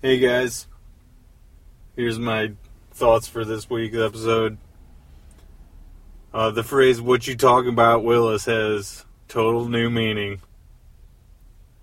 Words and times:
Hey 0.00 0.20
guys, 0.20 0.68
here's 1.96 2.20
my 2.20 2.52
thoughts 2.92 3.26
for 3.26 3.44
this 3.44 3.68
week's 3.68 3.96
episode. 3.96 4.56
Uh, 6.32 6.52
the 6.52 6.62
phrase 6.62 7.00
"What 7.00 7.26
you 7.26 7.34
talking 7.34 7.70
about, 7.70 8.04
Willis" 8.04 8.44
has 8.44 9.04
total 9.26 9.68
new 9.68 9.90
meaning. 9.90 10.40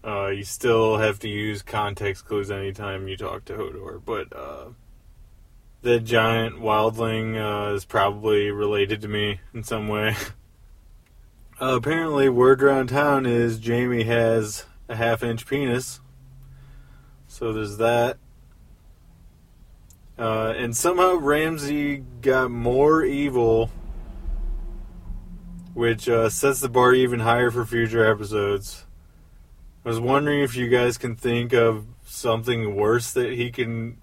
Uh, 0.02 0.28
you 0.28 0.46
still 0.46 0.96
have 0.96 1.20
to 1.20 1.28
use 1.28 1.62
context 1.62 2.24
clues 2.24 2.50
anytime 2.50 3.10
you 3.10 3.18
talk 3.18 3.44
to 3.46 3.54
Hodor, 3.54 4.02
but 4.06 4.34
uh, 4.34 4.68
the 5.82 6.00
giant 6.00 6.62
wildling 6.62 7.36
uh, 7.36 7.74
is 7.74 7.84
probably 7.84 8.50
related 8.50 9.02
to 9.02 9.10
me 9.10 9.42
in 9.54 9.64
some 9.64 9.90
way. 9.90 10.16
Uh, 11.58 11.78
apparently, 11.78 12.28
word 12.28 12.62
around 12.62 12.88
town 12.88 13.26
is 13.26 13.66
Jaime 13.66 14.04
has 14.04 14.66
a 14.90 14.96
half-inch 14.98 15.48
penis. 15.48 16.02
So 17.36 17.52
there's 17.52 17.76
that. 17.80 18.18
Uh, 20.18 20.54
and 20.56 20.74
somehow 20.74 21.16
Ramsay 21.18 21.98
got 22.22 22.50
more 22.50 23.04
evil, 23.04 23.70
which 25.74 26.08
uh, 26.08 26.30
sets 26.30 26.62
the 26.62 26.70
bar 26.70 26.94
even 26.94 27.20
higher 27.20 27.52
for 27.52 27.66
future 27.66 28.10
episodes. 28.10 28.86
I 29.84 29.90
was 29.90 30.00
wondering 30.00 30.44
if 30.44 30.56
you 30.56 30.70
guys 30.70 30.98
can 30.98 31.18
think 31.18 31.52
of 31.52 31.86
something 32.06 32.74
worse 32.74 33.12
that 33.12 33.34
he 33.34 33.52
can 33.52 34.02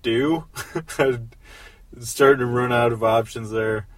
do. 0.00 0.46
Starting 2.00 2.38
to 2.38 2.46
run 2.46 2.72
out 2.72 2.92
of 2.94 3.04
options 3.04 3.50
there. 3.50 3.88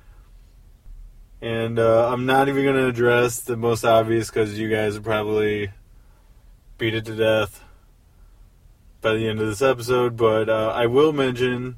And 1.40 1.78
uh, 1.78 2.12
I'm 2.12 2.26
not 2.26 2.48
even 2.48 2.64
going 2.64 2.74
to 2.74 2.88
address 2.88 3.42
the 3.42 3.56
most 3.56 3.84
obvious 3.84 4.28
because 4.28 4.58
you 4.58 4.68
guys 4.68 4.98
probably 4.98 5.70
beat 6.78 6.94
it 6.96 7.04
to 7.04 7.14
death 7.14 7.62
by 9.02 9.14
the 9.14 9.28
end 9.28 9.40
of 9.40 9.46
this 9.46 9.60
episode. 9.60 10.16
But 10.16 10.48
uh, 10.48 10.72
I 10.74 10.86
will 10.86 11.12
mention 11.12 11.76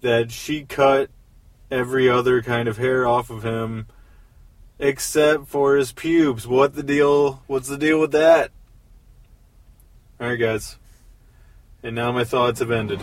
that 0.00 0.32
she 0.32 0.64
cut 0.64 1.10
every 1.70 2.08
other 2.08 2.42
kind 2.42 2.68
of 2.68 2.78
hair 2.78 3.06
off 3.06 3.30
of 3.30 3.44
him 3.44 3.86
except 4.78 5.48
for 5.48 5.76
his 5.76 5.92
pubes. 5.92 6.46
What 6.46 6.74
the 6.74 6.82
deal? 6.82 7.42
What's 7.46 7.68
the 7.68 7.78
deal 7.78 8.00
with 8.00 8.12
that? 8.12 8.50
All 10.20 10.28
right, 10.28 10.36
guys. 10.36 10.76
And 11.82 11.94
now 11.94 12.10
my 12.10 12.24
thoughts 12.24 12.60
have 12.60 12.70
ended. 12.70 13.00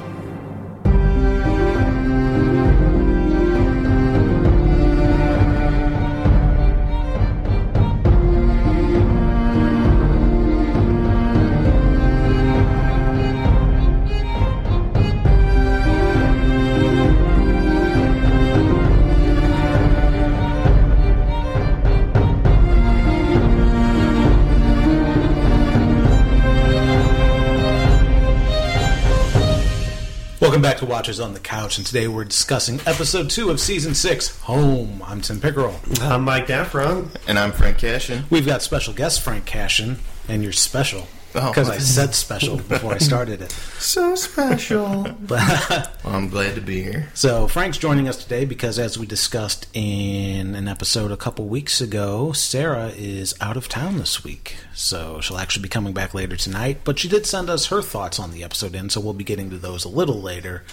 Welcome 30.53 30.69
back 30.69 30.77
to 30.77 30.85
Watchers 30.85 31.19
on 31.19 31.33
the 31.33 31.39
Couch, 31.39 31.79
and 31.79 31.87
today 31.87 32.07
we're 32.07 32.25
discussing 32.25 32.79
episode 32.85 33.31
two 33.31 33.49
of 33.49 33.59
season 33.59 33.95
six, 33.95 34.39
Home. 34.41 35.01
I'm 35.03 35.19
Tim 35.19 35.39
Pickerel. 35.39 35.73
I'm 35.99 36.21
Mike 36.21 36.45
Daffron. 36.45 37.07
And 37.27 37.39
I'm 37.39 37.51
Frank 37.51 37.79
Cashin. 37.79 38.25
We've 38.29 38.45
got 38.45 38.61
special 38.61 38.93
guest 38.93 39.21
Frank 39.21 39.45
Cashin, 39.45 39.97
and 40.29 40.43
you're 40.43 40.51
special 40.51 41.07
Oh. 41.35 41.49
because 41.49 41.69
I 41.69 41.77
said 41.79 42.13
special 42.13 42.57
before 42.57 42.93
I 42.93 42.97
started 42.99 43.41
it. 43.41 43.51
So 43.83 44.15
special. 44.15 45.07
But, 45.27 45.39
well, 46.03 46.15
I'm 46.15 46.29
glad 46.29 46.55
to 46.55 46.61
be 46.61 46.81
here. 46.81 47.09
so 47.13 47.47
Frank's 47.47 47.77
joining 47.77 48.07
us 48.07 48.21
today 48.21 48.45
because, 48.45 48.79
as 48.79 48.97
we 48.97 49.05
discussed 49.05 49.67
in 49.73 50.55
an 50.55 50.67
episode 50.67 51.11
a 51.11 51.17
couple 51.17 51.45
weeks 51.47 51.81
ago, 51.81 52.31
Sarah 52.33 52.87
is 52.95 53.35
out 53.41 53.57
of 53.57 53.67
town 53.67 53.97
this 53.97 54.23
week, 54.23 54.57
so 54.73 55.19
she'll 55.21 55.37
actually 55.37 55.63
be 55.63 55.69
coming 55.69 55.93
back 55.93 56.13
later 56.13 56.35
tonight. 56.37 56.79
But 56.83 56.97
she 56.99 57.07
did 57.07 57.25
send 57.25 57.49
us 57.49 57.67
her 57.67 57.81
thoughts 57.81 58.19
on 58.19 58.31
the 58.31 58.43
episode, 58.43 58.73
in, 58.75 58.89
so 58.89 58.99
we'll 59.01 59.13
be 59.13 59.23
getting 59.23 59.49
to 59.49 59.57
those 59.57 59.85
a 59.85 59.89
little 59.89 60.21
later. 60.21 60.63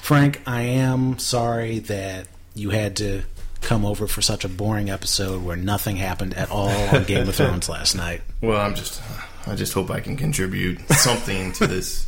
Frank, 0.00 0.42
I 0.46 0.62
am 0.62 1.18
sorry 1.18 1.78
that 1.80 2.26
you 2.54 2.70
had 2.70 2.96
to 2.96 3.22
come 3.62 3.84
over 3.84 4.06
for 4.06 4.20
such 4.22 4.44
a 4.44 4.48
boring 4.48 4.90
episode 4.90 5.42
where 5.42 5.56
nothing 5.56 5.96
happened 5.96 6.34
at 6.34 6.50
all 6.50 6.68
on 6.94 7.04
Game 7.04 7.28
of 7.28 7.34
Thrones 7.34 7.68
last 7.68 7.94
night. 7.94 8.20
Well, 8.40 8.60
I'm 8.60 8.74
just, 8.74 9.00
uh, 9.00 9.22
I 9.46 9.54
just 9.54 9.72
hope 9.72 9.90
I 9.90 10.00
can 10.00 10.16
contribute 10.16 10.80
something 10.90 11.52
to 11.54 11.66
this 11.66 12.06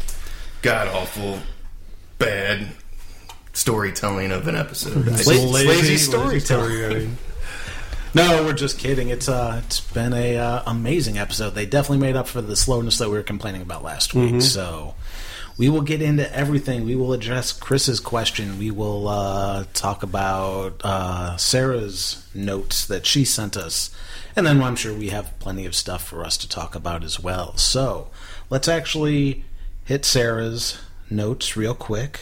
god 0.62 0.88
awful, 0.88 1.38
bad 2.18 2.68
storytelling 3.52 4.32
of 4.32 4.46
an 4.48 4.56
episode. 4.56 5.06
It's 5.08 5.26
lazy, 5.26 5.46
lazy 5.46 5.68
lazy 5.68 5.96
storytelling. 5.96 6.40
storytelling. 6.40 7.18
No, 8.16 8.44
we're 8.44 8.52
just 8.52 8.78
kidding. 8.78 9.08
It's 9.08 9.28
uh, 9.28 9.60
it's 9.64 9.80
been 9.80 10.12
a 10.12 10.36
uh, 10.36 10.62
amazing 10.68 11.18
episode. 11.18 11.50
They 11.56 11.66
definitely 11.66 11.98
made 11.98 12.14
up 12.14 12.28
for 12.28 12.40
the 12.40 12.54
slowness 12.54 12.98
that 12.98 13.10
we 13.10 13.16
were 13.16 13.24
complaining 13.24 13.60
about 13.60 13.82
last 13.82 14.14
week. 14.14 14.40
So 14.40 14.94
we 15.56 15.68
will 15.68 15.82
get 15.82 16.02
into 16.02 16.34
everything. 16.34 16.84
We 16.84 16.96
will 16.96 17.12
address 17.12 17.52
Chris's 17.52 18.00
question. 18.00 18.58
We 18.58 18.70
will 18.70 19.06
uh, 19.08 19.64
talk 19.72 20.02
about 20.02 20.80
uh, 20.84 21.36
Sarah's 21.36 22.26
notes 22.34 22.86
that 22.86 23.06
she 23.06 23.24
sent 23.24 23.56
us, 23.56 23.90
and 24.34 24.46
then 24.46 24.62
I'm 24.62 24.76
sure 24.76 24.92
we 24.94 25.10
have 25.10 25.38
plenty 25.38 25.64
of 25.66 25.74
stuff 25.74 26.04
for 26.04 26.24
us 26.24 26.36
to 26.38 26.48
talk 26.48 26.74
about 26.74 27.04
as 27.04 27.20
well. 27.20 27.56
So 27.56 28.08
let's 28.50 28.68
actually 28.68 29.44
hit 29.84 30.04
Sarah's 30.04 30.78
notes 31.10 31.56
real 31.56 31.74
quick. 31.74 32.20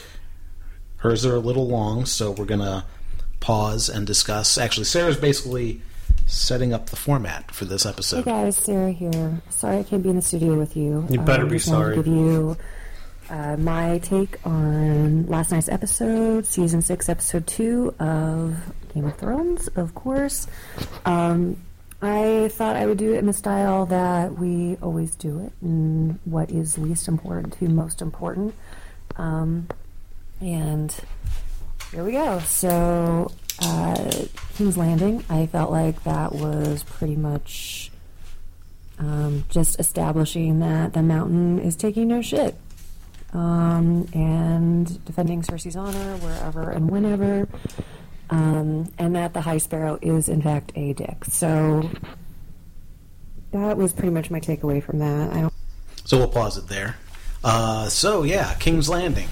Hers 0.99 1.25
are 1.26 1.34
a 1.37 1.41
little 1.41 1.66
long, 1.66 2.04
so 2.06 2.31
we're 2.31 2.44
gonna 2.44 2.84
pause 3.41 3.88
and 3.88 4.06
discuss. 4.06 4.56
Actually, 4.59 4.84
Sarah's 4.84 5.16
basically 5.16 5.81
setting 6.26 6.72
up 6.72 6.91
the 6.91 6.97
format 6.97 7.50
for 7.50 7.64
this 7.64 7.84
episode. 7.84 8.25
Hey 8.25 8.31
episode. 8.31 8.44
guys, 8.44 8.56
Sarah 8.56 8.93
here. 8.93 9.41
Sorry 9.50 9.78
I 9.78 9.82
can't 9.82 10.03
be 10.03 10.10
in 10.10 10.16
the 10.16 10.22
studio 10.22 10.56
with 10.56 10.76
you. 10.76 11.06
You 11.10 11.20
better 11.20 11.43
Um, 11.44 11.49
be 11.49 11.59
sorry. 11.59 11.97
To 11.97 12.03
give 12.03 12.12
you 12.12 12.56
uh, 13.32 13.56
my 13.56 13.98
take 13.98 14.38
on 14.47 15.26
last 15.26 15.50
night's 15.50 15.70
episode, 15.70 16.44
season 16.44 16.82
six, 16.82 17.09
episode 17.09 17.47
two 17.47 17.94
of 17.98 18.59
Game 18.93 19.06
of 19.06 19.16
Thrones, 19.16 19.69
of 19.69 19.94
course. 19.94 20.47
Um, 21.06 21.56
I 22.03 22.48
thought 22.53 22.76
I 22.76 22.84
would 22.84 22.98
do 22.98 23.15
it 23.15 23.19
in 23.19 23.26
the 23.26 23.32
style 23.32 23.87
that 23.87 24.34
we 24.38 24.76
always 24.82 25.15
do 25.15 25.38
it, 25.47 25.53
and 25.62 26.19
what 26.26 26.50
is 26.50 26.76
least 26.76 27.09
important 27.09 27.54
to 27.54 27.69
most 27.70 28.03
important. 28.03 28.54
Um, 29.16 29.66
and 30.43 30.94
here 31.91 32.04
we 32.04 32.12
go. 32.12 32.38
So, 32.41 33.32
uh, 33.60 34.10
King's 34.56 34.76
Landing, 34.76 35.25
I 35.31 35.47
felt 35.47 35.70
like 35.70 36.04
that 36.04 36.32
was 36.32 36.82
pretty 36.82 37.16
much 37.16 37.91
um, 38.99 39.44
just 39.49 39.81
establishing 39.81 40.60
that 40.60 40.93
the 40.93 41.03
mountain 41.03 41.60
is 41.60 41.76
taking 41.76 42.09
no 42.09 42.20
shit. 42.20 42.56
Um, 43.32 44.06
and 44.12 45.04
defending 45.04 45.43
Cersei's 45.43 45.76
honor 45.76 46.16
wherever 46.19 46.70
and 46.70 46.91
whenever. 46.91 47.48
Um, 48.31 48.93
and 48.98 49.15
that 49.16 49.32
the 49.32 49.41
High 49.41 49.59
Sparrow 49.59 49.98
is, 50.03 50.28
in 50.28 50.43
fact, 50.43 50.72
a 50.75 50.93
dick. 50.93 51.25
So, 51.26 51.91
that 53.53 53.76
was 53.76 53.93
pretty 53.93 54.10
much 54.10 54.31
my 54.31 54.41
takeaway 54.41 54.82
from 54.82 54.98
that. 54.98 55.32
I 55.32 55.43
don't 55.43 55.53
So 56.04 56.19
we'll 56.19 56.28
pause 56.28 56.56
it 56.56 56.69
there. 56.69 56.97
Uh, 57.44 57.88
so 57.88 58.22
yeah, 58.22 58.54
King's 58.54 58.88
Landing. 58.88 59.28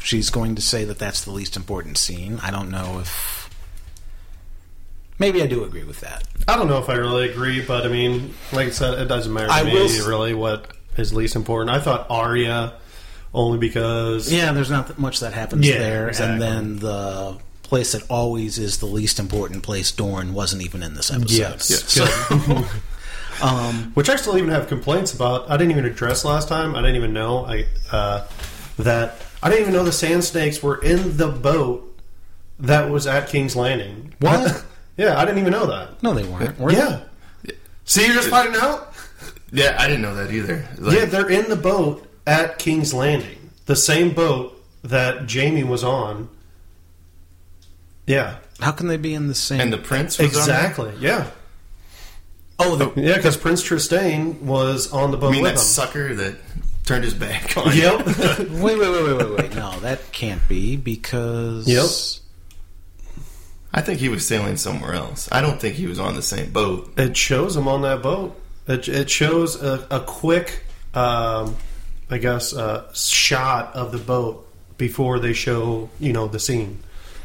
She's 0.00 0.30
going 0.30 0.54
to 0.54 0.62
say 0.62 0.84
that 0.84 0.98
that's 0.98 1.24
the 1.24 1.32
least 1.32 1.56
important 1.56 1.98
scene. 1.98 2.38
I 2.42 2.50
don't 2.50 2.70
know 2.70 3.00
if. 3.00 3.50
Maybe 5.18 5.42
I 5.42 5.46
do 5.46 5.64
agree 5.64 5.82
with 5.82 6.00
that. 6.00 6.24
I 6.46 6.56
don't 6.56 6.68
know 6.68 6.78
if 6.78 6.88
I 6.88 6.94
really 6.94 7.30
agree, 7.30 7.64
but 7.64 7.86
I 7.86 7.88
mean, 7.88 8.34
like 8.52 8.68
I 8.68 8.70
said, 8.70 8.98
it 8.98 9.06
doesn't 9.06 9.32
matter 9.32 9.48
to 9.48 9.52
I 9.52 9.64
me 9.64 9.72
will 9.72 10.08
really 10.08 10.34
what 10.34 10.76
is 10.96 11.12
least 11.12 11.34
important. 11.34 11.74
I 11.74 11.80
thought 11.80 12.06
Arya 12.10 12.74
only 13.34 13.58
because 13.58 14.32
Yeah, 14.32 14.52
there's 14.52 14.70
not 14.70 14.86
that 14.88 14.98
much 14.98 15.20
that 15.20 15.32
happens 15.32 15.66
Yeah, 15.68 15.78
there, 15.78 16.08
exactly. 16.08 16.32
and 16.34 16.42
then 16.42 16.78
the 16.78 17.38
place 17.62 17.92
that 17.92 18.02
always 18.08 18.58
is 18.58 18.78
the 18.78 18.86
least 18.86 19.18
important 19.18 19.62
place, 19.62 19.90
Dorne, 19.92 20.32
wasn't 20.34 20.62
even 20.62 20.82
in 20.82 20.94
this 20.94 21.10
episode. 21.12 21.30
Yes. 21.36 21.66
So, 21.92 22.04
um, 23.42 23.90
which 23.94 24.08
I 24.08 24.16
still 24.16 24.38
even 24.38 24.50
have 24.50 24.68
complaints 24.68 25.12
about. 25.12 25.50
I 25.50 25.56
didn't 25.56 25.72
even 25.72 25.84
address 25.84 26.24
last 26.24 26.48
time. 26.48 26.74
I 26.74 26.80
didn't 26.80 26.96
even 26.96 27.12
know 27.12 27.44
I 27.44 27.66
uh, 27.92 28.26
that 28.78 29.16
I 29.42 29.48
didn't 29.50 29.62
even 29.62 29.74
know 29.74 29.84
the 29.84 29.92
sand 29.92 30.24
snakes 30.24 30.62
were 30.62 30.80
in 30.82 31.16
the 31.16 31.28
boat 31.28 31.82
that 32.60 32.88
was 32.90 33.06
at 33.06 33.28
King's 33.28 33.54
Landing. 33.56 34.14
What? 34.20 34.64
yeah, 34.96 35.18
I 35.18 35.24
didn't 35.24 35.38
even 35.40 35.52
know 35.52 35.66
that. 35.66 36.02
no, 36.02 36.14
they 36.14 36.24
weren't. 36.24 36.58
Were 36.58 36.72
Yeah. 36.72 37.00
See, 37.84 38.04
you're 38.06 38.14
just 38.14 38.30
finding 38.30 38.60
out. 38.60 38.94
yeah, 39.52 39.76
I 39.78 39.86
didn't 39.86 40.02
know 40.02 40.14
that 40.16 40.32
either. 40.32 40.66
Like, 40.78 40.98
yeah, 40.98 41.04
they're 41.04 41.28
in 41.30 41.48
the 41.48 41.56
boat 41.56 42.05
at 42.26 42.58
King's 42.58 42.92
Landing, 42.92 43.50
the 43.66 43.76
same 43.76 44.12
boat 44.12 44.60
that 44.82 45.30
Jaime 45.30 45.64
was 45.64 45.84
on. 45.84 46.28
Yeah. 48.06 48.38
How 48.60 48.72
can 48.72 48.88
they 48.88 48.96
be 48.96 49.14
in 49.14 49.28
the 49.28 49.34
same? 49.34 49.60
and 49.60 49.72
the 49.72 49.78
prince 49.78 50.18
was 50.18 50.34
on 50.34 50.40
exactly. 50.40 50.94
Yeah, 50.98 51.30
oh, 52.58 52.76
the, 52.76 53.00
yeah, 53.00 53.16
because 53.16 53.36
Prince 53.36 53.62
Trystane 53.62 54.40
was 54.40 54.92
on 54.92 55.10
the 55.10 55.16
boat 55.16 55.28
I 55.28 55.32
mean 55.32 55.42
with 55.42 55.52
that 55.52 55.60
him. 55.60 55.64
sucker 55.64 56.14
that 56.14 56.36
turned 56.84 57.04
his 57.04 57.14
back 57.14 57.56
on. 57.56 57.76
Yep. 57.76 58.06
Wait, 58.06 58.18
wait, 58.50 58.78
wait, 58.78 58.78
wait, 58.78 59.16
wait, 59.16 59.38
wait. 59.38 59.54
No, 59.54 59.78
that 59.80 60.12
can't 60.12 60.46
be 60.48 60.76
because. 60.76 61.68
Yep. 61.68 62.22
I 63.74 63.82
think 63.82 64.00
he 64.00 64.08
was 64.08 64.26
sailing 64.26 64.56
somewhere 64.56 64.94
else. 64.94 65.28
I 65.30 65.42
don't 65.42 65.60
think 65.60 65.74
he 65.74 65.86
was 65.86 65.98
on 65.98 66.14
the 66.14 66.22
same 66.22 66.50
boat. 66.50 66.94
It 66.96 67.14
shows 67.16 67.56
him 67.56 67.68
on 67.68 67.82
that 67.82 68.00
boat. 68.00 68.40
It, 68.66 68.88
it 68.88 69.10
shows 69.10 69.62
a, 69.62 69.86
a 69.90 70.00
quick, 70.00 70.62
um, 70.94 71.56
I 72.10 72.18
guess, 72.18 72.54
uh, 72.54 72.92
shot 72.92 73.74
of 73.74 73.92
the 73.92 73.98
boat 73.98 74.46
before 74.78 75.18
they 75.18 75.32
show 75.32 75.88
you 75.98 76.12
know 76.12 76.26
the 76.28 76.38
scene 76.38 76.80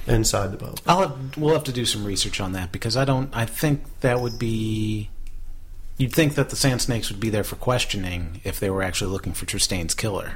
inside 0.07 0.51
the 0.51 0.57
boat. 0.57 0.81
I'll 0.87 1.01
have, 1.09 1.37
we'll 1.37 1.53
have 1.53 1.63
to 1.65 1.71
do 1.71 1.85
some 1.85 2.03
research 2.05 2.39
on 2.41 2.53
that 2.53 2.71
because 2.71 2.97
I 2.97 3.05
don't. 3.05 3.29
I 3.35 3.45
think 3.45 3.83
that 4.01 4.19
would 4.21 4.39
be. 4.39 5.09
You'd 5.97 6.13
think 6.13 6.33
that 6.33 6.49
the 6.49 6.55
Sand 6.55 6.81
Snakes 6.81 7.11
would 7.11 7.19
be 7.19 7.29
there 7.29 7.43
for 7.43 7.57
questioning 7.57 8.41
if 8.43 8.59
they 8.59 8.71
were 8.71 8.81
actually 8.81 9.11
looking 9.11 9.33
for 9.33 9.45
Trystane's 9.45 9.93
killer. 9.93 10.31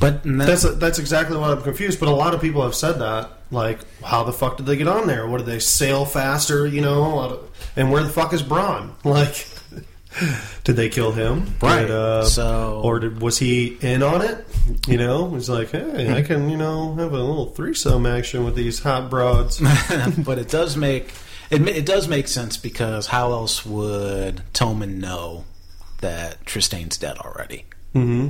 But 0.00 0.24
that- 0.24 0.46
That's 0.46 0.62
that's 0.76 0.98
exactly 0.98 1.36
why 1.36 1.52
I'm 1.52 1.62
confused. 1.62 2.00
But 2.00 2.08
a 2.08 2.14
lot 2.14 2.34
of 2.34 2.40
people 2.40 2.62
have 2.62 2.74
said 2.74 2.94
that. 2.98 3.30
Like, 3.52 3.78
how 4.02 4.24
the 4.24 4.32
fuck 4.32 4.56
did 4.56 4.66
they 4.66 4.76
get 4.76 4.88
on 4.88 5.06
there? 5.06 5.28
What 5.28 5.38
did 5.38 5.46
they 5.46 5.60
sail 5.60 6.04
faster? 6.04 6.66
You 6.66 6.80
know, 6.80 7.40
and 7.76 7.92
where 7.92 8.02
the 8.02 8.08
fuck 8.10 8.32
is 8.32 8.42
Bronn? 8.42 8.90
Like, 9.04 9.46
did 10.64 10.76
they 10.76 10.88
kill 10.88 11.12
him? 11.12 11.54
Right. 11.60 11.82
Did, 11.82 11.90
uh, 11.90 12.24
So- 12.24 12.80
or 12.84 12.98
did, 13.00 13.20
was 13.20 13.38
he 13.38 13.76
in 13.80 14.02
on 14.02 14.22
it? 14.22 14.46
You 14.86 14.96
know, 14.98 15.30
he's 15.34 15.48
like, 15.50 15.70
hey, 15.70 16.12
I 16.16 16.22
can, 16.22 16.48
you 16.48 16.56
know, 16.56 16.94
have 16.94 17.12
a 17.12 17.18
little 17.18 17.50
threesome 17.50 18.06
action 18.06 18.44
with 18.44 18.54
these 18.54 18.78
hot 18.80 19.10
broads. 19.10 19.60
but 20.18 20.38
it 20.38 20.48
does 20.48 20.76
make 20.76 21.12
it, 21.50 21.66
it 21.68 21.84
does 21.86 22.08
make 22.08 22.28
sense 22.28 22.56
because 22.56 23.06
how 23.08 23.32
else 23.32 23.66
would 23.66 24.42
Tommen 24.54 24.96
know 25.00 25.44
that 26.00 26.44
Trystane's 26.46 26.96
dead 26.96 27.18
already? 27.18 27.64
hmm 27.92 28.28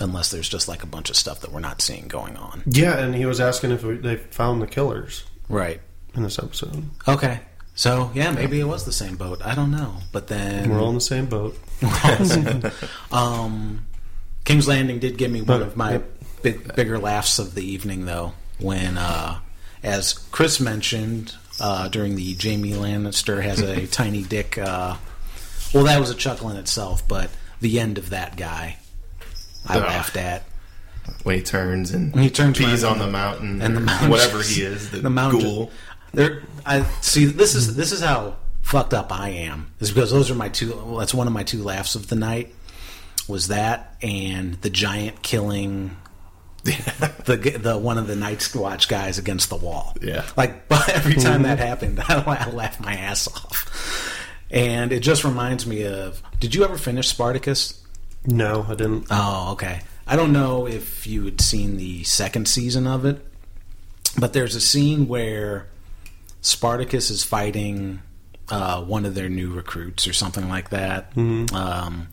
Unless 0.00 0.30
there's 0.32 0.48
just 0.48 0.66
like 0.68 0.82
a 0.82 0.86
bunch 0.86 1.10
of 1.10 1.16
stuff 1.16 1.40
that 1.40 1.52
we're 1.52 1.60
not 1.60 1.80
seeing 1.80 2.08
going 2.08 2.36
on. 2.36 2.62
Yeah, 2.66 2.98
and 2.98 3.14
he 3.14 3.24
was 3.26 3.40
asking 3.40 3.70
if 3.72 3.82
they 3.82 4.16
found 4.16 4.60
the 4.60 4.66
killers 4.66 5.22
Right. 5.48 5.80
in 6.14 6.22
this 6.24 6.38
episode. 6.40 6.88
Okay. 7.06 7.40
So 7.74 8.10
yeah, 8.14 8.30
maybe 8.30 8.60
it 8.60 8.64
was 8.64 8.84
the 8.84 8.92
same 8.92 9.16
boat. 9.16 9.40
I 9.44 9.54
don't 9.54 9.70
know. 9.70 9.96
But 10.12 10.28
then 10.28 10.68
We're 10.70 10.80
all 10.80 10.90
in 10.90 10.94
the 10.96 11.00
same 11.00 11.26
boat. 11.26 11.56
um, 13.12 13.84
King's 14.44 14.68
Landing 14.68 14.98
did 14.98 15.16
give 15.18 15.30
me 15.30 15.40
one 15.40 15.60
But- 15.60 15.62
of 15.68 15.76
my 15.76 15.92
yep. 15.92 16.10
big, 16.42 16.74
bigger 16.74 16.98
laughs 16.98 17.38
of 17.38 17.54
the 17.54 17.62
evening, 17.64 18.04
though, 18.06 18.32
when, 18.58 18.98
uh, 18.98 19.38
as 19.82 20.12
Chris 20.12 20.60
mentioned 20.60 21.34
uh, 21.60 21.88
during 21.88 22.16
the 22.16 22.34
Jaime 22.40 22.72
Lannister 22.72 23.42
has 23.42 23.60
a 23.60 23.86
tiny 23.88 24.22
dick. 24.22 24.58
Uh, 24.58 24.96
well, 25.72 25.84
that 25.84 25.98
was 26.00 26.10
a 26.10 26.14
chuckle 26.14 26.50
in 26.50 26.56
itself, 26.56 27.06
but 27.08 27.30
the 27.60 27.80
end 27.80 27.98
of 27.98 28.10
that 28.10 28.36
guy, 28.36 28.76
I 29.66 29.78
Ugh. 29.78 29.82
laughed 29.82 30.16
at. 30.16 30.44
When 31.24 31.36
he 31.36 31.42
turns 31.42 31.90
and 31.90 32.12
When 32.14 32.22
he 32.22 32.30
turns 32.30 32.58
pees 32.58 32.84
on 32.84 32.98
the 32.98 33.08
mountain, 33.08 33.60
and 33.60 33.76
the 33.76 33.80
mountain, 33.80 34.08
whatever 34.10 34.40
he 34.42 34.62
is, 34.62 34.90
the, 34.90 34.98
the 35.00 35.10
mountain. 35.10 35.40
ghoul. 35.40 35.70
There, 36.12 36.42
I 36.64 36.82
see. 37.00 37.24
This 37.26 37.54
is 37.54 37.74
this 37.76 37.92
is 37.92 38.00
how 38.00 38.36
fucked 38.60 38.94
up 38.94 39.12
I 39.12 39.30
am. 39.30 39.72
Is 39.80 39.90
because 39.90 40.10
those 40.10 40.30
are 40.30 40.34
my 40.34 40.48
two. 40.48 40.74
Well, 40.74 40.96
that's 40.96 41.14
one 41.14 41.26
of 41.26 41.32
my 41.32 41.42
two 41.42 41.62
laughs 41.62 41.94
of 41.94 42.08
the 42.08 42.16
night. 42.16 42.54
Was 43.28 43.48
that 43.48 43.96
and 44.02 44.54
the 44.62 44.70
giant 44.70 45.22
killing 45.22 45.96
the 46.64 47.58
the 47.60 47.76
one 47.76 47.98
of 47.98 48.06
the 48.06 48.14
Night's 48.14 48.54
Watch 48.54 48.88
guys 48.88 49.18
against 49.18 49.48
the 49.48 49.56
wall. 49.56 49.96
Yeah. 50.00 50.24
like 50.36 50.68
but 50.68 50.88
every 50.90 51.14
time 51.14 51.42
that 51.42 51.58
mm-hmm. 51.58 51.66
happened, 51.66 52.00
I, 52.08 52.46
I 52.46 52.50
laughed 52.50 52.80
my 52.80 52.94
ass 52.94 53.26
off. 53.28 54.18
And 54.50 54.92
it 54.92 55.00
just 55.00 55.24
reminds 55.24 55.66
me 55.66 55.84
of. 55.84 56.22
Did 56.38 56.54
you 56.54 56.64
ever 56.64 56.76
finish 56.76 57.08
Spartacus? 57.08 57.82
No, 58.26 58.64
I 58.68 58.74
didn't. 58.74 59.06
Oh, 59.10 59.52
okay. 59.52 59.80
I 60.06 60.14
don't 60.14 60.32
know 60.32 60.66
if 60.68 61.06
you 61.06 61.24
had 61.24 61.40
seen 61.40 61.78
the 61.78 62.04
second 62.04 62.46
season 62.46 62.86
of 62.86 63.04
it, 63.04 63.24
but 64.18 64.32
there's 64.32 64.54
a 64.54 64.60
scene 64.60 65.08
where 65.08 65.66
Spartacus 66.42 67.08
is 67.08 67.24
fighting 67.24 68.02
uh, 68.50 68.82
one 68.82 69.06
of 69.06 69.14
their 69.14 69.28
new 69.30 69.52
recruits 69.52 70.06
or 70.06 70.12
something 70.12 70.48
like 70.48 70.70
that. 70.70 71.16
Um, 71.54 72.08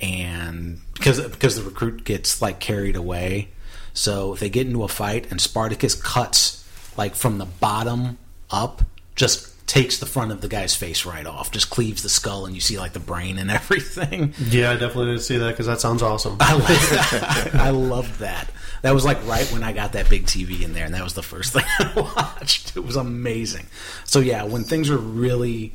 and 0.00 0.80
because 0.94 1.20
because 1.20 1.56
the 1.56 1.62
recruit 1.62 2.04
gets 2.04 2.40
like 2.40 2.60
carried 2.60 2.94
away, 2.94 3.48
so 3.92 4.36
they 4.36 4.48
get 4.48 4.66
into 4.66 4.84
a 4.84 4.88
fight, 4.88 5.30
and 5.30 5.40
Spartacus 5.40 5.96
cuts 5.96 6.64
like 6.96 7.16
from 7.16 7.38
the 7.38 7.46
bottom 7.46 8.18
up, 8.50 8.82
just 9.16 9.52
takes 9.68 9.98
the 9.98 10.06
front 10.06 10.32
of 10.32 10.40
the 10.40 10.48
guy's 10.48 10.74
face 10.74 11.04
right 11.04 11.26
off, 11.26 11.52
just 11.52 11.70
cleaves 11.70 12.02
the 12.02 12.08
skull, 12.08 12.46
and 12.46 12.54
you 12.54 12.60
see 12.60 12.78
like 12.78 12.94
the 12.94 12.98
brain 12.98 13.38
and 13.38 13.50
everything. 13.60 14.34
Yeah, 14.48 14.70
I 14.70 14.74
definitely 14.74 15.12
didn't 15.12 15.20
see 15.20 15.36
that 15.36 15.50
because 15.50 15.66
that 15.66 15.80
sounds 15.80 16.02
awesome. 16.02 16.38
I 16.40 16.54
loved, 16.54 17.54
I 17.54 17.70
loved 17.70 18.18
that. 18.20 18.50
That 18.82 18.94
was 18.94 19.04
like 19.04 19.24
right 19.26 19.46
when 19.52 19.62
I 19.62 19.72
got 19.72 19.92
that 19.92 20.08
big 20.08 20.24
TV 20.24 20.62
in 20.62 20.72
there, 20.72 20.86
and 20.86 20.94
that 20.94 21.04
was 21.04 21.14
the 21.14 21.22
first 21.22 21.52
thing 21.52 21.64
I 21.78 21.92
watched. 22.16 22.76
It 22.76 22.84
was 22.84 22.96
amazing. 22.96 23.66
So 24.04 24.20
yeah, 24.20 24.42
when 24.44 24.64
things 24.64 24.90
are 24.90 24.98
really 24.98 25.74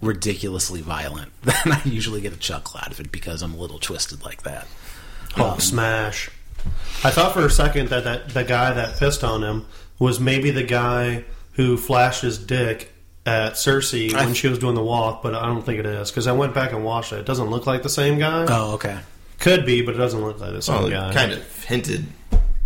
ridiculously 0.00 0.80
violent, 0.80 1.32
then 1.42 1.72
I 1.72 1.82
usually 1.84 2.20
get 2.20 2.32
a 2.32 2.38
chuckle 2.38 2.80
out 2.80 2.92
of 2.92 3.00
it 3.00 3.12
because 3.12 3.42
I'm 3.42 3.54
a 3.54 3.58
little 3.58 3.78
twisted 3.78 4.24
like 4.24 4.42
that. 4.44 4.66
Hulk 5.32 5.60
smash. 5.60 6.30
I 7.02 7.10
thought 7.10 7.32
for 7.32 7.44
a 7.44 7.50
second 7.50 7.88
that, 7.88 8.04
that 8.04 8.28
the 8.28 8.44
guy 8.44 8.72
that 8.72 8.98
pissed 8.98 9.24
on 9.24 9.42
him 9.42 9.66
was 9.98 10.20
maybe 10.20 10.50
the 10.50 10.62
guy 10.62 11.24
who 11.54 11.76
flashed 11.76 12.22
his 12.22 12.38
dick 12.38 12.91
at 13.26 13.54
Cersei 13.54 14.12
I- 14.14 14.24
when 14.24 14.34
she 14.34 14.48
was 14.48 14.58
doing 14.58 14.74
the 14.74 14.82
walk, 14.82 15.22
but 15.22 15.34
I 15.34 15.46
don't 15.46 15.62
think 15.64 15.78
it 15.78 15.86
is 15.86 16.10
because 16.10 16.26
I 16.26 16.32
went 16.32 16.54
back 16.54 16.72
and 16.72 16.84
watched 16.84 17.12
it. 17.12 17.20
It 17.20 17.26
doesn't 17.26 17.50
look 17.50 17.66
like 17.66 17.82
the 17.82 17.88
same 17.88 18.18
guy. 18.18 18.46
Oh, 18.48 18.74
okay. 18.74 18.98
Could 19.38 19.64
be, 19.66 19.82
but 19.82 19.94
it 19.94 19.98
doesn't 19.98 20.20
look 20.20 20.40
like 20.40 20.52
the 20.52 20.62
same 20.62 20.76
Well, 20.82 20.90
guy. 20.90 21.12
kind 21.12 21.32
of 21.32 21.64
hinted. 21.64 22.06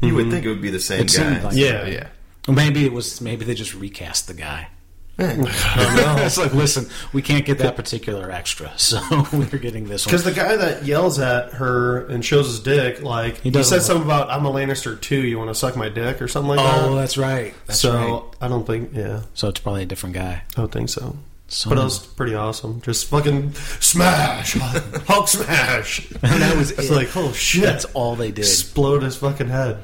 You 0.02 0.14
would 0.14 0.24
mm-hmm. 0.24 0.30
think 0.30 0.44
it 0.44 0.48
would 0.48 0.62
be 0.62 0.70
the 0.70 0.80
same 0.80 1.00
It 1.02 1.14
guy. 1.16 1.42
like- 1.42 1.56
Yeah. 1.56 1.86
yeah. 1.86 2.06
Well, 2.46 2.54
maybe 2.54 2.84
it 2.84 2.92
was. 2.92 3.20
Maybe 3.20 3.44
they 3.44 3.54
just 3.54 3.74
recast 3.74 4.28
the 4.28 4.34
guy. 4.34 4.68
Know. 5.18 5.44
it's 6.18 6.38
like, 6.38 6.52
listen, 6.52 6.88
we 7.12 7.22
can't 7.22 7.44
get 7.44 7.58
that 7.58 7.76
particular 7.76 8.30
extra, 8.30 8.70
so 8.78 9.00
we're 9.32 9.58
getting 9.58 9.84
this 9.84 10.06
one. 10.06 10.10
Because 10.10 10.24
the 10.24 10.32
guy 10.32 10.56
that 10.56 10.84
yells 10.84 11.18
at 11.18 11.54
her 11.54 12.06
and 12.06 12.24
shows 12.24 12.46
his 12.46 12.60
dick, 12.60 13.02
like 13.02 13.38
he, 13.38 13.50
doesn't 13.50 13.80
said 13.80 13.86
something 13.86 14.04
about 14.04 14.30
"I'm 14.30 14.44
a 14.44 14.50
Lannister 14.50 15.00
too. 15.00 15.22
You 15.26 15.38
want 15.38 15.50
to 15.50 15.54
suck 15.54 15.76
my 15.76 15.88
dick" 15.88 16.20
or 16.20 16.28
something 16.28 16.50
like 16.56 16.60
oh, 16.60 16.62
that." 16.62 16.88
oh, 16.90 16.94
that's 16.94 17.16
right. 17.16 17.54
That's 17.66 17.80
so 17.80 17.94
right. 17.94 18.22
I 18.42 18.48
don't 18.48 18.66
think, 18.66 18.90
yeah, 18.92 19.22
So 19.34 19.48
it's 19.48 19.60
probably 19.60 19.82
a 19.82 19.86
different 19.86 20.14
guy. 20.14 20.42
I 20.56 20.60
don't 20.60 20.72
think 20.72 20.88
so. 20.88 21.16
So 21.48 21.70
But 21.70 21.78
it 21.78 21.84
was 21.84 21.98
pretty 22.04 22.34
awesome. 22.34 22.80
Just 22.80 23.06
fucking 23.06 23.54
smash, 23.54 24.54
Hulk 25.06 25.28
smash. 25.28 26.10
And 26.10 26.42
that 26.42 26.56
was 26.56 26.72
It's 26.72 26.90
it. 26.90 26.94
like, 26.94 27.16
oh 27.16 27.32
shit, 27.32 27.62
That's 27.62 27.84
all 27.86 28.16
they 28.16 28.32
did. 28.32 28.40
explode 28.40 29.02
his 29.04 29.16
fucking 29.16 29.48
head. 29.48 29.82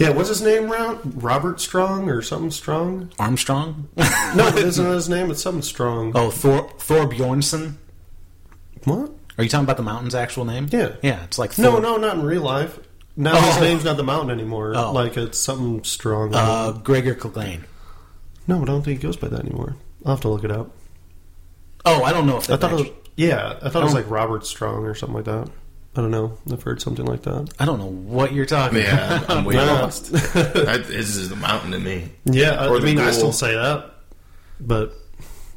Yeah, 0.00 0.08
what's 0.10 0.28
his 0.28 0.42
name? 0.42 0.68
Round 0.70 1.22
Robert 1.22 1.60
Strong 1.60 2.10
or 2.10 2.22
something 2.22 2.50
Strong? 2.50 3.12
Armstrong? 3.18 3.88
No, 4.34 4.46
it 4.48 4.58
isn't 4.58 4.86
his 4.86 5.08
name. 5.08 5.30
It's 5.30 5.42
something 5.42 5.62
Strong. 5.62 6.12
oh, 6.14 6.30
Thor 6.30 6.72
Thor 6.78 7.06
Bjornsson. 7.06 7.74
What? 8.84 9.12
Are 9.38 9.44
you 9.44 9.50
talking 9.50 9.64
about 9.64 9.76
the 9.76 9.82
mountain's 9.82 10.14
actual 10.14 10.44
name? 10.44 10.68
Yeah. 10.70 10.92
Yeah, 11.02 11.24
it's 11.24 11.38
like 11.38 11.56
No, 11.58 11.72
Thor, 11.72 11.80
no, 11.80 11.96
not 11.96 12.16
in 12.16 12.22
real 12.24 12.42
life. 12.42 12.78
Now 13.16 13.34
his 13.40 13.56
Oh. 13.56 13.60
name's 13.60 13.84
not 13.84 13.96
the 13.96 14.04
mountain 14.04 14.30
anymore. 14.30 14.72
Oh. 14.76 14.92
Like 14.92 15.16
it's 15.16 15.38
something 15.38 15.82
strong. 15.84 16.32
Uh, 16.34 16.72
Gregor 16.72 17.14
Clegane. 17.14 17.64
no, 18.46 18.62
I 18.62 18.64
don't 18.64 18.82
think 18.82 18.98
he 19.00 19.02
goes 19.02 19.16
by 19.16 19.28
that 19.28 19.40
anymore. 19.40 19.76
I'll 20.04 20.12
have 20.12 20.20
to 20.22 20.28
look 20.28 20.44
it 20.44 20.50
up. 20.52 20.70
Oh, 21.84 22.02
I 22.04 22.12
don't 22.12 22.26
know 22.26 22.36
if 22.36 22.44
I 22.48 22.52
that. 22.56 22.60
thought 22.60 22.72
it 22.72 22.76
was, 22.76 22.86
yeah, 23.16 23.58
I 23.62 23.68
thought 23.68 23.82
it 23.82 23.84
was 23.86 23.94
like 23.94 24.08
Robert 24.10 24.46
Strong 24.46 24.84
or 24.84 24.94
something 24.94 25.16
like 25.16 25.24
that. 25.24 25.48
I 25.96 26.00
don't 26.00 26.10
know. 26.12 26.38
I've 26.50 26.62
heard 26.62 26.80
something 26.80 27.04
like 27.04 27.22
that. 27.22 27.52
I 27.58 27.64
don't 27.64 27.78
know 27.80 27.86
what 27.90 28.32
you're 28.32 28.46
talking 28.46 28.78
Yeah, 28.78 29.16
about. 29.24 29.30
I'm 29.38 29.44
way 29.44 29.56
No. 29.56 29.64
lost. 29.66 30.12
That- 30.12 30.84
This 30.88 31.16
is 31.16 31.28
the 31.30 31.36
mountain 31.36 31.72
to 31.72 31.78
me. 31.80 32.10
Yeah, 32.24 32.52
I, 32.52 32.68
Or 32.68 32.76
I 32.76 32.80
the 32.80 32.86
mean, 32.86 32.98
I 32.98 33.04
ghoul. 33.06 33.12
still 33.12 33.32
say 33.32 33.54
that, 33.54 33.90
but 34.60 34.92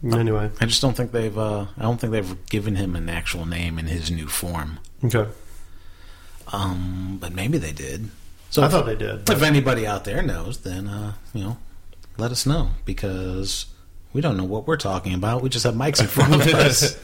anyway, 0.04 0.50
I 0.60 0.66
just 0.66 0.82
don't 0.82 0.96
think 0.98 1.12
they've. 1.12 1.38
Uh, 1.38 1.68
I 1.78 1.82
don't 1.84 2.00
think 2.02 2.14
they've 2.14 2.46
given 2.48 2.76
him 2.76 2.96
an 2.96 3.10
actual 3.10 3.46
name 3.46 3.78
in 3.78 3.86
his 3.86 4.10
new 4.10 4.28
form. 4.28 4.80
okay. 5.06 5.28
Um, 6.52 7.18
but 7.20 7.34
maybe 7.34 7.58
they 7.58 7.72
did. 7.72 8.10
So 8.50 8.62
I 8.62 8.66
if, 8.66 8.72
thought 8.72 8.86
they 8.86 8.96
did. 8.96 9.30
if 9.30 9.42
anybody 9.42 9.88
out 9.88 10.04
there 10.04 10.22
knows, 10.22 10.60
then 10.60 10.88
uh, 10.88 11.14
you 11.34 11.44
know, 11.44 11.58
let 12.18 12.32
us 12.32 12.46
know 12.46 12.72
because 12.86 13.68
we 14.14 14.22
don't 14.22 14.38
know 14.38 14.44
what 14.44 14.68
we're 14.68 14.78
talking 14.78 15.14
about. 15.14 15.42
We 15.42 15.50
just 15.50 15.64
have 15.64 15.74
mics 15.76 16.00
in 16.02 16.08
front 16.08 16.34
of 16.36 16.42
us. 16.54 16.96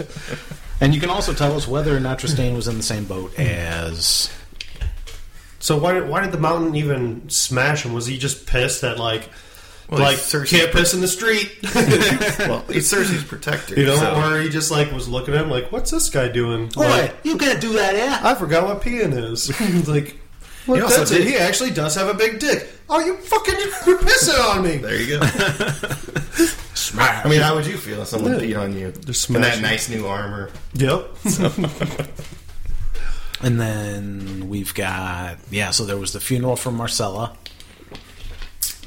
And 0.82 0.94
you 0.96 1.02
can 1.02 1.10
also 1.10 1.34
tell 1.34 1.56
us 1.58 1.68
whether 1.68 1.96
or 1.96 2.00
not 2.00 2.20
Trystane 2.20 2.56
was 2.56 2.68
in 2.68 2.78
the 2.78 2.84
same 2.84 3.06
boat 3.06 3.38
as. 3.38 4.32
So 5.60 5.78
why 5.78 5.94
did 5.94 6.08
why 6.08 6.22
did 6.22 6.32
the 6.32 6.38
mountain 6.40 6.76
even 6.76 7.30
smash 7.30 7.84
him? 7.86 7.94
Was 7.94 8.06
he 8.06 8.18
just 8.18 8.48
pissed 8.48 8.82
that 8.82 8.98
like 8.98 9.30
Well, 9.90 10.00
like 10.00 10.18
Cersei's 10.18 10.50
can't 10.52 10.72
piss 10.72 10.94
in 10.94 11.02
the 11.02 11.08
street? 11.08 11.52
Well, 12.50 12.64
he's 12.70 12.92
Cersei's 12.92 13.24
protector. 13.26 13.78
you 13.78 13.86
know, 13.86 13.98
so- 13.98 14.16
or 14.16 14.40
he 14.42 14.48
just 14.50 14.72
like 14.72 14.92
was 14.94 15.10
looking 15.10 15.34
at 15.34 15.42
him 15.42 15.50
like, 15.50 15.72
what's 15.72 15.92
this 15.92 16.10
guy 16.10 16.30
doing? 16.30 16.68
Boy, 16.70 16.88
Like, 16.88 17.16
you 17.24 17.38
can't 17.38 17.60
do 17.60 17.74
that, 17.74 17.96
yeah. 17.96 18.20
I 18.24 18.34
forgot 18.36 18.64
what 18.66 18.82
peeing 18.82 19.14
is. 19.32 19.50
like, 19.90 20.16
look, 20.70 20.78
He 20.78 20.84
also 20.84 20.98
that's 21.00 21.12
it. 21.12 21.28
He 21.28 21.36
actually 21.38 21.72
does 21.72 21.96
have 21.96 22.08
a 22.08 22.14
big 22.14 22.40
dick. 22.40 22.68
Oh, 22.90 23.00
you 23.00 23.16
fucking 23.18 23.56
you're 23.88 23.98
pissing 24.00 24.56
on 24.56 24.64
me. 24.64 24.78
There 24.78 24.96
you 25.00 25.20
go. 25.20 25.26
Smash. 26.74 27.26
I 27.26 27.30
mean, 27.30 27.42
how 27.42 27.56
would 27.56 27.66
you 27.68 27.78
feel 27.78 28.02
if 28.02 28.08
someone 28.08 28.34
Yeah. 28.34 28.40
beat 28.40 28.56
on 28.56 28.74
you 28.78 28.92
Just 28.92 29.30
in 29.30 29.36
smash 29.36 29.56
that 29.56 29.62
nice 29.62 29.90
new 29.90 30.08
armor? 30.08 30.50
Yep. 30.74 31.08
And 33.42 33.60
then 33.60 34.50
we've 34.50 34.74
got 34.74 35.38
yeah. 35.50 35.72
So 35.72 35.86
there 35.86 35.96
was 35.98 36.12
the 36.12 36.20
funeral 36.20 36.58
for 36.58 36.72
Myrcella, 36.72 37.36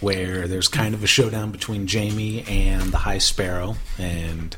where 0.01 0.47
there's 0.47 0.69
kind 0.69 0.95
of 0.95 1.03
a 1.03 1.07
showdown 1.07 1.53
between 1.53 1.89
Jaime 1.89 2.43
and 2.47 2.93
the 2.93 2.99
High 2.99 3.17
Sparrow 3.19 3.77
and 3.99 4.55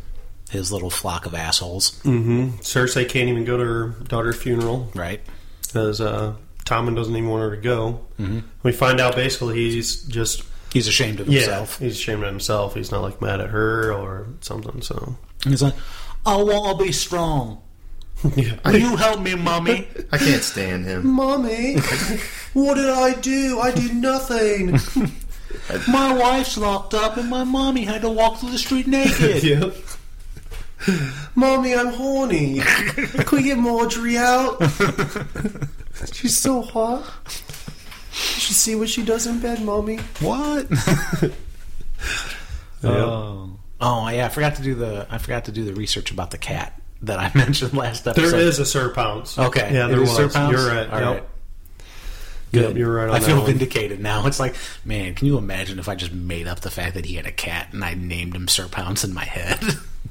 his 0.51 0.73
little 0.73 0.91
flock 0.91 1.27
of 1.27 1.35
assholes. 1.35 1.93
Mm-hmm. 2.03 2.57
Cersei 2.61 3.09
can't 3.09 3.29
even 3.29 3.45
go 3.45 3.57
to 3.57 3.65
her 3.65 3.89
daughter's 4.09 4.37
funeral 4.43 4.91
Right. 4.97 5.21
because 5.63 6.01
uh, 6.01 6.35
Tommen 6.65 6.97
doesn't 6.97 7.15
even 7.15 7.29
want 7.29 7.43
her 7.43 7.57
to 7.57 7.63
go. 7.63 8.07
Mm-hmm. 8.19 8.41
We 8.63 8.73
find 8.73 9.01
out 9.01 9.15
basically 9.15 9.57
he's 9.57 10.03
just 10.03 10.43
He's 10.73 10.89
ashamed 10.89 11.21
of 11.21 11.29
yeah, 11.29 11.41
himself. 11.43 11.79
he's 11.79 11.93
ashamed 11.93 12.25
of 12.25 12.29
himself. 12.29 12.75
He's 12.75 12.91
not 12.91 13.01
like 13.03 13.21
mad 13.23 13.41
at 13.41 13.51
her 13.51 13.93
or 13.93 14.27
something. 14.41 14.83
So 14.83 15.17
He's 15.45 15.63
like, 15.63 15.75
I 16.27 16.37
want 16.37 16.79
to 16.79 16.85
be 16.85 16.91
strong. 16.91 17.63
yeah. 18.37 18.59
Will 18.65 18.79
you 18.79 18.97
help 18.97 19.21
me, 19.21 19.37
mommy? 19.37 19.87
I 20.11 20.19
can't 20.19 20.43
stand 20.43 20.85
him. 20.87 21.07
Mommy, 21.15 21.77
what 22.55 22.75
did 22.75 22.89
I 22.89 23.13
do? 23.21 23.61
I 23.61 23.71
did 23.71 23.95
nothing. 23.95 24.79
My 25.89 26.13
wife's 26.13 26.57
locked 26.57 26.95
up, 26.95 27.17
and 27.17 27.31
my 27.31 27.45
mommy 27.45 27.85
had 27.85 28.03
to 28.03 28.11
walk 28.11 28.39
through 28.39 28.51
the 28.51 28.59
street 28.59 28.87
naked. 28.87 29.43
yep. 29.45 29.75
Mommy, 31.35 31.75
I'm 31.75 31.89
horny. 31.95 32.61
Can 32.61 33.37
we 33.39 33.43
get 33.43 33.59
Margaery 33.59 34.17
out? 34.17 34.61
She's 36.15 36.37
so 36.37 36.63
hot. 36.63 37.03
You 38.11 38.41
should 38.41 38.57
see 38.57 38.75
what 38.75 38.89
she 38.89 39.05
does 39.05 39.27
in 39.27 39.41
bed, 39.41 39.63
Mommy. 39.63 39.99
What? 40.21 40.67
Oh. 42.83 43.57
Oh 43.81 44.09
yeah, 44.09 44.27
I 44.27 44.29
forgot 44.29 44.57
to 44.57 44.63
do 44.63 44.75
the 44.75 45.07
I 45.11 45.19
forgot 45.19 45.47
to 45.47 45.53
do 45.53 45.65
the 45.65 45.73
research 45.75 46.11
about 46.11 46.31
the 46.31 46.39
cat 46.39 46.81
that 47.03 47.19
I 47.19 47.31
mentioned 47.39 47.73
last 47.75 48.07
episode. 48.07 48.31
There 48.31 48.41
is 48.41 48.59
a 48.59 48.67
Sir 48.67 48.93
Pounce. 48.93 49.39
Okay. 49.39 49.73
Yeah, 49.73 49.87
It 49.87 49.89
there 49.91 50.03
is 50.03 50.09
was. 50.11 50.17
Sir 50.17 50.29
Pounce? 50.29 50.53
You're 50.53 50.69
right. 50.69 50.91
All 50.91 51.01
yep. 51.01 51.09
right. 51.09 51.25
Yep, 52.53 52.77
you're 52.77 52.93
right 52.95 53.09
on 53.09 53.15
I 53.17 53.19
that 53.19 53.27
feel 53.27 53.39
one. 53.39 53.47
vindicated 53.47 53.99
now. 54.01 54.27
It's 54.27 54.39
like, 54.39 54.55
man, 54.85 55.15
can 55.17 55.27
you 55.27 55.39
imagine 55.39 55.81
if 55.81 55.89
I 55.89 55.97
just 55.97 56.13
made 56.13 56.47
up 56.47 56.61
the 56.61 56.71
fact 56.71 56.95
that 56.95 57.05
he 57.05 57.15
had 57.17 57.27
a 57.27 57.33
cat 57.33 57.73
and 57.73 57.85
I 57.85 57.95
named 57.95 58.37
him 58.37 58.47
Sir 58.47 58.69
Pounce 58.69 59.03
in 59.03 59.13
my 59.13 59.25
head? 59.25 59.61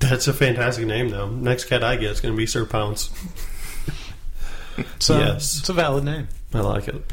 That's 0.10 0.28
a 0.28 0.34
fantastic 0.34 0.86
name, 0.86 1.10
though. 1.10 1.30
Next 1.30 1.66
cat 1.66 1.84
I 1.84 1.96
get 1.96 2.12
is 2.12 2.20
going 2.22 2.34
to 2.34 2.38
be 2.38 2.46
Sir 2.46 2.66
Pounce. 2.66 3.10
so 5.00 5.18
Yes. 5.20 5.60
it's 5.60 5.70
a 5.70 5.74
valid 5.74 6.04
name. 6.04 6.28
I 6.54 6.60
like 6.62 6.88
it. 6.88 7.08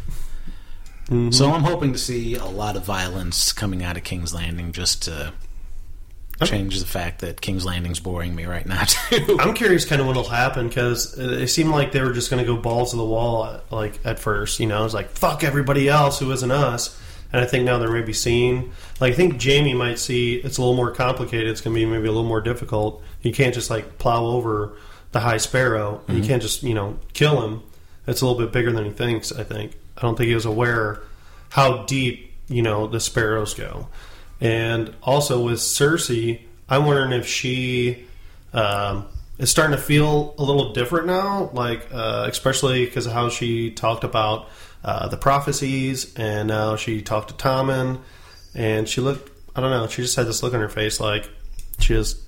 Mm-hmm. 1.06 1.30
So 1.30 1.50
I'm 1.52 1.62
hoping 1.62 1.92
to 1.92 1.98
see 1.98 2.36
a 2.36 2.44
lot 2.46 2.76
of 2.76 2.84
violence 2.84 3.52
coming 3.52 3.82
out 3.82 3.96
of 3.96 4.04
King's 4.04 4.32
Landing 4.32 4.72
just 4.72 5.02
to 5.04 5.32
change 6.44 6.78
the 6.80 6.86
fact 6.86 7.20
that 7.20 7.40
King's 7.40 7.66
Landing's 7.66 8.00
boring 8.00 8.34
me 8.34 8.44
right 8.46 8.64
now 8.64 8.84
too. 8.86 9.36
I'm 9.40 9.52
curious, 9.54 9.84
kind 9.84 10.00
of 10.00 10.06
what'll 10.06 10.24
happen 10.28 10.68
because 10.68 11.18
it 11.18 11.48
seemed 11.48 11.70
like 11.70 11.92
they 11.92 12.00
were 12.00 12.12
just 12.12 12.30
going 12.30 12.42
to 12.44 12.46
go 12.50 12.56
balls 12.60 12.92
to 12.92 12.96
the 12.96 13.04
wall, 13.04 13.60
like 13.70 13.98
at 14.06 14.18
first. 14.18 14.58
You 14.60 14.66
know, 14.66 14.84
it's 14.84 14.94
like 14.94 15.10
fuck 15.10 15.42
everybody 15.44 15.88
else 15.88 16.18
who 16.18 16.30
isn't 16.32 16.50
us. 16.50 16.98
And 17.32 17.40
I 17.40 17.46
think 17.46 17.64
now 17.64 17.78
they're 17.78 17.92
maybe 17.92 18.12
seeing, 18.12 18.72
like 19.00 19.12
I 19.12 19.16
think 19.16 19.42
Jaime 19.42 19.74
might 19.74 19.98
see 19.98 20.36
it's 20.36 20.58
a 20.58 20.60
little 20.60 20.76
more 20.76 20.90
complicated. 20.90 21.48
It's 21.48 21.60
going 21.60 21.74
to 21.74 21.80
be 21.80 21.86
maybe 21.86 22.08
a 22.08 22.12
little 22.12 22.28
more 22.28 22.40
difficult. 22.40 23.02
You 23.22 23.32
can't 23.32 23.54
just 23.54 23.70
like 23.70 23.98
plow 23.98 24.24
over 24.26 24.76
the 25.12 25.20
High 25.20 25.36
Sparrow. 25.36 26.02
You 26.08 26.22
can't 26.22 26.42
just 26.42 26.62
you 26.62 26.74
know 26.74 26.98
kill 27.12 27.42
him. 27.42 27.62
It's 28.06 28.20
a 28.20 28.26
little 28.26 28.40
bit 28.40 28.52
bigger 28.52 28.72
than 28.72 28.84
he 28.84 28.90
thinks. 28.90 29.32
I 29.32 29.44
think. 29.44 29.76
I 29.96 30.02
don't 30.02 30.16
think 30.16 30.28
he 30.28 30.34
was 30.34 30.46
aware 30.46 31.02
how 31.50 31.84
deep 31.84 32.32
you 32.48 32.62
know 32.62 32.86
the 32.86 33.00
sparrows 33.00 33.54
go. 33.54 33.88
And 34.40 34.94
also 35.02 35.42
with 35.44 35.58
Cersei, 35.58 36.40
I'm 36.68 36.86
wondering 36.86 37.12
if 37.12 37.26
she 37.26 38.06
um, 38.52 39.06
is 39.38 39.50
starting 39.50 39.76
to 39.76 39.82
feel 39.82 40.34
a 40.38 40.42
little 40.42 40.72
different 40.72 41.06
now, 41.06 41.50
like 41.52 41.86
uh, 41.92 42.26
especially 42.28 42.84
because 42.86 43.06
of 43.06 43.12
how 43.12 43.28
she 43.28 43.70
talked 43.70 44.04
about 44.04 44.48
uh, 44.84 45.08
the 45.08 45.16
prophecies, 45.16 46.14
and 46.16 46.48
now 46.48 46.76
she 46.76 47.02
talked 47.02 47.28
to 47.28 47.34
Tommen, 47.34 48.00
and 48.54 48.88
she 48.88 49.00
looked. 49.00 49.30
I 49.54 49.60
don't 49.60 49.70
know. 49.70 49.86
She 49.88 50.02
just 50.02 50.16
had 50.16 50.26
this 50.26 50.42
look 50.42 50.54
on 50.54 50.60
her 50.60 50.68
face, 50.68 51.00
like 51.00 51.28
she 51.78 51.94
just 51.94 52.18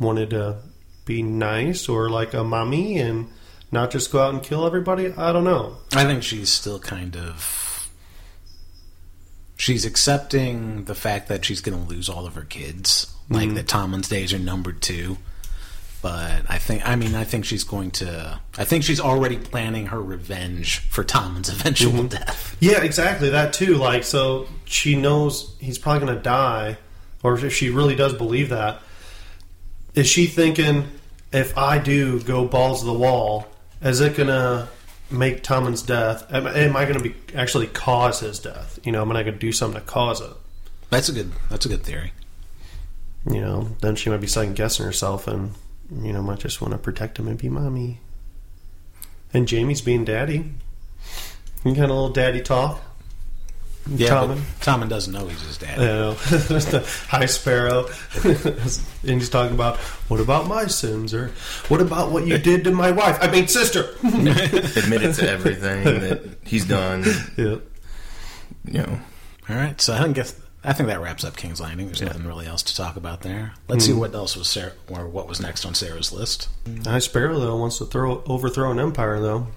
wanted 0.00 0.30
to 0.30 0.58
be 1.04 1.22
nice 1.22 1.88
or 1.88 2.10
like 2.10 2.34
a 2.34 2.44
mommy 2.44 2.98
and 2.98 3.28
not 3.70 3.90
just 3.90 4.12
go 4.12 4.20
out 4.20 4.34
and 4.34 4.42
kill 4.42 4.66
everybody. 4.66 5.12
I 5.12 5.32
don't 5.32 5.44
know. 5.44 5.76
I 5.94 6.04
think 6.04 6.22
she's 6.22 6.50
still 6.50 6.78
kind 6.78 7.16
of 7.16 7.90
she's 9.56 9.84
accepting 9.84 10.84
the 10.84 10.94
fact 10.94 11.28
that 11.28 11.44
she's 11.44 11.60
going 11.60 11.80
to 11.80 11.88
lose 11.88 12.08
all 12.08 12.26
of 12.26 12.34
her 12.34 12.42
kids, 12.42 13.14
like 13.30 13.54
that 13.54 13.68
Tommen's 13.68 14.08
days 14.08 14.32
are 14.32 14.38
numbered 14.38 14.82
too. 14.82 15.18
But 16.02 16.50
I 16.50 16.58
think, 16.58 16.86
I 16.86 16.96
mean, 16.96 17.14
I 17.14 17.22
think 17.22 17.44
she's 17.44 17.62
going 17.62 17.92
to. 17.92 18.40
I 18.58 18.64
think 18.64 18.82
she's 18.82 19.00
already 19.00 19.36
planning 19.38 19.86
her 19.86 20.02
revenge 20.02 20.80
for 20.80 21.04
Tommen's 21.04 21.48
eventual 21.52 21.92
mm-hmm. 21.92 22.08
death. 22.08 22.56
Yeah, 22.58 22.82
exactly. 22.82 23.30
That 23.30 23.52
too. 23.52 23.76
Like, 23.76 24.02
so 24.02 24.48
she 24.64 24.96
knows 24.96 25.54
he's 25.60 25.78
probably 25.78 26.06
going 26.06 26.16
to 26.18 26.22
die, 26.22 26.76
or 27.22 27.38
if 27.38 27.54
she 27.54 27.70
really 27.70 27.94
does 27.94 28.14
believe 28.14 28.48
that, 28.48 28.82
is 29.94 30.08
she 30.08 30.26
thinking, 30.26 30.88
if 31.32 31.56
I 31.56 31.78
do 31.78 32.20
go 32.20 32.46
balls 32.46 32.80
to 32.80 32.86
the 32.86 32.92
wall, 32.92 33.46
is 33.80 34.00
it 34.00 34.16
going 34.16 34.28
to 34.28 34.68
make 35.08 35.44
Tommen's 35.44 35.82
death? 35.82 36.26
Am, 36.32 36.48
am 36.48 36.76
I 36.76 36.84
going 36.84 36.98
to 36.98 37.02
be 37.02 37.14
actually 37.34 37.68
cause 37.68 38.20
his 38.20 38.40
death? 38.40 38.80
You 38.82 38.90
know, 38.90 39.02
am 39.02 39.12
I 39.12 39.22
going 39.22 39.34
to 39.34 39.38
do 39.38 39.52
something 39.52 39.80
to 39.80 39.86
cause 39.86 40.20
it? 40.20 40.32
That's 40.90 41.08
a 41.08 41.12
good. 41.12 41.30
That's 41.48 41.64
a 41.64 41.68
good 41.68 41.84
theory. 41.84 42.12
You 43.30 43.40
know, 43.40 43.68
then 43.80 43.94
she 43.94 44.10
might 44.10 44.20
be 44.20 44.26
second 44.26 44.56
guessing 44.56 44.84
herself, 44.84 45.28
and 45.28 45.54
you 45.90 46.12
know, 46.12 46.22
might 46.22 46.38
just 46.38 46.60
want 46.60 46.72
to 46.72 46.78
protect 46.78 47.18
him 47.18 47.28
and 47.28 47.38
be 47.38 47.48
mommy. 47.48 48.00
And 49.34 49.50
Jaime's 49.50 49.80
being 49.80 50.04
daddy. 50.04 50.52
You 51.64 51.74
got 51.74 51.84
a 51.90 51.94
little 51.94 52.10
daddy 52.10 52.40
talk. 52.42 52.80
Yeah, 53.90 54.10
Tommen. 54.10 54.28
but 54.28 54.64
Tommen 54.64 54.88
doesn't 54.88 55.12
know 55.12 55.26
he's 55.26 55.40
his 55.42 55.58
dad. 55.58 55.76
Oh, 55.80 56.10
you 56.30 56.36
know, 56.36 56.58
the 56.60 57.04
high 57.08 57.26
sparrow, 57.26 57.88
and 58.24 59.20
he's 59.20 59.28
talking 59.28 59.54
about 59.54 59.78
what 60.08 60.20
about 60.20 60.46
my 60.46 60.66
sins, 60.66 61.12
or 61.12 61.32
what 61.66 61.80
about 61.80 62.12
what 62.12 62.24
you 62.24 62.38
did 62.38 62.62
to 62.64 62.70
my 62.70 62.92
wife? 62.92 63.18
I 63.20 63.28
mean, 63.28 63.48
sister. 63.48 63.90
Admitted 64.04 65.14
to 65.14 65.28
everything 65.28 65.82
that 65.84 66.36
he's 66.44 66.64
done. 66.64 67.02
yeah. 67.36 67.56
You 68.64 68.82
know, 68.86 69.00
All 69.48 69.56
right, 69.56 69.80
so 69.80 69.94
I 69.94 69.98
don't 69.98 70.12
guess 70.12 70.32
I 70.64 70.72
think 70.72 70.88
that 70.88 71.00
wraps 71.00 71.24
up 71.24 71.36
King's 71.36 71.60
Landing. 71.60 71.86
There's 71.86 72.02
nothing 72.02 72.24
really 72.24 72.46
else 72.46 72.62
to 72.64 72.76
talk 72.76 72.96
about 72.96 73.22
there. 73.22 73.54
Let's 73.68 73.84
see 73.84 73.92
hmm. 73.92 73.98
what 73.98 74.14
else 74.14 74.36
was 74.36 74.48
Sarah, 74.48 74.72
or 74.88 75.08
what 75.08 75.28
was 75.28 75.40
next 75.40 75.64
on 75.64 75.74
Sarah's 75.74 76.12
list. 76.12 76.48
High 76.84 77.00
sparrow 77.00 77.38
though 77.38 77.56
wants 77.56 77.78
to 77.78 77.84
throw 77.84 78.22
overthrow 78.26 78.70
an 78.70 78.78
empire 78.78 79.20
though, 79.20 79.48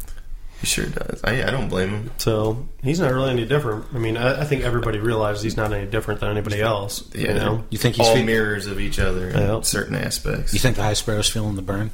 he 0.60 0.66
sure 0.66 0.86
does. 0.86 1.22
I, 1.24 1.44
I 1.44 1.52
don't 1.52 1.70
blame 1.70 1.90
him. 1.90 2.12
so 2.18 2.68
he's 2.82 3.00
not 3.00 3.14
really 3.14 3.30
any 3.30 3.46
different. 3.46 3.86
I 3.94 3.98
mean, 3.98 4.18
I, 4.18 4.42
I 4.42 4.46
think 4.46 4.64
everybody 4.64 5.00
realizes 5.00 5.44
he's 5.44 5.58
not 5.58 5.74
any 5.74 5.86
different 5.86 6.22
than 6.22 6.30
anybody 6.32 6.62
else. 6.62 7.08
Yeah, 7.14 7.28
You 7.28 7.34
know, 7.34 7.64
You 7.70 7.78
think 7.78 7.96
he's 7.96 8.08
all 8.08 8.16
fe- 8.16 8.24
mirrors 8.24 8.66
of 8.66 8.80
each 8.80 8.98
other 8.98 9.30
in 9.30 9.38
Yeah. 9.38 9.62
certain 9.62 9.96
aspects. 9.96 10.54
You 10.54 10.60
think 10.60 10.78
the 10.78 10.84
High 10.84 10.94
Sparrow's 10.94 11.30
feeling 11.30 11.56
the 11.56 11.62
burn? 11.62 11.92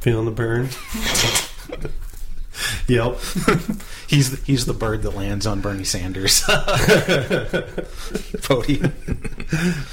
feeling 0.00 0.26
the 0.26 0.30
burn. 0.30 0.68
yep. 2.88 3.18
He's 4.06 4.30
the, 4.30 4.36
he's 4.44 4.66
the 4.66 4.74
bird 4.74 5.02
that 5.02 5.16
lands 5.16 5.44
on 5.46 5.60
Bernie 5.60 5.82
Sanders' 5.82 6.42
podium. 8.42 8.92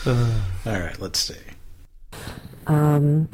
All 0.06 0.80
right, 0.80 1.00
let's 1.00 1.20
see. 1.20 1.36
Um, 2.68 3.30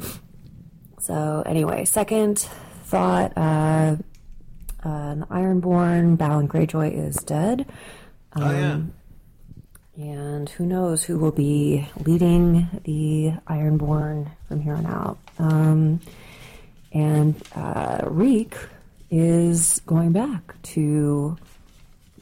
so 1.00 1.42
anyway, 1.44 1.84
second 1.84 2.38
thought, 2.84 3.32
uh, 3.36 3.96
uh, 4.84 5.14
the 5.16 5.26
Ironborn, 5.26 6.16
Balon 6.16 6.46
Greyjoy 6.48 6.96
is 7.06 7.16
dead. 7.16 7.66
Um, 8.32 8.42
Oh 8.42 8.52
yeah, 9.96 10.04
And 10.04 10.48
who 10.48 10.64
knows 10.64 11.02
who 11.02 11.18
will 11.18 11.32
be 11.32 11.86
leading 12.04 12.68
the 12.84 13.32
Ironborn 13.48 14.30
from 14.46 14.60
here 14.60 14.74
on 14.74 14.86
out. 14.86 15.18
Um, 15.38 16.00
and 16.92 17.34
uh, 17.54 18.02
Reek 18.06 18.56
is 19.10 19.80
going 19.86 20.12
back 20.12 20.60
to 20.62 21.36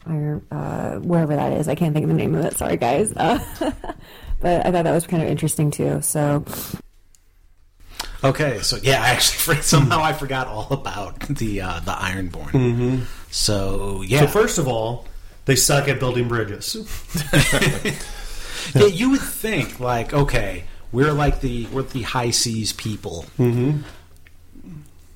Iron, 0.06 0.46
uh, 0.50 0.96
wherever 0.96 1.34
that 1.34 1.52
is. 1.52 1.68
I 1.68 1.74
can't 1.74 1.92
think 1.92 2.04
of 2.04 2.08
the 2.08 2.14
name 2.14 2.34
of 2.34 2.44
it. 2.44 2.56
Sorry, 2.56 2.76
guys. 2.76 3.12
Uh, 3.16 3.38
but 4.40 4.66
I 4.66 4.70
thought 4.70 4.84
that 4.84 4.92
was 4.92 5.06
kind 5.06 5.22
of 5.22 5.28
interesting 5.28 5.70
too. 5.70 6.00
So 6.02 6.44
Okay, 8.24 8.60
so 8.60 8.78
yeah, 8.82 9.02
I 9.02 9.08
actually 9.08 9.56
somehow 9.62 10.02
I 10.02 10.12
forgot 10.12 10.46
all 10.46 10.68
about 10.70 11.20
the 11.20 11.60
uh, 11.60 11.80
the 11.80 11.92
Ironborn. 11.92 12.50
Mm-hmm. 12.50 13.02
So 13.30 14.02
yeah, 14.02 14.20
So 14.22 14.26
first 14.28 14.58
of 14.58 14.68
all, 14.68 15.06
they 15.44 15.56
suck 15.56 15.88
at 15.88 16.00
building 16.00 16.28
bridges. 16.28 16.76
yeah, 18.74 18.86
you 18.86 19.10
would 19.10 19.20
think 19.20 19.78
like, 19.80 20.12
okay, 20.12 20.64
we're 20.92 21.12
like 21.12 21.40
the 21.40 21.66
we're 21.66 21.82
the 21.82 22.02
high 22.02 22.30
seas 22.30 22.72
people. 22.72 23.26
Mm-hmm. 23.38 23.82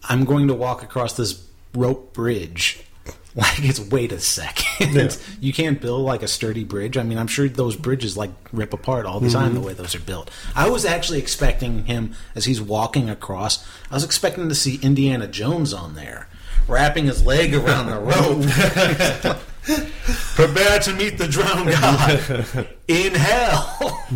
I'm 0.09 0.25
going 0.25 0.49
to 0.49 0.55
walk 0.55 0.83
across 0.83 1.15
this 1.15 1.33
rope 1.75 2.13
bridge 2.13 2.85
like 3.37 3.63
it's 3.65 3.79
wait 3.79 4.11
a 4.11 4.19
second. 4.19 4.95
Yeah. 4.95 5.11
you 5.41 5.53
can't 5.53 5.81
build 5.81 6.05
like 6.05 6.23
a 6.23 6.29
sturdy 6.29 6.65
bridge. 6.65 6.97
I 6.97 7.05
mean, 7.05 7.17
I'm 7.17 7.29
sure 7.29 7.49
those 7.49 7.77
bridges 7.77 8.17
like 8.17 8.33
rip 8.53 8.73
apart 8.73 9.07
all 9.07 9.21
the 9.21 9.29
mm-hmm. 9.29 9.39
time 9.39 9.55
the 9.55 9.61
way 9.61 9.73
those 9.73 9.95
are 9.95 10.01
built. 10.01 10.31
I 10.57 10.69
was 10.69 10.85
actually 10.85 11.21
expecting 11.21 11.85
him 11.85 12.15
as 12.35 12.47
he's 12.47 12.61
walking 12.61 13.09
across. 13.09 13.65
I 13.89 13.95
was 13.95 14.03
expecting 14.03 14.49
to 14.49 14.55
see 14.55 14.81
Indiana 14.83 15.29
Jones 15.29 15.73
on 15.73 15.95
there, 15.95 16.29
wrapping 16.67 17.07
his 17.07 17.25
leg 17.25 17.55
around 17.55 17.87
the 17.87 18.01
rope. 18.01 19.39
Prepare 20.35 20.81
to 20.81 20.93
meet 20.95 21.19
the 21.19 21.29
drowned 21.29 21.71
god 21.71 22.67
in 22.89 23.15
hell. 23.15 24.09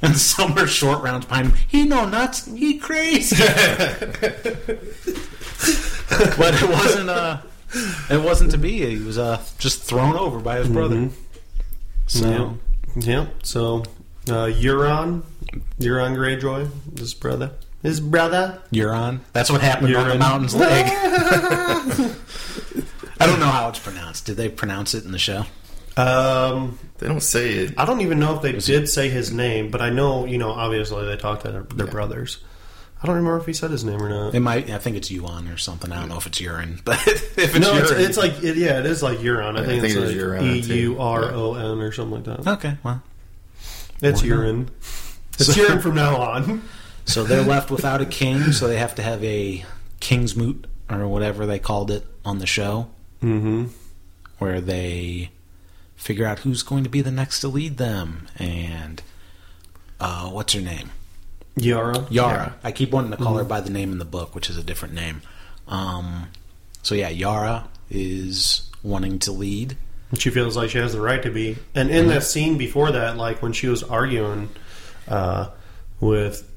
and 0.00 0.16
some 0.16 0.56
are 0.56 0.66
short 0.66 1.02
rounds 1.02 1.26
behind 1.26 1.48
him. 1.48 1.58
He 1.68 1.84
no 1.84 2.08
nuts. 2.08 2.46
He 2.46 2.78
crazy. 2.78 3.36
but 6.38 6.54
it 6.62 6.68
wasn't. 6.68 7.08
Uh, 7.10 7.38
it 8.10 8.20
wasn't 8.20 8.50
to 8.52 8.58
be. 8.58 8.84
He 8.96 9.02
was 9.02 9.18
uh, 9.18 9.42
just 9.58 9.82
thrown 9.82 10.14
over 10.16 10.38
by 10.40 10.58
his 10.58 10.68
brother. 10.68 11.08
So 12.06 12.58
Yeah. 12.96 13.26
So, 13.42 13.78
uh, 14.28 14.50
Euron, 14.52 15.22
Euron 15.80 16.14
Greyjoy, 16.16 16.68
his 16.98 17.14
brother, 17.14 17.52
his 17.82 18.00
brother. 18.00 18.60
Euron. 18.72 19.20
That's 19.32 19.50
what 19.50 19.60
happened 19.62 19.94
on 19.96 20.08
the 20.08 20.16
mountain's 20.18 20.54
leg. 20.64 20.86
I 23.20 23.26
don't 23.26 23.40
know 23.40 23.46
how 23.46 23.68
it's 23.68 23.78
pronounced. 23.78 24.26
Did 24.26 24.36
they 24.36 24.48
pronounce 24.48 24.94
it 24.94 25.04
in 25.04 25.12
the 25.12 25.18
show? 25.18 25.44
Um, 25.96 26.78
They 26.98 27.06
don't 27.06 27.22
say 27.22 27.52
it. 27.54 27.74
I 27.78 27.84
don't 27.84 28.00
even 28.00 28.18
know 28.18 28.34
if 28.34 28.42
they 28.42 28.52
did 28.52 28.88
say 28.88 29.08
his 29.08 29.32
name, 29.32 29.70
but 29.70 29.80
I 29.80 29.90
know, 29.90 30.24
you 30.24 30.38
know, 30.38 30.50
obviously 30.50 31.04
they 31.06 31.16
talked 31.16 31.44
to 31.44 31.52
their, 31.52 31.62
their 31.62 31.86
brothers. 31.86 32.38
I 33.02 33.06
don't 33.06 33.16
remember 33.16 33.38
if 33.38 33.46
he 33.46 33.52
said 33.52 33.70
his 33.72 33.84
name 33.84 34.00
or 34.00 34.08
not. 34.08 34.34
It 34.34 34.40
might. 34.40 34.70
I 34.70 34.78
think 34.78 34.96
it's 34.96 35.10
Yuan 35.10 35.48
or 35.48 35.56
something. 35.56 35.90
I 35.90 35.98
don't 35.98 36.08
know 36.08 36.18
if 36.18 36.26
it's 36.26 36.40
urine, 36.40 36.80
but 36.84 36.98
if 37.06 37.36
it's 37.36 37.58
no, 37.58 37.76
it's, 37.76 37.90
urine, 37.90 38.04
it's 38.04 38.16
like 38.16 38.42
it, 38.44 38.56
yeah, 38.56 38.78
it 38.78 38.86
is 38.86 39.02
like 39.02 39.18
Euron. 39.18 39.58
I 39.58 39.62
I 39.62 39.66
think, 39.66 39.82
think 39.82 39.96
it's 39.96 40.22
like 40.22 40.42
E. 40.70 40.80
U 40.82 41.00
R 41.00 41.24
O 41.32 41.54
N 41.54 41.78
or 41.80 41.90
something 41.92 42.22
like 42.22 42.44
that. 42.44 42.46
okay. 42.52 42.76
Well, 42.84 43.02
It's 44.00 44.22
Why 44.22 44.28
not? 44.28 44.36
urine. 44.36 44.70
It's 45.38 45.56
urine 45.56 45.80
from 45.80 45.94
now 45.96 46.16
on. 46.20 46.62
so 47.04 47.24
they're 47.24 47.42
left 47.42 47.70
without 47.70 48.00
a 48.00 48.06
king, 48.06 48.52
so 48.52 48.68
they 48.68 48.76
have 48.76 48.94
to 48.96 49.02
have 49.02 49.22
a 49.24 49.64
king's 49.98 50.36
moot 50.36 50.66
or 50.88 51.08
whatever 51.08 51.44
they 51.46 51.58
called 51.58 51.90
it 51.90 52.06
on 52.24 52.38
the 52.38 52.46
show, 52.46 52.88
Mm-hmm. 53.22 53.64
where 54.38 54.60
they 54.60 55.30
figure 55.96 56.26
out 56.26 56.40
who's 56.40 56.62
going 56.62 56.84
to 56.84 56.90
be 56.90 57.00
the 57.00 57.10
next 57.10 57.40
to 57.40 57.48
lead 57.48 57.78
them, 57.78 58.28
and 58.36 59.02
uh, 60.00 60.28
what's 60.30 60.52
her 60.52 60.60
name? 60.60 60.90
Yara. 61.56 62.06
Yara. 62.10 62.56
I 62.64 62.72
keep 62.72 62.90
wanting 62.90 63.10
to 63.10 63.16
call 63.16 63.36
her 63.36 63.44
by 63.44 63.60
the 63.60 63.70
name 63.70 63.92
in 63.92 63.98
the 63.98 64.04
book, 64.04 64.34
which 64.34 64.48
is 64.48 64.56
a 64.56 64.62
different 64.62 64.94
name. 64.94 65.22
Um, 65.68 66.28
so 66.82 66.94
yeah, 66.94 67.08
Yara 67.08 67.68
is 67.90 68.70
wanting 68.82 69.18
to 69.20 69.32
lead. 69.32 69.76
She 70.18 70.30
feels 70.30 70.56
like 70.56 70.70
she 70.70 70.78
has 70.78 70.92
the 70.92 71.00
right 71.00 71.22
to 71.22 71.30
be. 71.30 71.56
And 71.74 71.90
in 71.90 72.08
that 72.08 72.22
scene 72.22 72.58
before 72.58 72.92
that, 72.92 73.16
like 73.16 73.42
when 73.42 73.52
she 73.52 73.68
was 73.68 73.82
arguing 73.82 74.50
uh, 75.08 75.50
with 76.00 76.50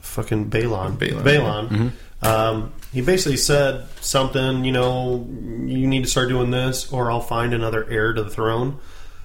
fucking 0.00 0.50
Balon, 0.50 0.96
Balon, 0.96 1.22
Balon, 1.22 1.92
um, 2.26 2.72
he 2.92 3.00
basically 3.00 3.36
said 3.36 3.86
something, 4.00 4.64
you 4.64 4.72
know, 4.72 5.26
you 5.28 5.86
need 5.86 6.04
to 6.04 6.10
start 6.10 6.28
doing 6.28 6.50
this 6.50 6.92
or 6.92 7.10
I'll 7.10 7.20
find 7.20 7.54
another 7.54 7.88
heir 7.88 8.12
to 8.12 8.22
the 8.24 8.30
throne. 8.30 8.80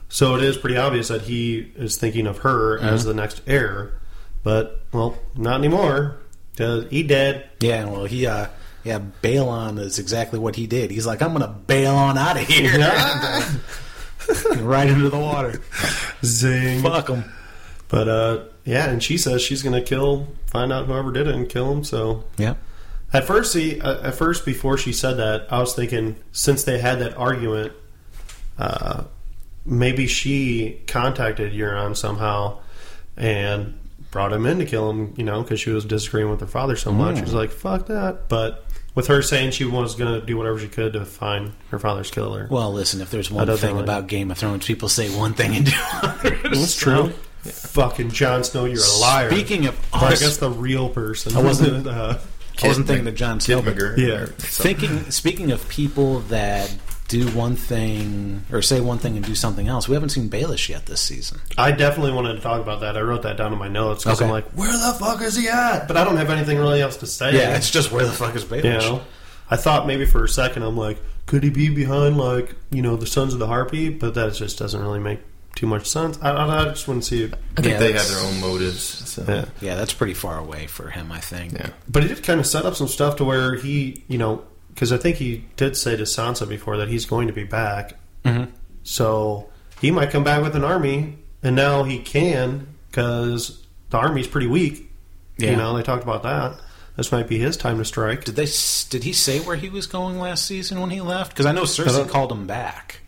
So 0.10 0.36
it 0.36 0.43
is 0.43 0.58
pretty 0.58 0.77
obvious 0.77 1.08
that 1.08 1.24
he 1.24 1.72
is 1.75 1.98
thinking 1.98 2.27
of 2.27 2.39
her 2.39 2.79
as 2.79 3.03
the 3.05 3.15
next 3.15 3.41
heir. 3.48 3.93
But, 4.44 4.82
well, 4.92 5.18
not 5.36 5.60
anymore. 5.60 6.18
Because 6.52 6.90
he 6.90 7.04
dead. 7.04 7.50
Yeah, 7.60 7.86
well, 7.86 8.06
he, 8.06 8.28
uh, 8.28 8.48
yeah, 8.84 9.00
bail 9.00 9.50
on 9.50 9.78
is 9.78 9.98
exactly 9.98 10.38
what 10.38 10.56
he 10.56 10.68
did. 10.68 10.92
He's 10.92 11.06
like, 11.06 11.22
I'm 11.22 11.34
gonna 11.34 11.48
bail 11.48 11.96
on 11.96 12.18
out 12.18 12.38
of 12.38 12.48
here, 12.48 12.72
right 14.58 14.88
into 14.88 15.10
the 15.10 15.20
water. 15.20 15.62
Zing. 16.24 16.82
Fuck 16.82 17.10
him. 17.10 17.24
But, 17.88 18.08
uh, 18.08 18.44
yeah, 18.66 18.90
and 18.90 19.04
she 19.04 19.18
says 19.18 19.42
she's 19.42 19.62
going 19.62 19.74
to 19.74 19.88
kill, 19.88 20.28
find 20.48 20.72
out 20.72 20.86
whoever 20.86 21.12
did 21.12 21.28
it 21.28 21.36
and 21.36 21.50
kill 21.50 21.72
him. 21.72 21.84
So 21.84 22.24
yeah. 22.38 22.56
At 23.12 23.26
first, 23.26 23.54
see, 23.54 23.80
uh, 23.80 24.08
at 24.08 24.16
first, 24.16 24.46
before 24.46 24.78
she 24.78 24.92
said 24.92 25.18
that, 25.18 25.52
I 25.52 25.60
was 25.60 25.76
thinking 25.76 26.16
since 26.32 26.64
they 26.64 26.80
had 26.80 27.00
that 27.00 27.16
argument, 27.16 27.74
uh, 28.58 29.04
maybe 29.65 30.08
she 30.08 30.82
contacted 30.88 31.54
Euron 31.54 31.96
somehow 31.96 32.60
and 33.15 33.78
brought 34.13 34.32
him 34.32 34.45
in 34.45 34.60
to 34.60 34.65
kill 34.65 34.89
him. 34.89 35.13
You 35.17 35.26
know, 35.26 35.43
because 35.43 35.60
she 35.60 35.71
was 35.71 35.84
disagreeing 35.84 36.30
with 36.30 36.39
her 36.39 36.47
father 36.47 36.78
so 36.78 36.93
much. 36.93 37.17
She 37.17 37.21
was 37.23 37.34
like, 37.34 37.52
"Fuck 37.52 37.88
that!" 37.88 38.30
But 38.30 38.65
with 38.95 39.08
her 39.08 39.21
saying 39.21 39.52
she 39.52 39.65
was 39.65 39.95
going 39.95 40.19
to 40.19 40.26
do 40.26 40.38
whatever 40.38 40.60
she 40.60 40.67
could 40.69 40.93
to 40.93 41.04
find 41.04 41.52
her 41.71 41.80
father's 41.80 42.12
killer, 42.12 42.47
Well, 42.49 42.71
listen, 42.71 43.02
if 43.02 43.10
there's 43.12 43.30
one 43.32 43.45
thing 43.58 43.71
really- 43.71 43.84
about 43.84 44.08
Game 44.08 44.30
of 44.32 44.38
Thrones, 44.38 44.65
people 44.67 44.88
say 44.88 45.10
one 45.10 45.34
thing 45.34 45.56
and 45.56 45.65
do 45.65 45.71
others. 46.04 46.41
that's 46.43 46.76
true. 46.78 47.12
Fucking 47.43 48.12
Jon 48.12 48.43
Snow, 48.45 48.63
you're 48.65 48.78
a 48.84 48.99
liar. 49.02 49.30
Speaking 49.32 49.65
of 49.65 49.78
But 49.91 50.04
I 50.04 50.10
guess 50.12 50.38
the 50.38 50.49
real 50.49 50.88
person. 50.89 51.36
I 51.36 51.41
wasn't- 51.41 51.88
uh, 51.88 52.17
I 52.62 52.67
wasn't 52.67 52.86
thinking 52.88 53.06
Mc- 53.06 53.13
of 53.13 53.17
Jon 53.17 53.38
Kit 53.39 53.43
Snow, 53.43 53.62
but 53.63 53.76
Yeah. 53.97 54.08
or. 54.13 54.28
Thinking, 54.28 55.10
speaking 55.12 55.52
of 55.52 55.67
people 55.67 56.19
that 56.30 56.73
do 57.13 57.28
one 57.38 57.56
thing 57.56 58.43
or 58.52 58.62
say 58.62 58.82
one 58.82 58.97
thing 58.97 59.15
and 59.15 59.26
do 59.26 59.36
something 59.36 59.67
else, 59.67 59.88
we 59.88 59.93
haven't 59.93 60.10
seen 60.10 60.30
Baelish 60.30 60.69
yet 60.69 60.86
this 60.88 60.99
season. 61.02 61.39
I 61.58 61.71
definitely 61.71 62.12
wanted 62.13 62.34
to 62.34 62.39
talk 62.41 62.60
about 62.62 62.82
that. 62.82 62.97
I 62.97 63.02
wrote 63.02 63.21
that 63.23 63.38
down 63.38 63.54
in 63.54 63.60
my 63.60 63.67
notes 63.67 64.04
because 64.04 64.19
Okay. 64.19 64.26
I'm 64.26 64.32
like, 64.32 64.45
where 64.52 64.71
the 64.71 64.93
fuck 64.99 65.21
is 65.21 65.36
he 65.36 65.47
at? 65.47 65.88
But 65.88 65.97
I 65.97 66.04
don't 66.04 66.17
have 66.17 66.30
anything 66.30 66.58
really 66.58 66.82
else 66.82 66.97
to 66.97 67.08
say. 67.08 67.34
Yeah, 67.36 67.56
it's 67.56 67.69
just 67.69 67.91
where 67.91 68.06
the 68.06 68.12
fuck 68.12 68.36
is 68.36 68.43
Baelish? 68.45 68.63
you 68.63 68.71
know. 68.71 69.02
I 69.49 69.56
thought 69.58 69.86
maybe 69.86 70.06
for 70.06 70.23
a 70.23 70.30
second 70.30 70.63
I'm 70.63 70.78
like, 70.78 70.97
could 71.26 71.43
he 71.43 71.49
be 71.49 71.69
behind 71.69 72.17
like 72.17 72.56
you 72.71 72.82
know 72.82 72.95
the 72.95 73.06
Sons 73.08 73.34
of 73.34 73.39
the 73.39 73.47
Harpy? 73.47 73.89
But 73.89 74.15
that 74.15 74.34
just 74.34 74.58
doesn't 74.58 74.82
really 74.82 74.99
make 74.99 75.19
too 75.56 75.67
much 75.67 75.88
sense. 75.88 76.17
I, 76.21 76.32
I, 76.32 76.62
I 76.62 76.65
just 76.69 76.88
want 76.88 77.04
to 77.04 77.08
see 77.08 77.23
it. 77.26 77.34
I 77.58 77.62
think 77.62 77.73
Yeah, 77.73 77.80
they 77.80 77.91
have 77.93 78.08
their 78.10 78.19
own 78.26 78.39
motives. 78.41 78.82
So. 78.82 79.23
Yeah. 79.28 79.45
Yeah, 79.62 79.76
that's 79.76 79.93
pretty 79.93 80.15
far 80.15 80.39
away 80.39 80.65
for 80.65 80.89
him, 80.89 81.12
I 81.12 81.19
think. 81.19 81.54
Yeah. 81.54 81.69
But 81.88 82.02
he 82.04 82.10
did 82.10 82.23
kind 82.23 82.39
of 82.39 82.47
set 82.47 82.65
up 82.65 82.73
some 82.76 82.88
stuff 82.88 83.17
to 83.17 83.23
where 83.23 83.54
he, 83.56 84.04
you 84.08 84.17
know, 84.17 84.43
because 84.74 84.92
I 84.92 84.98
think 84.98 85.18
he 85.18 85.46
did 85.58 85.76
say 85.78 85.96
to 85.96 86.04
Sansa 86.04 86.48
before 86.48 86.78
that 86.78 86.88
he's 86.90 87.06
going 87.06 87.28
to 87.28 87.34
be 87.34 87.44
back. 87.44 87.94
Mhm. 88.26 88.50
So 88.84 89.50
he 89.82 89.92
might 89.92 90.12
come 90.12 90.24
back 90.24 90.42
with 90.42 90.56
an 90.56 90.64
army, 90.64 91.18
and 91.42 91.56
now 91.56 91.84
he 91.84 92.00
can 92.00 92.68
because 92.90 93.60
the 93.90 93.98
army's 93.98 94.28
pretty 94.28 94.48
weak. 94.48 94.90
Yeah. 95.38 95.52
You 95.52 95.58
know, 95.58 95.76
they 95.76 95.84
talked 95.84 96.04
about 96.04 96.24
that. 96.24 96.60
This 96.96 97.12
might 97.12 97.28
be 97.28 97.40
his 97.40 97.58
time 97.58 97.80
to 97.80 97.86
strike. 97.86 98.24
Did 98.24 98.36
they? 98.36 98.44
s- 98.44 98.86
Did 98.88 99.04
he 99.04 99.14
say 99.14 99.40
where 99.40 99.56
he 99.56 99.70
was 99.70 99.88
going 99.88 100.20
last 100.20 100.46
season 100.46 100.80
when 100.80 100.92
he 100.92 101.02
left? 101.02 101.32
Because 101.32 101.48
I 101.48 101.52
know 101.52 101.62
I 101.64 101.66
Cersei 101.66 101.86
don't- 101.98 102.10
called 102.10 102.32
him 102.32 102.46
back. 102.46 103.00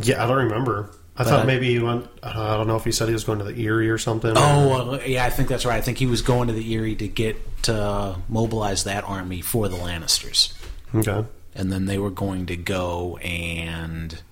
Yeah, 0.00 0.24
I 0.24 0.26
don't 0.26 0.44
remember. 0.44 0.90
I 1.14 1.24
But 1.24 1.28
thought 1.30 1.46
maybe 1.46 1.68
he 1.68 1.78
went. 1.78 2.06
I 2.22 2.56
don't- 2.56 2.66
know 2.66 2.76
if 2.76 2.84
he 2.84 2.92
said 2.92 3.08
he 3.08 3.12
was 3.12 3.24
going 3.24 3.38
to 3.40 3.44
the 3.44 3.62
Eyrie 3.62 3.90
or 3.90 3.98
something. 3.98 4.32
Oh, 4.34 4.92
uh, 4.94 5.00
yeah, 5.04 5.26
I 5.26 5.30
think 5.30 5.50
that's 5.50 5.66
right. 5.66 5.76
I 5.76 5.82
think 5.82 5.98
he 5.98 6.06
was 6.06 6.22
going 6.22 6.48
to 6.48 6.54
the 6.54 6.74
Eyrie 6.74 6.94
to 6.96 7.06
get 7.08 7.36
to 7.64 8.16
mobilize 8.30 8.84
that 8.84 9.04
army 9.04 9.42
for 9.42 9.68
the 9.68 9.76
Lannisters, 9.76 10.54
okay. 10.94 11.24
and 11.54 11.72
then 11.72 11.86
they 11.86 11.98
were 11.98 12.10
going 12.10 12.46
to 12.46 12.56
go 12.56 13.16
and 13.18 14.22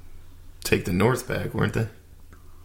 Take 0.65 0.85
the 0.85 0.93
North 0.93 1.27
back, 1.27 1.55
weren't 1.55 1.75
they? 1.75 1.89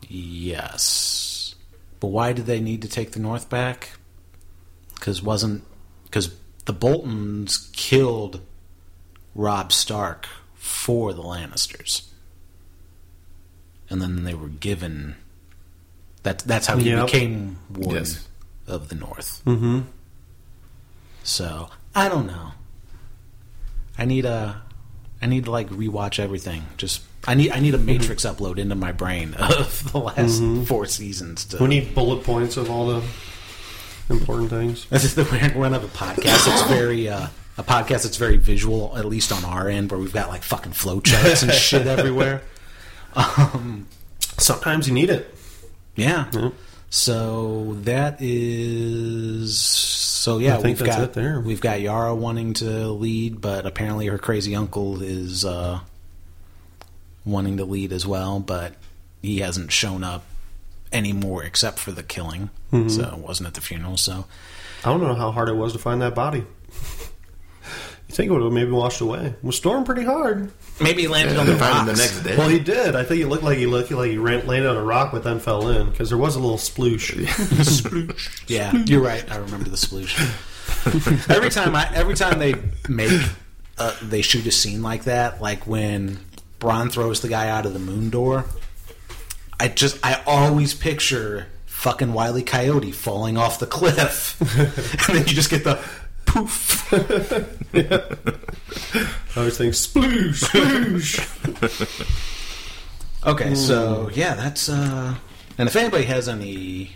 yes, 0.07 1.55
but 1.99 2.07
why 2.07 2.33
did 2.33 2.45
they 2.45 2.59
need 2.59 2.81
to 2.81 2.87
take 2.87 3.11
the 3.11 3.19
North 3.19 3.49
back? 3.49 3.91
Because 4.95 5.21
wasn't 5.21 5.63
because 6.05 6.35
the 6.65 6.73
Boltons 6.73 7.69
killed 7.73 8.41
Robb 9.33 9.71
Stark 9.71 10.27
for 10.55 11.13
the 11.13 11.21
Lannisters, 11.23 12.03
and 13.89 14.01
then 14.01 14.23
they 14.23 14.33
were 14.33 14.49
given. 14.49 15.15
That, 16.23 16.39
that's 16.39 16.65
how 16.65 16.77
he 16.77 16.89
Yep. 16.89 17.05
became 17.05 17.57
warden 17.71 17.97
Yes. 18.03 18.27
of 18.65 18.89
the 18.89 18.95
North. 18.95 19.43
Mm-hmm. 19.45 19.81
So 21.23 21.69
I 21.93 22.09
don't 22.09 22.25
know. 22.25 22.51
I 23.97 24.05
need 24.05 24.25
a, 24.25 24.61
I 25.21 25.25
need 25.27 25.45
to 25.45 25.51
like 25.51 25.69
rewatch 25.69 26.19
everything. 26.19 26.63
Just 26.77 27.01
I 27.27 27.33
need 27.33 27.51
I 27.51 27.59
need 27.59 27.73
a 27.73 27.77
Matrix 27.79 28.25
upload 28.25 28.57
into 28.57 28.75
my 28.75 28.91
brain 28.91 29.33
of 29.39 29.91
the 29.91 29.99
last 29.99 30.41
four 30.67 30.85
seasons. 30.85 31.45
To, 31.45 31.57
We 31.61 31.67
need 31.67 31.95
bullet 31.95 32.23
points 32.23 32.57
of 32.57 32.69
all 32.69 32.87
the 32.87 33.03
important 34.09 34.49
things. 34.49 34.85
this 34.89 35.03
is 35.03 35.15
the 35.15 35.23
we're 35.23 35.39
gonna 35.63 35.79
have 35.79 35.83
a 35.83 35.87
podcast. 35.97 36.51
It's 36.53 36.61
very 36.69 37.07
uh, 37.09 37.27
a 37.57 37.63
podcast 37.63 38.03
that's 38.03 38.17
very 38.17 38.37
visual, 38.37 38.95
at 38.97 39.05
least 39.05 39.31
on 39.31 39.45
our 39.45 39.69
end, 39.69 39.91
where 39.91 39.99
we've 39.99 40.13
got 40.13 40.29
like 40.29 40.43
fucking 40.43 40.73
flowcharts 40.73 41.43
and 41.43 41.51
shit 41.51 41.87
everywhere. 41.87 42.41
Um, 43.17 43.87
Sometimes 44.37 44.89
you 44.89 44.93
need 44.93 45.09
it. 45.09 45.33
yeah. 45.95 46.29
So 46.89 47.75
that 47.81 48.17
is 48.21 49.59
so 49.59 50.37
yeah. 50.37 50.53
I 50.53 50.61
think 50.61 50.79
we've 50.79 50.87
that's 50.87 50.95
got 50.97 51.03
it 51.03 51.13
there. 51.13 51.39
we've 51.39 51.61
got 51.61 51.81
Yara 51.81 52.15
wanting 52.15 52.53
to 52.55 52.89
lead, 52.89 53.41
but 53.41 53.65
apparently 53.65 54.07
her 54.07 54.17
crazy 54.17 54.55
uncle 54.55 55.01
is 55.01 55.45
uh, 55.45 55.81
wanting 57.25 57.57
to 57.57 57.65
lead 57.65 57.91
as 57.91 58.07
well, 58.07 58.39
but 58.39 58.75
he 59.21 59.39
hasn't 59.39 59.71
shown 59.71 60.03
up 60.03 60.23
anymore 60.91 61.43
except 61.43 61.79
for 61.79 61.91
the 61.91 62.03
killing. 62.03 62.49
Mm-hmm. 62.71 62.89
So 62.89 63.03
it 63.03 63.19
wasn't 63.19 63.47
at 63.47 63.53
the 63.55 63.61
funeral. 63.61 63.97
So 63.97 64.25
I 64.83 64.89
don't 64.89 65.01
know 65.01 65.15
how 65.15 65.31
hard 65.31 65.49
it 65.49 65.55
was 65.55 65.73
to 65.73 65.79
find 65.79 66.01
that 66.01 66.15
body. 66.15 66.45
Think 68.15 68.29
it 68.29 68.33
would 68.33 68.43
have 68.43 68.53
maybe 68.53 68.71
washed 68.71 69.01
away. 69.01 69.25
It 69.25 69.43
was 69.43 69.57
storming 69.57 69.83
pretty 69.83 70.05
hard. 70.05 70.49
Maybe 70.79 71.01
he 71.01 71.07
landed 71.09 71.33
Yeah, 71.33 71.41
on 71.41 71.45
the 71.47 71.57
find 71.57 71.85
rocks. 71.85 71.91
the 71.91 71.97
next 71.97 72.19
day. 72.21 72.37
Well, 72.37 72.47
he 72.47 72.59
did. 72.59 72.95
I 72.95 73.03
think 73.03 73.19
it 73.21 73.27
looked 73.27 73.43
like 73.43 73.57
he 73.57 73.65
looked 73.65 73.91
like 73.91 74.09
he 74.09 74.17
ran, 74.17 74.47
landed 74.47 74.69
on 74.69 74.77
a 74.77 74.83
rock, 74.83 75.11
but 75.11 75.25
then 75.25 75.39
fell 75.41 75.67
in 75.67 75.89
because 75.89 76.07
there 76.07 76.17
was 76.17 76.37
a 76.37 76.39
little 76.39 76.57
sploosh. 76.57 77.11
sploosh. 77.25 78.43
Yeah, 78.47 78.71
you're 78.85 79.01
right. 79.01 79.29
I 79.29 79.35
remember 79.35 79.69
the 79.69 79.75
solution. 79.75 80.27
every 81.29 81.49
time 81.49 81.75
I, 81.75 81.91
every 81.93 82.15
time 82.15 82.39
they 82.39 82.53
make, 82.87 83.21
uh, 83.77 83.93
they 84.01 84.21
shoot 84.21 84.45
a 84.47 84.51
scene 84.51 84.81
like 84.81 85.03
that, 85.03 85.41
like 85.41 85.67
when 85.67 86.19
Bronn 86.61 86.89
throws 86.89 87.19
the 87.19 87.27
guy 87.27 87.49
out 87.49 87.65
of 87.65 87.73
the 87.73 87.79
moon 87.79 88.09
door. 88.09 88.45
I 89.59 89.67
just, 89.67 89.99
I 90.05 90.21
always 90.25 90.73
picture 90.73 91.47
fucking 91.65 92.13
Wiley 92.13 92.43
Coyote 92.43 92.91
falling 92.93 93.35
off 93.37 93.59
the 93.59 93.67
cliff, 93.67 94.39
and 95.09 95.17
then 95.17 95.27
you 95.27 95.33
just 95.33 95.49
get 95.49 95.65
the 95.65 95.83
poof. 96.25 96.91
I 97.75 99.39
always 99.39 99.57
think 99.57 99.73
sploosh, 99.73 100.43
sploosh. 100.45 101.19
Okay, 103.25 103.55
so 103.55 104.09
yeah, 104.13 104.35
that's. 104.35 104.69
uh 104.69 105.15
And 105.57 105.67
if 105.67 105.75
anybody 105.75 106.03
has 106.05 106.27
any 106.29 106.91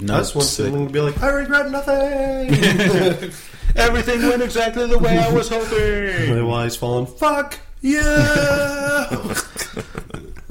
I 0.00 0.02
notes, 0.02 0.32
just 0.32 0.34
want 0.36 0.48
that- 0.48 0.54
someone 0.54 0.86
to 0.88 0.92
be 0.92 1.00
like, 1.00 1.22
I 1.22 1.28
regret 1.28 1.70
nothing. 1.70 2.50
everything 3.76 4.22
went 4.28 4.42
exactly 4.42 4.86
the 4.86 4.98
way 4.98 5.18
I 5.18 5.30
was 5.32 5.48
hoping. 5.48 6.46
While 6.46 6.64
he's 6.64 6.76
falling, 6.76 7.06
fuck 7.06 7.58
yeah. 7.80 9.06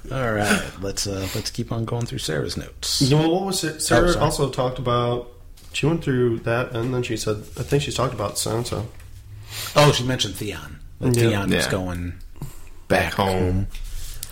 All 0.09 0.31
right, 0.33 0.63
let's 0.81 1.05
uh 1.07 1.27
let's 1.35 1.49
keep 1.49 1.73
on 1.73 1.83
going 1.83 2.05
through 2.05 2.19
Sarah's 2.19 2.55
notes. 2.55 3.01
You 3.01 3.17
know 3.17 3.27
what 3.29 3.43
was 3.43 3.63
it? 3.65 3.81
Sarah 3.81 4.13
Oh, 4.15 4.19
also 4.19 4.49
talked 4.49 4.79
about. 4.79 5.27
She 5.73 5.85
went 5.85 6.01
through 6.03 6.39
that, 6.39 6.71
and 6.71 6.93
then 6.93 7.03
she 7.03 7.17
said, 7.17 7.35
"I 7.59 7.63
think 7.63 7.83
she's 7.83 7.95
talked 7.95 8.13
about 8.13 8.35
Sansa." 8.35 8.85
Oh, 9.75 9.91
she 9.91 10.03
mentioned 10.03 10.35
Theon. 10.35 10.79
That 10.99 11.15
Yeah. 11.15 11.29
Theon 11.29 11.49
was 11.49 11.65
Yeah. 11.65 11.71
going 11.71 12.13
Back 12.87 13.13
home, 13.13 13.67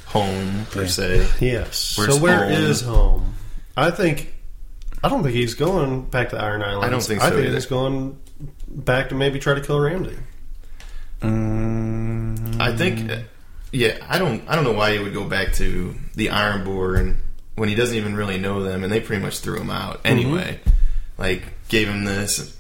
home 0.06 0.66
per 0.72 0.84
Yeah. 0.84 0.88
se. 0.88 1.28
Yes. 1.42 1.96
Where's 1.98 2.14
so 2.16 2.20
where 2.22 2.44
home? 2.46 2.52
is 2.54 2.82
home? 2.82 3.34
I 3.78 3.92
think. 3.92 4.34
I 5.04 5.10
don't 5.10 5.22
think 5.24 5.36
he's 5.36 5.54
going 5.54 6.04
back 6.04 6.30
to 6.30 6.38
Iron 6.42 6.64
Islands. 6.64 6.86
I 6.86 6.90
don't 6.90 7.04
think 7.04 7.20
so. 7.20 7.28
I 7.28 7.30
so 7.30 7.36
think 7.36 7.48
either. 7.48 7.56
he's 7.56 7.66
going 7.68 8.18
back 8.68 9.10
to 9.10 9.16
maybe 9.16 9.40
try 9.40 9.54
to 9.54 9.62
kill 9.62 9.80
Ramsay. 9.80 10.18
I 11.22 12.72
think, 12.76 13.12
uh, 13.12 13.18
yeah, 13.72 13.98
I 14.08 14.18
don't, 14.18 14.44
I 14.48 14.56
don't 14.56 14.64
know 14.64 14.72
why 14.74 14.94
he 14.94 15.00
would 15.00 15.14
go 15.14 15.26
back 15.26 15.54
to 15.54 15.94
the 16.16 16.28
Ironborn 16.28 17.18
when 17.56 17.70
he 17.70 17.76
doesn't 17.76 17.96
even 17.96 18.16
really 18.16 18.38
know 18.38 18.64
them, 18.64 18.84
and 18.84 18.92
they 18.92 19.00
pretty 19.00 19.22
much 19.22 19.40
threw 19.40 19.60
him 19.60 19.70
out 19.70 20.02
anyway. 20.06 20.60
Like 21.18 21.44
gave 21.70 21.88
him 21.88 22.04
this, 22.06 22.55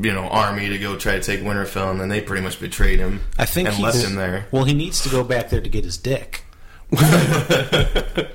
you 0.00 0.12
know, 0.12 0.28
army 0.28 0.68
to 0.68 0.78
go 0.78 0.96
try 0.96 1.12
to 1.14 1.20
take 1.22 1.40
Winterfell, 1.40 1.90
and 1.90 2.00
then 2.00 2.08
they 2.08 2.20
pretty 2.20 2.42
much 2.42 2.60
betrayed 2.60 2.98
him. 2.98 3.20
I 3.36 3.46
think 3.46 3.68
and 3.68 3.78
left 3.78 3.98
him 3.98 4.14
there. 4.14 4.46
Well, 4.52 4.64
he 4.64 4.74
needs 4.74 5.02
to 5.02 5.08
go 5.08 5.24
back 5.24 5.50
there 5.50 5.60
to 5.60 5.68
get 5.68 5.84
his 5.84 5.96
dick. 5.96 6.44
because 6.90 8.28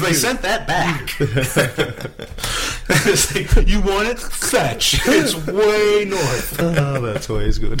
they 0.00 0.12
sent 0.12 0.42
that 0.42 0.66
back. 0.66 1.18
Like, 3.34 3.66
you 3.68 3.80
want 3.80 4.08
it? 4.08 4.18
Fetch. 4.18 5.00
It's 5.06 5.34
way 5.46 6.04
north. 6.04 6.60
oh, 6.60 7.00
that's 7.00 7.30
always 7.30 7.58
good. 7.58 7.80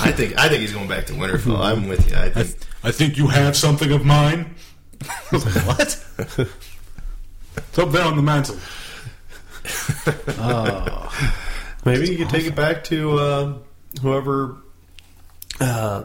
I 0.00 0.10
think, 0.12 0.36
I 0.38 0.48
think 0.48 0.60
he's 0.60 0.72
going 0.72 0.88
back 0.88 1.06
to 1.06 1.12
Winterfell. 1.12 1.60
I'm 1.60 1.88
with 1.88 2.10
you. 2.10 2.16
I 2.16 2.30
think, 2.30 2.56
I 2.82 2.90
think 2.90 3.16
you 3.16 3.28
have 3.28 3.56
something 3.56 3.92
of 3.92 4.04
mine. 4.04 4.54
what? 5.30 6.04
It's 7.56 7.78
up 7.78 7.92
there 7.92 8.04
on 8.04 8.16
the 8.16 8.22
mantle. 8.22 8.56
Oh, 9.66 11.34
maybe 11.84 12.08
you 12.10 12.16
could 12.18 12.28
take 12.30 12.46
it 12.46 12.54
back 12.54 12.84
to 12.84 13.18
uh, 13.18 13.58
whoever. 14.02 14.56
Uh, 15.60 16.04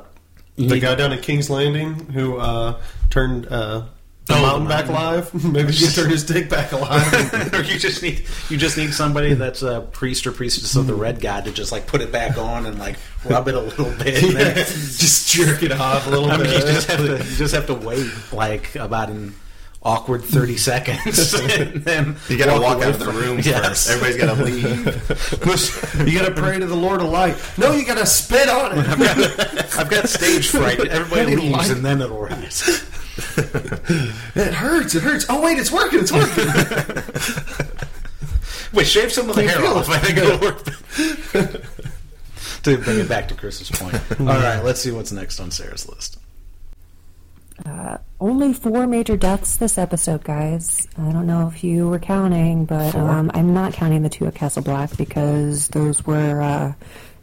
the 0.55 0.79
guy 0.79 0.95
down 0.95 1.11
at 1.13 1.21
King's 1.23 1.49
Landing 1.49 1.93
who 2.11 2.37
uh, 2.37 2.81
turned 3.09 3.47
uh, 3.47 3.85
the 4.25 4.35
Oh, 4.35 4.41
mountain 4.41 4.67
back 4.67 4.87
alive. 4.87 5.33
maybe 5.43 5.73
you 5.73 5.87
turn 5.87 6.09
his 6.09 6.23
dick 6.25 6.49
back 6.49 6.71
alive. 6.71 7.53
or 7.53 7.63
you 7.63 7.79
just 7.79 8.03
need 8.03 8.25
you 8.49 8.57
just 8.57 8.77
need 8.77 8.93
somebody 8.93 9.33
that's 9.33 9.63
a 9.63 9.81
priest 9.91 10.27
or 10.27 10.31
priestess 10.31 10.75
of 10.75 10.85
the 10.85 10.93
red 10.93 11.19
god 11.21 11.45
to 11.45 11.51
just 11.51 11.71
like 11.71 11.87
put 11.87 12.01
it 12.01 12.11
back 12.11 12.37
on 12.37 12.65
and 12.65 12.77
like 12.77 12.97
rub 13.25 13.47
it 13.47 13.55
a 13.55 13.59
little 13.61 13.85
bit. 14.03 14.21
and 14.23 14.35
then- 14.35 14.55
just 14.55 15.29
jerk 15.31 15.63
it 15.63 15.71
off 15.71 16.05
a 16.05 16.09
little 16.11 16.29
I 16.29 16.37
mean, 16.37 16.45
bit. 16.47 16.53
you 16.67 16.73
just 16.73 16.87
have 16.91 16.99
to 16.99 17.17
you 17.17 17.35
just 17.37 17.55
have 17.55 17.65
to 17.67 17.73
wait 17.73 18.11
like 18.31 18.75
about 18.75 19.09
an 19.09 19.33
awkward 19.81 20.23
thirty 20.23 20.55
mm. 20.55 20.59
seconds, 20.59 21.33
and 21.59 21.83
then 21.83 22.15
you 22.27 22.37
got 22.37 22.53
to 22.53 22.61
walk 22.61 22.77
away 22.77 22.85
out 22.87 22.93
of 22.95 22.99
the 22.99 23.11
room 23.11 23.37
Yes. 23.39 23.87
first. 23.87 23.89
Everybody's 23.89 24.17
got 24.17 24.35
to 24.37 24.43
leave. 26.03 26.07
you 26.07 26.19
got 26.19 26.25
to 26.27 26.33
pray 26.41 26.59
to 26.59 26.65
the 26.65 26.75
Lord 26.75 27.01
of 27.01 27.07
Light. 27.09 27.37
No, 27.57 27.71
you 27.73 27.85
got 27.85 27.97
to 27.97 28.05
spit 28.05 28.49
on 28.49 28.77
it. 28.77 28.85
I've 28.87 28.99
got, 28.99 29.77
I've 29.79 29.89
got 29.89 30.09
stage 30.09 30.49
fright. 30.49 30.79
Everybody 30.79 31.21
What 31.21 31.25
do 31.25 31.31
you 31.31 31.37
leaves, 31.53 31.69
like? 31.69 31.69
and 31.77 31.85
then 31.85 32.01
it'll 32.01 32.21
rise. 32.21 32.85
It 34.35 34.53
hurts. 34.53 34.95
It 34.95 35.03
hurts. 35.03 35.25
Oh 35.27 35.41
wait, 35.41 35.57
it's 35.59 35.71
working. 35.71 35.99
It's 35.99 36.11
working. 36.11 36.45
Wait, 38.71 38.87
shave 38.87 39.11
some 39.11 39.29
of 39.29 39.35
the 39.35 39.43
hair 39.47 39.65
off. 39.65 39.89
I 39.89 39.97
think 39.97 40.17
it'll 40.19 40.39
work. 40.39 40.63
to 42.63 42.77
bring 42.77 42.99
it 42.99 43.09
back 43.09 43.27
to 43.29 43.33
Chris's 43.33 43.69
point. 43.71 43.95
All 44.21 44.25
right, 44.25 44.63
let's 44.63 44.79
see 44.79 44.91
what's 44.91 45.11
next 45.11 45.39
on 45.41 45.51
Sarah's 45.51 45.89
list. 45.89 46.17
Only 48.21 48.51
four 48.51 48.85
major 48.85 49.15
deaths 49.15 49.55
this 49.57 49.77
episode, 49.77 50.25
guys. 50.25 50.85
I 50.97 51.11
don't 51.13 51.25
know 51.25 51.47
if 51.47 51.63
you 51.63 51.87
were 51.87 51.99
counting, 51.99 52.65
but 52.65 52.93
um, 52.93 53.31
I'm 53.33 53.53
not 53.53 53.71
counting 53.71 54.01
the 54.01 54.09
two 54.09 54.25
at 54.25 54.35
Castle 54.35 54.61
Black 54.61 54.95
because 54.97 55.69
those 55.69 56.05
were 56.05 56.41
uh, 56.41 56.73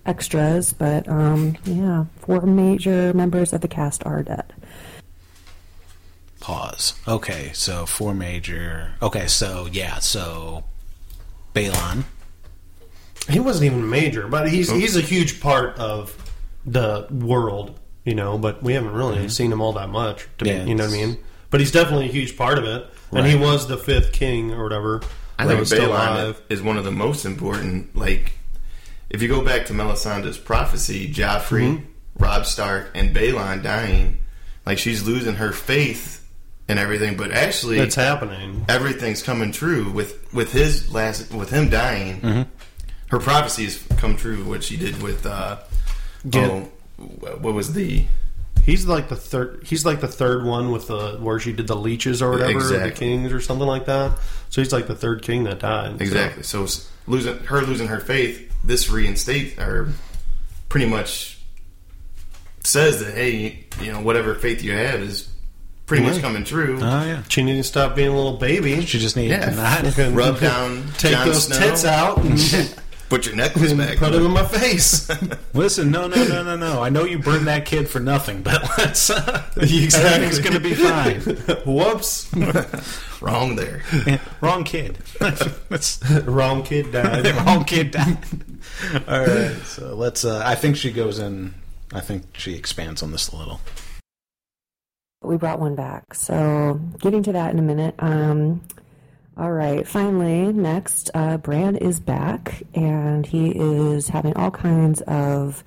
extras. 0.06 0.72
But 0.72 1.06
um, 1.06 1.56
yeah, 1.64 2.06
four 2.20 2.40
major 2.42 3.12
members 3.12 3.52
of 3.52 3.60
the 3.60 3.68
cast 3.68 4.06
are 4.06 4.22
dead. 4.22 4.54
Pause. 6.40 6.94
Okay, 7.06 7.50
so 7.52 7.84
four 7.84 8.14
major. 8.14 8.92
Okay, 9.02 9.26
so 9.26 9.68
yeah, 9.70 9.98
so 9.98 10.64
Balon. 11.54 12.04
he 13.28 13.38
wasn't 13.38 13.66
even 13.66 13.90
major, 13.90 14.28
but 14.28 14.48
he's 14.48 14.70
he's 14.70 14.96
a 14.96 15.02
huge 15.02 15.40
part 15.40 15.76
of 15.78 16.16
the 16.64 17.06
world, 17.10 17.78
you 18.06 18.14
know. 18.14 18.38
But 18.38 18.62
we 18.62 18.72
haven't 18.72 18.92
really 18.92 19.28
seen 19.28 19.52
him 19.52 19.60
all 19.60 19.74
that 19.74 19.90
much. 19.90 20.26
To 20.38 20.46
Yeah, 20.46 20.64
be, 20.64 20.70
you 20.70 20.74
know 20.74 20.84
what 20.86 20.94
I 20.94 20.96
mean? 20.96 21.18
But 21.50 21.60
he's 21.60 21.70
definitely 21.72 22.08
a 22.08 22.12
huge 22.12 22.36
part 22.38 22.56
of 22.58 22.64
it, 22.64 22.86
and 23.12 23.26
he 23.26 23.34
was 23.36 23.66
the 23.68 23.76
fifth 23.76 24.12
king 24.12 24.52
or 24.52 24.62
whatever. 24.62 25.02
I 25.38 25.46
think 25.46 25.60
was 25.60 25.68
still 25.68 25.90
Balon 25.90 25.90
alive. 26.12 26.42
is 26.48 26.62
one 26.62 26.78
of 26.78 26.84
the 26.84 26.90
most 26.90 27.26
important. 27.26 27.94
Like, 27.94 28.32
if 29.10 29.20
you 29.20 29.28
go 29.28 29.44
back 29.44 29.66
to 29.66 29.74
Melisandre's 29.74 30.38
prophecy, 30.38 31.12
Joffrey, 31.12 31.76
Mm-hmm. 31.78 31.84
Robb 32.24 32.46
Stark, 32.46 32.92
and 32.94 33.14
Balon 33.14 33.62
dying, 33.62 34.20
like 34.64 34.78
she's 34.78 35.06
losing 35.06 35.34
her 35.34 35.52
faith 35.52 36.26
and 36.66 36.78
everything. 36.78 37.18
But 37.18 37.30
actually, 37.30 37.78
It's 37.78 37.94
happening. 37.94 38.64
everything's 38.70 39.22
coming 39.22 39.52
true 39.52 39.90
with 39.90 40.32
with 40.32 40.50
his 40.52 40.90
last 40.92 41.30
with 41.34 41.50
him 41.50 41.68
dying. 41.68 42.20
Mm-hmm. 42.22 42.50
Her 43.10 43.18
prophecies 43.20 43.86
come 43.98 44.16
true. 44.16 44.44
What 44.44 44.64
she 44.64 44.78
did 44.78 45.02
with 45.02 45.26
uh, 45.26 45.58
Get- 46.28 46.50
oh, 46.50 46.72
what 46.96 47.54
was 47.54 47.72
the 47.72 48.06
He's 48.66 48.84
like 48.84 49.08
the 49.08 49.16
third. 49.16 49.62
He's 49.64 49.86
like 49.86 50.00
the 50.00 50.08
third 50.08 50.44
one 50.44 50.72
with 50.72 50.88
the 50.88 51.18
where 51.20 51.38
she 51.38 51.52
did 51.52 51.68
the 51.68 51.76
leeches 51.76 52.20
or 52.20 52.32
whatever, 52.32 52.60
the 52.64 52.90
kings 52.90 53.32
or 53.32 53.40
something 53.40 53.66
like 53.66 53.86
that. 53.86 54.18
So 54.50 54.60
he's 54.60 54.72
like 54.72 54.88
the 54.88 54.96
third 54.96 55.22
king 55.22 55.44
that 55.44 55.60
died. 55.60 56.00
Exactly. 56.02 56.42
So, 56.42 56.64
s 56.64 56.90
losing 57.06 57.38
her 57.44 57.62
losing 57.62 57.86
her 57.86 58.00
faith, 58.00 58.52
this 58.64 58.90
reinstate 58.90 59.56
or 59.60 59.90
pretty 60.68 60.86
much 60.86 61.38
says 62.64 62.98
that 63.04 63.14
hey, 63.14 63.66
you 63.80 63.92
know, 63.92 64.00
whatever 64.00 64.34
faith 64.34 64.64
you 64.64 64.72
have 64.72 65.00
is 65.00 65.28
pretty 65.86 66.04
much 66.04 66.20
coming 66.20 66.42
true. 66.42 66.78
Oh 66.82 67.04
yeah, 67.04 67.22
She 67.28 67.44
needed 67.44 67.58
to 67.58 67.68
stop 67.68 67.94
being 67.94 68.08
a 68.08 68.16
little 68.16 68.36
baby. 68.38 68.84
she 68.84 68.98
just 68.98 69.16
needed 69.16 69.40
yeah, 69.40 69.50
to 69.50 69.56
not. 69.96 70.12
Rub 70.12 70.40
down, 70.40 70.88
Take 70.98 71.12
Jon 71.12 71.28
those 71.28 71.44
Snow, 71.44 71.56
tits 71.56 71.84
out 71.84 72.18
and 72.18 72.36
put 73.08 73.26
your 73.26 73.36
necklace 73.36 73.72
back. 73.72 73.98
put 73.98 74.08
on. 74.08 74.12
them 74.12 74.26
in 74.26 74.30
my 74.32 74.44
face. 74.44 75.08
Listen, 75.54 75.90
no, 75.90 76.06
no, 76.08 76.16
no, 76.26 76.42
no, 76.42 76.56
no. 76.56 76.82
I 76.82 76.88
know 76.88 77.04
you 77.04 77.18
burned 77.18 77.46
that 77.46 77.64
kid 77.66 77.88
for 77.88 78.00
nothing, 78.00 78.42
but 78.42 78.62
let's. 78.78 79.10
Uh, 79.10 79.42
Exactly. 79.56 80.10
Everything's 80.10 80.38
gonna 80.40 80.60
be 80.60 80.74
fine. 80.74 81.20
Whoops, 81.64 82.32
Wrong 83.20 83.56
there. 83.56 83.82
Wrong 84.40 84.64
kid. 84.64 84.98
That's 85.18 86.10
wrong 86.24 86.62
kid 86.62 86.92
died. 86.92 87.26
wrong 87.46 87.64
kid 87.64 87.90
died. 87.92 88.18
All 89.08 89.20
right, 89.26 89.56
so 89.64 89.94
let's. 89.94 90.24
Uh, 90.24 90.42
I 90.44 90.54
think 90.54 90.76
she 90.76 90.90
goes 90.92 91.18
in. 91.18 91.54
I 91.92 92.00
think 92.00 92.24
she 92.36 92.54
expands 92.54 93.02
on 93.02 93.12
this 93.12 93.28
a 93.28 93.36
little. 93.36 93.60
We 95.22 95.36
brought 95.36 95.58
one 95.60 95.74
back. 95.74 96.14
So, 96.14 96.80
getting 97.00 97.22
to 97.24 97.32
that 97.32 97.50
in 97.52 97.58
a 97.58 97.62
minute. 97.62 97.94
Um, 97.98 98.60
all 99.36 99.52
right, 99.52 99.86
finally, 99.86 100.52
next, 100.52 101.10
uh, 101.14 101.36
Bran 101.36 101.76
is 101.76 102.00
back, 102.00 102.62
and 102.74 103.26
he 103.26 103.50
is 103.50 104.08
having 104.08 104.34
all 104.34 104.50
kinds 104.50 105.02
of 105.02 105.62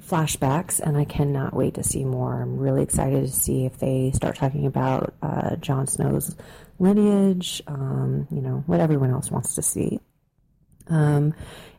flashbacks, 0.00 0.80
and 0.80 0.96
I 0.96 1.04
cannot 1.04 1.54
wait 1.54 1.74
to 1.74 1.82
see 1.82 2.04
more. 2.04 2.40
I'm 2.42 2.56
really 2.58 2.82
excited 2.82 3.26
to 3.26 3.32
see 3.32 3.64
if 3.64 3.78
they 3.78 4.10
start 4.12 4.36
talking 4.36 4.66
about 4.66 5.14
uh, 5.22 5.56
Jon 5.56 5.86
Snow's 5.86 6.36
lineage, 6.78 7.62
um, 7.66 8.26
you 8.30 8.40
know, 8.40 8.62
what 8.66 8.80
everyone 8.80 9.10
else 9.10 9.30
wants 9.30 9.54
to 9.56 9.62
see. 9.62 10.00
Um, 10.88 11.34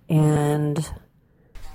and 0.10 0.78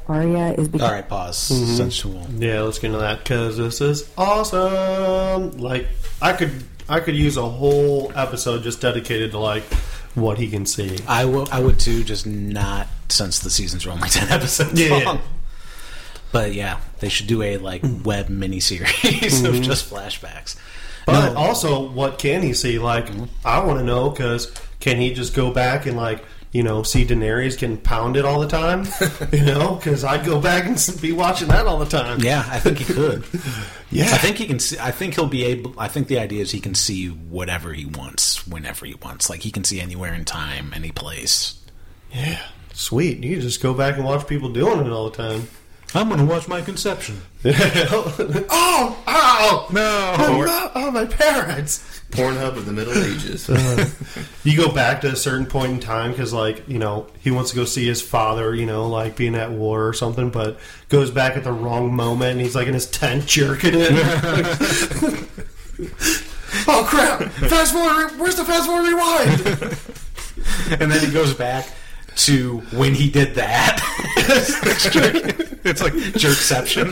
Arya 0.08 0.52
is 0.52 0.58
All 0.58 0.62
right. 0.64 0.72
becoming. 0.72 0.92
right, 0.92 1.08
pause. 1.08 1.36
Sensual. 1.38 2.26
Yeah, 2.38 2.62
let's 2.62 2.78
get 2.78 2.88
into 2.88 2.98
that 2.98 3.18
because 3.18 3.56
this 3.56 3.80
is 3.80 4.10
awesome. 4.16 5.58
Like, 5.58 5.88
I 6.22 6.32
could, 6.32 6.64
I 6.88 7.00
could 7.00 7.16
use 7.16 7.36
a 7.36 7.48
whole 7.48 8.12
episode 8.14 8.62
just 8.62 8.80
dedicated 8.80 9.32
to 9.32 9.38
like 9.38 9.64
what 10.14 10.38
he 10.38 10.48
can 10.48 10.66
see. 10.66 10.98
I 11.06 11.24
will. 11.24 11.48
I 11.50 11.60
would 11.60 11.78
too, 11.78 12.04
just 12.04 12.26
not 12.26 12.86
since 13.08 13.40
the 13.40 13.50
seasons 13.50 13.86
are 13.86 13.90
only 13.90 14.08
ten 14.10 14.28
episodes 14.30 14.80
Yeah. 14.80 14.98
long. 15.04 15.20
But 16.32 16.54
yeah, 16.54 16.80
they 17.00 17.08
should 17.08 17.26
do 17.26 17.42
a 17.42 17.56
like 17.58 17.82
web 18.04 18.28
miniseries 18.28 19.44
of 19.44 19.54
mm-hmm. 19.54 19.62
just 19.62 19.90
flashbacks. 19.90 20.56
But 21.06 21.32
No. 21.34 21.38
also, 21.38 21.88
what 21.88 22.18
can 22.18 22.42
he 22.42 22.52
see? 22.52 22.78
Like, 22.78 23.08
I 23.44 23.64
want 23.64 23.78
to 23.78 23.84
know 23.84 24.10
because 24.10 24.52
can 24.80 24.96
he 24.98 25.14
just 25.14 25.34
go 25.34 25.52
back 25.52 25.86
and 25.86 25.96
like, 25.96 26.24
you 26.56 26.62
know, 26.62 26.82
see 26.82 27.04
Daenerys 27.04 27.58
getting 27.58 27.76
pounded 27.76 28.24
all 28.24 28.40
the 28.40 28.48
time? 28.48 28.86
you 29.32 29.44
know, 29.44 29.74
because 29.74 30.04
I'd 30.04 30.24
go 30.24 30.40
back 30.40 30.64
and 30.64 31.02
be 31.02 31.12
watching 31.12 31.48
that 31.48 31.66
all 31.66 31.78
the 31.78 31.84
time. 31.84 32.20
Yeah, 32.20 32.44
I 32.48 32.58
think 32.58 32.78
he 32.78 32.84
could. 32.94 33.24
yeah. 33.90 34.04
I 34.06 34.16
think 34.16 34.38
he 34.38 34.46
can 34.46 34.58
see. 34.58 34.78
I 34.78 34.90
think 34.90 35.14
he'll 35.14 35.26
be 35.26 35.44
able. 35.44 35.78
I 35.78 35.88
think 35.88 36.08
the 36.08 36.18
idea 36.18 36.40
is 36.40 36.52
he 36.52 36.60
can 36.60 36.74
see 36.74 37.08
whatever 37.08 37.74
he 37.74 37.84
wants, 37.84 38.46
whenever 38.46 38.86
he 38.86 38.94
wants. 38.94 39.28
Like 39.28 39.42
he 39.42 39.50
can 39.50 39.64
see 39.64 39.82
anywhere 39.82 40.14
in 40.14 40.24
time, 40.24 40.72
any 40.74 40.92
place. 40.92 41.62
yeah, 42.10 42.40
sweet. 42.72 43.22
You 43.22 43.34
can 43.34 43.42
just 43.42 43.62
go 43.62 43.74
back 43.74 43.96
and 43.96 44.06
watch 44.06 44.26
people 44.26 44.50
doing 44.50 44.86
it 44.86 44.90
all 44.90 45.10
the 45.10 45.16
time. 45.16 45.48
I'm 45.96 46.08
going 46.08 46.20
to 46.20 46.26
watch 46.26 46.46
my 46.46 46.60
conception. 46.60 47.22
oh, 47.46 49.02
ow! 49.06 49.66
No. 49.72 50.14
Oh, 50.18 50.42
no, 50.44 50.70
oh, 50.74 50.90
my 50.90 51.06
parents. 51.06 52.02
Pornhub 52.10 52.58
of 52.58 52.66
the 52.66 52.72
Middle 52.72 52.92
Ages. 52.92 53.48
You 54.44 54.54
go 54.56 54.70
back 54.70 55.00
to 55.00 55.08
a 55.08 55.16
certain 55.16 55.46
point 55.46 55.72
in 55.72 55.80
time 55.80 56.12
because, 56.12 56.32
like, 56.32 56.68
you 56.68 56.78
know, 56.78 57.08
he 57.20 57.32
wants 57.32 57.50
to 57.50 57.56
go 57.56 57.64
see 57.64 57.84
his 57.86 58.00
father, 58.00 58.54
you 58.54 58.66
know, 58.66 58.86
like 58.86 59.16
being 59.16 59.34
at 59.34 59.50
war 59.50 59.88
or 59.88 59.92
something, 59.92 60.30
but 60.30 60.60
goes 60.88 61.10
back 61.10 61.36
at 61.36 61.42
the 61.42 61.50
wrong 61.50 61.92
moment 61.92 62.30
and 62.32 62.40
he's 62.40 62.54
like 62.54 62.68
in 62.68 62.74
his 62.74 62.88
tent 62.88 63.26
jerking 63.26 63.72
it. 63.74 63.90
oh, 66.68 66.86
crap! 66.86 67.22
Fast 67.32 67.72
forward, 67.72 68.12
where's 68.20 68.36
the 68.36 68.44
fast 68.44 68.66
forward 68.66 68.86
rewind? 68.86 69.40
and 70.80 70.92
then 70.92 71.04
he 71.04 71.10
goes 71.12 71.34
back 71.34 71.66
to 72.16 72.58
when 72.70 72.94
he 72.94 73.10
did 73.10 73.34
that. 73.34 73.82
It's 75.66 75.82
like 75.82 75.92
jerkception. 75.92 76.86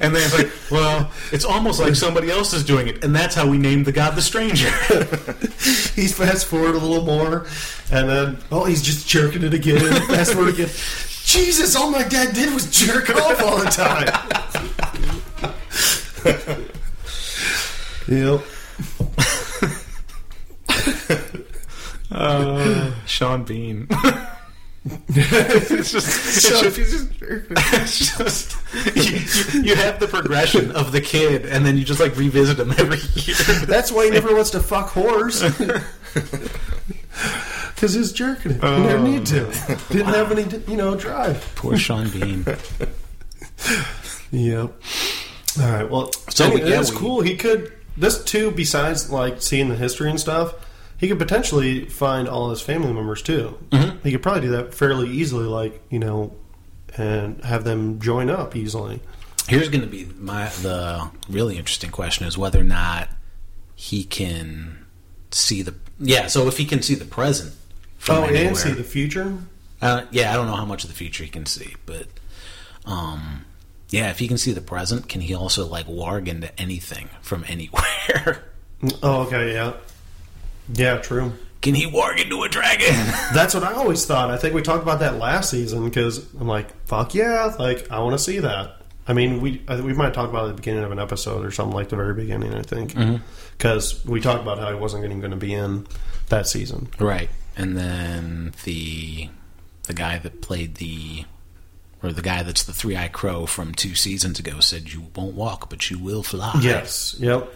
And 0.00 0.14
then 0.14 0.22
it's 0.22 0.36
like, 0.38 0.50
well, 0.70 1.10
it's 1.32 1.44
almost 1.44 1.80
like 1.80 1.96
somebody 1.96 2.30
else 2.30 2.52
is 2.52 2.64
doing 2.64 2.86
it, 2.88 3.02
and 3.02 3.14
that's 3.14 3.34
how 3.34 3.48
we 3.48 3.58
named 3.58 3.84
the 3.86 3.92
god 3.92 4.14
the 4.14 4.22
stranger. 4.22 4.70
he's 5.94 6.16
fast 6.16 6.46
forward 6.46 6.74
a 6.74 6.78
little 6.78 7.04
more, 7.04 7.46
and 7.90 8.08
then, 8.08 8.38
oh, 8.52 8.64
he's 8.64 8.82
just 8.82 9.08
jerking 9.08 9.42
it 9.42 9.54
again. 9.54 9.78
Fast 10.06 10.34
forward 10.34 10.54
again. 10.54 10.68
Jesus, 11.24 11.74
all 11.76 11.90
my 11.90 12.04
dad 12.04 12.34
did 12.34 12.54
was 12.54 12.70
jerk 12.70 13.10
off 13.10 13.42
all 13.42 13.58
the 13.58 13.66
time. 13.66 14.08
yep. 18.08 18.40
Uh, 22.10 22.90
Sean 23.04 23.44
Bean. 23.44 23.86
it's 24.84 25.90
just, 25.92 26.06
it's 26.06 26.90
just, 26.90 27.12
it's 27.20 28.16
just 28.16 28.56
you, 29.54 29.62
you 29.62 29.74
have 29.74 30.00
the 30.00 30.08
progression 30.08 30.70
of 30.72 30.92
the 30.92 31.00
kid, 31.00 31.46
and 31.46 31.66
then 31.66 31.76
you 31.76 31.84
just 31.84 32.00
like 32.00 32.16
revisit 32.16 32.58
him 32.58 32.70
every 32.72 32.98
year. 33.22 33.36
That's 33.66 33.90
why 33.92 34.06
he 34.06 34.10
never 34.10 34.34
wants 34.34 34.50
to 34.50 34.60
fuck 34.60 34.90
whores. 34.90 35.42
Because 37.74 37.94
he's 37.94 38.12
jerking 38.12 38.52
it. 38.52 38.54
He 38.56 38.60
never 38.60 38.98
oh, 38.98 39.02
need 39.02 39.26
to. 39.26 39.44
Didn't 39.90 40.06
have 40.06 40.32
any, 40.32 40.44
you 40.68 40.76
know, 40.76 40.96
drive. 40.96 41.52
Poor 41.54 41.76
Sean 41.76 42.08
Bean. 42.10 42.44
Yep. 44.32 44.72
All 45.60 45.70
right. 45.70 45.88
Well, 45.88 46.12
So, 46.30 46.50
so 46.50 46.56
yeah, 46.56 46.64
that's 46.64 46.90
we- 46.90 46.98
cool. 46.98 47.20
He 47.20 47.36
could 47.36 47.72
this 47.96 48.22
too. 48.24 48.50
Besides 48.50 49.10
like 49.10 49.40
seeing 49.40 49.68
the 49.68 49.76
history 49.76 50.10
and 50.10 50.18
stuff, 50.18 50.54
he 50.98 51.08
could 51.08 51.18
potentially 51.18 51.86
find 51.86 52.28
all 52.28 52.50
his 52.50 52.60
family 52.60 52.92
members 52.92 53.22
too. 53.22 53.56
Mm-hmm. 53.70 53.98
He 54.02 54.12
could 54.12 54.22
probably 54.22 54.42
do 54.42 54.50
that 54.50 54.74
fairly 54.74 55.08
easily, 55.08 55.46
like 55.46 55.80
you 55.90 55.98
know, 55.98 56.36
and 56.96 57.42
have 57.44 57.64
them 57.64 58.00
join 58.00 58.28
up 58.28 58.56
easily. 58.56 59.00
Here's 59.48 59.68
going 59.68 59.80
to 59.80 59.86
be 59.86 60.04
my 60.18 60.48
the 60.48 61.10
really 61.28 61.56
interesting 61.56 61.90
question 61.90 62.26
is 62.26 62.36
whether 62.36 62.60
or 62.60 62.64
not 62.64 63.08
he 63.74 64.04
can 64.04 64.84
see 65.30 65.62
the 65.62 65.74
yeah. 66.00 66.26
So 66.26 66.48
if 66.48 66.58
he 66.58 66.64
can 66.64 66.82
see 66.82 66.94
the 66.94 67.04
present 67.04 67.54
from 67.96 68.18
oh, 68.18 68.24
anywhere, 68.24 68.48
and 68.48 68.56
see 68.56 68.72
the 68.72 68.84
future. 68.84 69.38
uh, 69.80 70.04
yeah, 70.10 70.32
I 70.32 70.36
don't 70.36 70.46
know 70.46 70.56
how 70.56 70.66
much 70.66 70.84
of 70.84 70.90
the 70.90 70.96
future 70.96 71.24
he 71.24 71.30
can 71.30 71.46
see, 71.46 71.76
but 71.86 72.08
um, 72.84 73.44
yeah, 73.88 74.10
if 74.10 74.18
he 74.18 74.28
can 74.28 74.36
see 74.36 74.52
the 74.52 74.60
present, 74.60 75.08
can 75.08 75.20
he 75.20 75.34
also 75.34 75.66
like 75.66 75.86
warg 75.86 76.28
into 76.28 76.56
anything 76.60 77.08
from 77.22 77.44
anywhere? 77.48 78.44
Oh, 79.02 79.22
okay, 79.22 79.54
yeah, 79.54 79.72
yeah, 80.72 80.98
true. 80.98 81.32
can 81.60 81.74
he 81.74 81.86
warg 81.86 82.22
into 82.22 82.42
a 82.42 82.48
dragon? 82.48 82.86
That's 83.34 83.54
what 83.54 83.62
I 83.64 83.72
always 83.72 84.04
thought. 84.06 84.30
I 84.30 84.36
think 84.36 84.54
we 84.54 84.62
talked 84.62 84.82
about 84.82 85.00
that 85.00 85.16
last 85.16 85.50
season 85.50 85.84
because 85.84 86.32
I'm 86.34 86.48
like, 86.48 86.74
fuck 86.86 87.14
yeah, 87.14 87.54
like 87.58 87.90
I 87.90 88.00
want 88.00 88.14
to 88.14 88.18
see 88.18 88.40
that. 88.40 88.76
I 89.06 89.14
mean, 89.14 89.40
we 89.40 89.62
I, 89.66 89.80
we 89.80 89.94
might 89.94 90.12
talk 90.12 90.28
about 90.28 90.46
it 90.46 90.50
at 90.50 90.56
the 90.56 90.62
beginning 90.62 90.84
of 90.84 90.92
an 90.92 90.98
episode 90.98 91.44
or 91.44 91.50
something 91.50 91.74
like 91.74 91.88
the 91.88 91.96
very 91.96 92.14
beginning. 92.14 92.54
I 92.54 92.62
think 92.62 92.92
mm-hmm. 92.92 93.22
because 93.56 94.04
we 94.04 94.20
talked 94.20 94.42
about 94.42 94.58
how 94.58 94.70
he 94.70 94.78
wasn't 94.78 95.04
even 95.04 95.20
going 95.20 95.30
to 95.30 95.36
be 95.36 95.54
in 95.54 95.86
that 96.28 96.46
season. 96.46 96.88
right, 96.98 97.30
and 97.56 97.76
then 97.76 98.52
the 98.64 99.30
the 99.84 99.94
guy 99.94 100.18
that 100.18 100.42
played 100.42 100.74
the 100.74 101.24
or 102.02 102.12
the 102.12 102.22
guy 102.22 102.42
that's 102.42 102.64
the 102.64 102.72
three 102.72 102.96
eye 102.96 103.08
crow 103.08 103.46
from 103.46 103.74
two 103.74 103.94
seasons 103.94 104.38
ago 104.38 104.60
said 104.60 104.92
you 104.92 105.06
won't 105.16 105.34
walk 105.34 105.68
but 105.70 105.90
you 105.90 105.98
will 105.98 106.22
fly. 106.22 106.52
Yes. 106.60 107.16
Yep. 107.18 107.52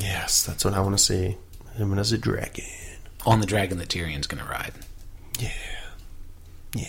Yes, 0.00 0.44
that's 0.44 0.64
what 0.64 0.74
I 0.74 0.80
want 0.80 0.96
to 0.96 1.02
see. 1.02 1.36
Him 1.78 1.98
as 1.98 2.12
a 2.12 2.18
dragon. 2.18 2.64
on 3.26 3.40
the 3.40 3.46
dragon 3.46 3.78
that 3.78 3.88
Tyrion's 3.88 4.26
going 4.26 4.42
to 4.42 4.50
ride. 4.50 4.72
Yeah. 5.38 5.50
Yeah. 6.74 6.86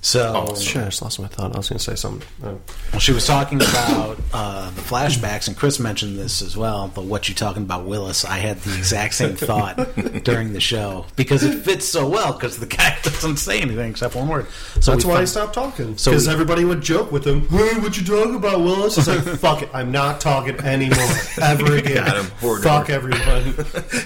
So 0.00 0.46
Oh, 0.48 0.54
shit! 0.54 0.82
I 0.82 0.84
just 0.86 1.02
lost 1.02 1.18
my 1.20 1.26
thought. 1.26 1.54
I 1.54 1.58
was 1.58 1.68
going 1.68 1.78
to 1.78 1.84
say 1.84 1.96
something. 1.96 2.26
Oh. 2.44 2.60
well, 2.92 3.00
she 3.00 3.12
was 3.12 3.26
talking 3.26 3.60
about 3.60 4.16
uh, 4.32 4.70
the 4.70 4.80
flashbacks, 4.80 5.48
and 5.48 5.56
Chris 5.56 5.80
mentioned 5.80 6.16
this 6.16 6.40
as 6.40 6.56
well. 6.56 6.90
But 6.94 7.04
what 7.04 7.28
you 7.28 7.34
talking 7.34 7.64
about, 7.64 7.84
Willis? 7.84 8.24
I 8.24 8.38
had 8.38 8.58
the 8.60 8.76
exact 8.78 9.14
same 9.14 9.34
thought 9.36 9.76
during 10.24 10.52
the 10.52 10.60
show 10.60 11.04
because 11.16 11.42
it 11.42 11.58
fits 11.64 11.84
so 11.86 12.08
well 12.08 12.32
because 12.32 12.58
the 12.58 12.66
guy 12.66 12.96
doesn't 13.02 13.38
say 13.38 13.60
anything 13.60 13.90
except 13.90 14.14
one 14.14 14.28
word. 14.28 14.46
So 14.80 14.92
That's 14.92 15.04
why 15.04 15.16
I 15.16 15.24
stopped 15.24 15.54
talking. 15.54 15.96
So 15.98 16.12
Because 16.12 16.28
everybody 16.28 16.64
would 16.64 16.80
joke 16.80 17.10
with 17.10 17.26
him. 17.26 17.48
Hey, 17.48 17.78
what 17.80 17.96
you 17.98 18.04
talking 18.04 18.36
about, 18.36 18.60
Willis? 18.60 18.98
It's 18.98 19.08
like, 19.08 19.22
fuck 19.38 19.62
it. 19.62 19.68
I'm 19.74 19.90
not 19.90 20.20
talking 20.20 20.58
anymore. 20.60 21.08
Ever 21.42 21.76
again. 21.76 22.06
Him. 22.06 22.24
Fuck 22.62 22.88
everyone. 22.90 23.54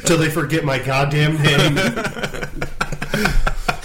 Till 0.04 0.16
they 0.16 0.30
forget 0.30 0.64
my 0.64 0.78
goddamn 0.78 1.36
name. 1.42 1.76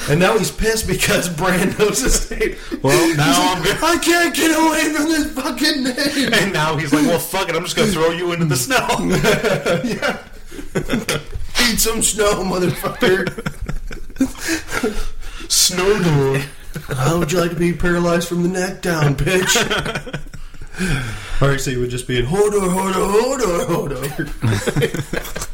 And 0.09 0.19
now 0.19 0.37
he's 0.37 0.51
pissed 0.51 0.87
because 0.87 1.27
Bran 1.29 1.77
knows 1.77 1.99
his 1.99 2.31
name. 2.31 2.55
Well, 2.81 3.17
now 3.17 3.53
I'm 3.53 3.63
like, 3.63 3.83
I 3.83 3.97
can't 3.97 4.35
get 4.35 4.57
away 4.57 4.93
from 4.93 5.05
this 5.09 5.31
fucking 5.33 5.83
name. 5.83 6.33
and 6.33 6.53
now 6.53 6.77
he's 6.77 6.93
like, 6.93 7.05
well, 7.05 7.19
fuck 7.19 7.49
it, 7.49 7.55
I'm 7.55 7.63
just 7.63 7.75
going 7.75 7.89
to 7.89 7.93
throw 7.93 8.11
you 8.11 8.31
into 8.31 8.45
the 8.45 8.55
snow. 8.55 8.77
yeah. 9.83 10.23
Eat 11.69 11.79
some 11.79 12.01
snow, 12.01 12.43
motherfucker. 12.43 13.27
snow 15.49 16.03
door. 16.03 16.41
How 16.95 17.19
would 17.19 17.31
you 17.31 17.39
like 17.39 17.51
to 17.51 17.57
be 17.57 17.73
paralyzed 17.73 18.27
from 18.27 18.43
the 18.43 18.49
neck 18.49 18.81
down, 18.81 19.15
bitch? 19.15 19.55
All 21.41 21.49
right, 21.49 21.59
so 21.59 21.71
you 21.71 21.79
would 21.79 21.89
just 21.89 22.07
be 22.07 22.19
in 22.19 22.25
Hodor, 22.25 22.69
Hodor, 22.69 23.65
Hodor, 23.65 24.05
Hodor. 24.05 25.53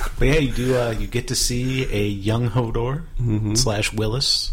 But 0.21 0.27
yeah, 0.27 0.37
you 0.37 0.51
do. 0.51 0.77
Uh, 0.77 0.91
you 0.91 1.07
get 1.07 1.29
to 1.29 1.35
see 1.35 1.83
a 1.91 2.05
young 2.07 2.47
Hodor 2.51 3.57
slash 3.57 3.91
Willis. 3.91 4.51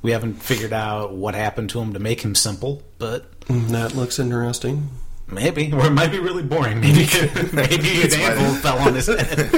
We 0.00 0.12
haven't 0.12 0.34
figured 0.34 0.72
out 0.72 1.12
what 1.12 1.34
happened 1.34 1.70
to 1.70 1.80
him 1.80 1.92
to 1.94 1.98
make 1.98 2.20
him 2.20 2.36
simple, 2.36 2.84
but 2.98 3.40
That 3.48 3.96
looks 3.96 4.20
interesting. 4.20 4.90
maybe, 5.26 5.72
or 5.72 5.86
it 5.86 5.90
might 5.90 6.12
be 6.12 6.20
really 6.20 6.44
boring. 6.44 6.78
Maybe, 6.80 7.00
maybe 7.52 8.02
an 8.02 8.14
anvil 8.14 8.54
fell 8.60 8.78
on 8.78 8.94
his 8.94 9.08
head. 9.08 9.50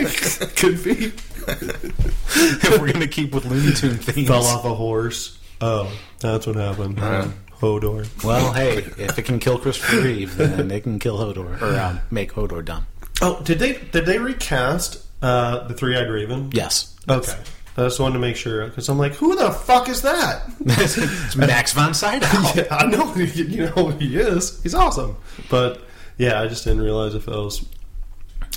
Could 0.57 0.83
be. 0.83 1.13
if 1.47 2.81
we're 2.81 2.91
gonna 2.91 3.07
keep 3.07 3.35
with 3.35 3.45
Looney 3.45 3.75
Tune 3.75 3.99
themes. 3.99 4.29
Fell 4.29 4.45
off 4.47 4.65
a 4.65 4.75
horse. 4.75 5.39
Oh, 5.61 5.93
that's 6.21 6.47
what 6.47 6.57
happened. 6.57 6.97
Hodor. 7.61 8.09
Well, 8.25 8.55
hey, 8.55 8.79
if 8.97 9.19
it 9.19 9.27
can 9.27 9.39
kill 9.39 9.59
Christopher 9.59 10.01
Reeve, 10.01 10.39
then 10.39 10.71
it 10.71 10.85
can 10.85 10.99
kill 10.99 11.19
Hodor 11.19 11.61
or 11.61 11.79
um, 11.79 12.01
make 12.11 12.33
Hodor 12.33 12.65
dumb. 12.65 12.87
Oh, 13.21 13.43
did 13.43 13.59
they 13.59 13.75
did 13.75 14.07
they 14.07 14.19
recast 14.19 15.05
uh, 15.23 15.67
the 15.69 15.75
Three 15.75 15.97
Eyed 15.97 16.09
Raven? 16.11 16.51
Yes, 16.53 16.97
Okay. 17.09 17.37
I 17.77 17.85
just 17.85 18.01
wanted 18.01 18.15
to 18.15 18.19
make 18.21 18.37
sure 18.37 18.67
because 18.67 18.89
I'm 18.89 18.99
like, 18.99 19.15
who 19.15 19.37
the 19.37 19.51
fuck 19.53 19.89
is 19.89 20.03
that? 20.03 20.43
it's 20.61 21.37
Max 21.37 21.73
von 21.73 21.95
Sydow. 21.95 22.27
Yeah, 22.55 22.67
I 22.71 22.87
know 22.87 23.15
you 23.15 23.59
know 23.63 23.67
who 23.69 23.91
he 23.93 24.17
is. 24.19 24.61
He's 24.63 24.75
awesome. 24.75 25.17
But 25.49 25.83
yeah, 26.19 26.41
I 26.43 26.47
just 26.49 26.65
didn't 26.65 26.83
realize 26.83 27.15
if 27.15 27.27
it 27.27 27.31
was 27.35 27.65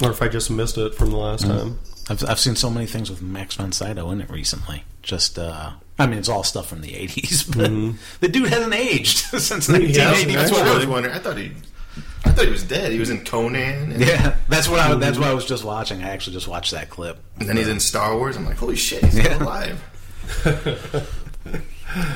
or 0.02 0.10
if 0.12 0.21
I 0.21 0.28
just 0.28 0.49
missed 0.49 0.78
it 0.78 0.95
from 0.95 1.12
the 1.12 1.17
last 1.17 1.45
time. 1.45 1.80
I've 2.10 2.28
I've 2.28 2.39
seen 2.39 2.56
so 2.56 2.69
many 2.69 2.86
things 2.86 3.10
with 3.10 3.21
Max 3.21 3.56
von 3.56 3.71
Sydow 3.71 4.10
in 4.12 4.19
it 4.19 4.30
recently. 4.30 4.84
Just 5.04 5.39
uh, 5.39 5.71
I 5.99 6.08
mean, 6.08 6.19
it's 6.19 6.28
all 6.30 6.43
stuff 6.43 6.67
from 6.67 6.82
the 6.82 6.89
'80s, 6.93 7.47
but 7.56 8.19
the 8.19 8.28
dude 8.28 8.49
hasn't 8.49 8.73
aged 8.73 9.17
since 9.19 9.69
1980. 9.69 10.34
That's 10.36 10.52
what 10.52 10.67
I 10.67 10.76
was 10.76 10.86
wondering. 10.88 11.15
I 11.15 11.19
thought 11.19 11.38
he, 11.38 11.52
I 12.25 12.32
thought 12.32 12.45
he 12.45 12.51
was 12.51 12.63
dead. 12.63 12.91
He 12.91 12.99
was 12.99 13.10
in 13.12 13.23
Conan, 13.23 13.91
and, 13.93 14.01
yeah, 14.01 14.36
that's 14.49 14.67
what 14.67 14.79
I 14.79 14.95
that's 14.95 15.17
what 15.19 15.27
I 15.27 15.34
was 15.34 15.45
just 15.45 15.63
watching. 15.63 16.03
I 16.03 16.10
actually 16.10 16.34
just 16.34 16.47
watched 16.47 16.71
that 16.71 16.89
clip. 16.89 17.19
and 17.39 17.47
then 17.47 17.58
he's 17.58 17.67
in 17.67 17.79
Star 17.79 18.15
Wars. 18.17 18.36
I'm 18.36 18.45
like, 18.45 18.58
holy 18.58 18.75
shit, 18.75 19.03
he's 19.03 19.13
still 19.13 19.25
Yeah. 19.25 19.43
alive. 19.43 19.84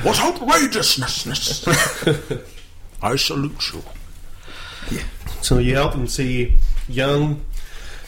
What 0.02 0.18
outrageousness! 0.18 1.64
I 3.00 3.14
salute 3.16 3.72
you. 3.72 4.98
So 5.40 5.58
you 5.58 5.74
help 5.74 5.94
him 5.94 6.08
see 6.08 6.56
young. 6.88 7.44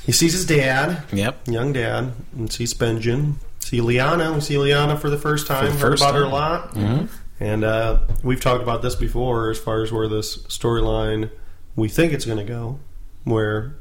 He 0.05 0.11
sees 0.11 0.33
his 0.33 0.47
dad, 0.47 1.05
Yep. 1.13 1.47
young 1.47 1.73
dad, 1.73 2.13
and 2.37 2.53
sees 2.53 2.75
Benjamin. 2.75 3.39
See 3.61 3.79
Lyanna. 3.79 4.35
We 4.35 4.41
see 4.41 4.55
Lyanna 4.55 4.99
for 4.99 5.11
the 5.11 5.19
first 5.19 5.47
time. 5.47 5.67
the 5.67 5.71
Heard 5.73 5.81
first 5.81 6.03
about 6.03 6.15
her 6.17 6.23
a 6.23 6.25
time. 6.25 6.33
lot. 6.33 6.75
Mm-hmm. 6.75 7.07
And 7.45 7.63
uh, 7.65 8.01
we've 8.25 8.41
talked 8.41 8.63
about 8.65 8.83
this 8.83 8.97
before 8.97 9.51
as 9.51 9.59
far 9.59 9.83
as 9.83 9.93
where 9.93 10.09
this 10.09 10.39
storyline 10.49 11.31
we 11.77 11.89
think 11.89 12.13
it's 12.13 12.25
going 12.25 12.39
to 12.39 12.45
go, 12.45 12.79
where 13.25 13.77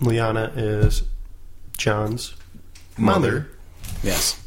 Lyanna 0.00 0.52
is 0.56 1.02
Jon's 1.76 2.34
mother. 2.96 3.48
Yes. 4.02 4.40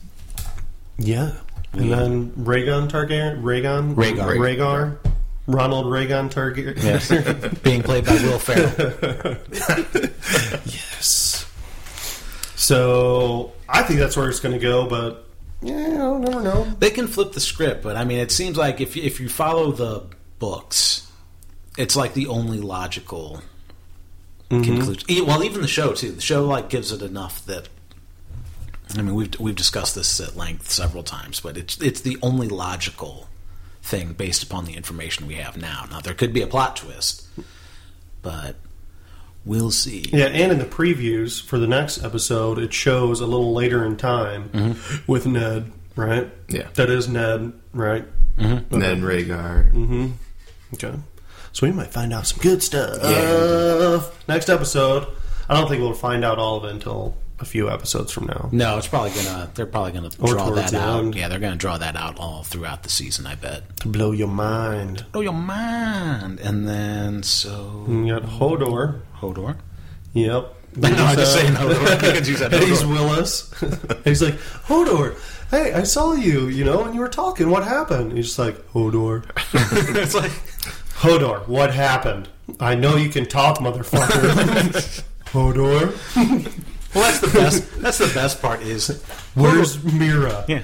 Yeah. 0.97 1.33
And 1.73 1.91
then 1.91 2.31
Rhaegon 2.31 2.89
Targaryen, 2.89 3.41
Rhaegon, 3.41 3.95
Rhaegar. 3.95 4.37
Rhaegar, 4.37 4.97
Ronald 5.47 5.85
Rhaegon 5.85 6.31
Targaryen. 6.31 6.81
Yes. 6.83 7.59
Being 7.61 7.81
played 7.81 8.05
by 8.05 8.13
Will 8.13 8.39
Ferrell. 8.39 9.37
yes. 10.65 11.45
So 12.55 13.53
I 13.67 13.83
think 13.83 13.99
that's 13.99 14.15
where 14.17 14.29
it's 14.29 14.39
going 14.39 14.53
to 14.53 14.59
go, 14.59 14.87
but 14.87 15.27
yeah, 15.61 15.97
I'll 15.99 16.19
never 16.19 16.41
know. 16.41 16.63
They 16.79 16.89
can 16.89 17.07
flip 17.07 17.31
the 17.33 17.39
script, 17.39 17.83
but 17.83 17.95
I 17.95 18.03
mean, 18.03 18.19
it 18.19 18.31
seems 18.31 18.57
like 18.57 18.81
if 18.81 18.97
if 18.97 19.19
you 19.19 19.29
follow 19.29 19.71
the 19.71 20.05
books, 20.39 21.10
it's 21.77 21.95
like 21.95 22.13
the 22.13 22.27
only 22.27 22.59
logical 22.59 23.41
mm-hmm. 24.49 24.63
conclusion. 24.63 25.09
E- 25.09 25.21
Well, 25.21 25.43
even 25.43 25.61
the 25.61 25.67
show 25.67 25.93
too. 25.93 26.11
The 26.11 26.21
show 26.21 26.45
like 26.45 26.69
gives 26.69 26.91
it 26.91 27.01
enough 27.01 27.45
that. 27.45 27.69
I 28.97 29.01
mean, 29.01 29.15
we've 29.15 29.39
we've 29.39 29.55
discussed 29.55 29.95
this 29.95 30.19
at 30.19 30.35
length 30.35 30.69
several 30.69 31.03
times, 31.03 31.39
but 31.39 31.57
it's 31.57 31.79
it's 31.81 32.01
the 32.01 32.17
only 32.21 32.49
logical 32.49 33.29
thing 33.81 34.13
based 34.13 34.43
upon 34.43 34.65
the 34.65 34.73
information 34.75 35.27
we 35.27 35.35
have 35.35 35.57
now. 35.57 35.85
Now 35.89 36.01
there 36.01 36.13
could 36.13 36.33
be 36.33 36.41
a 36.41 36.47
plot 36.47 36.75
twist, 36.75 37.25
but 38.21 38.57
we'll 39.45 39.71
see. 39.71 40.09
Yeah, 40.11 40.25
and 40.25 40.51
in 40.51 40.59
the 40.59 40.65
previews 40.65 41.41
for 41.41 41.57
the 41.57 41.67
next 41.67 42.03
episode, 42.03 42.59
it 42.59 42.73
shows 42.73 43.21
a 43.21 43.25
little 43.25 43.53
later 43.53 43.85
in 43.85 43.95
time 43.95 44.49
mm-hmm. 44.49 45.11
with 45.11 45.25
Ned, 45.25 45.71
right? 45.95 46.29
Yeah. 46.49 46.67
That 46.73 46.89
is 46.89 47.07
Ned, 47.07 47.53
right? 47.73 48.05
Mm-hmm. 48.37 48.77
Ned 48.77 48.97
Rhaegar. 48.99 50.11
Okay. 50.73 50.97
So 51.53 51.67
we 51.67 51.73
might 51.73 51.87
find 51.91 52.13
out 52.13 52.27
some 52.27 52.39
good 52.41 52.63
stuff. 52.63 52.97
Yeah. 53.03 54.01
Next 54.27 54.49
episode. 54.49 55.07
I 55.49 55.53
don't 55.55 55.67
think 55.67 55.81
we'll 55.81 55.93
find 55.93 56.23
out 56.23 56.37
all 56.37 56.57
of 56.57 56.65
it 56.65 56.71
until 56.71 57.15
a 57.39 57.45
few 57.45 57.69
episodes 57.69 58.11
from 58.11 58.27
now. 58.27 58.49
No, 58.51 58.77
it's 58.77 58.87
probably 58.87 59.09
gonna. 59.11 59.49
They're 59.53 59.65
probably 59.65 59.91
gonna 59.93 60.11
Or 60.19 60.29
draw 60.33 60.49
that 60.51 60.73
out. 60.73 60.99
end. 61.03 61.15
Yeah, 61.15 61.27
they're 61.27 61.39
gonna 61.39 61.55
draw 61.57 61.77
that 61.77 61.95
out 61.95 62.17
all 62.19 62.43
throughout 62.43 62.83
the 62.83 62.89
season. 62.89 63.25
I 63.27 63.35
bet. 63.35 63.77
To 63.81 63.87
blow 63.89 64.11
your 64.11 64.27
mind. 64.29 65.05
blow 65.11 65.21
your 65.21 65.33
mind. 65.33 66.39
And 66.39 66.67
then 66.67 67.23
so 67.23 67.85
You 67.89 68.07
got 68.19 68.23
Hodor. 68.29 69.01
Hodor. 69.19 69.57
Yep. 70.13 70.55
No, 70.77 70.87
I'm 70.87 71.17
just 71.17 71.35
uh, 71.35 71.41
saying 71.41 71.53
Hodor 71.55 71.99
because 71.99 72.29
you 72.29 72.37
said 72.37 72.53
He's 72.53 72.81
Wylis. 72.81 74.03
He's 74.05 74.21
like, 74.21 74.35
Hodor, 74.67 75.17
hey, 75.49 75.73
I 75.73 75.83
saw 75.83 76.13
you, 76.13 76.47
you 76.47 76.63
know, 76.63 76.85
and 76.85 76.95
you 76.95 77.01
were 77.01 77.09
talking. 77.09 77.49
What 77.49 77.65
happened? 77.65 78.13
He's 78.13 78.27
just 78.27 78.39
like, 78.39 78.55
Hodor. 78.71 79.25
it's 79.97 80.15
like 80.15 80.31
Hodor, 81.01 81.47
what 81.47 81.73
happened? 81.73 82.29
I 82.59 82.75
know 82.75 82.95
you 82.95 83.09
can 83.09 83.25
talk, 83.25 83.57
motherfucker. 83.57 85.03
Hodor, 85.31 85.93
well, 86.93 87.03
that's 87.03 87.19
the 87.21 87.27
best. 87.27 87.81
That's 87.81 87.97
the 87.97 88.11
best 88.13 88.41
part 88.41 88.61
is 88.61 89.01
where's 89.33 89.77
Meera? 89.77 90.47
yeah. 90.47 90.61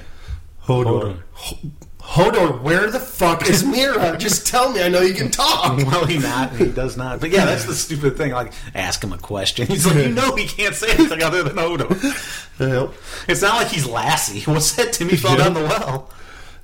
Hodor. 0.64 1.22
Ho- 1.32 1.58
Hodor, 2.00 2.62
where 2.62 2.90
the 2.90 3.00
fuck 3.00 3.48
is 3.48 3.64
Meera? 3.64 4.18
Just 4.18 4.46
tell 4.46 4.70
me. 4.72 4.82
I 4.82 4.88
know 4.88 5.00
you 5.00 5.14
can 5.14 5.30
talk. 5.30 5.76
Well, 5.86 6.04
he 6.06 6.18
not. 6.18 6.54
He 6.54 6.66
does 6.70 6.96
not. 6.96 7.20
But 7.20 7.30
yeah, 7.30 7.44
that's 7.44 7.64
the 7.64 7.74
stupid 7.74 8.16
thing. 8.16 8.32
Like, 8.32 8.52
ask 8.74 9.02
him 9.02 9.12
a 9.12 9.18
question. 9.18 9.66
He's 9.66 9.86
like, 9.86 9.96
you 9.96 10.08
know, 10.10 10.34
he 10.36 10.46
can't 10.46 10.74
say 10.74 10.92
anything 10.92 11.22
other 11.22 11.42
than 11.42 11.56
Hodor. 11.56 11.90
Yep. 12.60 12.92
It's 13.28 13.42
not 13.42 13.56
like 13.56 13.68
he's 13.68 13.86
Lassie. 13.86 14.40
What's 14.50 14.72
that? 14.76 14.92
Timmy 14.92 15.16
fell 15.16 15.36
down 15.36 15.54
the 15.54 15.62
well. 15.62 16.10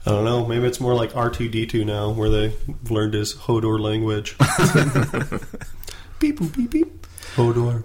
I 0.06 0.10
don't 0.10 0.24
know. 0.24 0.44
Maybe 0.46 0.66
it's 0.66 0.80
more 0.80 0.94
like 0.94 1.16
R 1.16 1.30
two 1.30 1.48
D 1.48 1.66
two 1.66 1.84
now, 1.84 2.10
where 2.10 2.28
they 2.28 2.54
learned 2.90 3.14
his 3.14 3.34
Hodor 3.34 3.80
language. 3.80 4.36
beep 6.18 6.38
boop 6.38 6.54
beep 6.54 6.70
beep. 6.70 7.06
Hodor. 7.34 7.84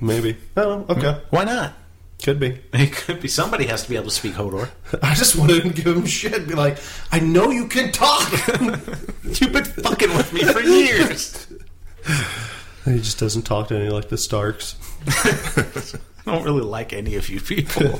Maybe. 0.00 0.36
Oh. 0.56 0.84
Okay. 0.88 1.20
Why 1.30 1.44
not? 1.44 1.74
Could 2.22 2.40
be. 2.40 2.60
It 2.72 2.92
could 2.92 3.20
be 3.20 3.28
somebody 3.28 3.66
has 3.66 3.84
to 3.84 3.88
be 3.88 3.96
able 3.96 4.06
to 4.06 4.10
speak 4.10 4.34
Hodor. 4.34 4.68
I 5.02 5.14
just 5.14 5.36
wanted 5.36 5.62
to 5.62 5.70
give 5.70 5.86
him 5.86 6.04
shit. 6.04 6.46
Be 6.46 6.54
like, 6.54 6.78
I 7.10 7.20
know 7.20 7.50
you 7.50 7.68
can 7.68 7.90
talk. 7.90 8.30
You've 8.60 9.52
been 9.52 9.64
fucking 9.64 10.10
with 10.10 10.32
me 10.32 10.44
for 10.44 10.60
years. 10.60 11.46
he 12.84 12.98
just 12.98 13.18
doesn't 13.18 13.42
talk 13.42 13.68
to 13.68 13.76
any 13.76 13.88
like 13.88 14.08
the 14.08 14.18
Starks. 14.18 14.76
I 15.06 16.32
don't 16.34 16.44
really 16.44 16.62
like 16.62 16.92
any 16.92 17.14
of 17.14 17.30
you 17.30 17.40
people. 17.40 17.98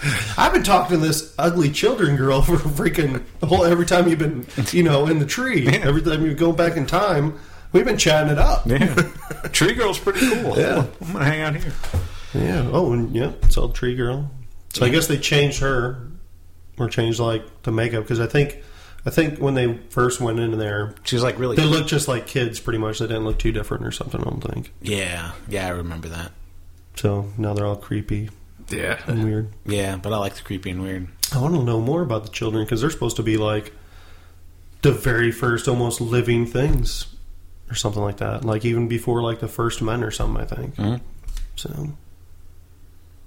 I've 0.38 0.52
been 0.52 0.62
talking 0.62 0.98
to 0.98 1.04
this 1.04 1.34
ugly 1.38 1.70
children 1.70 2.16
girl 2.16 2.42
for 2.42 2.56
freaking 2.56 3.24
the 3.40 3.46
whole 3.46 3.64
every 3.64 3.86
time 3.86 4.08
you've 4.08 4.18
been, 4.18 4.46
you 4.70 4.82
know, 4.82 5.06
in 5.06 5.18
the 5.18 5.26
tree. 5.26 5.66
Every 5.82 6.02
time 6.02 6.24
you 6.24 6.34
go 6.34 6.52
back 6.52 6.76
in 6.76 6.86
time, 6.86 7.38
we've 7.72 7.84
been 7.84 7.98
chatting 7.98 8.32
it 8.32 8.38
up. 8.38 8.66
Yeah. 8.66 8.94
Tree 9.52 9.74
Girl's 9.74 9.98
pretty 9.98 10.20
cool. 10.20 10.58
Yeah. 10.58 10.86
I'm 11.00 11.12
gonna 11.12 11.24
hang 11.24 11.40
out 11.40 11.56
here. 11.56 11.72
Yeah. 12.34 12.68
Oh, 12.72 12.92
and 12.92 13.14
yeah, 13.14 13.32
it's 13.42 13.56
all 13.56 13.70
tree 13.70 13.94
girl. 13.94 14.30
So 14.74 14.84
I 14.84 14.90
guess 14.90 15.06
they 15.06 15.18
changed 15.18 15.60
her, 15.60 16.08
or 16.78 16.88
changed 16.88 17.18
like 17.18 17.62
the 17.62 17.72
makeup 17.72 18.04
because 18.04 18.20
I 18.20 18.26
think, 18.26 18.62
I 19.06 19.10
think 19.10 19.38
when 19.38 19.54
they 19.54 19.78
first 19.88 20.20
went 20.20 20.38
into 20.38 20.56
there, 20.56 20.94
She 21.04 21.16
was 21.16 21.22
like 21.22 21.38
really 21.38 21.56
they 21.56 21.64
looked 21.64 21.88
just 21.88 22.06
like 22.06 22.26
kids 22.26 22.60
pretty 22.60 22.78
much. 22.78 22.98
They 22.98 23.06
didn't 23.06 23.24
look 23.24 23.38
too 23.38 23.52
different 23.52 23.86
or 23.86 23.92
something. 23.92 24.20
I 24.20 24.24
don't 24.24 24.40
think. 24.42 24.72
Yeah, 24.82 25.32
yeah, 25.48 25.66
I 25.66 25.70
remember 25.70 26.08
that. 26.08 26.32
So 26.96 27.30
now 27.38 27.54
they're 27.54 27.66
all 27.66 27.76
creepy 27.76 28.30
Yeah. 28.70 29.00
and 29.06 29.24
weird. 29.24 29.48
Yeah, 29.66 29.96
but 29.96 30.12
I 30.12 30.16
like 30.18 30.34
the 30.34 30.42
creepy 30.42 30.70
and 30.70 30.82
weird. 30.82 31.08
I 31.34 31.40
want 31.40 31.54
to 31.54 31.62
know 31.62 31.80
more 31.80 32.02
about 32.02 32.24
the 32.24 32.30
children 32.30 32.64
because 32.64 32.80
they're 32.80 32.90
supposed 32.90 33.16
to 33.16 33.22
be 33.22 33.36
like 33.36 33.72
the 34.82 34.92
very 34.92 35.30
first 35.32 35.68
almost 35.68 36.00
living 36.00 36.46
things 36.46 37.06
or 37.70 37.74
something 37.74 38.02
like 38.02 38.18
that. 38.18 38.44
Like 38.44 38.64
even 38.64 38.88
before 38.88 39.22
like 39.22 39.40
the 39.40 39.48
first 39.48 39.82
men 39.82 40.02
or 40.02 40.10
something. 40.10 40.40
I 40.42 40.46
think. 40.46 40.74
Mhm. 40.76 41.00
So. 41.56 41.88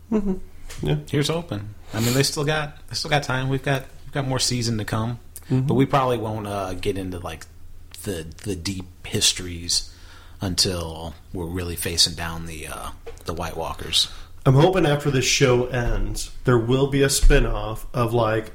hmm 0.10 0.34
Yeah. 0.82 0.98
Here's 1.10 1.28
hoping. 1.28 1.70
I 1.94 2.00
mean, 2.00 2.14
they 2.14 2.24
still 2.24 2.46
got 2.46 2.88
they 2.88 2.96
still 2.96 3.10
got 3.10 3.24
time. 3.24 3.50
We've 3.50 3.64
got 3.64 3.84
we've 4.06 4.14
got 4.14 4.28
more 4.28 4.40
season 4.40 4.78
to 4.78 4.86
come, 4.86 5.20
but 5.50 5.74
we 5.74 5.86
probably 5.86 6.18
won't 6.18 6.48
uh, 6.48 6.74
get 6.74 6.98
into 6.98 7.20
like 7.20 7.46
the 8.04 8.26
the 8.44 8.56
deep 8.56 8.86
histories 9.06 9.94
until 10.40 11.14
we're 11.34 11.46
really 11.46 11.76
facing 11.76 12.16
down 12.16 12.46
the 12.46 12.68
uh, 12.68 12.92
the 13.26 13.34
White 13.34 13.58
Walkers. 13.58 14.08
I'm 14.46 14.56
hoping 14.56 14.86
after 14.86 15.12
this 15.12 15.26
show 15.26 15.68
ends, 15.68 16.32
there 16.46 16.58
will 16.58 16.88
be 16.88 17.04
a 17.04 17.10
spin-off 17.10 17.86
of 17.94 18.14
like 18.14 18.52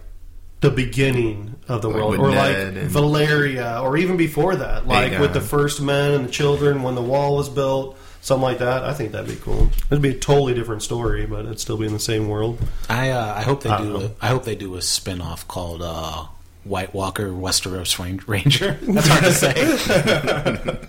the 0.61 0.71
beginning 0.71 1.55
of 1.69 1.83
the 1.83 1.89
Like 1.89 1.97
world, 1.97 2.17
or 2.19 2.31
Ned 2.31 2.37
like 2.75 2.83
and- 2.85 2.91
Valyria, 2.91 3.83
or 3.83 3.97
even 3.97 4.17
before 4.17 4.57
that, 4.57 4.87
like 4.89 5.13
Aegon. 5.13 5.21
with 5.21 5.33
the 5.33 5.41
first 5.41 5.81
men 5.81 6.13
and 6.13 6.25
the 6.27 6.31
children 6.31 6.83
when 6.83 6.95
the 6.95 7.03
wall 7.03 7.37
was 7.37 7.49
built, 7.49 7.97
something 8.21 8.43
like 8.43 8.59
that. 8.59 8.83
I 8.85 8.95
think 8.95 9.13
that'd 9.13 9.29
be 9.29 9.37
cool. 9.37 9.69
It'd 9.91 10.03
be 10.03 10.11
a 10.11 10.19
totally 10.19 10.55
different 10.55 10.83
story, 10.83 11.27
but 11.27 11.45
it'd 11.45 11.61
still 11.61 11.77
be 11.77 11.87
in 11.87 11.93
the 11.93 12.01
same 12.01 12.27
world. 12.29 12.59
I 12.89 13.11
uh, 13.11 13.35
I 13.37 13.43
hope 13.43 13.63
they 13.63 13.71
I 13.71 13.83
do. 13.83 13.93
don't 13.93 14.03
A. 14.05 14.13
I 14.23 14.29
hope 14.29 14.45
they 14.45 14.57
do 14.57 14.75
a 14.77 14.83
spin 14.83 15.21
off 15.21 15.47
called 15.47 15.83
uh, 15.83 16.25
White 16.65 16.95
Walker 16.95 17.29
Westeros 17.29 17.99
Ranger. 18.27 18.79
That's 18.83 19.07
hard 19.09 19.25
to 19.25 19.33
say. 19.33 20.89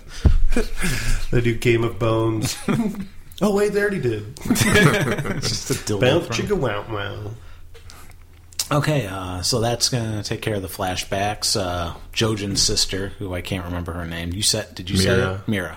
They 1.30 1.40
do 1.42 1.54
Game 1.54 1.84
of 1.84 1.98
Bones. 1.98 2.56
oh 3.42 3.54
wait, 3.54 3.72
they 3.72 3.80
already 3.80 4.00
did. 4.00 4.24
It's 4.50 5.48
just 5.48 5.70
a 5.70 5.74
dildo 5.74 6.00
Bounce 6.00 6.26
throne. 6.36 6.48
chicka 6.48 6.58
wow 6.58 6.84
wow. 6.92 7.30
Okay, 8.70 9.06
uh, 9.06 9.40
so 9.42 9.60
that's 9.60 9.88
gonna 9.88 10.22
take 10.22 10.42
care 10.42 10.54
of 10.54 10.62
the 10.62 10.68
flashbacks. 10.68 11.58
Uh, 11.58 11.94
Jojen's 12.12 12.62
sister, 12.62 13.08
who 13.18 13.32
I 13.34 13.40
can't 13.40 13.64
remember 13.64 13.92
her 13.92 14.04
name. 14.06 14.32
You 14.34 14.42
said? 14.42 14.74
Did 14.74 14.90
you 14.90 14.96
say 14.98 15.08
Meera. 15.08 15.36
it? 15.38 15.46
Meera? 15.46 15.76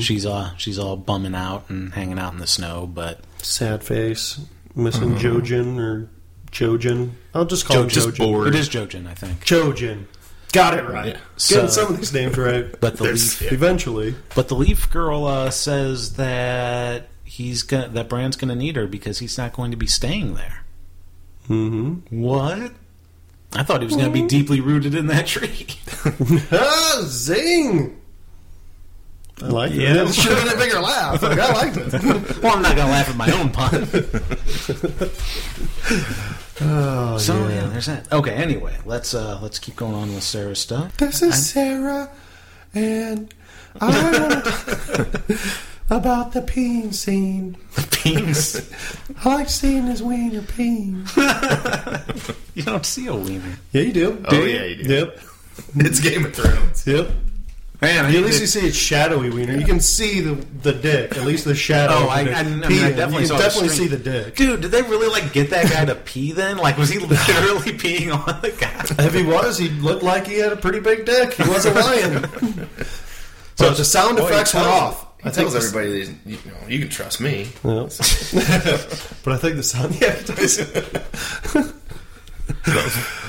She's 0.00 0.24
uh 0.24 0.56
she's 0.56 0.78
all 0.78 0.96
bumming 0.96 1.34
out 1.34 1.68
and 1.68 1.92
hanging 1.92 2.18
out 2.18 2.32
in 2.32 2.38
the 2.40 2.46
snow, 2.46 2.86
but 2.92 3.20
Sad 3.42 3.84
face, 3.84 4.40
missing 4.74 5.16
Jojen 5.16 5.78
or 5.78 6.08
Jojen. 6.50 7.10
I'll 7.34 7.44
just 7.44 7.66
call 7.66 7.76
Jo- 7.76 7.82
him 7.82 7.88
just 7.90 8.08
Jojen. 8.08 8.18
bored. 8.18 8.48
it 8.48 8.54
is 8.54 8.68
Jojen, 8.70 9.06
I 9.06 9.12
think. 9.14 9.44
Jojen. 9.44 10.06
Got 10.52 10.78
it 10.78 10.88
right. 10.88 11.06
Yeah. 11.14 11.18
So- 11.36 11.54
Getting 11.56 11.70
some 11.70 11.92
of 11.92 11.96
these 11.98 12.12
names 12.12 12.36
right. 12.38 12.80
But 12.80 12.96
the 12.96 13.04
There's- 13.04 13.40
leaf, 13.40 13.52
Eventually. 13.52 14.14
but 14.34 14.48
the 14.48 14.54
leaf 14.54 14.90
girl 14.90 15.26
uh, 15.26 15.50
says 15.50 16.14
that 16.14 17.08
he's 17.24 17.62
gonna, 17.62 17.88
that 17.88 18.08
Bran's 18.08 18.36
going 18.36 18.48
to 18.48 18.54
need 18.54 18.76
her 18.76 18.86
because 18.86 19.18
he's 19.18 19.36
not 19.36 19.52
going 19.52 19.70
to 19.72 19.76
be 19.76 19.86
staying 19.86 20.34
there. 20.34 20.64
Mm-hmm. 21.48 22.20
What? 22.22 22.72
I 23.52 23.62
thought 23.62 23.80
he 23.80 23.86
was 23.86 23.94
going 23.96 24.12
to 24.12 24.12
be 24.12 24.26
deeply 24.26 24.60
rooted 24.60 24.94
in 24.94 25.06
that 25.08 25.26
tree. 25.26 25.66
ah, 26.52 27.02
zing! 27.04 28.00
I 29.42 29.46
like 29.48 29.72
it. 29.72 29.76
Yeah. 29.82 30.02
It 30.08 30.14
should 30.14 30.32
have 30.32 30.44
been 30.44 30.54
a 30.54 30.58
bigger 30.58 30.80
laugh. 30.80 31.22
Like, 31.22 31.38
I 31.38 31.52
liked 31.52 31.76
it. 31.76 31.92
well, 32.42 32.56
I'm 32.56 32.62
not 32.62 32.74
going 32.74 32.86
to 32.86 32.92
laugh 32.92 33.08
at 33.10 33.16
my 33.16 33.30
own 33.32 33.50
pun. 33.50 33.86
Oh, 36.60 37.18
So 37.18 37.34
yeah. 37.48 37.54
yeah, 37.62 37.66
there's 37.68 37.86
that. 37.86 38.10
Okay, 38.12 38.32
anyway, 38.32 38.76
let's 38.84 39.14
uh 39.14 39.38
let's 39.42 39.58
keep 39.58 39.76
going 39.76 39.94
on 39.94 40.14
with 40.14 40.22
Sarah's 40.22 40.58
stuff. 40.58 40.96
This 40.96 41.20
is 41.22 41.50
Sarah, 41.50 42.08
and 42.74 43.32
I 43.80 43.86
want 43.88 44.44
to 44.44 45.36
talk 45.36 45.38
about 45.90 46.32
the 46.32 46.42
peen 46.42 46.92
scene. 46.92 47.56
Beans. 48.02 48.70
I 49.24 49.34
like 49.34 49.48
seeing 49.50 49.86
his 49.86 50.02
wiener 50.02 50.42
peen. 50.42 51.04
you 52.54 52.62
don't 52.62 52.86
see 52.86 53.06
a 53.08 53.14
wiener. 53.14 53.58
Yeah, 53.72 53.82
you 53.82 53.92
do. 53.92 54.24
Oh, 54.28 54.44
yeah, 54.44 54.64
you 54.64 54.82
do. 54.84 54.94
Yep, 54.94 55.20
It's 55.76 56.00
Game 56.00 56.24
of 56.26 56.34
Thrones. 56.34 56.86
yep. 56.86 57.10
Man, 57.82 58.06
At 58.06 58.12
least 58.22 58.40
you 58.40 58.46
see 58.46 58.66
it's 58.66 58.76
shadowy 58.76 59.28
wiener. 59.28 59.54
You 59.54 59.66
can 59.66 59.80
see 59.80 60.20
the 60.20 60.34
the 60.62 60.72
dick. 60.72 61.14
At 61.16 61.24
least 61.26 61.44
the 61.44 61.54
shadow. 61.54 61.92
Oh, 61.94 62.08
I- 62.08 62.24
the 62.24 62.34
I- 62.34 62.40
I 62.40 62.42
mean, 62.44 62.62
I 62.82 62.90
definitely 62.92 63.22
you 63.22 63.26
saw 63.26 63.34
can 63.34 63.42
the 63.42 63.48
definitely 63.48 63.68
see 63.68 63.86
the 63.86 63.98
dick. 63.98 64.34
Dude, 64.36 64.62
did 64.62 64.70
they 64.70 64.80
really 64.82 65.08
like 65.08 65.32
get 65.34 65.50
that 65.50 65.70
guy 65.70 65.84
to 65.84 65.94
pee 65.94 66.32
then? 66.32 66.56
Like, 66.56 66.78
was 66.78 66.88
he 66.88 66.98
literally 66.98 67.72
peeing 67.78 68.12
on 68.14 68.40
the 68.40 68.50
guy? 68.52 69.04
If 69.04 69.12
he 69.12 69.24
was, 69.24 69.58
he 69.58 69.68
looked 69.68 70.02
like 70.02 70.26
he 70.26 70.38
had 70.38 70.52
a 70.52 70.56
pretty 70.56 70.80
big 70.80 71.04
dick. 71.04 71.34
He 71.34 71.46
wasn't 71.48 71.76
lying. 71.84 72.24
so 73.56 73.70
the 73.74 73.84
sound 73.84 74.16
Well, 74.18 74.26
he 74.28 74.32
effects 74.34 74.54
were 74.54 74.60
off. 74.60 75.02
He 75.22 75.28
I 75.28 75.32
think 75.32 75.50
tells 75.50 75.70
the- 75.72 75.78
everybody, 75.78 76.04
that, 76.06 76.16
you 76.24 76.38
know, 76.50 76.68
you 76.68 76.78
can 76.78 76.88
trust 76.88 77.20
me. 77.20 77.48
Yeah. 77.62 77.82
but 79.22 79.32
I 79.32 79.36
think 79.36 79.56
the 79.56 79.62
sound. 79.62 79.94
Yeah, 80.00 80.12
it 80.12 80.26
does. 80.26 80.60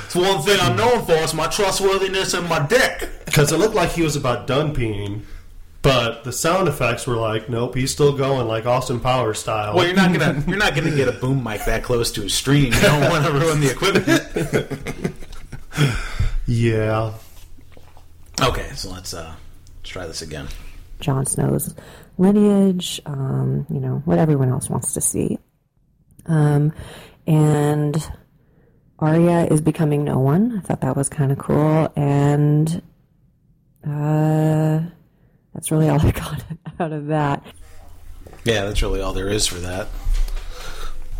It's 0.07 0.15
one 0.15 0.41
thing 0.41 0.57
I'm 0.61 0.77
known 0.77 1.05
for 1.05 1.15
is 1.15 1.33
my 1.33 1.47
trustworthiness 1.47 2.33
and 2.33 2.47
my 2.47 2.65
dick. 2.65 3.09
Because 3.25 3.51
it 3.51 3.57
looked 3.57 3.75
like 3.75 3.89
he 3.89 4.03
was 4.03 4.15
about 4.15 4.47
done 4.47 4.73
peeing, 4.73 5.23
but 5.81 6.23
the 6.23 6.31
sound 6.31 6.69
effects 6.69 7.05
were 7.05 7.17
like, 7.17 7.49
nope, 7.49 7.75
he's 7.75 7.91
still 7.91 8.15
going 8.15 8.47
like 8.47 8.65
Austin 8.65 9.01
Power 9.01 9.33
style. 9.33 9.75
Well, 9.75 9.85
you're 9.85 9.97
not 9.97 10.13
gonna 10.13 10.41
you're 10.47 10.57
not 10.57 10.75
gonna 10.75 10.95
get 10.95 11.09
a 11.09 11.11
boom 11.11 11.43
mic 11.43 11.65
that 11.65 11.83
close 11.83 12.09
to 12.13 12.23
a 12.23 12.29
stream. 12.29 12.71
You 12.71 12.79
don't 12.79 13.09
want 13.09 13.25
to 13.25 13.33
ruin 13.33 13.59
the 13.59 13.69
equipment. 13.69 15.13
yeah. 16.47 17.13
Okay, 18.41 18.69
so 18.75 18.89
let's 18.91 19.13
uh 19.13 19.35
let's 19.79 19.89
try 19.89 20.07
this 20.07 20.21
again. 20.21 20.47
Jon 21.01 21.25
Snow's 21.25 21.75
lineage, 22.17 23.01
um, 23.05 23.65
you 23.69 23.81
know, 23.81 24.01
what 24.05 24.19
everyone 24.19 24.47
else 24.47 24.69
wants 24.69 24.93
to 24.93 25.01
see. 25.01 25.37
Um, 26.27 26.71
and 27.27 28.09
Arya 28.99 29.45
is 29.45 29.61
becoming 29.61 30.03
no 30.03 30.17
one. 30.19 30.57
I 30.57 30.61
thought 30.61 30.81
that 30.81 30.95
was 30.95 31.09
kind 31.09 31.31
of 31.31 31.37
cool. 31.37 31.91
And 31.95 32.81
uh, 33.85 34.81
that's 35.53 35.71
really 35.71 35.89
all 35.89 35.99
I 36.05 36.11
got 36.11 36.43
out 36.79 36.91
of 36.91 37.07
that. 37.07 37.43
Yeah, 38.43 38.65
that's 38.65 38.81
really 38.81 39.01
all 39.01 39.13
there 39.13 39.29
is 39.29 39.45
for 39.45 39.59
that. 39.59 39.87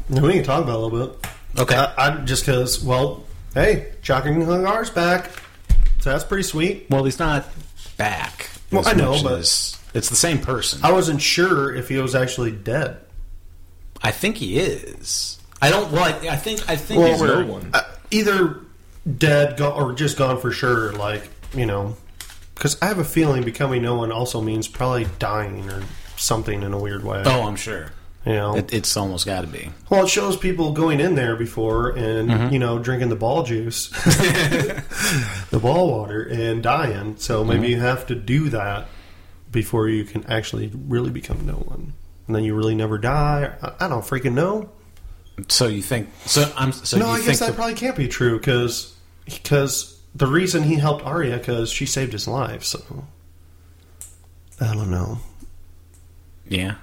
Now, 0.10 0.22
we 0.26 0.34
can 0.34 0.44
talk 0.44 0.64
about 0.64 0.72
it 0.72 0.76
a 0.76 0.86
little 0.86 1.08
bit. 1.08 1.28
Okay. 1.60 1.76
I, 1.76 1.94
I 1.98 2.18
just 2.24 2.46
because, 2.46 2.84
well, 2.84 3.26
hey, 3.54 3.92
Jaqen 4.02 4.44
H'ghar's 4.46 4.90
back, 4.90 5.30
so 6.00 6.12
that's 6.12 6.24
pretty 6.24 6.44
sweet. 6.44 6.88
Well, 6.90 7.04
he's 7.04 7.20
not 7.20 7.46
back. 7.98 8.50
Well, 8.72 8.88
I 8.88 8.94
know, 8.94 9.20
but- 9.22 9.40
as- 9.40 9.74
it's 9.94 10.10
the 10.10 10.16
same 10.16 10.40
person. 10.40 10.80
I 10.84 10.92
wasn't 10.92 11.22
sure 11.22 11.74
if 11.74 11.90
he 11.90 11.98
was 11.98 12.14
actually 12.14 12.52
dead. 12.52 12.98
I 14.02 14.12
think 14.12 14.38
he 14.38 14.60
is. 14.60 15.37
I 15.62 15.70
don't. 15.70 15.92
Well, 15.92 16.04
I, 16.04 16.30
I 16.30 16.36
think. 16.36 16.70
I 16.70 16.76
think 16.76 17.02
Well, 17.02 17.42
no 17.42 17.46
one. 17.52 17.70
Uh, 17.74 17.82
either 18.12 18.60
dead 19.18 19.58
go- 19.58 19.72
or 19.72 19.94
just 19.94 20.18
gone 20.18 20.40
for 20.40 20.52
sure. 20.52 20.92
Like 20.94 21.28
you 21.56 21.66
know, 21.66 21.96
because 22.56 22.78
I 22.82 22.86
have 22.88 23.00
a 23.00 23.04
feeling 23.06 23.44
becoming 23.44 23.82
no 23.82 23.96
one 23.96 24.12
also 24.12 24.42
means 24.42 24.68
probably 24.68 25.08
dying 25.20 25.70
or 25.70 25.82
something 26.18 26.62
in 26.64 26.74
a 26.74 26.80
weird 26.80 27.04
way. 27.04 27.24
Oh, 27.26 27.48
I'm 27.48 27.56
sure. 27.56 27.92
You 28.26 28.34
know, 28.34 28.58
It, 28.58 28.74
it's 28.74 28.98
almost 28.98 29.26
got 29.26 29.42
to 29.42 29.48
be. 29.48 29.70
well, 29.90 30.04
it 30.04 30.10
shows 30.10 30.36
people 30.36 30.74
going 30.74 31.00
in 31.00 31.16
there 31.16 31.38
before 31.38 31.92
and 31.92 32.30
Mm-hmm. 32.30 32.54
you 32.54 32.60
know 32.60 32.78
drinking 32.78 33.08
the 33.08 33.16
ball 33.16 33.44
juice, 33.44 33.88
the 35.50 35.60
ball 35.62 35.90
water, 35.90 36.24
and 36.24 36.62
dying. 36.62 37.16
So 37.18 37.44
maybe 37.44 37.62
Mm-hmm. 37.64 37.72
you 37.72 37.80
have 37.80 38.06
to 38.08 38.16
do 38.16 38.50
that 38.50 38.88
before 39.52 39.88
you 39.88 40.04
can 40.04 40.26
actually 40.26 40.72
really 40.88 41.10
become 41.10 41.46
no 41.46 41.54
one, 41.54 41.94
and 42.28 42.36
then 42.36 42.44
you 42.44 42.54
really 42.54 42.76
never 42.76 42.98
die. 42.98 43.54
I, 43.62 43.86
I 43.86 43.88
don't 43.88 44.04
freaking 44.04 44.34
know. 44.34 44.70
So 45.50 45.68
you 45.68 45.82
think? 45.82 46.10
So 46.26 46.52
I'm. 46.58 46.72
So 46.72 46.98
no, 46.98 47.08
I 47.08 47.22
guess 47.24 47.40
that 47.40 47.48
the- 47.50 47.54
probably 47.54 47.76
can't 47.76 47.96
be 47.96 48.08
true 48.08 48.38
because 48.38 48.96
because 49.26 50.00
the 50.16 50.28
reason 50.28 50.64
he 50.64 50.76
helped 50.76 51.06
Arya 51.06 51.38
because 51.38 51.70
she 51.70 51.86
saved 51.86 52.12
his 52.14 52.28
life. 52.28 52.64
So 52.64 53.06
I 54.60 54.74
don't 54.74 54.90
know. 54.90 55.20
Yeah. 56.48 56.76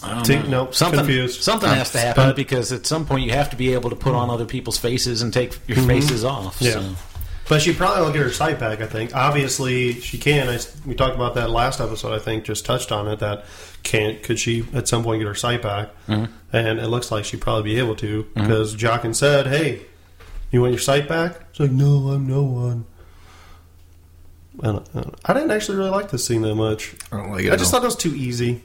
I 0.00 0.22
know. 0.28 0.42
nope, 0.42 0.74
something 0.76 1.00
confused. 1.00 1.42
something 1.42 1.68
has 1.68 1.90
to 1.90 1.98
happen 1.98 2.28
But- 2.28 2.36
because 2.36 2.70
at 2.70 2.86
some 2.86 3.04
point 3.04 3.24
you 3.24 3.32
have 3.32 3.50
to 3.50 3.56
be 3.56 3.72
able 3.72 3.90
to 3.90 3.96
put 3.96 4.14
on 4.14 4.30
other 4.30 4.44
people's 4.44 4.78
faces 4.78 5.22
and 5.22 5.32
take 5.32 5.58
your 5.66 5.78
faces 5.78 6.22
off. 6.24 6.60
Mm-hmm. 6.60 6.64
Yeah. 6.66 6.94
So. 6.94 6.96
But 7.48 7.62
she 7.62 7.72
probably 7.72 8.04
will 8.04 8.12
get 8.12 8.22
her 8.22 8.30
sight 8.30 8.58
back. 8.58 8.80
I 8.80 8.86
think. 8.86 9.14
Obviously, 9.14 10.00
she 10.00 10.18
can. 10.18 10.48
I 10.48 10.54
s 10.54 10.76
we 10.84 10.94
talked 10.94 11.14
about 11.14 11.34
that 11.34 11.50
last 11.50 11.80
episode. 11.80 12.12
I 12.12 12.18
think 12.18 12.44
just 12.44 12.66
touched 12.66 12.92
on 12.92 13.08
it. 13.08 13.20
That 13.20 13.44
can't 13.82 14.22
could 14.22 14.38
she 14.38 14.66
at 14.74 14.86
some 14.86 15.02
point 15.02 15.20
get 15.20 15.28
her 15.28 15.34
sight 15.34 15.62
back? 15.62 15.90
Mm-hmm. 16.06 16.32
And 16.52 16.78
it 16.78 16.88
looks 16.88 17.10
like 17.10 17.24
she'd 17.24 17.40
probably 17.40 17.74
be 17.74 17.78
able 17.78 17.96
to 17.96 18.24
because 18.34 18.76
Jaqen 18.76 19.14
said, 19.14 19.46
"Hey, 19.46 19.86
you 20.50 20.60
want 20.60 20.72
your 20.72 20.80
sight 20.80 21.08
back?" 21.08 21.40
She's 21.52 21.60
like, 21.60 21.70
"No, 21.70 22.10
I'm 22.10 22.26
no 22.26 22.42
one." 22.42 22.84
I, 24.60 24.66
don't, 24.66 24.88
I, 24.94 25.30
I 25.30 25.34
didn't 25.34 25.52
actually 25.52 25.78
really 25.78 25.90
like 25.90 26.10
this 26.10 26.26
scene 26.26 26.42
that 26.42 26.54
much. 26.54 26.94
I 27.12 27.16
don't 27.16 27.30
like 27.30 27.44
it. 27.44 27.52
I 27.52 27.56
just 27.56 27.70
thought 27.70 27.82
it 27.82 27.86
was 27.86 27.96
too 27.96 28.14
easy. 28.14 28.62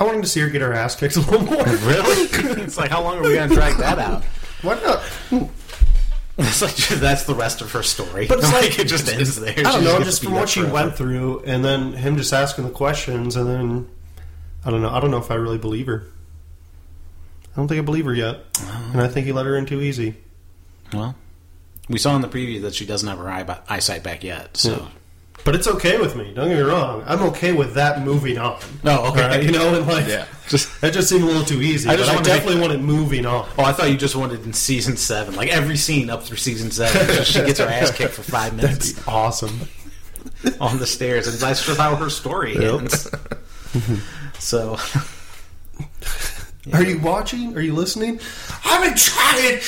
I 0.00 0.04
wanted 0.04 0.22
to 0.22 0.28
see 0.28 0.40
her 0.40 0.48
get 0.48 0.62
her 0.62 0.72
ass 0.72 0.96
kicked 0.96 1.16
a 1.16 1.20
little 1.20 1.42
more. 1.42 1.64
Really? 1.64 2.22
it's 2.62 2.78
like 2.78 2.90
how 2.90 3.02
long 3.02 3.18
are 3.18 3.22
we 3.22 3.34
going 3.34 3.48
to 3.48 3.54
drag 3.54 3.76
that 3.78 3.98
out? 3.98 4.24
Why 4.62 4.80
not? 4.80 5.50
It's 6.48 6.62
like 6.62 6.76
that's 7.00 7.24
the 7.24 7.34
rest 7.34 7.60
of 7.62 7.72
her 7.72 7.82
story. 7.82 8.26
But 8.28 8.38
it's 8.38 8.52
like- 8.52 8.78
it 8.78 8.86
just 8.86 9.08
ends 9.12 9.40
there. 9.40 9.54
I 9.58 9.62
don't 9.62 9.82
know, 9.84 9.98
just 10.02 10.22
from 10.22 10.34
what 10.34 10.48
she 10.48 10.60
forever. 10.60 10.74
went 10.74 10.96
through, 10.96 11.40
and 11.40 11.64
then 11.64 11.92
him 11.94 12.16
just 12.16 12.32
asking 12.32 12.64
the 12.64 12.70
questions, 12.70 13.34
and 13.34 13.48
then 13.48 13.88
I 14.64 14.70
don't 14.70 14.80
know. 14.82 14.90
I 14.90 15.00
don't 15.00 15.10
know 15.10 15.18
if 15.18 15.30
I 15.30 15.34
really 15.34 15.58
believe 15.58 15.86
her. 15.86 16.04
I 17.52 17.56
don't 17.56 17.66
think 17.66 17.80
I 17.80 17.82
believe 17.84 18.04
her 18.04 18.14
yet, 18.14 18.44
and 18.92 19.00
I 19.00 19.08
think 19.08 19.26
he 19.26 19.32
let 19.32 19.46
her 19.46 19.56
in 19.56 19.66
too 19.66 19.80
easy. 19.80 20.14
Well, 20.92 21.16
we 21.88 21.98
saw 21.98 22.14
in 22.14 22.22
the 22.22 22.28
preview 22.28 22.62
that 22.62 22.74
she 22.74 22.86
doesn't 22.86 23.08
have 23.08 23.18
her 23.18 23.28
eye, 23.28 23.58
eyesight 23.68 24.04
back 24.04 24.22
yet. 24.22 24.56
So, 24.56 24.88
But 25.44 25.54
it's 25.54 25.66
okay 25.66 25.98
with 25.98 26.14
me. 26.14 26.32
Don't 26.34 26.48
get 26.48 26.56
me 26.56 26.62
wrong. 26.62 27.02
I'm 27.06 27.22
okay 27.30 27.52
with 27.52 27.72
that 27.74 28.02
moving 28.02 28.36
on. 28.36 28.60
No, 28.84 29.06
okay. 29.06 29.22
Alright, 29.22 29.42
you 29.44 29.50
know, 29.52 29.74
and 29.74 29.86
like 29.86 30.06
Yeah. 30.06 30.26
just 30.48 30.80
that 30.82 30.92
just 30.92 31.08
seemed 31.08 31.22
a 31.24 31.26
little 31.26 31.44
too 31.44 31.62
easy. 31.62 31.88
I 31.88 31.94
I, 31.94 31.96
just 31.96 32.06
but 32.08 32.12
I 32.12 32.16
wanted 32.16 32.24
to 32.28 32.36
definitely 32.36 32.60
wanted 32.60 32.80
moving 32.82 33.24
on. 33.24 33.48
oh, 33.56 33.64
I 33.64 33.72
thought 33.72 33.90
you 33.90 33.96
just 33.96 34.14
wanted 34.14 34.44
in 34.44 34.52
season 34.52 34.96
seven, 34.98 35.36
like 35.36 35.48
every 35.48 35.76
scene 35.78 36.10
up 36.10 36.22
through 36.22 36.36
season 36.36 36.70
seven, 36.70 37.24
she 37.24 37.38
gets 37.44 37.60
her 37.60 37.66
ass 37.66 37.90
kicked 37.96 38.12
for 38.14 38.22
five 38.22 38.54
minutes 38.56 38.92
That's 38.92 39.08
awesome. 39.08 39.60
on 40.60 40.78
the 40.78 40.86
stairs, 40.86 41.26
and 41.28 41.38
that's 41.38 41.64
just 41.64 41.80
how 41.80 41.96
her 41.96 42.10
story 42.10 42.54
Yep. 42.54 42.80
ends. 42.80 43.10
so, 44.38 44.76
Are 46.74 46.82
you 46.82 46.98
watching? 47.00 47.56
Are 47.56 47.60
you 47.62 47.72
listening? 47.74 48.20
I've 48.64 48.82
been 48.82 48.96
trying 48.96 49.60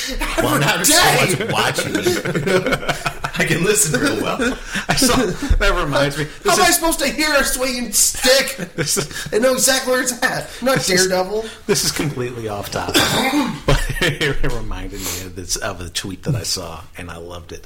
well, 0.43 0.55
every 0.61 0.65
not 0.65 0.85
so 0.85 1.35
day. 1.35 1.45
much 1.45 1.51
watching. 1.51 1.93
I 3.41 3.45
can 3.45 3.63
listen 3.63 3.99
real 3.99 4.21
well. 4.21 4.37
I 4.87 4.95
saw, 4.95 5.15
that 5.55 5.83
reminds 5.83 6.15
me. 6.15 6.25
How 6.25 6.29
This 6.43 6.59
am 6.59 6.65
I 6.65 6.69
supposed 6.69 6.99
to 6.99 7.07
hear 7.07 7.33
a 7.33 7.43
swinging 7.43 7.91
stick? 7.91 8.55
this 8.75 8.97
is 8.97 9.33
I 9.33 9.39
know 9.39 9.53
exactly 9.53 9.91
where 9.93 10.01
it's 10.03 10.21
at. 10.21 10.47
I'm 10.59 10.65
not 10.67 10.85
Daredevil. 10.85 11.45
This 11.65 11.83
is 11.83 11.91
completely 11.91 12.47
off 12.47 12.69
topic, 12.69 13.01
but 13.65 13.83
it 13.99 14.43
reminded 14.53 14.99
me 14.99 15.25
of 15.25 15.35
this 15.35 15.55
of 15.55 15.81
a 15.81 15.89
tweet 15.89 16.21
that 16.23 16.35
I 16.35 16.43
saw, 16.43 16.83
and 16.99 17.09
I 17.09 17.17
loved 17.17 17.51
it. 17.51 17.65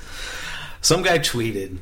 Some 0.80 1.02
guy 1.04 1.20
tweeted, 1.20 1.80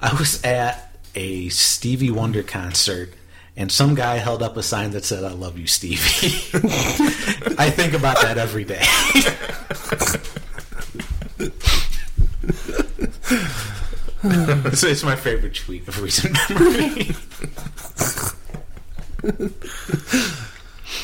"I 0.00 0.12
was 0.14 0.42
at 0.42 0.96
a 1.14 1.50
Stevie 1.50 2.10
Wonder 2.10 2.42
concert." 2.42 3.14
And 3.56 3.70
some 3.70 3.94
guy 3.94 4.16
held 4.16 4.42
up 4.42 4.56
a 4.56 4.62
sign 4.62 4.92
that 4.92 5.04
said, 5.04 5.22
I 5.22 5.32
love 5.32 5.58
you, 5.58 5.66
Stevie. 5.66 5.98
I 7.58 7.68
think 7.68 7.92
about 7.92 8.22
that 8.22 8.38
every 8.38 8.64
day. 8.64 8.80
it's, 14.66 14.82
it's 14.82 15.02
my 15.02 15.16
favorite 15.16 15.54
tweet 15.54 15.86
of 15.88 16.00
recent 16.02 16.36
memory. 16.50 17.14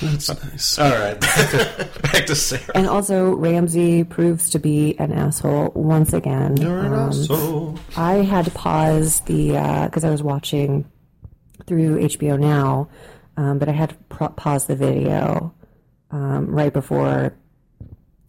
That's 0.02 0.28
nice. 0.28 0.78
All 0.78 0.90
right, 0.90 1.18
back 1.20 1.50
to, 1.50 1.88
back 2.02 2.26
to 2.26 2.34
Sarah. 2.34 2.62
And 2.74 2.86
also, 2.86 3.34
Ramsay 3.34 4.04
proves 4.04 4.50
to 4.50 4.58
be 4.58 4.98
an 4.98 5.12
asshole 5.12 5.70
once 5.74 6.12
again. 6.12 6.56
You're 6.58 6.80
an 6.80 6.92
Um, 6.92 7.08
asshole. 7.10 7.78
I 7.96 8.14
had 8.16 8.44
to 8.46 8.50
pause 8.50 9.20
the 9.20 9.50
because 9.86 10.04
I 10.04 10.10
was 10.10 10.22
watching 10.22 10.84
through 11.66 11.98
HBO 12.00 12.38
Now 12.38 12.88
um, 13.36 13.58
but 13.58 13.68
I 13.68 13.72
had 13.72 13.90
to 13.90 13.94
pro- 14.08 14.28
pause 14.28 14.66
the 14.66 14.76
video 14.76 15.52
um, 16.10 16.46
right 16.48 16.72
before 16.72 17.34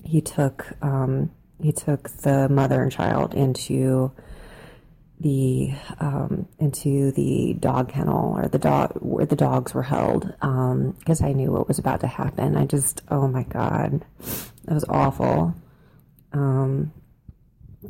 he 0.03 0.21
took 0.21 0.67
um, 0.81 1.31
he 1.61 1.71
took 1.71 2.09
the 2.09 2.49
mother 2.49 2.81
and 2.81 2.91
child 2.91 3.33
into 3.33 4.11
the 5.19 5.73
um, 5.99 6.47
into 6.59 7.11
the 7.11 7.55
dog 7.59 7.89
kennel 7.89 8.37
or 8.37 8.47
the 8.47 8.59
dog 8.59 8.91
where 8.99 9.25
the 9.25 9.35
dogs 9.35 9.73
were 9.73 9.83
held 9.83 10.27
because 10.99 11.21
I 11.21 11.33
knew 11.33 11.51
what 11.51 11.67
was 11.67 11.79
about 11.79 12.01
to 12.01 12.07
happen. 12.07 12.55
I 12.55 12.65
just 12.65 13.01
oh 13.09 13.27
my 13.27 13.43
god, 13.43 14.05
that 14.65 14.73
was 14.73 14.85
awful. 14.87 15.55
Um, 16.33 16.91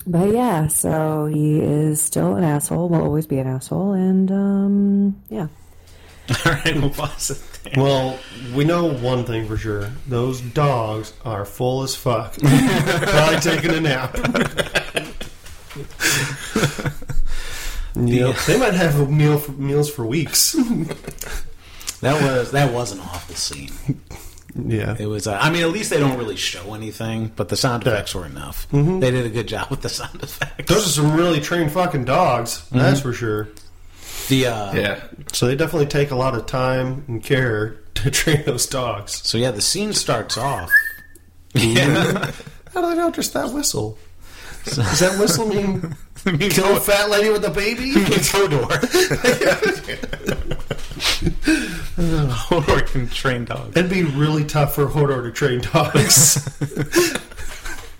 but 0.06 0.32
yeah, 0.34 0.68
so 0.68 1.26
he 1.26 1.60
is 1.60 2.02
still 2.02 2.36
an 2.36 2.44
asshole. 2.44 2.90
Will 2.90 3.04
always 3.04 3.28
be 3.28 3.40
an 3.40 3.48
asshole, 3.48 3.94
and 3.94 4.32
um, 4.32 5.24
yeah. 5.30 5.48
All 6.46 6.52
right, 6.52 6.76
we'll 6.76 6.90
pause 6.90 7.32
it 7.32 7.42
there. 7.64 7.84
Well, 7.84 8.20
we 8.54 8.66
know 8.66 8.94
one 8.94 9.24
thing 9.24 9.48
for 9.48 9.58
sure. 9.58 9.90
Those 10.08 10.42
dogs 10.42 11.14
are 11.24 11.46
full 11.46 11.84
as 11.84 11.96
fuck. 11.96 12.34
Probably 12.38 13.40
taking 13.40 13.72
a 13.72 13.80
nap. 13.80 14.14
Yep. 18.06 18.36
They 18.48 18.60
might 18.60 18.74
have 18.74 19.00
a 19.00 19.06
meal 19.08 19.38
for, 19.40 19.52
meals 19.54 19.90
for 19.90 20.06
weeks. 20.06 20.56
That 22.02 22.22
was 22.22 22.52
that 22.52 22.72
was 22.72 22.92
an 22.92 23.00
awful 23.00 23.34
scene. 23.34 23.72
yeah. 24.56 24.96
It 25.00 25.08
was. 25.08 25.26
Uh, 25.26 25.36
I 25.42 25.50
mean, 25.50 25.64
at 25.64 25.70
least 25.72 25.90
they 25.90 25.98
don't 26.00 26.16
really 26.18 26.36
show 26.36 26.76
anything, 26.76 27.32
but 27.36 27.50
the 27.50 27.58
sound 27.58 27.88
effects 27.88 28.14
were 28.14 28.24
enough. 28.26 28.68
They 28.72 29.10
did 29.10 29.26
a 29.26 29.30
good 29.30 29.48
job 29.48 29.72
with 29.72 29.82
the 29.82 29.90
sound 29.90 30.22
effects. 30.22 30.72
Those 30.72 30.86
are 30.86 30.90
some 30.90 31.16
really 31.16 31.40
trained 31.42 31.72
fucking 31.72 32.06
dogs. 32.06 32.68
That's 32.70 33.02
for 33.02 33.14
sure. 33.14 33.48
the 34.30 34.46
uh, 34.46 34.74
Yeah. 34.76 35.04
So 35.34 35.48
they 35.48 35.56
definitely 35.56 35.88
take 35.88 36.12
a 36.12 36.16
lot 36.16 36.36
of 36.36 36.46
time 36.46 37.04
and 37.08 37.24
care 37.24 37.78
to 37.96 38.12
train 38.20 38.44
those 38.46 38.68
dogs. 38.68 39.14
So 39.28 39.40
yeah, 39.40 39.50
the 39.50 39.62
scene 39.62 39.92
starts 39.94 40.38
off. 40.38 40.70
Yeah. 41.56 42.30
How 42.76 42.82
do 42.82 42.90
they 42.92 42.96
know 42.96 43.10
just 43.10 43.34
that 43.34 43.52
whistle? 43.52 43.98
Does 44.66 45.00
that 45.00 45.18
whistle 45.18 45.48
mean 45.48 45.96
kill 46.50 46.76
a 46.76 46.80
fat 46.80 47.10
lady 47.10 47.30
with 47.30 47.46
a 47.46 47.50
baby? 47.50 47.92
It's 47.96 48.32
Hodor. 48.32 48.68
Hodor 52.30 52.86
can 52.88 53.08
train 53.08 53.46
dogs. 53.46 53.78
It'd 53.78 53.90
be 53.90 54.04
really 54.04 54.44
tough 54.44 54.76
for 54.76 54.88
Hodor 54.88 55.24
to 55.24 55.32
train 55.32 55.62
dogs. 55.62 56.44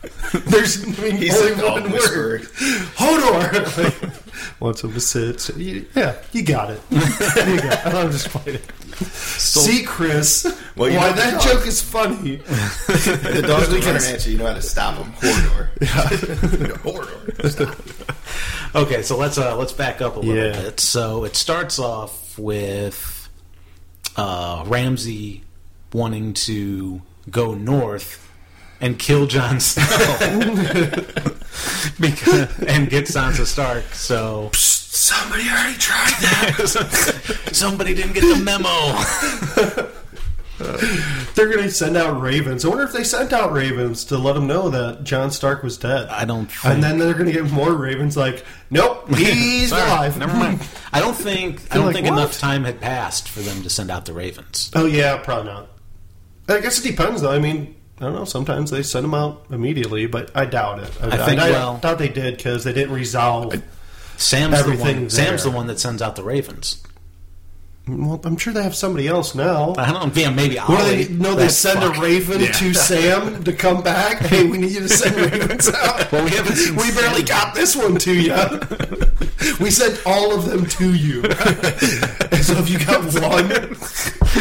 There's 0.46 0.84
I 0.84 1.02
mean, 1.02 1.16
He's 1.18 1.36
only 1.38 1.54
a 1.54 1.56
dog 1.56 1.82
one 1.84 1.92
word. 1.92 2.42
Hodor. 2.96 3.78
Like, 4.04 4.60
wants 4.62 4.84
him 4.84 4.94
to 4.94 5.00
sit. 5.00 5.40
So 5.40 5.56
you- 5.56 5.86
yeah, 5.96 6.16
you 6.32 6.44
got 6.44 6.70
it. 6.72 6.82
you 6.92 7.00
got 7.00 7.88
it. 7.88 7.94
I'm 7.94 8.12
just 8.12 8.30
playing. 8.30 8.60
See, 9.12 9.84
Chris, 9.84 10.44
Well, 10.76 10.92
why 10.96 11.12
that 11.12 11.34
dog- 11.34 11.42
joke 11.44 11.68
is 11.68 11.82
funny. 11.82 12.38
The 12.48 13.44
dogs 13.48 13.74
are 13.74 13.80
coming 13.82 14.04
at 14.04 14.26
you. 14.26 14.34
You 14.34 14.38
know 14.40 14.48
how 14.48 14.54
to 14.54 14.62
stop 14.62 14.98
them. 14.98 15.12
Hodor. 15.14 15.70
Hordor. 16.84 17.50
Stop. 17.50 18.76
Okay, 18.76 19.02
so 19.02 19.18
let's 19.18 19.38
uh, 19.38 19.56
let's 19.56 19.72
back 19.74 20.02
up 20.02 20.16
a 20.16 20.20
little 20.20 20.36
Yeah. 20.36 20.62
bit. 20.62 20.80
So 20.80 21.24
it 21.26 21.36
starts 21.36 21.80
off 21.80 22.38
with 22.38 23.30
uh, 24.16 24.64
Ramsay 24.68 25.44
wanting 25.94 26.34
to 26.34 27.02
go 27.30 27.54
north 27.56 28.27
and 28.82 28.98
kill 29.00 29.28
Jon 29.28 29.60
Snow 29.60 29.84
because, 32.00 32.60
and 32.64 32.90
get 32.90 33.06
Sansa 33.06 33.46
Stark. 33.46 33.86
So 33.94 34.52
Somebody 34.98 35.44
already 35.48 35.78
tried 35.78 36.14
that. 36.22 37.50
somebody 37.54 37.94
didn't 37.94 38.14
get 38.14 38.22
the 38.22 38.44
memo. 38.44 38.68
They're 41.36 41.50
going 41.54 41.64
to 41.64 41.72
send 41.72 41.96
out 41.96 42.20
ravens. 42.20 42.66
I 42.66 42.68
wonder 42.70 42.84
if 42.84 42.94
they 42.94 43.04
sent 43.04 43.32
out 43.32 43.54
ravens 43.54 44.06
to 44.06 44.18
let 44.18 44.34
them 44.34 44.48
know 44.48 44.70
that 44.70 45.04
Jon 45.04 45.30
Stark 45.30 45.62
was 45.62 45.78
dead. 45.78 46.10
I 46.10 46.26
don't. 46.26 46.48
Think, 46.52 46.74
and 46.74 46.84
then 46.84 46.98
they're 46.98 47.14
going 47.14 47.28
to 47.28 47.32
get 47.32 47.50
more 47.52 47.74
ravens. 47.74 48.18
Like, 48.18 48.44
nope, 48.72 49.08
he's 49.16 49.70
Sorry, 49.70 49.84
alive. 49.84 50.18
Never 50.18 50.36
mind. 50.36 50.68
I 50.92 51.00
don't 51.00 51.16
think. 51.16 51.62
I 51.70 51.76
don't 51.76 51.86
like, 51.86 51.96
think 51.96 52.08
what? 52.08 52.18
enough 52.18 52.40
time 52.40 52.64
had 52.64 52.82
passed 52.82 53.30
for 53.30 53.42
them 53.42 53.62
to 53.62 53.70
send 53.70 53.92
out 53.92 54.06
the 54.06 54.14
Ravens. 54.14 54.72
Oh 54.74 54.88
yeah, 54.88 55.18
probably 55.18 55.54
not. 55.54 55.70
I 56.50 56.60
guess 56.60 56.84
it 56.84 56.90
depends 56.90 57.22
though. 57.22 57.32
I 57.32 57.40
mean, 57.40 57.76
I 58.00 58.04
don't 58.06 58.14
know. 58.14 58.26
Sometimes 58.26 58.70
they 58.70 58.84
send 58.84 59.06
them 59.06 59.14
out 59.14 59.46
immediately, 59.50 60.06
but 60.06 60.30
I 60.36 60.46
doubt 60.46 60.80
it. 60.80 60.92
I, 61.02 61.08
I 61.08 61.26
think, 61.26 61.42
I, 61.42 61.50
well- 61.52 61.78
doubt 61.78 61.98
they 61.98 62.10
did 62.10 62.38
because 62.38 62.64
they 62.64 62.74
didn't 62.74 62.94
resolve. 62.94 63.56
Sam's 64.18 64.54
the 64.54 64.60
Everything 64.60 65.02
one. 65.02 65.10
Sam's 65.10 65.44
the 65.44 65.52
one 65.52 65.68
that 65.68 65.80
sends 65.80 66.02
out 66.02 66.16
the 66.16 66.24
Ravens. 66.24 66.84
Well, 67.88 68.20
I'm 68.26 68.36
sure 68.38 68.52
they 68.54 68.64
have 68.64 68.76
somebody 68.76 69.08
else 69.08 69.34
now. 69.34 69.74
I 69.78 69.92
don't 69.92 70.14
know. 70.16 70.22
Yeah, 70.22 70.30
maybe 70.30 70.58
What 70.58 70.68
do 70.80 70.84
Olly. 70.84 71.04
they, 71.06 71.14
no, 71.14 71.36
they 71.36 71.48
send 71.48 71.80
fuck. 71.80 71.98
a 71.98 72.02
raven 72.02 72.40
to 72.42 72.74
Sam 72.74 73.44
to 73.46 73.54
come 73.54 73.82
back. 73.82 74.18
Hey, 74.20 74.46
we 74.46 74.58
need 74.58 74.72
you 74.72 74.82
to 74.82 74.90
send 74.90 75.16
ravens 75.16 75.70
out. 75.70 76.12
Well, 76.12 76.24
we 76.26 76.32
haven't 76.32 76.58
We 76.76 76.92
barely 76.92 77.26
Sam. 77.26 77.26
got 77.26 77.56
this 77.56 77.76
one 77.76 77.96
to 77.98 78.14
you. 78.14 78.34
we 79.60 79.72
sent 79.72 80.02
all 80.06 80.34
of 80.34 80.46
them 80.46 80.66
to 80.66 80.94
you. 80.94 81.22
so 82.42 82.58
if 82.60 82.70
you 82.70 82.80
got 82.86 83.04
one, 83.22 83.76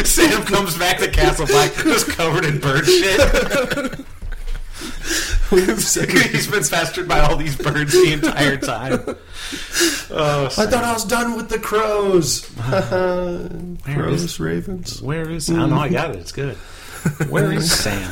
Sam 0.05 0.43
comes 0.43 0.77
back 0.77 0.97
to 0.99 1.09
Castle 1.09 1.45
Black 1.45 1.73
just 1.75 2.07
covered 2.09 2.45
in 2.45 2.59
bird 2.59 2.85
shit. 2.85 3.99
We've 5.51 5.79
sent 5.83 6.11
He's 6.11 6.47
been 6.47 6.63
pestered 6.63 7.07
by 7.07 7.19
all 7.19 7.35
these 7.35 7.55
birds 7.57 7.91
the 7.93 8.13
entire 8.13 8.57
time. 8.57 9.03
Oh, 10.11 10.45
I 10.45 10.65
thought 10.65 10.83
I 10.83 10.93
was 10.93 11.05
done 11.05 11.35
with 11.35 11.49
the 11.49 11.59
crows. 11.59 12.41
crows, 13.83 14.39
ravens. 14.39 15.01
where 15.01 15.29
is? 15.29 15.49
I 15.49 15.55
don't 15.55 15.69
know. 15.71 15.77
I 15.77 15.89
got 15.89 16.11
it. 16.11 16.17
It's 16.19 16.31
good. 16.31 16.55
Where 17.29 17.53
is 17.53 17.71
Sam? 17.71 18.11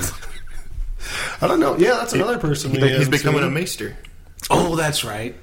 I 1.41 1.47
don't 1.47 1.59
know. 1.59 1.76
Yeah, 1.78 1.95
that's 1.95 2.13
another 2.13 2.38
person. 2.38 2.72
we 2.72 2.80
He's 2.80 2.91
haven't 2.91 3.11
becoming 3.11 3.41
a 3.41 3.45
seen. 3.45 3.53
maester. 3.53 3.97
Oh, 4.49 4.76
that's 4.76 5.03
right. 5.03 5.36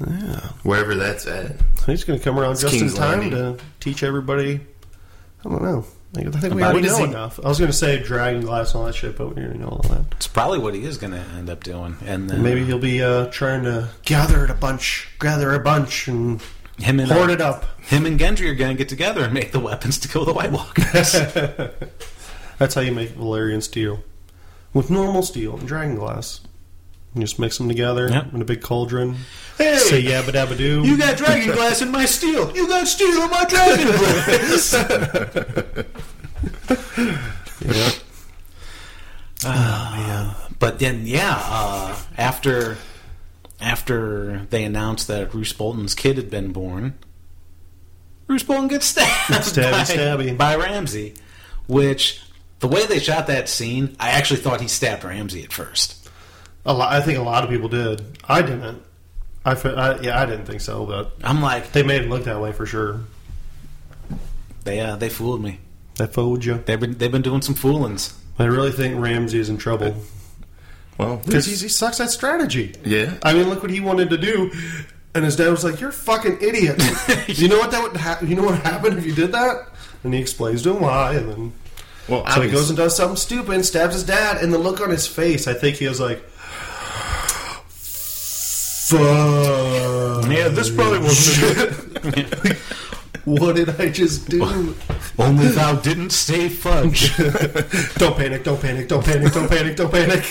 Yeah, 0.00 0.40
Wherever 0.62 0.94
that's 0.94 1.26
at. 1.26 1.56
He's 1.86 2.04
going 2.04 2.18
to 2.18 2.24
come 2.24 2.38
around 2.38 2.58
just 2.60 2.74
King's 2.76 2.92
in 2.92 2.98
time 2.98 3.20
Landing. 3.20 3.56
to 3.56 3.64
teach 3.80 4.02
everybody. 4.02 4.60
I 5.44 5.48
don't 5.48 5.62
know. 5.62 5.84
I 6.16 6.22
think 6.22 6.54
we 6.54 6.62
About- 6.62 6.72
already 6.74 6.74
what 6.74 6.84
is 6.84 6.90
know 6.98 7.04
he- 7.04 7.10
enough. 7.10 7.40
I 7.44 7.48
was 7.48 7.58
going 7.58 7.70
to 7.70 7.76
say 7.76 8.02
dragon 8.02 8.40
glass 8.42 8.72
and 8.72 8.80
all 8.80 8.86
that 8.86 8.94
shit, 8.94 9.16
but 9.18 9.34
we 9.34 9.42
already 9.42 9.58
know 9.58 9.68
all 9.68 9.84
that. 9.88 10.04
It's 10.12 10.26
probably 10.28 10.58
what 10.58 10.74
he 10.74 10.84
is 10.84 10.96
going 10.98 11.12
to 11.12 11.18
end 11.36 11.50
up 11.50 11.62
doing. 11.64 11.96
And 12.06 12.28
then 12.30 12.42
Maybe 12.42 12.64
he'll 12.64 12.78
be 12.78 13.02
uh, 13.02 13.26
trying 13.26 13.64
to 13.64 13.88
gather 14.04 14.44
it 14.44 14.50
a 14.50 14.54
bunch, 14.54 15.08
gather 15.18 15.52
a 15.52 15.58
bunch, 15.58 16.06
and 16.08 16.40
him 16.78 17.00
and 17.00 17.10
hoard 17.10 17.30
uh, 17.30 17.34
it 17.34 17.40
up. 17.40 17.80
him 17.80 18.06
and 18.06 18.18
Gendry 18.18 18.48
are 18.50 18.54
going 18.54 18.76
to 18.76 18.78
get 18.78 18.88
together 18.88 19.22
and 19.24 19.32
make 19.34 19.52
the 19.52 19.60
weapons 19.60 19.98
to 20.00 20.08
kill 20.08 20.24
the 20.24 20.32
White 20.32 20.52
Walkers. 20.52 21.12
That's 22.58 22.74
how 22.74 22.80
you 22.82 22.92
make 22.92 23.10
Valyrian 23.16 23.62
steel 23.62 24.02
with 24.72 24.90
normal 24.90 25.22
steel 25.22 25.56
and 25.56 25.66
dragon 25.66 25.96
glass. 25.96 26.40
You 27.14 27.20
just 27.20 27.38
mix 27.38 27.58
them 27.58 27.68
together 27.68 28.08
Yep. 28.10 28.34
in 28.34 28.42
a 28.42 28.44
big 28.44 28.60
cauldron. 28.60 29.16
Hey! 29.56 29.76
Say 29.78 30.02
yabba 30.02 30.32
dabba 30.32 30.56
doo. 30.56 30.82
you 30.84 30.96
got 30.98 31.16
dragon 31.16 31.54
glass 31.54 31.80
in 31.80 31.90
my 31.92 32.06
steel. 32.06 32.54
You 32.56 32.66
got 32.66 32.88
steel 32.88 33.22
in 33.22 33.30
my 33.30 33.44
dragon 33.44 33.86
glass. 33.86 34.74
yeah. 39.42 40.34
But 40.58 40.78
then, 40.78 41.06
yeah, 41.06 41.36
uh, 41.44 41.96
after 42.16 42.76
after 43.60 44.46
they 44.50 44.64
announced 44.64 45.08
that 45.08 45.32
Roose 45.34 45.52
Bolton's 45.52 45.94
kid 45.94 46.16
had 46.16 46.30
been 46.30 46.52
born, 46.52 46.94
Roose 48.26 48.42
Bolton 48.42 48.68
gets 48.68 48.86
stabbed 48.86 49.44
Stabby, 49.44 49.70
by, 49.70 49.82
stabby. 49.82 50.36
by 50.38 50.56
Ramsay. 50.56 51.14
Which 51.66 52.22
the 52.60 52.68
way 52.68 52.86
they 52.86 52.98
shot 52.98 53.26
that 53.28 53.48
scene, 53.48 53.96
I 54.00 54.10
actually 54.10 54.40
thought 54.40 54.60
he 54.60 54.68
stabbed 54.68 55.04
Ramsay 55.04 55.44
at 55.44 55.52
first. 55.52 56.03
A 56.66 56.72
lot, 56.72 56.92
I 56.92 57.00
think 57.00 57.18
a 57.18 57.22
lot 57.22 57.44
of 57.44 57.50
people 57.50 57.68
did. 57.68 58.02
I 58.28 58.40
didn't. 58.42 58.82
I, 59.44 59.54
fe- 59.54 59.74
I 59.74 60.00
yeah, 60.00 60.20
I 60.20 60.24
didn't 60.26 60.46
think 60.46 60.60
so, 60.62 60.86
but 60.86 61.12
I'm 61.22 61.42
like, 61.42 61.72
they 61.72 61.82
made 61.82 62.02
it 62.02 62.08
look 62.08 62.24
that 62.24 62.40
way 62.40 62.52
for 62.52 62.64
sure. 62.64 63.00
they 64.64 64.80
uh, 64.80 64.96
they 64.96 65.08
fooled 65.08 65.42
me. 65.42 65.60
They 65.96 66.06
fooled 66.06 66.44
you. 66.44 66.62
They've 66.64 66.80
been 66.80 66.96
they've 66.98 67.12
been 67.12 67.22
doing 67.22 67.42
some 67.42 67.54
foolings. 67.54 68.18
I 68.38 68.44
really 68.46 68.72
think 68.72 69.00
Ramsay 69.00 69.38
is 69.38 69.48
in 69.48 69.58
trouble 69.58 69.94
Well, 70.98 71.18
because 71.24 71.46
he 71.46 71.54
sucks 71.68 72.00
at 72.00 72.10
strategy. 72.10 72.74
yeah. 72.84 73.14
I 73.22 73.32
mean, 73.32 73.48
look 73.48 73.62
what 73.62 73.70
he 73.70 73.80
wanted 73.80 74.10
to 74.10 74.16
do, 74.16 74.50
and 75.14 75.24
his 75.24 75.36
dad 75.36 75.50
was 75.50 75.62
like, 75.64 75.80
"You're 75.80 75.90
a 75.90 75.92
fucking 75.92 76.38
idiot." 76.40 76.82
you 77.28 77.48
know 77.48 77.58
what 77.58 77.70
that 77.70 77.82
would 77.82 77.96
ha- 77.96 78.18
you 78.22 78.34
know 78.34 78.42
what 78.44 78.58
happened 78.60 78.98
if 78.98 79.06
you 79.06 79.14
did 79.14 79.32
that? 79.32 79.68
And 80.02 80.12
he 80.14 80.20
explains 80.20 80.62
to 80.62 80.70
him 80.74 80.80
why, 80.82 81.14
and 81.14 81.30
then 81.30 81.52
Well, 82.08 82.26
so 82.28 82.40
he 82.40 82.50
goes 82.50 82.70
and 82.70 82.76
does 82.76 82.96
something 82.96 83.16
stupid, 83.16 83.54
and 83.54 83.64
stabs 83.64 83.94
his 83.94 84.04
dad, 84.04 84.38
and 84.42 84.52
the 84.52 84.58
look 84.58 84.80
on 84.80 84.90
his 84.90 85.06
face, 85.06 85.46
I 85.46 85.54
think 85.54 85.76
he 85.76 85.86
was 85.86 86.00
like, 86.00 86.22
"Fuck." 88.88 90.30
Yeah, 90.30 90.48
this 90.48 90.70
probably 90.70 90.98
wasn't. 90.98 92.56
What 93.24 93.56
did 93.56 93.80
I 93.80 93.88
just 93.88 94.28
do? 94.28 94.74
Only 95.18 95.46
thou 95.48 95.76
didn't 95.76 96.10
say 96.10 96.50
fudge. 96.50 97.16
don't 97.96 98.16
panic! 98.16 98.44
Don't 98.44 98.60
panic! 98.60 98.86
Don't 98.86 99.02
panic! 99.04 99.32
Don't 99.32 99.48
panic! 99.48 99.76
Don't 99.76 99.90
panic! 99.90 100.30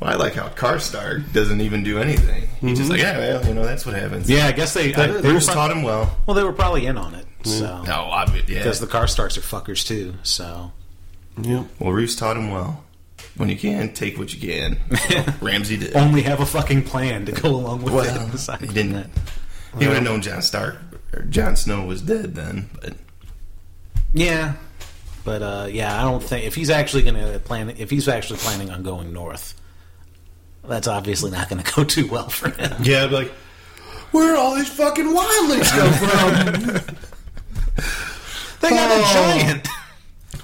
Well, 0.00 0.10
I 0.10 0.14
like 0.14 0.34
how 0.34 0.48
Karstark 0.50 1.32
doesn't 1.32 1.60
even 1.60 1.82
do 1.82 1.98
anything. 1.98 2.48
He's 2.60 2.78
just 2.78 2.82
mm-hmm. 2.82 2.90
like, 2.92 3.00
yeah, 3.00 3.18
well, 3.18 3.46
you 3.46 3.54
know, 3.54 3.64
that's 3.64 3.84
what 3.84 3.96
happens. 3.96 4.30
yeah, 4.30 4.46
I 4.46 4.52
guess 4.52 4.72
they 4.72 4.94
I, 4.94 5.06
they 5.08 5.20
They 5.20 5.28
were 5.32 5.38
just 5.40 5.50
taught 5.50 5.72
him 5.72 5.82
well. 5.82 6.16
well 6.26 6.34
they 6.36 6.44
were 6.44 6.52
probably 6.52 6.86
in 6.86 6.96
on 6.96 7.14
it. 7.16 7.26
Mm-hmm. 7.42 7.50
So 7.50 7.82
No, 7.82 8.10
obvi- 8.12 8.48
yeah. 8.48 8.58
because 8.58 8.78
the 8.78 8.86
Karstarks 8.86 9.36
are 9.36 9.40
fuckers 9.40 9.84
too. 9.84 10.14
So 10.22 10.70
Yep. 11.40 11.66
well, 11.80 11.92
Roose 11.92 12.14
taught 12.14 12.36
him 12.36 12.52
well. 12.52 12.84
When 13.36 13.48
you 13.48 13.56
can, 13.56 13.92
take 13.94 14.18
what 14.18 14.32
you 14.34 14.40
can. 14.40 14.78
Ramsay 15.40 15.78
did. 15.78 15.96
only 15.96 16.22
have 16.22 16.40
a 16.40 16.46
fucking 16.46 16.82
plan 16.84 17.24
to 17.26 17.32
go 17.32 17.48
along 17.50 17.82
with 17.82 17.94
Well, 17.94 18.04
it. 18.28 18.34
Aside 18.34 18.60
he 18.60 18.66
didn't. 18.66 18.92
that. 18.92 19.06
He 19.78 19.86
would 19.86 19.94
have 19.94 20.04
known 20.04 20.20
Jon 20.20 20.42
Stark 20.42 20.76
or 21.14 21.22
Jon 21.22 21.56
Snow 21.56 21.84
was 21.86 22.02
dead 22.02 22.34
then. 22.34 22.68
But 22.80 22.94
Yeah, 24.12 24.54
but 25.24 25.42
uh, 25.42 25.66
yeah, 25.70 25.98
I 25.98 26.02
don't 26.10 26.22
think 26.22 26.44
if 26.46 26.54
he's 26.54 26.68
actually 26.68 27.02
going 27.04 27.14
to 27.14 27.38
plan, 27.38 27.70
if 27.70 27.88
he's 27.88 28.06
actually 28.06 28.38
planning 28.40 28.70
on 28.70 28.82
going 28.82 29.14
north, 29.14 29.54
that's 30.68 30.86
obviously 30.86 31.30
not 31.30 31.48
going 31.48 31.62
to 31.62 31.72
go 31.72 31.84
too 31.84 32.06
well 32.08 32.28
for 32.28 32.50
him. 32.50 32.72
Yeah, 32.82 33.04
I'd 33.04 33.12
like, 33.12 33.30
where 34.10 34.36
all 34.36 34.54
these 34.56 34.68
fucking 34.68 35.06
wildlings 35.06 35.70
come 35.70 36.82
from? 36.84 36.96
They 38.60 38.68
got 38.70 38.90
Oh. 38.92 39.00
a 39.00 39.42
giant. 39.42 39.68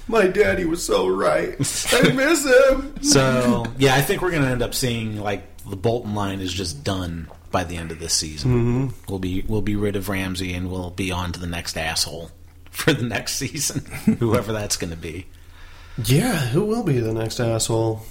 My 0.09 0.25
daddy 0.27 0.65
was 0.65 0.83
so 0.83 1.07
right. 1.07 1.55
I 1.93 2.11
miss 2.11 2.45
him. 2.45 2.95
So 3.01 3.65
yeah, 3.77 3.95
I 3.95 4.01
think 4.01 4.21
we're 4.21 4.31
going 4.31 4.41
to 4.43 4.49
end 4.49 4.61
up 4.61 4.73
seeing 4.73 5.21
like 5.21 5.43
the 5.63 5.75
Bolton 5.77 6.15
line 6.15 6.41
is 6.41 6.51
just 6.51 6.83
done 6.83 7.29
by 7.51 7.63
the 7.63 7.77
end 7.77 7.91
of 7.91 7.99
this 7.99 8.13
season. 8.13 8.51
Mm-hmm. 8.51 8.87
We'll 9.07 9.19
be 9.19 9.43
we'll 9.47 9.61
be 9.61 9.75
rid 9.75 9.95
of 9.95 10.09
Ramsay 10.09 10.53
and 10.53 10.69
we'll 10.71 10.89
be 10.89 11.11
on 11.11 11.31
to 11.33 11.39
the 11.39 11.47
next 11.47 11.77
asshole 11.77 12.31
for 12.71 12.91
the 12.93 13.05
next 13.05 13.35
season, 13.35 13.85
whoever 14.19 14.51
that's 14.51 14.77
going 14.77 14.91
to 14.91 14.97
be. 14.97 15.27
Yeah, 16.03 16.35
who 16.37 16.65
will 16.65 16.83
be 16.83 16.99
the 16.99 17.13
next 17.13 17.39
asshole? 17.39 18.01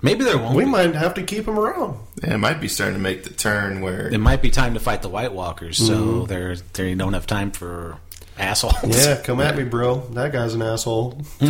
Maybe 0.00 0.24
there 0.24 0.38
won't. 0.38 0.54
We 0.54 0.64
be. 0.64 0.70
might 0.70 0.94
have 0.94 1.14
to 1.14 1.22
keep 1.24 1.46
him 1.48 1.58
around. 1.58 1.98
yeah, 2.22 2.34
it 2.34 2.38
might 2.38 2.60
be 2.60 2.68
starting 2.68 2.94
to 2.94 3.00
make 3.02 3.24
the 3.24 3.30
turn 3.30 3.80
where 3.80 4.08
It 4.08 4.18
might 4.18 4.40
be 4.40 4.50
time 4.50 4.74
to 4.74 4.80
fight 4.80 5.02
the 5.02 5.08
White 5.08 5.32
Walkers, 5.32 5.76
so 5.76 6.24
they're 6.26 6.56
they 6.74 6.94
don't 6.94 7.14
have 7.14 7.26
time 7.26 7.50
for 7.50 7.98
assholes. 8.38 8.74
Yeah, 9.06 9.20
come 9.22 9.40
at 9.40 9.56
me, 9.56 9.64
bro. 9.64 10.00
That 10.12 10.32
guy's 10.32 10.54
an 10.54 10.62
asshole. 10.62 11.20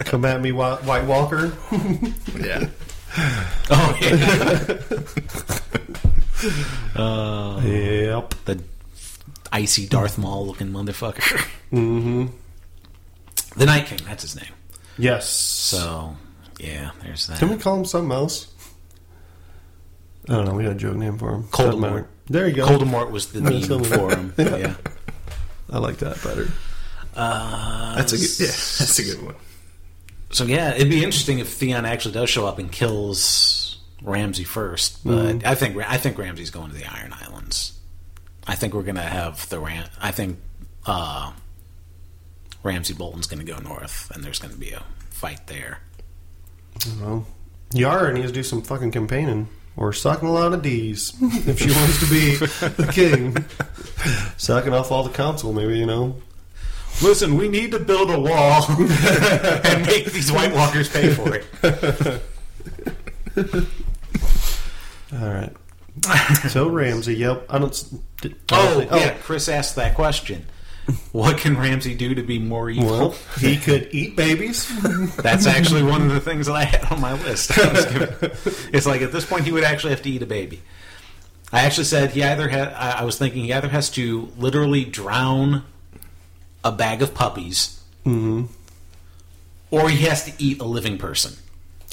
come 0.00 0.24
at 0.24 0.40
me, 0.40 0.52
Whi- 0.52 0.76
White 0.84 1.04
Walker. 1.04 1.52
yeah. 2.38 2.68
Oh 3.70 3.98
yeah. 4.00 4.76
uh, 6.94 7.60
Yep. 7.64 8.34
the 8.44 8.62
icy 9.52 9.86
Darth 9.86 10.18
Maul 10.18 10.46
looking 10.46 10.68
motherfucker. 10.68 11.38
Mm-hmm. 11.72 12.26
The 13.58 13.66
Night 13.66 13.86
King, 13.86 14.00
that's 14.04 14.22
his 14.22 14.36
name. 14.36 14.52
Yes. 14.98 15.28
So 15.28 16.16
yeah, 16.58 16.90
there's 17.02 17.26
that. 17.28 17.38
Can 17.38 17.48
we 17.50 17.56
call 17.56 17.76
him 17.78 17.84
something 17.84 18.12
else? 18.12 18.48
I 20.28 20.32
don't 20.34 20.44
know. 20.46 20.54
We 20.54 20.64
got 20.64 20.72
a 20.72 20.76
joke 20.76 20.96
name 20.96 21.18
for 21.18 21.32
him. 21.34 21.44
Coldemort. 21.44 21.80
Doesn't. 21.90 22.06
There 22.28 22.48
you 22.48 22.54
go. 22.54 22.66
Voldemort 22.66 23.10
was 23.12 23.28
the 23.32 23.40
That's 23.40 23.68
meme 23.68 23.78
what- 23.80 23.88
for 23.88 24.10
him. 24.16 24.34
Yeah. 24.38 24.74
I 25.70 25.78
like 25.78 25.98
that 25.98 26.22
better. 26.22 26.48
Uh, 27.14 27.96
That's 27.96 28.12
a 28.12 28.16
good. 28.16 28.40
Yeah, 28.40 28.46
that's 28.78 28.98
a 28.98 29.02
good 29.02 29.22
one. 29.24 29.34
So 30.30 30.44
yeah, 30.44 30.74
it'd 30.74 30.90
be 30.90 31.02
interesting 31.02 31.38
if 31.38 31.48
Theon 31.48 31.84
actually 31.86 32.12
does 32.14 32.28
show 32.28 32.46
up 32.46 32.58
and 32.58 32.70
kills 32.70 33.78
Ramsay 34.02 34.44
first. 34.44 35.04
But 35.04 35.44
I 35.46 35.54
think 35.54 35.76
I 35.76 35.96
think 35.96 36.18
Ramsay's 36.18 36.50
going 36.50 36.70
to 36.70 36.76
the 36.76 36.84
Iron 36.84 37.12
Islands. 37.12 37.72
I 38.46 38.54
think 38.54 38.74
we're 38.74 38.82
gonna 38.82 39.00
have 39.02 39.48
the 39.48 39.58
Ram. 39.58 39.88
I 40.00 40.10
think 40.12 40.38
uh, 40.84 41.32
Ramsay 42.62 42.94
Bolton's 42.94 43.26
gonna 43.26 43.44
go 43.44 43.58
north, 43.58 44.10
and 44.14 44.22
there's 44.22 44.38
gonna 44.38 44.54
be 44.56 44.70
a 44.72 44.82
fight 45.10 45.46
there. 45.46 45.78
Well, 47.00 47.26
Yara 47.72 48.12
needs 48.12 48.26
to 48.28 48.32
do 48.32 48.42
some 48.42 48.62
fucking 48.62 48.90
campaigning 48.92 49.48
or 49.76 49.92
sucking 49.92 50.28
a 50.28 50.32
lot 50.32 50.52
of 50.52 50.62
D's 50.62 51.12
if 51.20 51.58
she 51.60 51.70
wants 51.70 52.00
to 52.00 52.06
be 52.10 52.36
the 52.36 52.90
king. 52.92 53.36
sucking 54.36 54.72
off 54.72 54.90
all 54.90 55.02
the 55.04 55.10
council, 55.12 55.52
maybe 55.52 55.78
you 55.78 55.86
know. 55.86 56.16
Listen, 57.02 57.36
we 57.36 57.48
need 57.48 57.72
to 57.72 57.78
build 57.78 58.10
a 58.10 58.18
wall 58.18 58.64
and 58.70 59.86
make 59.86 60.06
these 60.12 60.32
White 60.32 60.54
Walkers 60.54 60.88
pay 60.88 61.12
for 61.12 61.34
it. 61.34 62.22
All 65.12 65.28
right. 65.28 65.52
So 66.50 66.68
Ramsay, 66.68 67.16
yep. 67.16 67.46
I 67.50 67.58
don't. 67.58 67.84
I 68.24 68.28
Oh, 68.28 68.30
don't 68.50 68.78
think- 68.78 68.90
yeah, 68.92 69.14
Chris 69.22 69.48
asked 69.48 69.76
that 69.76 69.94
question. 69.94 70.46
What 71.12 71.38
can 71.38 71.58
Ramsay 71.58 71.94
do 71.94 72.14
to 72.14 72.22
be 72.22 72.38
more 72.38 72.70
evil? 72.70 72.86
Well, 72.86 73.14
he 73.40 73.56
could 73.56 73.88
eat 73.92 74.16
babies. 74.16 74.70
That's 75.16 75.46
actually 75.46 75.82
one 75.82 76.02
of 76.02 76.10
the 76.10 76.20
things 76.20 76.46
that 76.46 76.54
I 76.54 76.64
had 76.64 76.84
on 76.92 77.00
my 77.00 77.14
list. 77.24 77.58
I 77.58 77.72
was 77.72 77.86
giving- 77.86 78.70
it's 78.72 78.86
like 78.86 79.02
at 79.02 79.12
this 79.12 79.24
point 79.24 79.44
he 79.44 79.52
would 79.52 79.64
actually 79.64 79.90
have 79.90 80.02
to 80.02 80.10
eat 80.10 80.22
a 80.22 80.26
baby. 80.26 80.62
I 81.52 81.62
actually 81.64 81.84
said 81.84 82.10
he 82.10 82.22
either 82.22 82.48
had. 82.48 82.68
I 82.72 83.00
I 83.00 83.04
was 83.04 83.18
thinking 83.18 83.44
he 83.44 83.52
either 83.52 83.68
has 83.68 83.90
to 83.90 84.28
literally 84.36 84.84
drown 84.84 85.64
a 86.64 86.72
bag 86.72 87.02
of 87.02 87.14
puppies, 87.14 87.80
mm-hmm. 88.04 88.46
or 89.70 89.88
he 89.88 90.04
has 90.06 90.24
to 90.24 90.32
eat 90.38 90.60
a 90.60 90.64
living 90.64 90.98
person. 90.98 91.34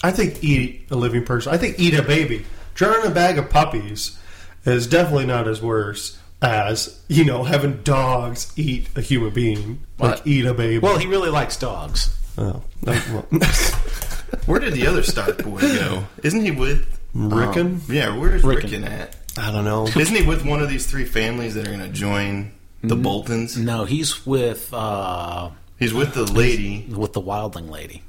I 0.03 0.11
think 0.11 0.43
eat 0.43 0.87
a 0.91 0.95
living 0.95 1.23
person. 1.23 1.53
I 1.53 1.57
think 1.57 1.79
eat 1.79 1.93
a 1.93 2.01
baby. 2.01 2.45
Drowning 2.73 3.11
a 3.11 3.13
bag 3.13 3.37
of 3.37 3.49
puppies 3.49 4.17
is 4.65 4.87
definitely 4.87 5.27
not 5.27 5.47
as 5.47 5.61
worse 5.61 6.17
as 6.43 6.99
you 7.07 7.23
know 7.25 7.43
having 7.43 7.81
dogs 7.83 8.51
eat 8.55 8.89
a 8.95 9.01
human 9.01 9.31
being, 9.31 9.79
like 9.97 10.17
What? 10.17 10.27
eat 10.27 10.45
a 10.45 10.53
baby. 10.53 10.77
Well, 10.79 10.97
he 10.99 11.07
really 11.07 11.29
likes 11.29 11.57
dogs. 11.57 12.15
oh, 12.37 12.61
that- 12.83 13.09
well, 13.09 13.25
Where 14.45 14.59
did 14.59 14.73
the 14.73 14.87
other 14.87 15.03
Stark 15.03 15.43
boy 15.43 15.59
go? 15.61 16.03
Isn't 16.21 16.41
he 16.43 16.51
with 16.51 16.99
Rickon? 17.13 17.67
um, 17.67 17.81
yeah, 17.87 18.15
where's 18.17 18.43
Rickon. 18.43 18.71
Rickon 18.71 18.83
at? 18.83 19.15
I 19.37 19.51
don't 19.51 19.63
know. 19.63 19.87
Isn't 19.95 20.15
he 20.15 20.23
with 20.27 20.43
one 20.45 20.61
of 20.61 20.69
these 20.69 20.85
three 20.85 21.05
families 21.05 21.53
that 21.55 21.67
are 21.67 21.71
going 21.71 21.81
to 21.83 21.89
join 21.89 22.51
the 22.83 22.95
Boltons? 22.95 23.57
No, 23.57 23.85
he's 23.85 24.25
with 24.25 24.73
uh, 24.73 25.49
He's 25.79 25.93
with 25.93 26.13
the 26.13 26.23
lady 26.31 26.85
with 26.89 27.13
the 27.13 27.21
wildling 27.21 27.69
lady. 27.69 28.01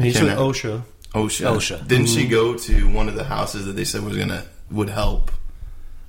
He's 0.00 0.16
Can 0.16 0.26
with 0.26 0.34
I- 0.34 0.40
Osha. 0.40 0.82
Osha. 1.14 1.56
Osha. 1.56 1.88
Didn't 1.88 2.06
she 2.08 2.28
go 2.28 2.54
to 2.56 2.88
one 2.92 3.08
of 3.08 3.14
the 3.16 3.24
houses 3.24 3.66
that 3.66 3.72
they 3.72 3.84
said 3.84 4.04
was 4.04 4.16
gonna 4.16 4.44
would 4.70 4.90
help 4.90 5.32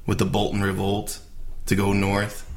with 0.06 0.20
the 0.20 0.26
Bolton 0.26 0.62
revolt 0.62 1.20
to 1.72 1.76
go 1.76 1.94
north? 1.94 2.48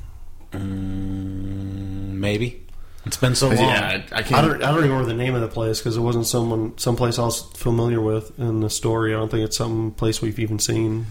Mm, 0.53 2.13
maybe 2.13 2.61
it's 3.07 3.17
been 3.17 3.35
so 3.35 3.49
long. 3.49 3.59
Yeah, 3.59 4.03
I, 4.13 4.17
I 4.17 4.19
I 4.19 4.23
can't. 4.23 4.47
don't. 4.47 4.63
I 4.63 4.71
don't 4.73 4.83
remember 4.83 5.05
the 5.05 5.15
name 5.15 5.35
of 5.35 5.41
the 5.41 5.49
place 5.49 5.79
because 5.81 5.97
it 5.97 6.01
wasn't 6.01 6.27
someone 6.27 6.77
someplace 6.79 7.19
I 7.19 7.25
was 7.25 7.43
familiar 7.55 8.01
with 8.01 8.39
in 8.39 8.61
the 8.61 8.71
story. 8.71 9.15
I 9.15 9.19
don't 9.19 9.31
think 9.31 9.45
it's 9.45 9.57
some 9.57 9.93
place 9.93 10.23
we've 10.23 10.39
even 10.39 10.59
seen. 10.59 11.07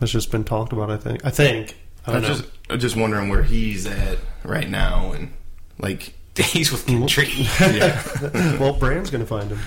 It's 0.00 0.10
just 0.12 0.30
been 0.30 0.44
talked 0.44 0.72
about. 0.72 0.90
I 0.90 0.96
think. 0.96 1.24
I 1.24 1.30
think. 1.30 1.76
I 2.06 2.12
I'm 2.12 2.22
don't 2.22 2.22
know. 2.30 2.36
just, 2.38 2.48
I'm 2.70 2.80
just 2.80 2.96
wondering 2.96 3.28
where 3.28 3.42
he's 3.42 3.86
at 3.86 4.18
right 4.44 4.68
now, 4.68 5.12
and 5.12 5.32
like, 5.78 6.14
he's 6.36 6.72
with 6.72 6.86
mm, 6.86 7.02
Gendry. 7.02 7.44
yeah, 7.78 8.58
well, 8.58 8.72
Bran's 8.72 9.10
going 9.10 9.22
to 9.22 9.26
find 9.26 9.50
him. 9.50 9.60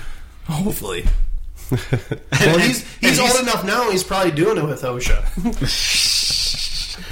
hopefully. 0.46 1.04
Well, 1.70 2.58
he's 2.58 2.84
he's 2.98 3.18
and 3.18 3.30
old 3.30 3.40
enough 3.40 3.64
now. 3.64 3.90
He's 3.90 4.04
probably 4.04 4.32
doing 4.32 4.58
it 4.58 4.64
with 4.64 4.82
Osha. 4.82 5.24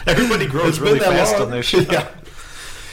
Everybody 0.07 0.47
grows 0.47 0.81
really 0.81 1.01
fast 1.01 1.35
long. 1.35 1.43
on 1.43 1.51
their 1.51 1.63
show. 1.63 1.81
Yeah. 1.81 2.09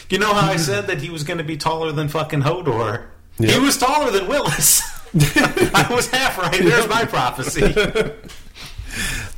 You 0.09 0.17
know 0.17 0.33
how 0.33 0.51
I 0.51 0.57
said 0.57 0.87
that 0.87 0.99
he 1.01 1.09
was 1.09 1.23
going 1.23 1.37
to 1.37 1.43
be 1.43 1.55
taller 1.57 1.91
than 1.91 2.07
fucking 2.07 2.41
Hodor? 2.41 3.05
Yeah. 3.37 3.51
He 3.51 3.59
was 3.59 3.77
taller 3.77 4.11
than 4.11 4.25
Wylis. 4.25 4.81
I 5.75 5.93
was 5.93 6.09
half 6.09 6.37
right. 6.37 6.59
There's 6.59 6.87
my 6.87 7.05
prophecy. 7.05 7.61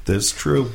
This 0.05 0.25
is 0.25 0.31
true. 0.31 0.71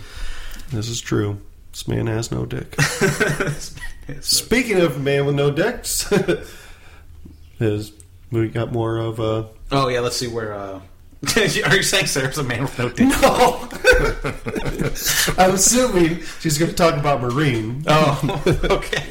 This 0.70 0.88
is 0.88 1.00
true. 1.00 1.40
This 1.72 1.88
man 1.88 2.06
has 2.06 2.30
no 2.30 2.46
dick. 2.46 2.74
Speaking 4.20 4.80
of 4.80 5.02
man 5.02 5.26
with 5.26 5.34
no 5.34 5.50
dicks, 5.50 6.10
is 7.60 7.92
we 8.30 8.48
got 8.48 8.72
more 8.72 8.98
of 8.98 9.20
uh 9.20 9.44
oh 9.72 9.88
yeah, 9.88 10.00
let's 10.00 10.16
see 10.16 10.28
where. 10.28 10.54
Uh, 10.54 10.80
are 11.36 11.76
you 11.76 11.82
saying 11.82 12.06
Sarah's 12.06 12.38
a 12.38 12.44
man 12.44 12.62
with 12.62 12.78
no 12.78 12.88
dick? 12.90 13.08
No, 13.08 13.68
I'm 15.42 15.54
assuming 15.54 16.20
she's 16.40 16.58
going 16.58 16.70
to 16.70 16.76
talk 16.76 16.94
about 16.94 17.20
Meereen. 17.20 17.84
Oh, 17.86 18.42
okay. 18.70 19.04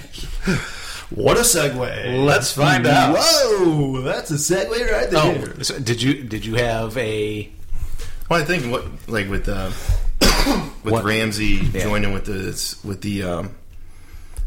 What 1.10 1.38
a 1.38 1.42
segue! 1.42 2.26
Let's 2.26 2.52
find 2.54 2.86
out. 2.86 3.18
Whoa, 3.20 4.02
that's 4.02 4.32
a 4.32 4.36
segue 4.36 4.92
right 4.92 5.10
there. 5.10 5.54
Oh, 5.58 5.62
so 5.64 5.80
did 5.80 6.02
you 6.02 6.24
did 6.24 6.46
you 6.46 6.56
have 6.56 6.96
a? 6.98 7.50
Well, 8.30 8.42
I 8.42 8.46
think 8.46 8.72
what 8.72 8.86
like 9.08 9.30
with 9.30 9.50
uh, 9.50 9.72
with 10.84 10.94
What? 10.94 11.04
Ramsay 11.04 11.46
Yeah. 11.74 11.84
joining 11.84 12.14
with 12.14 12.26
the 12.26 12.88
with 12.88 13.02
the 13.02 13.24
um, 13.24 13.56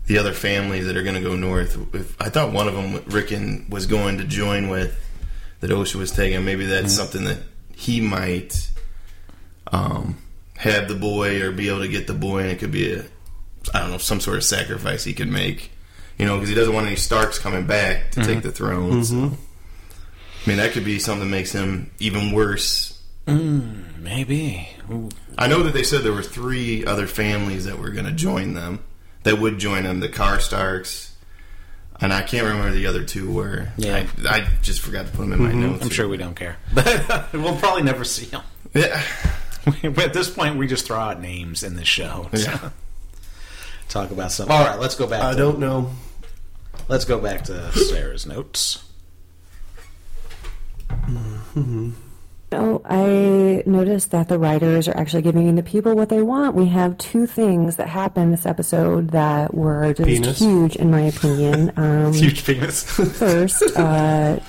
the 0.06 0.18
other 0.18 0.32
families 0.32 0.86
that 0.86 0.96
are 0.96 1.02
going 1.02 1.16
to 1.16 1.20
go 1.20 1.36
north. 1.36 1.76
If, 1.94 2.20
I 2.20 2.28
thought 2.28 2.52
one 2.52 2.66
of 2.68 2.74
them, 2.74 3.02
Rickon, 3.08 3.66
was 3.68 3.86
going 3.86 4.18
to 4.18 4.24
join 4.24 4.68
with 4.68 4.96
that 5.60 5.70
Osha 5.70 5.96
was 5.96 6.10
taking. 6.10 6.44
Maybe 6.44 6.66
that's 6.66 6.92
mm-hmm. 6.92 6.96
something 6.96 7.24
that 7.24 7.38
he 7.74 8.00
might 8.00 8.70
um, 9.72 10.18
have 10.56 10.88
the 10.88 10.94
boy 10.94 11.42
or 11.42 11.52
be 11.52 11.68
able 11.68 11.80
to 11.80 11.88
get 11.88 12.06
the 12.06 12.14
boy, 12.14 12.40
and 12.40 12.50
it 12.50 12.58
could 12.58 12.72
be 12.72 12.92
a 12.92 13.04
I 13.74 13.80
don't 13.80 13.90
know 13.90 13.98
some 13.98 14.20
sort 14.20 14.36
of 14.36 14.44
sacrifice 14.44 15.04
he 15.04 15.14
could 15.14 15.28
make. 15.28 15.70
You 16.18 16.26
know, 16.26 16.34
because 16.34 16.48
he 16.48 16.54
doesn't 16.54 16.74
want 16.74 16.86
any 16.86 16.96
Starks 16.96 17.38
coming 17.38 17.66
back 17.66 18.10
to 18.12 18.20
take 18.20 18.38
mm-hmm. 18.38 18.40
the 18.40 18.52
throne. 18.52 19.02
Mm-hmm. 19.02 19.28
So. 19.28 19.38
I 20.44 20.48
mean, 20.48 20.58
that 20.58 20.72
could 20.72 20.84
be 20.84 20.98
something 20.98 21.28
that 21.28 21.36
makes 21.36 21.52
him 21.52 21.90
even 21.98 22.32
worse 22.32 22.98
mm, 23.26 23.98
Maybe. 23.98 24.68
Ooh. 24.90 25.10
I 25.36 25.46
know 25.46 25.62
that 25.62 25.74
they 25.74 25.82
said 25.82 26.02
there 26.02 26.12
were 26.12 26.22
three 26.22 26.84
other 26.84 27.06
families 27.06 27.66
that 27.66 27.78
were 27.78 27.90
going 27.90 28.06
to 28.06 28.12
join 28.12 28.54
them. 28.54 28.82
That 29.24 29.38
would 29.38 29.58
join 29.58 29.82
them: 29.84 30.00
the 30.00 30.08
Karstarks, 30.08 31.07
and 32.00 32.12
I 32.12 32.22
can't 32.22 32.46
remember 32.46 32.72
the 32.72 32.86
other 32.86 33.04
two 33.04 33.30
were. 33.30 33.68
Yeah. 33.76 34.06
I, 34.24 34.36
I 34.36 34.48
just 34.62 34.80
forgot 34.80 35.06
to 35.06 35.12
put 35.12 35.22
them 35.22 35.32
in 35.32 35.42
my 35.42 35.50
mm-hmm. 35.50 35.60
notes. 35.60 35.84
I'm 35.84 35.90
sure 35.90 36.08
we 36.08 36.16
don't 36.16 36.34
care, 36.34 36.56
but 36.74 37.32
we'll 37.32 37.56
probably 37.56 37.82
never 37.82 38.04
see 38.04 38.26
them. 38.26 38.42
Yeah. 38.74 39.02
At 39.84 40.12
this 40.12 40.30
point, 40.30 40.56
we 40.56 40.66
just 40.66 40.86
throw 40.86 40.98
out 40.98 41.20
names 41.20 41.62
in 41.62 41.76
this 41.76 41.88
show. 41.88 42.28
so 42.32 42.50
Yeah. 42.50 42.70
Talk 43.88 44.10
about 44.10 44.32
something. 44.32 44.54
All 44.54 44.64
right, 44.64 44.78
let's 44.78 44.94
go 44.94 45.06
back. 45.06 45.22
I 45.22 45.32
to, 45.32 45.38
don't 45.38 45.58
know. 45.58 45.90
Let's 46.88 47.04
go 47.04 47.18
back 47.18 47.44
to 47.44 47.72
Sarah's 47.72 48.26
notes. 48.26 48.84
Mm-hmm. 50.88 51.90
Oh, 52.50 52.80
I 52.84 53.62
noticed 53.66 54.10
that 54.12 54.28
the 54.28 54.38
writers 54.38 54.88
are 54.88 54.96
actually 54.96 55.22
giving 55.22 55.54
the 55.54 55.62
people 55.62 55.94
what 55.94 56.08
they 56.08 56.22
want. 56.22 56.54
We 56.54 56.66
have 56.66 56.96
two 56.96 57.26
things 57.26 57.76
that 57.76 57.88
happened 57.88 58.32
this 58.32 58.46
episode 58.46 59.10
that 59.10 59.52
were 59.52 59.92
just 59.92 60.08
Penis. 60.08 60.38
huge, 60.38 60.76
in 60.76 60.90
my 60.90 61.02
opinion. 61.02 61.72
Um, 61.78 62.12
Huge 62.12 62.44
penis. 62.44 62.82
first, 63.18 63.62
uh, 63.76 64.40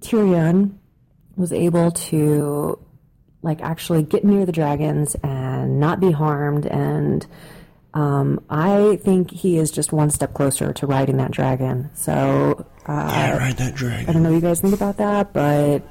Tyrion 0.00 0.78
was 1.36 1.52
able 1.52 1.90
to 1.90 2.78
like 3.42 3.60
actually 3.62 4.02
get 4.04 4.24
near 4.24 4.46
the 4.46 4.52
dragons 4.52 5.16
and 5.22 5.80
not 5.80 6.00
be 6.00 6.12
harmed 6.12 6.66
and 6.66 7.26
um, 7.94 8.42
I 8.48 8.98
think 9.02 9.30
he 9.30 9.58
is 9.58 9.70
just 9.70 9.92
one 9.92 10.10
step 10.10 10.32
closer 10.32 10.72
to 10.72 10.86
riding 10.86 11.18
that 11.18 11.30
dragon. 11.30 11.90
So 11.94 12.66
uh, 12.86 13.36
ride 13.38 13.58
that 13.58 13.74
dragon. 13.74 14.08
I 14.08 14.12
don't 14.12 14.22
know 14.22 14.30
what 14.30 14.36
you 14.36 14.40
guys 14.40 14.60
think 14.60 14.74
about 14.74 14.96
that, 14.96 15.32
but 15.32 15.82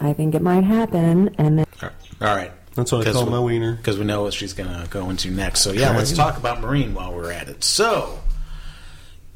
I 0.00 0.12
think 0.12 0.34
it 0.34 0.42
might 0.42 0.64
happen. 0.64 1.34
And 1.38 1.58
then 1.60 1.66
All 1.82 1.88
right. 2.34 2.52
That's 2.74 2.90
what 2.90 3.06
I 3.06 3.12
call 3.12 3.26
my 3.26 3.38
wiener. 3.38 3.74
Because 3.76 3.98
we 3.98 4.04
know 4.04 4.22
what 4.24 4.34
she's 4.34 4.52
going 4.52 4.68
to 4.68 4.88
go 4.90 5.08
into 5.10 5.30
next. 5.30 5.60
So, 5.60 5.70
yeah, 5.72 5.96
let's 5.96 6.12
talk 6.12 6.36
about 6.36 6.58
Meereen 6.60 6.92
while 6.92 7.12
we're 7.14 7.30
at 7.30 7.48
it. 7.48 7.62
So, 7.62 8.18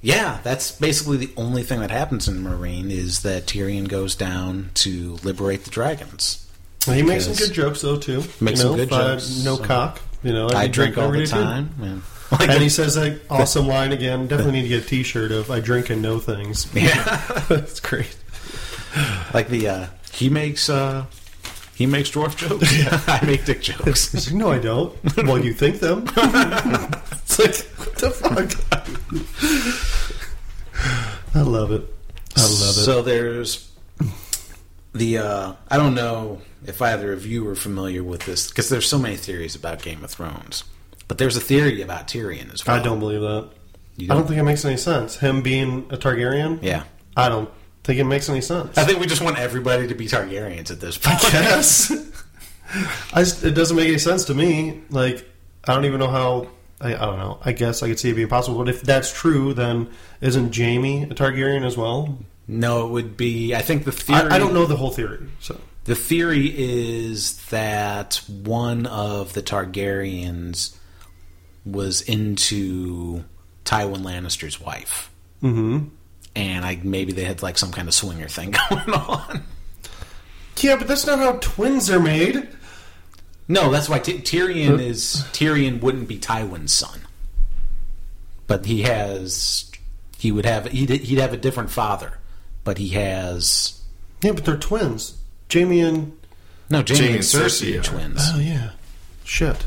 yeah, 0.01 0.41
that's 0.43 0.73
basically 0.73 1.19
the 1.19 1.31
only 1.37 1.63
thing 1.63 1.81
that 1.81 1.91
happens 1.91 2.29
in 2.29 2.43
Meereen 2.43 2.91
is 2.91 3.23
that 3.23 3.47
Tyrion 3.47 3.87
goes 3.89 4.15
down 4.17 4.71
to 4.75 5.15
liberate 5.23 5.65
the 5.65 5.71
dragons. 5.71 6.45
He 6.87 7.03
makes 7.03 7.27
some 7.27 7.35
good 7.35 7.53
jokes 7.53 7.83
though 7.83 7.99
too. 7.99 8.23
Makes 8.41 8.61
you 8.61 8.69
some 8.69 8.77
good 8.77 8.89
if 8.89 8.93
I- 8.93 9.03
jokes. 9.15 9.45
No 9.45 9.57
So- 9.57 9.65
cock. 9.65 10.01
You 10.25 10.33
know, 10.33 10.49
I'd 10.51 10.73
drink 10.73 10.99
all 10.99 11.05
every 11.05 11.21
the 11.21 11.27
day, 11.27 11.31
too. 11.37 11.43
time. 11.43 11.71
and- 11.81 12.03
like 12.41 12.49
And 12.51 12.61
he 12.63 12.69
says 12.81 12.97
that 12.97 13.21
awesome 13.31 13.67
line 13.69 13.93
again. 13.93 14.27
Definitely 14.27 14.53
need 14.53 14.63
to 14.63 14.69
get 14.69 14.85
a 14.85 14.87
T-shirt 14.89 15.31
of 15.31 15.49
"I 15.51 15.61
drink 15.61 15.91
and 15.91 16.03
know 16.03 16.19
things." 16.19 16.67
yeah, 16.75 17.45
That's 17.49 17.79
great. 17.81 18.17
like 19.33 19.49
the 19.49 19.69
uh, 19.69 19.87
he 20.13 20.29
makes 20.29 20.69
uh, 20.69 21.07
he 21.75 21.87
makes 21.87 22.11
dwarf 22.11 22.37
jokes. 22.37 22.73
Yeah. 22.79 23.01
I 23.07 23.25
make 23.25 23.45
dick 23.45 23.63
jokes. 23.63 24.13
He's 24.13 24.33
like, 24.33 24.37
no, 24.37 24.51
I 24.51 24.59
don't. 24.59 24.97
well, 25.19 25.39
you 25.39 25.53
think 25.53 25.79
them? 25.81 26.05
it's 26.09 27.39
like, 27.39 27.57
what 27.79 27.95
the 27.97 28.11
fuck? 28.11 28.53
I 31.35 31.43
love 31.43 31.71
it. 31.71 31.83
I 32.37 32.43
love 32.43 32.77
it. 32.77 32.85
So 32.85 33.03
there's 33.03 33.71
the 34.93 35.19
uh, 35.19 35.53
I 35.69 35.77
don't 35.77 35.95
know 35.95 36.41
if 36.67 36.83
either 36.83 37.13
of 37.13 37.25
you 37.27 37.47
are 37.49 37.55
familiar 37.55 38.03
with 38.03 38.23
this 38.27 38.49
because 38.49 38.69
there's 38.69 38.89
so 38.89 38.99
many 38.99 39.17
theories 39.17 39.55
about 39.55 39.83
Game 39.83 40.03
of 40.03 40.11
Thrones, 40.11 40.65
but 41.07 41.19
there's 41.19 41.37
a 41.37 41.41
theory 41.41 41.81
about 41.83 42.09
Tyrion 42.09 42.53
as 42.53 42.67
well. 42.67 42.77
I 42.77 42.83
don't 42.83 42.99
believe 42.99 43.21
that. 43.21 43.51
You 43.97 44.09
I 44.11 44.15
don't 44.15 44.27
think 44.27 44.39
it 44.39 44.45
makes 44.45 44.65
any 44.65 44.77
sense. 44.77 45.17
Him 45.17 45.43
being 45.43 45.87
a 45.91 45.97
Targaryen. 45.97 46.61
Yeah, 46.63 46.85
I 47.17 47.29
don't 47.29 47.51
think 47.89 48.01
it 48.01 48.05
makes 48.05 48.29
any 48.29 48.43
sense. 48.43 48.77
I 48.77 48.85
think 48.85 49.01
we 49.01 49.07
just 49.07 49.23
want 49.23 49.39
everybody 49.39 49.89
to 49.89 49.95
be 49.95 50.07
Targaryens 50.07 50.71
at 50.71 50.79
this 50.79 50.99
point. 50.99 51.19
Yes. 51.33 51.91
I 53.15 53.23
just, 53.23 53.43
it 53.43 53.53
doesn't 53.53 53.75
make 53.75 53.89
any 53.89 53.97
sense 53.97 54.27
to 54.27 54.35
me. 54.35 54.83
Like, 54.91 55.27
I 55.65 55.75
don't 55.75 55.87
even 55.87 55.99
know 55.99 56.09
how. 56.11 56.49
I, 56.83 56.95
I 56.95 56.99
don't 57.07 57.17
know. 57.17 57.39
I 57.43 57.53
guess 57.53 57.83
I 57.83 57.89
could 57.89 57.99
see 57.99 58.11
it 58.11 58.15
being 58.15 58.29
possible. 58.29 58.59
But 58.59 58.69
if 58.69 58.83
that's 58.83 59.11
true, 59.11 59.55
then 59.55 59.89
isn't 60.21 60.55
Jaime 60.55 61.05
a 61.05 61.15
Targaryen 61.15 61.65
as 61.65 61.79
well? 61.79 62.19
no, 62.47 62.87
it 62.87 62.91
would 62.91 63.17
be. 63.17 63.55
I 63.55 63.63
think 63.63 63.85
the 63.87 63.93
theory. 63.93 64.21
I, 64.21 64.37
I 64.37 64.39
don't 64.39 64.53
know 64.53 64.67
the 64.67 64.77
whole 64.77 64.91
theory. 64.91 65.19
So 65.41 65.59
The 65.85 65.95
theory 65.95 66.53
is 66.55 67.43
that 67.47 68.21
one 68.29 68.85
of 68.85 69.33
the 69.33 69.43
Targaryens 69.43 70.77
was 71.65 72.03
into 72.03 73.25
Tywin 73.65 74.03
Lannister's 74.03 74.61
wife. 74.61 75.11
hmm 75.41 75.85
And 76.39 76.65
I 76.65 76.79
maybe 76.85 77.13
they 77.13 77.25
had 77.25 77.43
like 77.43 77.59
some 77.59 77.73
kind 77.73 77.89
of 77.89 77.95
swinger 77.95 78.29
thing 78.29 78.55
going 78.71 78.91
on. 78.95 79.43
yeah, 80.61 80.77
but 80.77 80.87
that's 80.87 81.05
not 81.07 81.19
how 81.19 81.33
twins 81.41 81.91
are 81.91 81.99
made. 82.01 82.49
No, 83.49 83.71
that's 83.73 83.89
why 83.89 83.99
Ty- 83.99 84.19
Tyrion 84.19 84.79
is 84.81 85.25
Tyrion 85.33 85.81
wouldn't 85.81 86.07
be 86.07 86.19
Tywin's 86.19 86.73
son, 86.73 87.01
but 88.47 88.67
he 88.67 88.83
has 88.83 89.71
he 90.19 90.31
would 90.31 90.45
have 90.47 90.67
he'd, 90.67 90.91
he'd 90.91 91.19
have 91.19 91.33
a 91.33 91.37
different 91.37 91.71
father, 91.71 92.19
but 92.63 92.79
he 92.79 92.91
has 92.91 93.81
Yeah, 94.23 94.33
but 94.33 94.45
they're 94.45 94.57
twins. 94.57 95.17
Jaime 95.53 95.81
and 95.81 96.17
no 96.71 96.83
Jamie, 96.83 96.99
Jaime 97.01 97.09
and 97.09 97.17
and 97.17 97.25
Cersei 97.25 97.73
Cersei 97.73 97.77
are 97.77 97.81
are. 97.81 97.83
twins 97.83 98.21
oh 98.35 98.39
yeah, 98.39 98.71
shit. 99.25 99.65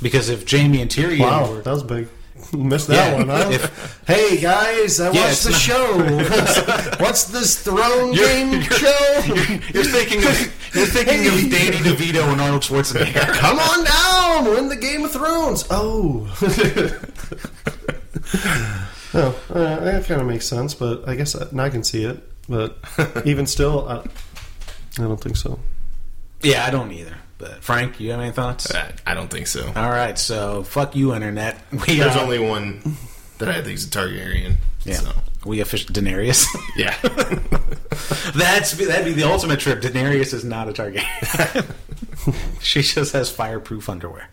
because 0.00 0.28
if 0.30 0.48
Jaime 0.50 0.80
and 0.80 0.90
Tyrion 0.90 1.20
Wow, 1.20 1.50
were 1.50 1.60
that 1.62 1.70
was 1.72 1.82
big. 1.82 2.08
Missed 2.56 2.88
that 2.88 3.12
Yeah, 3.12 3.16
one, 3.16 3.28
huh? 3.28 3.48
if- 3.52 4.02
hey 4.06 4.36
guys, 4.40 4.98
I 5.00 5.10
Yeah, 5.12 5.26
watched 5.26 5.44
the 5.44 5.50
not- 5.50 5.60
show. 5.60 6.96
What's 7.04 7.24
this 7.24 7.62
throne 7.62 8.12
You're- 8.12 8.26
game 8.26 8.52
you're- 8.52 8.64
show? 8.64 9.22
you're 9.72 9.84
thinking 9.84 10.18
of 10.24 10.74
you're 10.74 10.86
thinking 10.86 11.26
of 11.26 11.50
Danny 11.50 11.76
DeVito 11.78 12.22
and 12.32 12.40
Arnold 12.40 12.62
Schwarzenegger. 12.62 13.32
Come 13.34 13.58
on 13.58 13.84
down, 13.84 14.44
win 14.54 14.68
the 14.68 14.76
Game 14.76 15.04
of 15.04 15.12
Thrones. 15.12 15.64
Oh. 15.70 16.26
oh, 19.14 19.42
uh, 19.50 19.80
that 19.80 20.04
kind 20.06 20.20
of 20.20 20.26
makes 20.26 20.46
sense, 20.46 20.74
but 20.74 21.08
I 21.08 21.14
guess 21.16 21.34
I, 21.36 21.46
now 21.52 21.64
I 21.64 21.70
can 21.70 21.84
see 21.84 22.04
it. 22.04 22.22
But 22.48 22.78
even 23.24 23.46
still, 23.46 23.88
I, 23.88 23.98
I 24.98 25.02
don't 25.02 25.20
think 25.20 25.36
so. 25.36 25.58
Yeah, 26.42 26.64
I 26.64 26.70
don't 26.70 26.90
either. 26.90 27.16
But 27.40 27.64
Frank, 27.64 27.98
you 27.98 28.10
have 28.10 28.20
any 28.20 28.32
thoughts? 28.32 28.72
I, 28.74 28.92
I 29.06 29.14
don't 29.14 29.30
think 29.30 29.46
so. 29.46 29.66
All 29.74 29.88
right, 29.90 30.18
so 30.18 30.62
fuck 30.62 30.94
you, 30.94 31.14
internet. 31.14 31.56
We 31.72 31.96
There's 31.98 32.14
uh, 32.16 32.20
only 32.20 32.38
one 32.38 32.96
that 33.38 33.48
I 33.48 33.62
think 33.62 33.78
is 33.78 33.86
a 33.86 33.90
Targaryen. 33.90 34.56
yeah, 34.84 34.96
So, 34.96 35.12
we 35.46 35.60
official 35.60 35.94
Daenerys. 35.94 36.46
yeah. 36.76 36.94
That's 38.36 38.72
that'd 38.72 39.06
be 39.06 39.14
the 39.14 39.24
ultimate 39.26 39.58
trip. 39.58 39.80
Daenerys 39.80 40.34
is 40.34 40.44
not 40.44 40.68
a 40.68 40.72
Targaryen. 40.72 41.74
she 42.60 42.82
just 42.82 43.14
has 43.14 43.30
fireproof 43.30 43.88
underwear. 43.88 44.28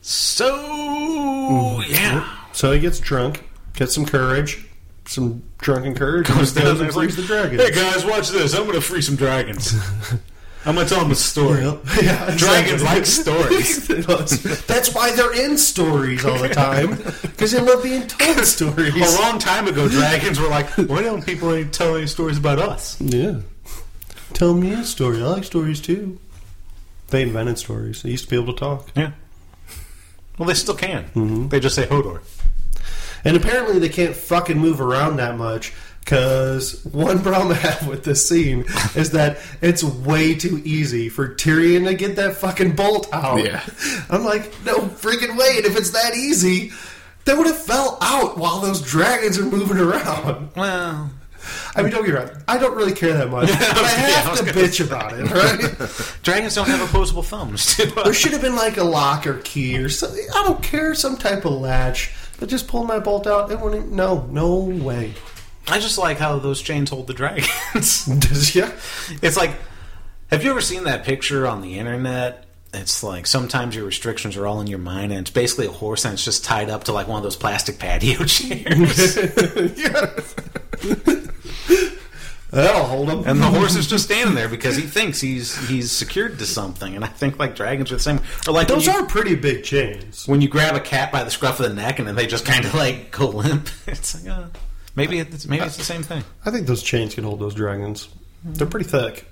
So 0.00 1.80
yeah, 1.86 2.28
So 2.52 2.72
he 2.72 2.80
gets 2.80 2.98
drunk, 2.98 3.48
gets 3.74 3.94
some 3.94 4.04
courage, 4.04 4.66
some 5.06 5.44
drunken 5.58 5.94
courage, 5.94 6.28
and 6.28 6.38
Goes 6.38 6.52
down 6.52 6.80
and 6.80 6.92
frees 6.92 7.14
the 7.14 7.22
like, 7.22 7.28
dragon. 7.28 7.58
Hey 7.60 7.70
guys, 7.70 8.04
watch 8.04 8.30
this. 8.30 8.52
I'm 8.52 8.66
gonna 8.66 8.80
free 8.80 9.00
some 9.00 9.14
dragons. 9.14 9.74
I'm 10.64 10.76
gonna 10.76 10.88
tell 10.88 11.00
them 11.00 11.10
a 11.10 11.14
story. 11.16 11.62
Yeah, 12.02 12.34
Dragons 12.36 12.82
exactly. 12.82 12.84
like 12.84 13.04
stories. 14.26 14.64
That's 14.66 14.94
why 14.94 15.10
they're 15.14 15.34
in 15.44 15.58
stories 15.58 16.24
all 16.24 16.38
the 16.38 16.48
time 16.48 16.96
because 17.22 17.52
they 17.52 17.60
love 17.60 17.82
being 17.82 18.06
told 18.06 18.38
stories. 18.46 18.94
A 18.94 19.20
long 19.22 19.38
time 19.38 19.66
ago, 19.68 19.88
dragons 19.88 20.38
were 20.40 20.48
like, 20.48 20.68
"Why 20.76 21.02
don't 21.02 21.24
people 21.24 21.64
tell 21.66 21.96
any 21.96 22.06
stories 22.06 22.38
about 22.38 22.58
us?" 22.58 23.00
Yeah. 23.00 23.40
Tell 24.34 24.54
me 24.54 24.72
a 24.72 24.84
story. 24.84 25.18
I 25.22 25.26
like 25.26 25.44
stories 25.44 25.80
too. 25.80 26.18
They 27.08 27.22
invented 27.22 27.58
stories. 27.58 28.02
They 28.02 28.10
used 28.10 28.24
to 28.24 28.30
be 28.30 28.36
able 28.40 28.54
to 28.54 28.58
talk. 28.58 28.88
Yeah. 28.96 29.12
Well, 30.38 30.48
they 30.48 30.54
still 30.54 30.74
can. 30.74 31.04
Mm-hmm. 31.14 31.48
They 31.48 31.60
just 31.60 31.74
say 31.74 31.86
Hodor. 31.86 32.20
And 33.24 33.36
apparently 33.36 33.78
they 33.78 33.88
can't 33.90 34.16
fucking 34.16 34.58
move 34.58 34.80
around 34.80 35.16
that 35.16 35.36
much 35.36 35.72
because 36.04 36.84
one 36.84 37.22
problem 37.22 37.52
I 37.52 37.60
have 37.60 37.86
with 37.86 38.04
this 38.04 38.28
scene 38.28 38.64
is 38.94 39.12
that 39.12 39.38
it's 39.60 39.84
way 39.84 40.34
too 40.34 40.60
easy 40.64 41.08
for 41.08 41.34
Tyrion 41.34 41.86
to 41.86 41.94
get 41.94 42.16
that 42.16 42.36
fucking 42.36 42.74
bolt 42.74 43.08
out. 43.12 43.44
Yeah. 43.44 43.64
I'm 44.10 44.24
like, 44.24 44.52
no 44.64 44.78
freaking 44.78 45.38
way. 45.38 45.58
And 45.58 45.66
if 45.66 45.76
it's 45.76 45.90
that 45.90 46.14
easy, 46.16 46.72
they 47.24 47.34
would 47.34 47.46
have 47.46 47.62
fell 47.62 47.98
out 48.00 48.36
while 48.36 48.60
those 48.60 48.82
dragons 48.82 49.38
are 49.38 49.44
moving 49.44 49.78
around. 49.78 50.50
Well, 50.56 51.10
I 51.74 51.82
mean, 51.82 51.92
don't 51.92 52.04
get 52.04 52.14
me 52.14 52.20
wrong. 52.20 52.30
I 52.48 52.58
don't 52.58 52.76
really 52.76 52.92
care 52.92 53.14
that 53.14 53.30
much, 53.30 53.48
but 53.52 53.62
I 53.62 53.88
have 53.88 54.32
I 54.32 54.36
to 54.36 54.52
bitch 54.52 54.84
about 54.84 55.12
it, 55.12 55.30
right? 55.30 56.18
dragons 56.22 56.54
don't 56.56 56.68
have 56.68 56.80
opposable 56.80 57.22
thumbs. 57.22 57.76
There 57.76 58.12
should 58.12 58.32
have 58.32 58.42
been 58.42 58.56
like 58.56 58.76
a 58.76 58.84
lock 58.84 59.26
or 59.26 59.38
key 59.38 59.78
or 59.78 59.88
something. 59.88 60.26
I 60.34 60.42
don't 60.42 60.62
care, 60.62 60.94
some 60.94 61.16
type 61.16 61.44
of 61.44 61.52
latch. 61.52 62.12
But 62.40 62.48
just 62.48 62.66
pull 62.66 62.82
my 62.82 62.98
bolt 62.98 63.28
out. 63.28 63.52
It 63.52 63.60
wouldn't. 63.60 63.92
No, 63.92 64.26
no 64.26 64.56
way. 64.56 65.14
I 65.68 65.78
just 65.78 65.98
like 65.98 66.18
how 66.18 66.38
those 66.38 66.60
chains 66.60 66.90
hold 66.90 67.06
the 67.06 67.14
dragons. 67.14 68.06
Does 68.06 68.54
yeah? 68.54 68.72
it's 69.22 69.36
like, 69.36 69.52
have 70.30 70.44
you 70.44 70.50
ever 70.50 70.60
seen 70.60 70.84
that 70.84 71.04
picture 71.04 71.46
on 71.46 71.62
the 71.62 71.78
internet? 71.78 72.46
It's 72.74 73.02
like 73.02 73.26
sometimes 73.26 73.76
your 73.76 73.84
restrictions 73.84 74.36
are 74.36 74.46
all 74.46 74.60
in 74.60 74.66
your 74.66 74.78
mind, 74.78 75.12
and 75.12 75.20
it's 75.20 75.30
basically 75.30 75.66
a 75.66 75.70
horse, 75.70 76.04
and 76.06 76.14
it's 76.14 76.24
just 76.24 76.42
tied 76.44 76.70
up 76.70 76.84
to 76.84 76.92
like 76.92 77.06
one 77.06 77.18
of 77.18 77.22
those 77.22 77.36
plastic 77.36 77.78
patio 77.78 78.24
chairs. 78.24 79.14
That'll 82.50 82.84
hold 82.84 83.08
him. 83.08 83.22
and 83.26 83.40
the 83.40 83.46
horse 83.46 83.76
is 83.76 83.86
just 83.86 84.04
standing 84.04 84.34
there 84.34 84.48
because 84.48 84.76
he 84.76 84.82
thinks 84.82 85.22
he's 85.22 85.56
he's 85.68 85.90
secured 85.90 86.38
to 86.38 86.44
something. 86.44 86.94
And 86.94 87.02
I 87.02 87.08
think 87.08 87.38
like 87.38 87.56
dragons 87.56 87.90
are 87.92 87.96
the 87.96 88.02
same. 88.02 88.20
Or 88.46 88.52
like 88.52 88.68
Those 88.68 88.84
you, 88.86 88.92
are 88.92 89.06
pretty 89.06 89.36
big 89.36 89.64
chains. 89.64 90.28
when 90.28 90.42
you 90.42 90.48
grab 90.48 90.74
a 90.76 90.80
cat 90.80 91.10
by 91.10 91.24
the 91.24 91.30
scruff 91.30 91.60
of 91.60 91.68
the 91.68 91.74
neck 91.74 91.98
and 91.98 92.06
then 92.06 92.14
they 92.14 92.26
just 92.26 92.44
kind 92.44 92.66
of 92.66 92.74
like 92.74 93.10
go 93.10 93.28
limp. 93.28 93.70
It's 93.86 94.22
like 94.22 94.30
uh, 94.36 94.44
maybe 94.94 95.18
it's 95.18 95.46
maybe 95.46 95.64
it's 95.64 95.76
the 95.76 95.84
same 95.84 96.02
thing. 96.02 96.24
I 96.44 96.50
think 96.50 96.66
those 96.66 96.82
chains 96.82 97.14
can 97.14 97.24
hold 97.24 97.40
those 97.40 97.54
dragons. 97.54 98.06
Mm-hmm. 98.06 98.54
They're 98.54 98.66
pretty 98.66 98.88
thick. 98.88 99.26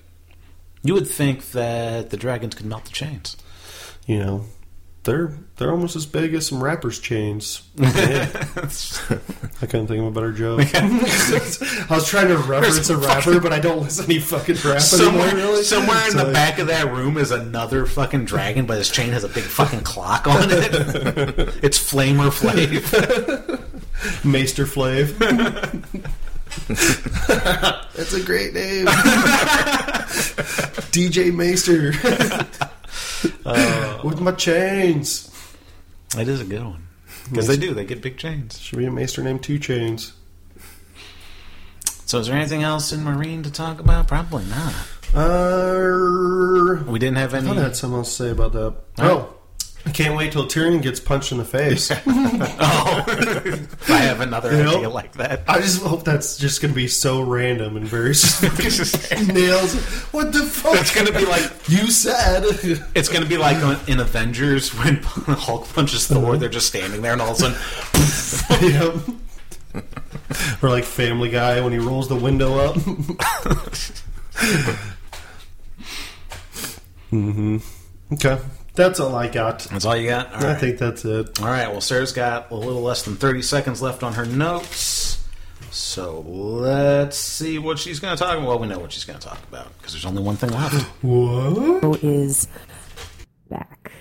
You 0.82 0.94
would 0.94 1.08
think 1.08 1.50
that 1.50 2.10
the 2.10 2.16
dragons 2.16 2.54
could 2.54 2.66
melt 2.66 2.84
the 2.86 2.92
chains. 2.92 3.36
You 4.06 4.18
know, 4.18 4.44
they're 5.04 5.32
they're 5.56 5.70
almost 5.70 5.96
as 5.96 6.06
big 6.06 6.34
as 6.34 6.46
some 6.46 6.62
rappers' 6.62 6.98
chains. 6.98 7.62
Yeah. 7.76 8.28
I 9.62 9.66
couldn't 9.66 9.88
think 9.88 10.00
of 10.00 10.06
a 10.06 10.10
better 10.10 10.32
joke. 10.32 10.60
I 10.74 11.86
was 11.90 12.08
trying 12.08 12.28
to 12.28 12.38
reference 12.38 12.88
a 12.88 12.96
rapper, 12.96 13.40
but 13.40 13.52
I 13.52 13.60
don't 13.60 13.82
listen 13.82 14.06
to 14.06 14.10
any 14.10 14.20
fucking 14.20 14.56
rap 14.64 14.80
somewhere, 14.80 15.28
anymore. 15.28 15.50
Really, 15.50 15.62
somewhere 15.62 16.04
in 16.06 16.12
So, 16.12 16.24
the 16.26 16.32
back 16.32 16.58
of 16.58 16.68
that 16.68 16.90
room 16.92 17.18
is 17.18 17.30
another 17.30 17.86
fucking 17.86 18.24
dragon, 18.24 18.66
but 18.66 18.78
his 18.78 18.90
chain 18.90 19.10
has 19.12 19.24
a 19.24 19.28
big 19.28 19.44
fucking 19.44 19.82
clock 19.82 20.26
on 20.26 20.48
it. 20.50 20.72
it's 21.62 21.78
Flamer 21.78 22.30
Flav. 22.30 23.66
Maester 24.24 24.64
Flav. 24.66 25.16
That's 27.94 28.12
a 28.12 28.22
great 28.24 28.54
name. 28.54 28.86
DJ 30.90 31.32
Maester. 31.34 31.92
With 34.04 34.20
my 34.20 34.32
chains. 34.32 35.26
That 36.16 36.26
is 36.28 36.40
a 36.40 36.44
good 36.44 36.64
one 36.64 36.86
because 37.28 37.46
they 37.46 37.56
do. 37.56 37.72
They 37.74 37.84
get 37.84 38.02
big 38.02 38.16
chains. 38.18 38.58
Should 38.60 38.78
be 38.78 38.86
a 38.86 38.90
Maester 38.90 39.22
named 39.22 39.42
Two 39.44 39.58
Chains. 39.58 40.14
So, 42.06 42.18
is 42.18 42.26
there 42.26 42.36
anything 42.36 42.64
else 42.64 42.92
in 42.92 43.00
Meereen 43.04 43.44
to 43.44 43.52
talk 43.52 43.78
about? 43.78 44.08
Probably 44.08 44.44
not. 44.46 44.74
Uh, 45.14 46.82
We 46.88 46.98
didn't 46.98 47.18
have 47.18 47.34
I 47.34 47.38
any. 47.38 47.46
thought 47.46 47.58
I 47.58 47.62
had 47.62 47.76
something 47.76 47.98
else 47.98 48.16
to 48.16 48.22
say 48.24 48.30
about 48.30 48.52
that. 48.54 48.74
Huh? 48.98 49.10
Oh, 49.10 49.34
I 49.86 49.90
can't 49.92 50.16
wait 50.16 50.32
till 50.32 50.46
Tyrion 50.46 50.82
gets 50.82 51.00
punched 51.00 51.32
in 51.32 51.38
the 51.38 51.44
face. 51.44 51.90
Oh, 52.62 53.04
I 53.88 53.98
have 53.98 54.20
another 54.20 54.54
You 54.56 54.62
know? 54.64 54.76
idea 54.76 54.88
like 54.90 55.12
that. 55.14 55.42
I 55.48 55.60
just 55.60 55.82
hope 55.82 56.04
that's 56.04 56.36
just 56.38 56.60
going 56.60 56.72
to 56.72 56.76
be 56.76 56.88
so 56.88 57.20
random 57.22 57.76
and 57.76 57.86
very 57.86 58.08
nails. 59.32 59.74
What 60.12 60.32
the 60.32 60.42
fuck? 60.44 60.76
It's 60.80 60.94
gonna 60.94 61.12
be 61.12 61.24
like 61.26 61.50
you 61.68 61.90
said. 61.90 62.44
it's 62.94 63.08
gonna 63.08 63.26
be 63.26 63.36
like 63.38 63.56
on- 63.64 63.80
in 63.88 64.00
Avengers 64.00 64.74
when 64.74 64.96
Hulk 65.02 65.68
punches 65.72 66.06
Thor. 66.06 66.36
They're 66.36 66.48
just 66.48 66.66
standing 66.68 67.02
there, 67.02 67.12
and 67.12 67.22
all 67.22 67.32
of 67.32 67.40
a 67.40 67.52
sudden, 67.98 68.70
Yep. 68.70 69.84
or 70.62 70.68
like 70.68 70.84
Family 70.84 71.30
Guy 71.30 71.60
when 71.60 71.72
he 71.72 71.78
rolls 71.78 72.08
the 72.08 72.16
window 72.16 72.58
up. 72.58 72.76
hmm 77.10 77.58
Okay, 78.12 78.38
that's 78.74 79.00
all 79.00 79.14
I 79.14 79.28
got. 79.28 79.60
that's 79.60 79.84
all 79.84 79.96
you 79.96 80.08
got. 80.08 80.32
All 80.34 80.44
I 80.44 80.52
right. 80.52 80.60
think 80.60 80.78
that's 80.78 81.04
it. 81.04 81.40
All 81.40 81.46
right. 81.48 81.68
Well, 81.68 81.80
Sarah's 81.80 82.12
got 82.12 82.50
a 82.50 82.54
little 82.54 82.82
less 82.82 83.02
than 83.02 83.16
30 83.16 83.42
seconds 83.42 83.82
left 83.82 84.02
on 84.02 84.14
her 84.14 84.24
notes. 84.26 85.24
So 85.70 86.20
let's 86.20 87.16
see 87.16 87.58
what 87.58 87.78
she's 87.78 88.00
going 88.00 88.16
to 88.16 88.22
talk 88.22 88.36
about. 88.36 88.46
Well, 88.48 88.58
we 88.58 88.66
know 88.66 88.80
what 88.80 88.92
she's 88.92 89.04
going 89.04 89.18
to 89.18 89.26
talk 89.26 89.38
about 89.48 89.68
because 89.78 89.92
there's 89.92 90.04
only 90.04 90.22
one 90.22 90.36
thing 90.36 90.50
left. 90.50 90.84
What? 91.02 92.02
is 92.02 92.48
back. 93.48 93.92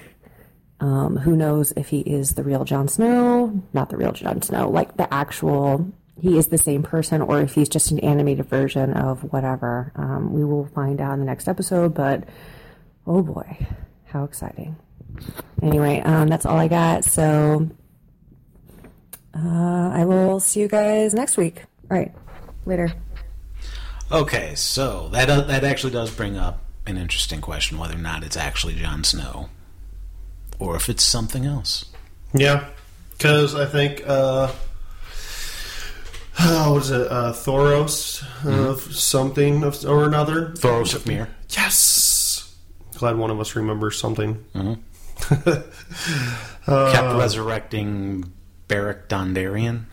Um, 0.80 1.18
who 1.18 1.36
knows 1.36 1.74
if 1.76 1.90
he 1.90 2.00
is 2.00 2.34
the 2.36 2.44
real 2.44 2.64
Jon 2.64 2.88
Snow? 2.88 3.62
Not 3.74 3.90
the 3.90 3.98
real 3.98 4.14
Jon 4.14 4.42
Snow, 4.42 4.70
like 4.70 4.96
the 4.98 5.12
actual. 5.14 5.92
He 6.22 6.38
is 6.38 6.48
the 6.48 6.58
same 6.58 6.84
person, 6.84 7.22
or 7.22 7.40
if 7.42 7.54
he's 7.56 7.70
just 7.70 7.92
an 7.92 8.00
animated 8.00 8.46
version 8.48 8.94
of 8.94 9.22
whatever. 9.32 9.92
Um, 9.96 10.34
we 10.34 10.44
will 10.44 10.66
find 10.68 11.00
out 11.00 11.14
in 11.14 11.20
the 11.20 11.26
next 11.26 11.48
episode. 11.48 11.94
But 11.94 12.24
oh 13.06 13.22
boy, 13.22 13.68
how 14.10 14.24
exciting! 14.24 14.76
Anyway, 15.62 16.02
um, 16.02 16.28
that's 16.28 16.46
all 16.46 16.58
I 16.58 16.68
got. 16.68 17.04
So 17.04 17.70
uh, 19.36 19.90
I 19.94 20.06
will 20.06 20.40
see 20.40 20.60
you 20.60 20.68
guys 20.68 21.14
next 21.14 21.38
week. 21.38 21.64
All 21.90 21.98
right, 21.98 22.14
later. 22.66 22.92
Okay, 24.12 24.56
so 24.56 25.10
that 25.10 25.30
uh, 25.30 25.42
that 25.42 25.64
actually 25.64 25.94
does 25.94 26.12
bring 26.12 26.38
up 26.38 26.62
an 26.88 26.98
interesting 26.98 27.42
question 27.42 27.78
whether 27.78 27.96
or 27.96 28.00
not 28.00 28.24
it's 28.24 28.38
actually 28.38 28.76
Jon 28.76 29.04
Snow 29.04 29.50
or 30.58 30.76
if 30.76 30.90
it's 30.90 31.04
something 31.04 31.46
else. 31.46 31.86
Yeah, 32.34 32.70
because 33.12 33.56
I 33.56 33.66
think 33.66 34.04
uh, 34.06 34.52
oh, 36.40 36.72
what 36.74 36.84
is 36.84 36.92
it? 36.92 37.08
Uh, 37.12 37.34
Thoros 37.34 38.24
of 38.46 38.82
something 38.94 39.64
of, 39.64 39.86
or 39.86 40.06
another. 40.06 40.48
Thoros 40.50 40.96
of 40.96 41.06
Myr. 41.06 41.30
Yes. 41.50 42.19
Glad 43.00 43.18
one 43.18 43.32
of 43.32 43.40
us 43.40 43.56
remembers 43.56 43.98
something. 43.98 44.46
kept 45.34 47.16
resurrecting 47.18 48.34
Beric 48.68 49.08
Dondarrion. 49.08 49.86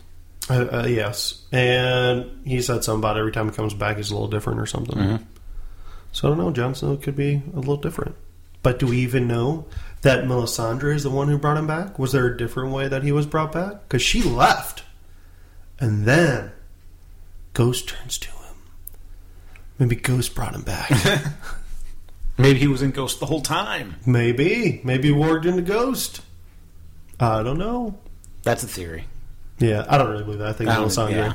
Uh, 0.50 0.66
uh, 0.72 0.86
yes, 0.88 1.44
and 1.52 2.44
he 2.44 2.60
said 2.62 2.82
something 2.82 3.00
about 3.00 3.16
every 3.16 3.30
time 3.30 3.48
he 3.48 3.54
comes 3.54 3.74
back, 3.74 3.96
he's 3.96 4.10
a 4.10 4.14
little 4.14 4.28
different 4.28 4.58
or 4.58 4.66
something. 4.66 5.24
So 6.10 6.26
I 6.26 6.30
don't 6.30 6.38
know. 6.38 6.50
Jon 6.50 6.74
Snow 6.74 6.96
could 6.96 7.14
be 7.14 7.42
a 7.54 7.58
little 7.58 7.76
different. 7.76 8.16
But 8.64 8.80
do 8.80 8.88
we 8.88 8.98
even 8.98 9.28
know 9.28 9.66
that 10.02 10.24
Melisandre 10.24 10.92
is 10.92 11.04
the 11.04 11.10
one 11.10 11.28
who 11.28 11.38
brought 11.38 11.58
him 11.58 11.68
back? 11.68 12.00
Was 12.00 12.10
there 12.10 12.26
a 12.26 12.36
different 12.36 12.72
way 12.72 12.88
that 12.88 13.04
he 13.04 13.12
was 13.12 13.24
brought 13.24 13.52
back? 13.52 13.82
Because 13.82 14.02
she 14.02 14.20
left, 14.20 14.82
and 15.78 16.06
then 16.06 16.50
Ghost 17.52 17.88
turns 17.88 18.18
to 18.18 18.30
him. 18.30 18.54
Maybe 19.78 19.94
Ghost 19.94 20.34
brought 20.34 20.56
him 20.56 20.62
back. 20.62 20.90
Maybe 22.38 22.58
he 22.58 22.66
was 22.66 22.82
in 22.82 22.90
Ghost 22.90 23.18
the 23.20 23.26
whole 23.26 23.40
time. 23.40 23.96
Maybe, 24.06 24.80
maybe 24.84 25.08
he 25.08 25.14
warged 25.14 25.46
into 25.46 25.62
Ghost. 25.62 26.20
I 27.18 27.42
don't 27.42 27.58
know. 27.58 27.98
That's 28.42 28.62
a 28.62 28.68
theory. 28.68 29.06
Yeah, 29.58 29.86
I 29.88 29.96
don't 29.98 30.10
really 30.10 30.24
believe 30.24 30.40
that. 30.40 30.48
I 30.48 30.52
think 30.52 30.68
I 30.70 30.76
don't- 30.76 30.88
Melisandre. 30.88 31.10
yeah. 31.12 31.32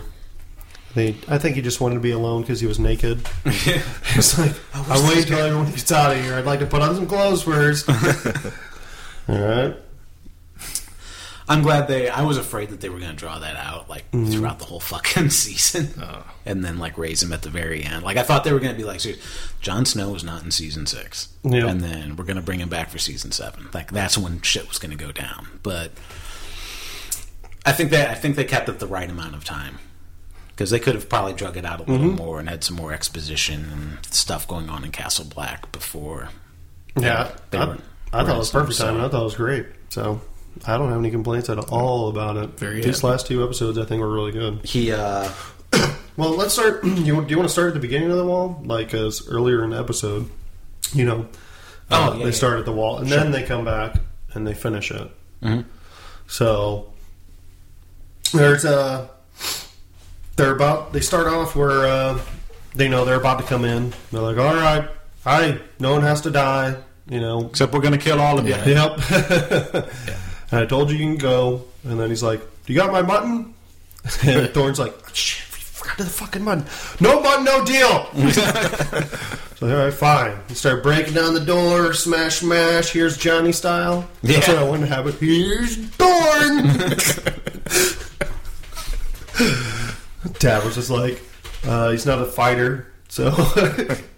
I 0.92 0.94
think, 0.94 1.18
I 1.32 1.38
think 1.38 1.56
he 1.56 1.62
just 1.62 1.80
wanted 1.80 1.96
to 1.96 2.02
be 2.02 2.12
alone 2.12 2.42
because 2.42 2.60
he 2.60 2.68
was 2.68 2.78
naked. 2.78 3.22
It's 4.14 4.38
like, 4.38 4.52
I'll 4.74 5.08
wait 5.08 5.20
until 5.20 5.40
everyone 5.40 5.72
gets 5.72 5.90
out 5.92 6.16
of 6.16 6.22
here. 6.22 6.36
I'd 6.36 6.46
like 6.46 6.60
to 6.60 6.66
put 6.66 6.82
on 6.82 6.94
some 6.96 7.08
clothes 7.08 7.42
first. 7.44 7.90
All 9.30 9.40
right. 9.40 9.76
I'm 11.52 11.62
glad 11.62 11.88
they. 11.88 12.10
I 12.10 12.22
was 12.24 12.38
afraid 12.38 12.70
that 12.70 12.82
they 12.82 12.90
were 12.90 13.00
going 13.00 13.12
to 13.12 13.16
draw 13.18 13.40
that 13.40 13.56
out 13.56 13.90
like 13.90 14.10
Mm-hmm. 14.12 14.32
throughout 14.32 14.60
the 14.60 14.66
whole 14.66 14.80
fucking 14.94 15.30
season, 15.30 15.90
and 16.46 16.64
then 16.66 16.78
like 16.80 16.98
raise 16.98 17.22
him 17.24 17.32
at 17.34 17.42
the 17.44 17.50
very 17.50 17.84
end. 17.84 18.04
Like 18.04 18.18
I 18.18 18.24
thought 18.24 18.44
they 18.44 18.52
were 18.54 18.60
going 18.60 18.72
to 18.74 18.78
be 18.78 18.84
like, 18.84 19.00
"Serious, 19.00 19.22
Jon 19.62 19.86
Snow 19.86 20.10
was 20.12 20.24
not 20.24 20.44
in 20.44 20.52
season 20.52 20.86
six, 20.86 21.30
Yeah. 21.44 21.68
and 21.68 21.82
then 21.82 22.16
we're 22.16 22.24
going 22.26 22.36
to 22.38 22.42
bring 22.42 22.60
him 22.60 22.70
back 22.70 22.90
for 22.90 22.98
season 22.98 23.32
seven. 23.32 23.68
Like 23.74 23.92
that's 23.92 24.18
when 24.18 24.42
shit 24.42 24.68
was 24.68 24.80
going 24.80 24.96
to 24.98 25.04
go 25.04 25.12
down. 25.12 25.48
But 25.64 25.92
I 27.66 27.72
think 27.72 27.92
that 27.92 28.10
I 28.10 28.16
think 28.16 28.36
they 28.36 28.44
kept 28.46 28.70
it 28.70 28.80
the 28.80 28.88
right 28.88 29.10
amount 29.10 29.36
of 29.36 29.44
time 29.46 29.78
because 30.50 30.70
they 30.72 30.80
could 30.80 30.96
have 30.96 31.10
probably 31.10 31.34
drug 31.34 31.58
it 31.58 31.66
out 31.66 31.80
a 31.80 31.84
little 31.84 32.08
Mm-hmm. 32.08 32.16
more 32.18 32.40
and 32.40 32.50
had 32.50 32.64
some 32.64 32.76
more 32.76 32.92
exposition 32.94 33.66
and 33.72 34.06
stuff 34.14 34.48
going 34.48 34.70
on 34.70 34.84
in 34.84 34.92
Castle 34.92 35.26
Black 35.26 35.72
before. 35.72 36.30
Yeah, 36.98 37.32
they 37.52 37.58
I, 37.60 37.66
were- 37.66 37.78
I 38.14 38.24
thought 38.26 38.36
it 38.36 38.40
was 38.40 38.50
perfect 38.52 38.78
time, 38.80 38.98
I 39.00 39.08
thought 39.08 39.22
it 39.22 39.24
was 39.24 39.36
great. 39.36 39.66
So 39.90 40.22
I 40.66 40.78
don't 40.78 40.90
have 40.90 41.00
any 41.00 41.12
complaints 41.12 41.50
at 41.50 41.58
all 41.58 42.10
about 42.10 42.38
it. 42.38 42.60
Very 42.60 42.82
These 42.82 42.98
happy. 43.02 43.08
last 43.08 43.28
two 43.28 43.44
episodes, 43.44 43.78
I 43.78 43.86
think, 43.86 44.02
were 44.02 44.12
really 44.14 44.32
good. 44.32 44.60
He 44.66 44.92
uh 44.92 45.30
Well, 46.18 46.32
let's 46.36 46.54
start. 46.54 46.84
You, 46.86 47.16
want- 47.16 47.28
do 47.28 47.32
you 47.32 47.38
want 47.38 47.48
to 47.50 47.54
start 47.54 47.70
at 47.70 47.74
the 47.74 47.80
beginning 47.80 48.12
of 48.12 48.18
the 48.18 48.26
wall, 48.26 48.62
like 48.66 48.94
as 48.94 49.28
earlier 49.28 49.64
in 49.64 49.70
the 49.72 49.80
episode? 49.80 50.30
You 50.94 51.06
know, 51.06 51.28
uh, 51.90 52.10
Oh, 52.12 52.14
yeah, 52.14 52.20
they 52.20 52.26
yeah. 52.26 52.32
start 52.32 52.60
at 52.60 52.66
the 52.66 52.72
wall, 52.74 52.98
and 53.00 53.08
then 53.10 53.32
they 53.32 53.44
come 53.44 53.64
back 53.66 53.96
and 54.34 54.46
they 54.46 54.54
finish 54.54 54.92
it. 54.92 55.10
Mhm. 55.42 55.66
So 56.28 56.92
there's 58.34 58.64
uh 58.66 59.08
they're 60.36 60.56
about 60.56 60.94
they 60.94 61.02
start 61.02 61.28
off 61.28 61.56
where 61.56 61.86
uh, 61.86 62.20
they 62.76 62.88
know 62.90 63.04
they're 63.06 63.16
about 63.20 63.40
to 63.40 63.46
come 63.46 63.66
in. 63.66 63.94
They're 64.12 64.22
like, 64.22 64.38
all 64.38 64.54
right, 64.56 64.90
hi, 65.24 65.60
no 65.80 65.92
one 65.94 66.02
has 66.04 66.22
to 66.22 66.32
die. 66.32 66.76
You 67.10 67.20
know, 67.20 67.48
except 67.48 67.74
we're 67.74 67.82
going 67.82 67.92
to 67.94 68.00
kill 68.00 68.22
all 68.22 68.40
of 68.40 68.48
you. 68.48 68.56
Yep. 68.56 69.00
and 70.52 70.60
I 70.60 70.66
told 70.66 70.92
you 70.92 70.98
you 70.98 71.06
can 71.06 71.18
go. 71.18 71.64
And 71.84 72.00
then 72.00 72.10
he's 72.10 72.24
like, 72.24 72.42
"You 72.68 72.76
got 72.76 72.92
my 72.92 73.02
button?" 73.02 73.54
And 74.24 74.50
Thorne's 74.54 74.80
like, 74.80 74.94
"Shit, 75.14 75.46
we 75.54 75.60
forgot 75.62 75.98
the 75.98 76.06
fucking 76.06 76.44
button. 76.46 76.66
No 77.00 77.22
button, 77.22 77.44
no 77.46 77.64
deal." 77.66 78.08
so 79.58 79.68
all 79.70 79.84
right, 79.86 79.94
fine. 79.94 80.38
You 80.50 80.56
start 80.56 80.84
breaking 80.84 81.14
down 81.14 81.34
the 81.34 81.40
door, 81.46 81.94
smash, 81.94 82.38
smash. 82.38 82.90
Here's 82.92 83.18
Johnny 83.18 83.52
style. 83.52 84.08
That's 84.24 84.48
Yeah. 84.48 84.54
what 84.56 84.64
I 84.64 84.70
want 84.70 84.82
to 84.82 84.88
have. 84.88 85.08
It. 85.08 85.16
Here's 85.16 85.78
Thorn. 85.78 86.68
Davos 90.40 90.78
is 90.78 90.90
like, 90.92 91.22
uh, 91.66 91.90
he's 91.92 92.06
not 92.06 92.20
a 92.22 92.26
fighter, 92.26 92.88
so 93.08 93.32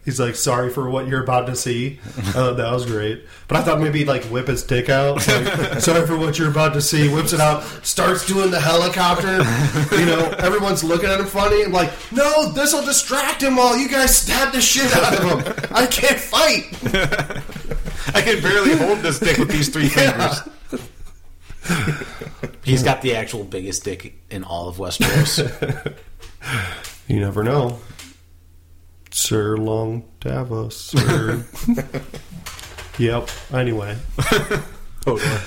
he's 0.05 0.19
like, 0.19 0.35
"Sorry 0.35 0.69
for 0.69 0.89
what 0.89 1.07
you're 1.07 1.23
about 1.23 1.47
to 1.47 1.55
see." 1.55 1.99
I 2.05 2.21
thought 2.21 2.57
that 2.57 2.71
was 2.71 2.85
great, 2.85 3.25
but 3.47 3.57
I 3.57 3.63
thought 3.63 3.79
maybe 3.79 3.99
he'd, 3.99 4.07
like 4.07 4.23
whip 4.25 4.47
his 4.47 4.63
dick 4.63 4.89
out. 4.89 5.27
Like, 5.27 5.79
Sorry 5.81 6.05
for 6.05 6.17
what 6.17 6.37
you're 6.37 6.49
about 6.49 6.73
to 6.73 6.81
see. 6.81 7.13
Whips 7.13 7.33
it 7.33 7.39
out, 7.39 7.63
starts 7.85 8.25
doing 8.27 8.51
the 8.51 8.59
helicopter. 8.59 9.37
You 9.97 10.05
know, 10.05 10.29
everyone's 10.39 10.83
looking 10.83 11.09
at 11.09 11.19
him 11.19 11.25
funny. 11.25 11.63
I'm 11.63 11.71
like, 11.71 11.91
"No, 12.11 12.51
this 12.51 12.73
will 12.73 12.85
distract 12.85 13.41
him 13.43 13.55
while 13.55 13.77
you 13.77 13.89
guys 13.89 14.15
stab 14.15 14.53
the 14.53 14.61
shit 14.61 14.95
out 14.95 15.13
of 15.13 15.23
him. 15.45 15.67
I 15.71 15.85
can't 15.87 16.19
fight." 16.19 16.65
I 18.15 18.21
can 18.21 18.41
barely 18.41 18.75
hold 18.75 18.99
this 18.99 19.19
dick 19.19 19.37
with 19.37 19.49
these 19.49 19.69
three 19.69 19.87
fingers. 19.89 20.41
He's 22.63 22.83
got 22.83 23.01
the 23.01 23.15
actual 23.15 23.43
biggest 23.43 23.83
dick 23.83 24.15
in 24.29 24.43
all 24.43 24.67
of 24.67 24.77
Westeros. 24.77 25.95
You 27.07 27.19
never 27.19 27.43
know. 27.43 27.79
Sir 29.13 29.57
Long 29.57 30.03
Davos. 30.19 30.75
Sir. 30.75 31.45
yep. 32.97 33.29
Anyway. 33.53 33.95
Hodor. 35.05 35.39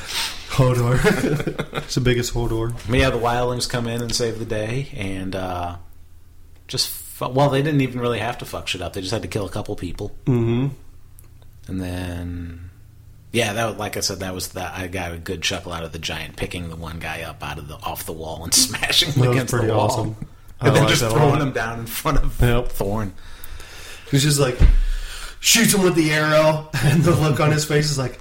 Hodor. 0.51 1.77
it's 1.83 1.95
the 1.97 2.01
biggest 2.01 2.33
Hodor. 2.35 2.73
Yeah, 2.95 3.11
the 3.11 3.19
wildlings 3.19 3.69
come 3.69 3.87
in 3.87 4.01
and 4.03 4.15
save 4.15 4.39
the 4.39 4.45
day, 4.45 4.89
and 4.97 5.35
uh, 5.35 5.77
just 6.69 6.89
fu- 6.89 7.29
well, 7.29 7.51
they 7.51 7.63
didn't 7.63 7.81
even 7.81 8.01
really 8.01 8.19
have 8.21 8.39
to 8.39 8.45
fuck 8.45 8.69
shit 8.69 8.81
up. 8.83 8.93
They 8.93 9.01
just 9.01 9.13
had 9.13 9.23
to 9.23 9.29
kill 9.29 9.47
a 9.47 9.51
couple 9.51 9.75
people, 9.77 10.15
Mm-hmm. 10.27 10.69
and 11.69 11.81
then 11.81 12.71
yeah, 13.33 13.53
that 13.55 13.67
was, 13.67 13.77
like 13.77 13.97
I 13.97 14.01
said, 14.01 14.21
that 14.21 14.33
was 14.35 14.49
that. 14.51 14.75
I 14.79 14.87
got 14.87 15.13
a 15.13 15.19
good 15.19 15.43
chuckle 15.43 15.73
out 15.73 15.85
of 15.85 15.93
the 15.93 15.99
giant 15.99 16.37
picking 16.37 16.69
the 16.71 16.77
one 16.77 16.99
guy 17.01 17.23
up 17.23 17.43
out 17.43 17.59
of 17.59 17.69
the 17.69 17.75
off 17.77 18.07
the 18.07 18.13
wall 18.13 18.45
and 18.45 18.55
smashing 18.55 19.11
him 19.13 19.21
That 19.23 19.29
was 19.29 19.37
against 19.37 19.53
pretty 19.53 19.67
the 19.69 19.75
wall, 19.75 19.91
awesome. 19.91 20.17
I 20.61 20.69
and 20.69 20.77
then 20.77 20.89
just 20.89 21.01
that 21.03 21.11
a 21.11 21.15
throwing 21.15 21.33
lot. 21.33 21.43
him 21.43 21.53
down 21.53 21.81
in 21.81 21.87
front 21.87 22.19
of 22.19 22.41
Yep. 22.41 22.69
Thorne. 22.69 23.13
He's 24.11 24.23
just 24.23 24.39
like 24.41 24.59
shoots 25.41 25.75
him 25.75 25.83
with 25.83 25.95
the 25.95 26.13
arrow, 26.13 26.69
and 26.85 27.03
the 27.03 27.15
look 27.15 27.41
on 27.41 27.53
his 27.53 27.65
face 27.65 27.91
is 27.91 27.99
like, 27.99 28.19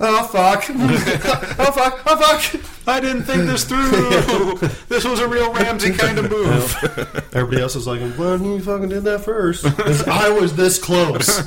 "Oh 0.00 0.24
fuck! 0.24 0.64
oh 0.70 1.72
fuck! 1.72 2.02
Oh 2.06 2.16
fuck!" 2.16 2.60
I 2.86 2.98
didn't 3.00 3.22
think 3.22 3.44
this 3.46 3.64
through. 3.64 4.56
this 4.88 5.04
was 5.04 5.20
a 5.20 5.28
real 5.28 5.52
Ramsay 5.52 5.92
kind 5.92 6.18
of 6.18 6.30
move. 6.30 6.76
Everybody 7.32 7.62
else 7.62 7.74
was 7.76 7.86
like, 7.86 8.00
"Why 8.16 8.32
didn't 8.32 8.54
you 8.54 8.60
fucking 8.60 8.88
did 8.88 9.04
that 9.04 9.20
first? 9.24 9.64
'Cause 9.64 10.06
I 10.08 10.28
was 10.30 10.56
this 10.56 10.78
close. 10.78 11.40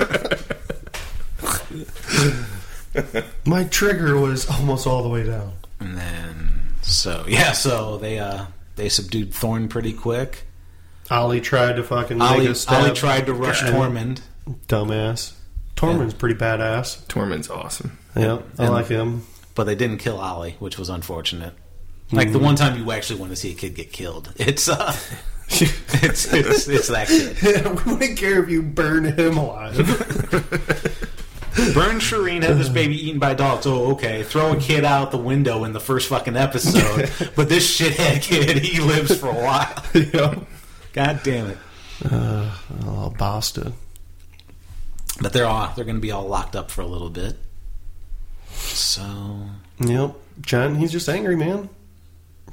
My 3.44 3.64
trigger 3.64 4.16
was 4.18 4.48
almost 4.48 4.86
all 4.86 5.02
the 5.02 5.08
way 5.08 5.24
down. 5.24 5.52
And 5.80 5.96
then 5.98 6.68
so 6.82 7.24
yeah, 7.28 7.52
so 7.52 7.98
they 7.98 8.18
uh 8.18 8.46
they 8.76 8.88
subdued 8.88 9.34
Thorne 9.34 9.68
pretty 9.68 9.92
quick. 9.92 10.45
Olly 11.10 11.40
tried 11.40 11.76
to 11.76 11.82
fucking 11.84 12.18
make 12.18 12.30
Olly, 12.30 12.46
a 12.48 12.54
stab. 12.54 12.82
Olly 12.84 12.94
tried 12.94 13.26
to 13.26 13.34
rush 13.34 13.62
Yeah. 13.62 13.70
Tormund. 13.70 14.20
Dumbass. 14.68 15.32
Tormund's 15.76 16.14
pretty 16.14 16.34
badass. 16.34 17.04
Tormund's 17.06 17.50
awesome. 17.50 17.98
Yeah, 18.16 18.38
I 18.58 18.64
And- 18.64 18.72
like 18.72 18.88
him. 18.88 19.26
but 19.54 19.64
they 19.64 19.74
didn't 19.74 19.98
kill 19.98 20.20
Olly, 20.20 20.56
which 20.58 20.78
was 20.78 20.88
unfortunate. 20.88 21.54
Like 22.12 22.30
the 22.32 22.38
one 22.38 22.54
time 22.54 22.78
you 22.78 22.90
actually 22.92 23.18
want 23.18 23.32
to 23.32 23.36
see 23.36 23.50
a 23.50 23.54
kid 23.54 23.74
get 23.74 23.92
killed, 23.92 24.32
it's 24.36 24.68
uh, 24.68 24.94
it's 25.48 26.32
it's, 26.32 26.68
it's 26.68 26.88
that 26.88 27.08
kid. 27.08 27.66
we 27.86 27.92
wouldn't 27.94 28.16
care 28.18 28.42
if 28.42 28.48
you 28.48 28.62
burn 28.62 29.04
him 29.04 29.36
alive. 29.36 29.76
Burn 31.74 32.00
Shireen 32.00 32.42
had 32.42 32.58
this 32.58 32.68
baby 32.68 32.94
eaten 33.08 33.18
by 33.18 33.32
dogs. 33.32 33.66
Oh, 33.66 33.92
okay. 33.92 34.22
Throw 34.22 34.52
a 34.52 34.56
kid 34.60 34.84
out 34.84 35.10
the 35.10 35.16
window 35.16 35.64
in 35.64 35.72
the 35.72 35.80
first 35.80 36.08
fucking 36.10 36.36
episode, 36.36 37.10
but 37.34 37.48
this 37.48 37.80
shithead 37.80 38.20
kid, 38.20 38.58
he 38.58 38.78
lives 38.80 39.18
for 39.18 39.28
a 39.30 39.34
while. 39.34 39.82
yeah. 39.94 40.34
God 40.96 41.20
damn 41.22 41.50
it! 41.50 41.58
Oh, 42.10 43.14
bastard. 43.18 43.72
But 45.20 45.32
they're 45.32 45.46
all 45.46 45.72
they're 45.76 45.84
going 45.84 45.96
to 45.98 46.00
be 46.02 46.10
all 46.10 46.26
locked 46.26 46.56
up 46.56 46.70
for 46.70 46.80
a 46.80 46.86
little 46.86 47.10
bit. 47.10 47.36
So 48.50 49.40
Yep. 49.80 50.14
John, 50.40 50.74
he's 50.76 50.90
just 50.92 51.08
angry, 51.08 51.36
man. 51.36 51.68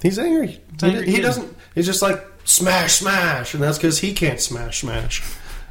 He's 0.02 0.20
angry. 0.20 0.48
He, 0.48 0.86
angry 0.88 1.06
he 1.06 1.14
kid. 1.16 1.22
doesn't. 1.22 1.56
He's 1.74 1.86
just 1.86 2.02
like 2.02 2.22
smash, 2.44 2.96
smash, 2.96 3.54
and 3.54 3.64
that's 3.64 3.78
because 3.78 4.00
he 4.00 4.14
can't 4.14 4.40
smash, 4.42 4.82
smash. 4.82 5.24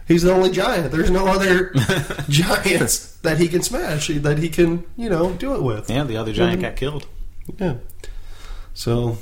He's 0.08 0.22
the 0.22 0.32
only 0.32 0.50
giant. 0.50 0.90
There's 0.90 1.10
no 1.10 1.26
other 1.26 1.72
giants 2.28 3.16
that 3.18 3.38
he 3.38 3.48
can 3.48 3.62
smash. 3.62 4.08
That 4.08 4.38
he 4.38 4.48
can, 4.48 4.84
you 4.96 5.08
know, 5.10 5.32
do 5.34 5.54
it 5.54 5.62
with. 5.62 5.88
yeah, 5.90 6.04
the 6.04 6.16
other 6.16 6.32
giant 6.32 6.62
got 6.62 6.76
killed. 6.76 7.06
Yeah. 7.58 7.76
So, 8.74 9.18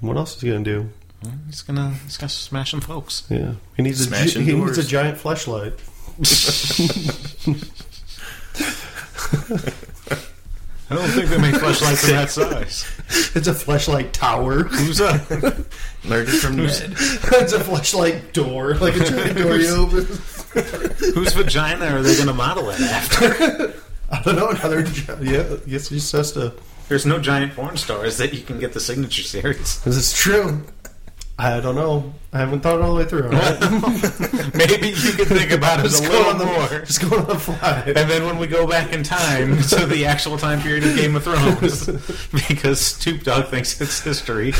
what 0.00 0.16
else 0.18 0.36
is 0.36 0.42
he 0.42 0.50
gonna 0.50 0.64
do? 0.64 0.90
He's 1.46 1.62
gonna 1.62 1.94
he's 2.04 2.16
gonna 2.16 2.28
smash 2.30 2.70
some 2.72 2.80
folks. 2.80 3.24
Yeah, 3.28 3.54
he 3.76 3.82
needs 3.82 4.00
a 4.00 4.04
gi- 4.04 4.08
Smashing 4.10 4.44
he 4.44 4.52
needs 4.54 4.78
a 4.78 4.82
giant 4.84 5.18
flashlight. 5.18 5.74
I 10.90 10.96
don't 10.96 11.08
think 11.08 11.30
they 11.30 11.38
make 11.38 11.56
flashlights 11.56 12.04
in 12.08 12.14
that 12.14 12.30
size. 12.30 12.84
It's 13.36 13.48
a 13.48 13.54
flashlight 13.54 14.12
tower. 14.12 14.62
Who's 14.64 15.00
uh, 15.00 15.18
Learned 16.04 16.28
it 16.28 16.38
from 16.38 16.56
Ned. 16.56 16.94
it's 16.96 17.52
a 17.52 17.60
flashlight 17.62 18.32
door, 18.32 18.74
like 18.76 18.94
a 18.96 19.04
giant 19.04 19.38
door 19.38 19.56
you 19.56 19.68
open. 19.74 20.04
whose 21.14 21.32
vagina 21.34 21.86
are 21.86 22.02
they 22.02 22.14
going 22.14 22.28
to 22.28 22.32
model 22.34 22.70
it 22.70 22.80
after? 22.80 23.74
I 24.10 24.22
don't 24.22 24.36
know 24.36 24.48
another. 24.50 24.82
gi- 24.84 25.02
Yeah, 25.20 25.42
yes, 25.42 25.58
guess 25.66 25.88
he 25.88 25.96
just 25.96 26.12
has 26.12 26.32
to. 26.32 26.54
There's 26.88 27.04
no 27.06 27.18
giant 27.18 27.54
porn 27.54 27.76
stars 27.76 28.16
that 28.18 28.32
you 28.34 28.42
can 28.42 28.58
get 28.58 28.72
the 28.72 28.80
signature 28.80 29.22
series. 29.22 29.80
This 29.82 29.96
is 29.96 30.12
true. 30.12 30.62
I 31.36 31.58
don't 31.58 31.74
know. 31.74 32.14
I 32.32 32.38
haven't 32.38 32.60
thought 32.60 32.76
it 32.76 32.82
all 32.82 32.94
the 32.94 32.98
way 32.98 33.04
through. 33.06 33.24
all 33.24 33.30
right? 33.30 33.60
Maybe 34.54 34.88
you 34.90 35.12
could 35.12 35.26
think 35.26 35.50
about 35.50 35.80
it 35.80 35.86
a 35.86 35.88
Just 35.88 36.04
go 36.04 36.10
little 36.10 36.26
on 36.30 36.38
the 36.38 36.44
more. 36.46 36.80
Just 36.84 37.08
go 37.08 37.18
on 37.18 37.26
the 37.26 37.34
fly. 37.38 37.82
And 37.86 38.08
then 38.08 38.24
when 38.24 38.38
we 38.38 38.46
go 38.46 38.66
back 38.68 38.92
in 38.92 39.02
time 39.02 39.60
to 39.62 39.84
the 39.86 40.06
actual 40.06 40.38
time 40.38 40.60
period 40.60 40.84
of 40.84 40.94
Game 40.96 41.16
of 41.16 41.24
Thrones, 41.24 41.86
because 42.48 42.80
Stoop 42.80 43.24
Dog 43.24 43.48
thinks 43.48 43.80
it's 43.80 44.00
history, 44.00 44.52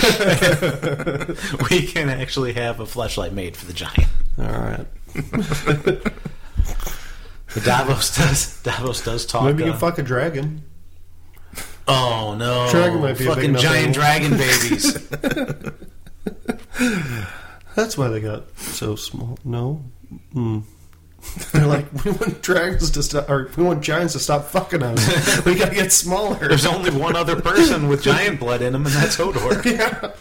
we 1.70 1.86
can 1.86 2.08
actually 2.10 2.54
have 2.54 2.80
a 2.80 2.86
flashlight 2.86 3.32
made 3.32 3.56
for 3.56 3.66
the 3.66 3.72
giant. 3.72 4.08
All 4.38 4.44
right. 4.46 4.86
But 7.54 7.64
Davos 7.64 8.16
does. 8.16 8.62
Davos 8.62 9.04
does 9.04 9.26
talk. 9.26 9.44
Maybe 9.44 9.62
you 9.62 9.68
uh, 9.70 9.72
can 9.72 9.80
fuck 9.80 9.98
a 9.98 10.02
dragon. 10.02 10.62
oh 11.86 12.34
no! 12.36 12.68
Dragon 12.70 13.00
might 13.00 13.16
be 13.16 13.26
a 13.26 13.28
big 13.28 13.36
fucking 13.36 13.56
giant 13.58 13.76
animal. 13.76 13.94
dragon 13.94 14.36
babies. 14.36 15.90
That's 17.74 17.98
why 17.98 18.08
they 18.08 18.20
got 18.20 18.56
so 18.58 18.96
small. 18.96 19.38
No. 19.44 19.84
Hmm. 20.32 20.60
They're 21.52 21.66
like, 21.66 22.04
we 22.04 22.10
want 22.10 22.42
dragons 22.42 22.90
to 22.92 23.02
stop, 23.02 23.30
or 23.30 23.50
we 23.56 23.64
want 23.64 23.82
giants 23.82 24.12
to 24.12 24.18
stop 24.18 24.44
fucking 24.44 24.82
us. 24.82 25.44
we 25.44 25.54
gotta 25.54 25.74
get 25.74 25.92
smaller. 25.92 26.36
There's 26.48 26.66
only 26.66 26.90
one 26.90 27.16
other 27.16 27.40
person 27.40 27.88
with 27.88 28.02
giant 28.02 28.40
blood 28.40 28.62
in 28.62 28.74
him, 28.74 28.86
and 28.86 28.94
that's 28.94 29.16
Hodor. 29.16 29.64
yeah. 29.64 30.12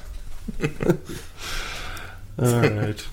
All 2.39 2.69
right. 2.69 3.07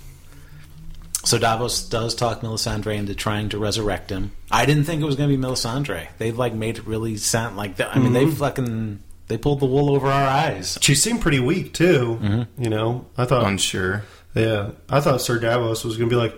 So 1.24 1.38
Davos 1.38 1.82
does 1.88 2.14
talk 2.14 2.40
Melisandre 2.40 2.96
into 2.96 3.14
trying 3.14 3.50
to 3.50 3.58
resurrect 3.58 4.10
him. 4.10 4.32
I 4.50 4.64
didn't 4.64 4.84
think 4.84 5.02
it 5.02 5.04
was 5.04 5.16
going 5.16 5.30
to 5.30 5.36
be 5.36 5.42
Melisandre. 5.42 6.08
They've 6.18 6.36
like 6.36 6.54
made 6.54 6.78
it 6.78 6.86
really 6.86 7.16
sound 7.18 7.56
like 7.56 7.76
that. 7.76 7.94
I 7.94 7.98
mean, 7.98 8.14
they 8.14 8.26
fucking 8.26 9.02
they 9.30 9.38
pulled 9.38 9.60
the 9.60 9.66
wool 9.66 9.94
over 9.94 10.08
our 10.08 10.26
eyes. 10.28 10.76
She 10.82 10.94
seemed 10.96 11.20
pretty 11.22 11.38
weak 11.40 11.72
too. 11.72 12.46
You 12.58 12.68
know, 12.68 13.06
I 13.16 13.24
thought. 13.24 13.46
Unsure. 13.46 14.02
yeah, 14.34 14.72
I 14.88 15.00
thought 15.00 15.22
Sir 15.22 15.38
Davos 15.38 15.84
was 15.84 15.96
gonna 15.96 16.10
be 16.10 16.16
like, 16.16 16.34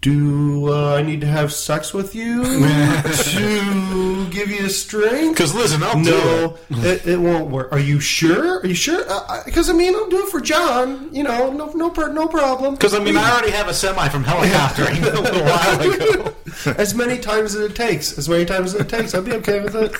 "Do 0.00 0.66
uh, 0.72 0.96
I 0.96 1.02
need 1.02 1.20
to 1.20 1.28
have 1.28 1.52
sex 1.52 1.94
with 1.94 2.16
you 2.16 2.42
to 3.14 4.26
give 4.30 4.50
you 4.50 4.66
a 4.66 4.70
strength?" 4.70 5.36
Because 5.36 5.54
listen, 5.54 5.84
I'll 5.84 5.98
No, 5.98 6.58
it, 6.70 7.06
it 7.06 7.20
won't 7.20 7.48
work. 7.50 7.70
Are 7.72 7.78
you 7.78 8.00
sure? 8.00 8.58
Are 8.60 8.66
you 8.66 8.74
sure? 8.74 9.04
Because 9.44 9.70
I 9.70 9.72
mean, 9.72 9.94
I'll 9.94 10.08
do 10.08 10.24
it 10.26 10.28
for 10.28 10.40
Jon. 10.40 11.14
You 11.14 11.22
know, 11.22 11.52
no, 11.52 11.66
no, 11.74 11.88
no 11.90 12.26
problem. 12.26 12.74
Because 12.74 12.92
I 12.94 12.98
mean, 12.98 13.16
I 13.16 13.30
already 13.30 13.52
have 13.52 13.68
a 13.68 13.74
semi 13.74 14.08
from 14.08 14.24
helicoptering 14.24 15.00
a 15.14 15.20
little 15.20 15.44
while 15.44 15.80
ago. 15.80 16.34
as 16.76 16.92
many 16.94 17.18
times 17.18 17.54
as 17.54 17.70
it 17.70 17.76
takes, 17.76 18.18
as 18.18 18.28
many 18.28 18.44
times 18.44 18.74
as 18.74 18.80
it 18.80 18.88
takes, 18.88 19.14
I'd 19.14 19.24
be 19.24 19.32
okay 19.34 19.60
with 19.60 19.76
it. 19.76 19.92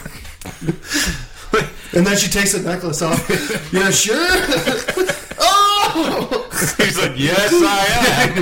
And 1.95 2.07
then 2.07 2.17
she 2.17 2.31
takes 2.31 2.53
the 2.53 2.61
necklace 2.61 3.03
off. 3.03 3.29
Yeah, 3.73 3.91
sure. 3.91 4.17
oh, 5.39 6.49
He's 6.79 6.97
like, 6.99 7.19
yes, 7.19 7.53
I 7.53 7.87
am. 8.23 8.35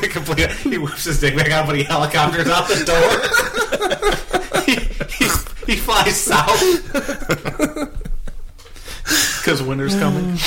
The 0.00 0.08
complete- 0.12 0.50
he 0.52 0.78
whips 0.78 1.04
his 1.04 1.18
dick 1.20 1.34
back 1.36 1.50
out, 1.50 1.66
but 1.66 1.76
he 1.76 1.82
helicopters 1.82 2.46
out 2.46 2.68
the 2.68 2.84
door. 2.84 4.62
he, 4.64 4.74
he, 5.16 5.26
he 5.72 5.76
flies 5.80 6.16
south. 6.20 6.60
Because 9.40 9.62
winter's 9.62 9.94
coming. 9.96 10.38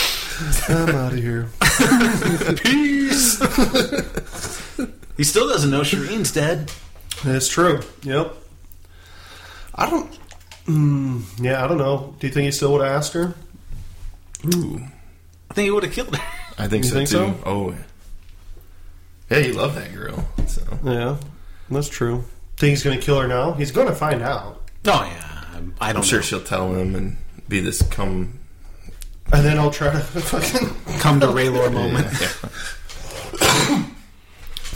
I'm 0.70 0.96
out 0.96 1.14
of 1.14 1.20
here. 1.20 1.48
Peace. 2.64 3.40
he 5.18 5.24
still 5.24 5.48
doesn't 5.50 5.70
know 5.70 5.82
Shireen's 5.82 6.32
dead. 6.32 6.72
That's 7.26 7.48
true. 7.50 7.82
Yep. 8.04 8.36
I 9.80 9.90
don't. 9.90 10.20
Mm, 10.66 11.24
yeah, 11.44 11.64
I 11.64 11.68
don't 11.68 11.78
know. 11.80 12.14
Do 12.20 12.28
you 12.28 12.34
think 12.34 12.46
he 12.46 12.52
still 12.52 12.74
would 12.74 12.82
have 12.86 12.92
asked 12.96 13.14
her? 13.14 13.34
Ooh. 14.56 14.82
I 15.50 15.54
think 15.54 15.66
he 15.66 15.72
would 15.72 15.84
have 15.84 15.94
killed 15.94 16.16
her. 16.16 16.24
I 16.58 16.68
think 16.68 16.84
You 16.84 16.90
so 16.90 16.96
think 16.96 17.10
too. 17.10 17.16
so? 17.16 17.36
Oh, 17.46 17.76
Yeah, 19.32 19.38
you 19.40 19.54
love 19.54 19.76
that 19.76 19.94
girl. 19.94 20.28
So 20.48 20.62
Yeah, 20.84 21.18
that's 21.72 21.88
true. 21.90 22.24
Think 22.58 22.72
he's 22.72 22.84
going 22.84 23.00
to 23.00 23.04
kill 23.06 23.20
her 23.20 23.28
now? 23.28 23.54
He's 23.54 23.72
going 23.72 23.88
to 23.88 23.96
find 23.96 24.22
out, 24.22 24.62
Oh 24.86 25.04
yeah, 25.04 25.44
I'm- 25.54 25.74
I 25.80 25.94
don't 25.94 26.02
I'm 26.02 26.08
sure 26.08 26.20
know. 26.20 26.24
she'll 26.24 26.44
tell 26.44 26.74
him 26.76 26.94
and 26.96 27.18
be 27.48 27.60
this 27.62 27.82
come. 27.84 28.38
and 29.32 29.46
then 29.46 29.58
I'll 29.58 29.72
try 29.72 29.92
to 29.92 30.00
fucking. 30.02 30.70
Come 31.00 31.20
to 31.22 31.28
R'hllor 31.28 31.72
moment. 31.80 32.08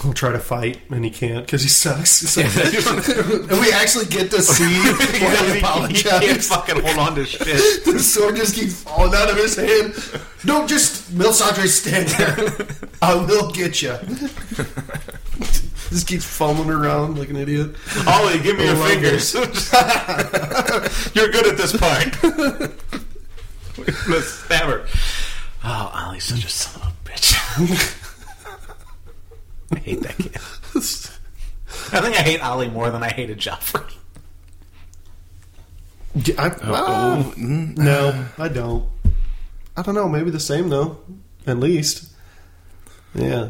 He'll 0.04 0.12
try 0.14 0.34
to 0.34 0.40
fight, 0.40 0.82
and 0.90 1.06
he 1.06 1.10
can't 1.10 1.46
because 1.46 1.64
he 1.64 1.70
sucks. 1.70 2.20
He's 2.36 2.86
like- 2.86 3.08
and 3.08 3.50
we 3.62 3.72
actually 3.72 4.06
get 4.06 4.30
to 4.32 4.42
see 4.42 4.66
why 5.24 5.88
he 5.88 5.94
He 5.94 6.02
can't 6.04 6.24
apologizes. 6.24 6.48
fucking 6.50 6.82
hold 6.84 6.98
on 7.00 7.16
to 7.16 7.26
shit. 7.26 7.86
The 7.86 8.00
sword 8.00 8.36
just 8.36 8.54
keeps 8.54 8.84
falling 8.84 9.14
out 9.16 9.30
of 9.30 9.38
his 9.38 9.56
hand. 9.56 9.94
Don't 10.46 10.68
just 10.68 11.14
Melisandre 11.16 11.68
stand 11.68 12.10
there. 12.10 12.68
I 13.02 13.16
will 13.16 13.50
get 13.52 13.82
you. 13.82 13.98
just 15.90 16.06
keeps 16.08 16.26
fumbling 16.26 16.70
around 16.70 17.18
like 17.18 17.30
an 17.30 17.38
idiot. 17.38 17.74
Olly, 18.06 18.40
give 18.40 18.58
me 18.58 18.66
your 18.66 18.74
love 18.76 18.90
fingers. 18.90 19.34
You're 21.16 21.30
good 21.30 21.48
at 21.48 21.56
this 21.58 21.78
part. 21.78 22.74
Let's 24.10 24.28
stab 24.28 24.66
her. 24.70 24.86
Oh, 25.64 26.06
Olly's 26.08 26.26
such 26.26 26.44
a 26.44 26.50
son 26.50 26.82
of 26.82 26.88
a 26.90 27.10
bitch. 27.10 28.00
I 29.76 29.80
hate 29.80 30.02
that 30.02 30.18
kid. 30.18 30.36
I 31.92 32.02
think 32.02 32.16
I 32.16 32.22
hate 32.22 32.40
Olly 32.46 32.70
more 32.70 32.90
than 32.92 33.04
I 33.04 33.10
hated 33.10 33.40
Joffrey. 33.40 33.92
I, 36.38 36.56
Oh, 36.64 37.34
no, 37.38 38.26
I 38.38 38.48
don't. 38.48 38.88
I 39.76 39.82
don't 39.82 39.96
know. 39.96 40.08
Maybe 40.08 40.30
the 40.30 40.40
same 40.40 40.70
though. 40.70 41.00
At 41.48 41.58
least. 41.60 42.12
Yeah. 43.16 43.50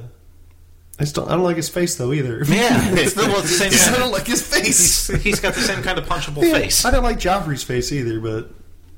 I 0.99 1.05
still. 1.05 1.27
I 1.27 1.31
don't 1.33 1.43
like 1.43 1.57
his 1.57 1.69
face 1.69 1.95
though 1.95 2.13
either. 2.13 2.43
Yeah, 2.47 2.93
it's 2.93 3.13
the, 3.15 3.23
well, 3.23 3.39
it's 3.39 3.59
the 3.59 3.93
I 3.95 3.99
don't 3.99 4.11
like 4.11 4.27
his 4.27 4.45
face. 4.45 5.07
He's, 5.07 5.21
he's 5.23 5.39
got 5.39 5.53
the 5.55 5.61
same 5.61 5.81
kind 5.83 5.97
of 5.97 6.05
punchable 6.05 6.43
Yeah, 6.43 6.53
face. 6.53 6.85
I 6.85 6.91
don't 6.91 7.03
like 7.03 7.19
Joffrey's 7.19 7.63
face 7.63 7.91
either, 7.91 8.19
but 8.19 8.51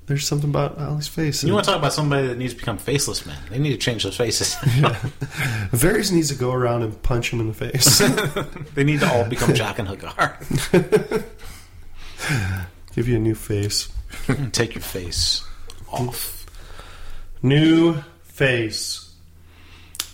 there's 0.08 0.28
something 0.28 0.50
about 0.50 0.80
Olly's 0.80 1.08
face. 1.08 1.44
You 1.44 1.54
want 1.54 1.66
to 1.66 1.72
talk 1.72 1.80
about 1.80 1.94
somebody 1.94 2.28
that 2.28 2.38
needs 2.38 2.54
to 2.54 2.60
become 2.60 2.78
faceless 2.78 3.26
man? 3.26 3.38
They 3.50 3.58
need 3.58 3.72
to 3.72 3.78
change 3.78 4.04
those 4.04 4.16
faces. 4.16 4.54
Varys 5.72 6.12
needs 6.12 6.30
to 6.30 6.36
go 6.36 6.52
around 6.52 6.84
and 6.84 7.02
punch 7.02 7.32
him 7.32 7.40
in 7.40 7.48
the 7.48 7.54
face. 7.54 8.00
they 8.76 8.84
need 8.84 9.00
to 9.00 9.12
all 9.12 9.26
become 9.26 9.50
Jaqen 9.50 9.88
H'ghar. 9.88 11.26
Give 12.96 13.08
you 13.08 13.16
a 13.16 13.20
new 13.20 13.36
face. 13.36 13.90
Hmm, 14.28 14.50
take 14.50 14.76
your 14.76 14.84
face 14.84 15.44
off. 15.92 16.46
New 17.42 17.98
face. 18.24 19.14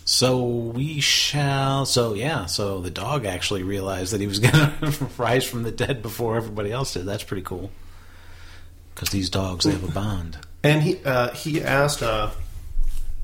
So 0.05 0.43
we 0.45 1.01
shall. 1.01 1.85
So 1.85 2.13
yeah. 2.13 2.45
So 2.45 2.79
the 2.79 2.89
dog 2.89 3.25
actually 3.25 3.63
realized 3.63 4.13
that 4.13 4.21
he 4.21 4.27
was 4.27 4.39
going 4.39 4.53
to 4.53 5.07
rise 5.17 5.45
from 5.45 5.63
the 5.63 5.71
dead 5.71 6.01
before 6.01 6.37
everybody 6.37 6.71
else 6.71 6.93
did. 6.93 7.05
That's 7.05 7.23
pretty 7.23 7.43
cool. 7.43 7.71
Because 8.93 9.09
these 9.09 9.29
dogs, 9.29 9.65
they 9.65 9.71
have 9.71 9.83
a 9.83 9.91
bond. 9.91 10.37
And 10.63 10.83
he 10.83 10.99
uh, 11.05 11.31
he 11.33 11.61
asked. 11.61 12.03
Uh, 12.03 12.31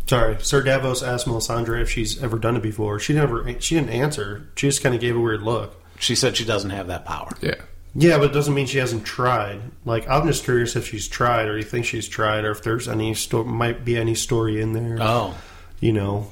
sorry, 0.08 0.38
Sir 0.42 0.64
Davos 0.64 1.04
asked 1.04 1.28
Melisandre 1.28 1.82
if 1.82 1.90
she's 1.90 2.22
ever 2.24 2.40
done 2.40 2.56
it 2.56 2.64
before. 2.64 3.00
She 3.00 3.14
never. 3.14 3.46
She 3.60 3.76
didn't 3.76 3.92
answer. 3.92 4.50
She 4.56 4.68
just 4.68 4.82
kind 4.82 4.96
of 4.96 5.02
gave 5.02 5.16
a 5.16 5.20
weird 5.20 5.44
look. 5.44 5.76
She 6.00 6.16
said 6.16 6.38
she 6.38 6.46
doesn't 6.46 6.70
have 6.72 6.88
that 6.88 7.06
power. 7.06 7.32
yeah. 7.42 7.56
Yeah, 8.00 8.20
but 8.20 8.26
it 8.30 8.34
doesn't 8.34 8.54
mean 8.54 8.68
she 8.68 8.78
hasn't 8.78 9.06
tried. 9.06 9.60
Like 9.84 10.08
I'm 10.08 10.28
just 10.28 10.44
curious 10.44 10.76
if 10.76 10.88
she's 10.88 11.08
tried, 11.08 11.48
or 11.48 11.58
you 11.58 11.64
think 11.64 11.86
she's 11.86 12.08
tried, 12.08 12.46
or 12.46 12.52
if 12.52 12.62
there's 12.62 12.88
any 12.88 13.16
sto- 13.16 13.44
might 13.44 13.84
be 13.84 13.98
any 13.98 14.14
story 14.14 14.62
in 14.62 14.74
there. 14.74 14.98
Oh, 15.02 15.36
you 15.80 15.94
know, 15.94 16.30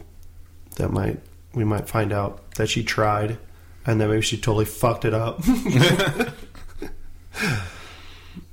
that 0.76 0.92
might 0.92 1.20
we 1.56 1.64
might 1.64 1.90
find 1.90 2.14
out 2.14 2.52
that 2.56 2.70
she 2.70 2.84
tried, 2.84 3.40
and 3.86 4.00
then 4.00 4.10
maybe 4.10 4.22
she 4.22 4.38
totally 4.38 4.66
fucked 4.66 5.06
it 5.06 5.14
up. 5.16 5.42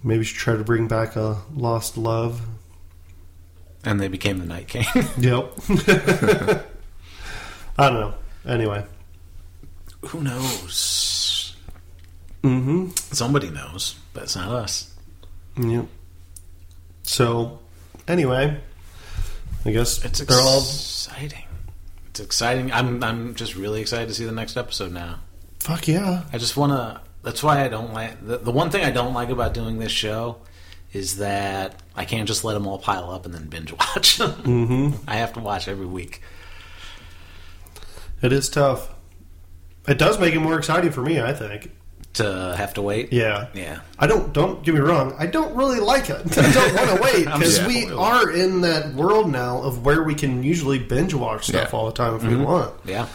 maybe 0.03 0.25
she 0.25 0.35
tried 0.37 0.57
to 0.57 0.65
bring 0.65 0.89
back 0.89 1.17
a 1.17 1.39
lost 1.55 1.97
love. 1.97 2.41
and 3.85 4.01
they 4.01 4.09
became 4.09 4.39
the 4.39 4.47
Night 4.47 4.69
King. 4.69 4.85
Yep. 5.19 5.53
I 7.79 7.89
don't 7.89 8.01
know. 8.01 8.15
Anyway. 8.47 8.85
Who 10.07 10.23
knows? 10.23 11.55
Mm-hmm. 12.43 12.89
Somebody 13.13 13.51
knows, 13.51 13.95
but 14.13 14.25
it's 14.25 14.37
not 14.37 14.49
us. 14.51 14.93
Yep. 15.57 15.87
So, 17.05 17.61
anyway, 18.09 18.61
I 19.65 19.71
guess 19.71 20.05
It's 20.05 20.19
they're 20.21 20.41
all 20.41 20.59
exciting. 20.59 21.45
It's 22.11 22.21
exciting. 22.21 22.73
I'm 22.73 23.03
I'm 23.03 23.35
just 23.35 23.55
really 23.55 23.81
excited 23.81 24.09
to 24.09 24.15
see 24.15 24.25
the 24.25 24.33
next 24.33 24.57
episode 24.57 24.93
now. 24.93 25.21
fuck 25.61 25.87
yeah. 25.89 26.25
I 26.33 26.39
just 26.39 26.57
want 26.57 26.73
to. 26.73 27.01
That's 27.23 27.43
why 27.43 27.65
I 27.65 27.69
don't 27.69 27.93
like 27.93 28.27
the, 28.27 28.39
the 28.39 28.51
one 28.51 28.71
thing 28.71 28.85
I 28.85 28.91
don't 28.91 29.15
like 29.15 29.29
about 29.31 29.55
doing 29.55 29.79
this 29.79 29.93
show 29.93 30.39
is 30.93 31.19
that 31.19 31.81
I 31.97 32.05
can't 32.05 32.27
just 32.29 32.45
let 32.45 32.55
them 32.55 32.67
all 32.67 32.79
pile 32.79 33.11
up 33.11 33.25
and 33.25 33.33
then 33.35 33.47
binge 33.49 33.73
watch. 33.79 34.19
mm-hmm. 34.19 34.97
I 35.09 35.17
have 35.17 35.33
to 35.35 35.41
watch 35.41 35.69
every 35.69 35.87
week. 35.87 36.21
It 38.21 38.33
is 38.33 38.49
tough. 38.49 38.89
It 39.89 39.99
does 39.99 40.19
make 40.21 40.35
it 40.35 40.41
more 40.41 40.57
exciting 40.59 40.93
for 40.93 41.03
me, 41.03 41.21
I 41.21 41.33
think. 41.33 41.71
To 42.15 42.55
have 42.59 42.75
to 42.75 42.83
wait. 42.83 43.11
Yeah. 43.13 43.49
Yeah. 43.55 43.81
I 43.99 44.07
don't. 44.07 44.33
Don't 44.35 44.63
get 44.63 44.75
me 44.75 44.81
wrong. 44.81 45.15
I 45.19 45.27
don't 45.27 45.57
really 45.57 45.81
like 45.81 46.11
it. 46.11 46.21
I 46.39 46.53
don't 46.53 46.75
want 46.77 46.91
to 46.91 47.03
wait 47.03 47.25
because 47.25 47.59
yeah. 47.59 47.67
we 47.67 47.91
are 47.91 48.31
in 48.31 48.61
that 48.61 48.93
world 48.95 49.31
now 49.33 49.63
of 49.63 49.83
where 49.85 50.03
we 50.03 50.15
can 50.15 50.43
usually 50.43 50.79
binge 50.79 51.15
watch 51.15 51.47
stuff 51.49 51.71
Yeah. 51.73 51.79
all 51.79 51.87
the 51.87 51.93
time 51.93 52.15
if 52.15 52.23
we 52.23 52.37
want. 52.37 52.75
Yeah. 52.85 53.09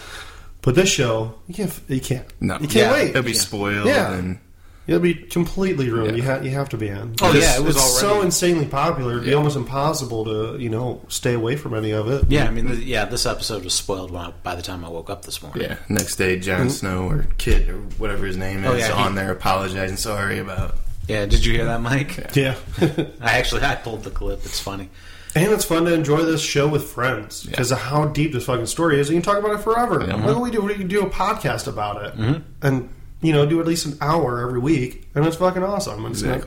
But 0.61 0.75
this 0.75 0.89
show, 0.89 1.35
you 1.47 1.53
can't. 1.53 1.79
You 1.87 2.01
can't. 2.01 2.25
No. 2.41 2.55
you 2.55 2.67
can't 2.67 2.73
Yeah. 2.75 2.91
wait. 2.91 3.09
It'll 3.11 3.23
be 3.23 3.33
spoiled. 3.33 3.87
Yeah. 3.87 4.13
And 4.13 4.39
It'll 4.87 5.01
be 5.01 5.15
completely 5.15 5.89
ruined. 5.89 6.11
Yeah. 6.11 6.15
You 6.15 6.21
have. 6.23 6.45
You 6.45 6.51
have 6.51 6.69
to 6.69 6.77
be 6.77 6.87
in. 6.87 7.15
Oh, 7.21 7.29
It's- 7.29 7.43
yeah, 7.43 7.61
it 7.61 7.65
was 7.65 7.75
it's 7.75 7.99
so 7.99 8.21
insanely 8.21 8.65
popular. 8.65 9.13
It'd 9.13 9.25
be 9.25 9.33
almost 9.33 9.57
impossible 9.57 10.23
to 10.25 10.57
you 10.57 10.69
know 10.69 11.01
stay 11.09 11.33
away 11.33 11.57
from 11.57 11.73
any 11.73 11.91
of 11.91 12.09
it. 12.09 12.25
Yeah. 12.29 12.45
I 12.45 12.51
mean, 12.51 12.67
the, 12.67 12.75
yeah. 12.77 13.03
This 13.03 13.25
episode 13.25 13.65
was 13.65 13.73
spoiled 13.73 14.11
when 14.11 14.21
I, 14.21 14.31
by 14.43 14.55
the 14.55 14.61
time 14.61 14.85
I 14.85 14.89
woke 14.89 15.09
up 15.09 15.23
this 15.25 15.43
morning. 15.43 15.63
yeah, 15.63 15.75
next 15.89 16.15
day, 16.15 16.39
Jon 16.39 16.61
mm-hmm. 16.61 16.69
Snow 16.69 17.09
or 17.09 17.25
Kit 17.37 17.67
or 17.69 17.79
whatever 17.97 18.25
his 18.25 18.37
name 18.37 18.63
oh, 18.65 18.73
is 18.73 18.85
Oh, 18.85 18.87
yeah, 18.87 18.95
he- 18.95 19.03
on 19.03 19.15
there 19.15 19.31
apologizing, 19.31 19.97
sorry 19.97 20.39
about. 20.39 20.75
Yeah. 21.07 21.25
Did 21.25 21.43
you 21.45 21.53
hear 21.53 21.65
that, 21.65 21.81
Mike? 21.81 22.35
Yeah. 22.35 22.55
I 23.21 23.37
actually 23.39 23.63
I 23.63 23.75
pulled 23.75 24.03
the 24.03 24.11
clip. 24.11 24.39
It's 24.45 24.59
funny. 24.59 24.89
And 25.37 25.53
it's 25.53 25.65
fun 25.65 25.85
to 25.85 25.93
enjoy 25.93 26.23
this 26.23 26.41
show 26.41 26.67
with 26.67 26.83
friends 26.83 27.43
because 27.43 27.71
of 27.71 27.77
how 27.77 28.05
deep 28.05 28.33
this 28.33 28.45
fucking 28.45 28.65
story 28.65 28.99
is. 28.99 29.09
You 29.09 29.15
can 29.15 29.21
talk 29.21 29.37
about 29.37 29.59
it 29.59 29.63
forever. 29.63 30.03
Yeah. 30.03 30.15
Why 30.15 30.27
don't 30.27 30.41
we 30.41 30.49
do? 30.49 30.61
We 30.61 30.73
can 30.73 30.87
do 30.87 31.05
a 31.05 31.09
podcast 31.09 31.67
about 31.67 32.03
it, 32.03 32.15
mm-hmm. 32.15 32.41
and 32.65 32.89
you 33.21 33.33
know, 33.33 33.45
do 33.45 33.59
at 33.59 33.67
least 33.67 33.85
an 33.85 33.97
hour 34.01 34.41
every 34.41 34.59
week, 34.59 35.07
and 35.13 35.25
it's 35.25 35.35
fucking 35.35 35.63
awesome. 35.63 36.05
It's 36.07 36.23
like 36.23 36.43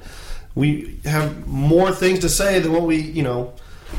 we 0.55 0.99
have 1.05 1.47
more 1.47 1.93
things 1.93 2.19
to 2.21 2.29
say 2.29 2.59
than 2.59 2.73
what 2.73 2.83
we 2.83 2.97
you 2.97 3.23
know 3.23 3.55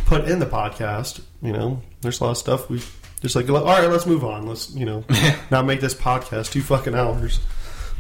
put 0.06 0.26
in 0.26 0.40
the 0.40 0.46
podcast. 0.46 1.22
You 1.42 1.54
know, 1.54 1.82
there's 2.02 2.20
a 2.20 2.26
lot 2.26 2.32
of 2.32 2.38
stuff 2.38 2.70
we 2.70 2.82
just 3.22 3.36
like. 3.36 3.50
All 3.50 3.64
right, 3.64 3.90
let's 3.90 4.06
move 4.06 4.26
on. 4.26 4.46
Let's 4.46 4.72
you 4.76 4.86
know 4.86 5.06
not 5.52 5.66
make 5.66 5.80
this 5.80 5.96
podcast 5.96 6.52
two 6.52 6.62
fucking 6.62 6.96
hours. 6.96 7.40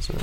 So, 0.01 0.13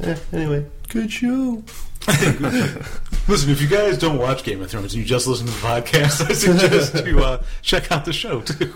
yeah. 0.00 0.16
Anyway, 0.32 0.64
good 0.88 1.12
show. 1.12 1.62
Listen, 3.28 3.50
if 3.50 3.60
you 3.60 3.66
guys 3.66 3.98
don't 3.98 4.18
watch 4.18 4.44
Game 4.44 4.62
of 4.62 4.70
Thrones 4.70 4.94
and 4.94 5.02
you 5.02 5.08
just 5.08 5.26
listen 5.26 5.46
to 5.46 5.52
the 5.52 5.58
podcast, 5.58 6.28
I 6.28 6.32
suggest 6.34 6.94
you 7.06 7.18
uh, 7.18 7.42
check 7.62 7.90
out 7.90 8.04
the 8.04 8.12
show 8.12 8.42
too. 8.42 8.74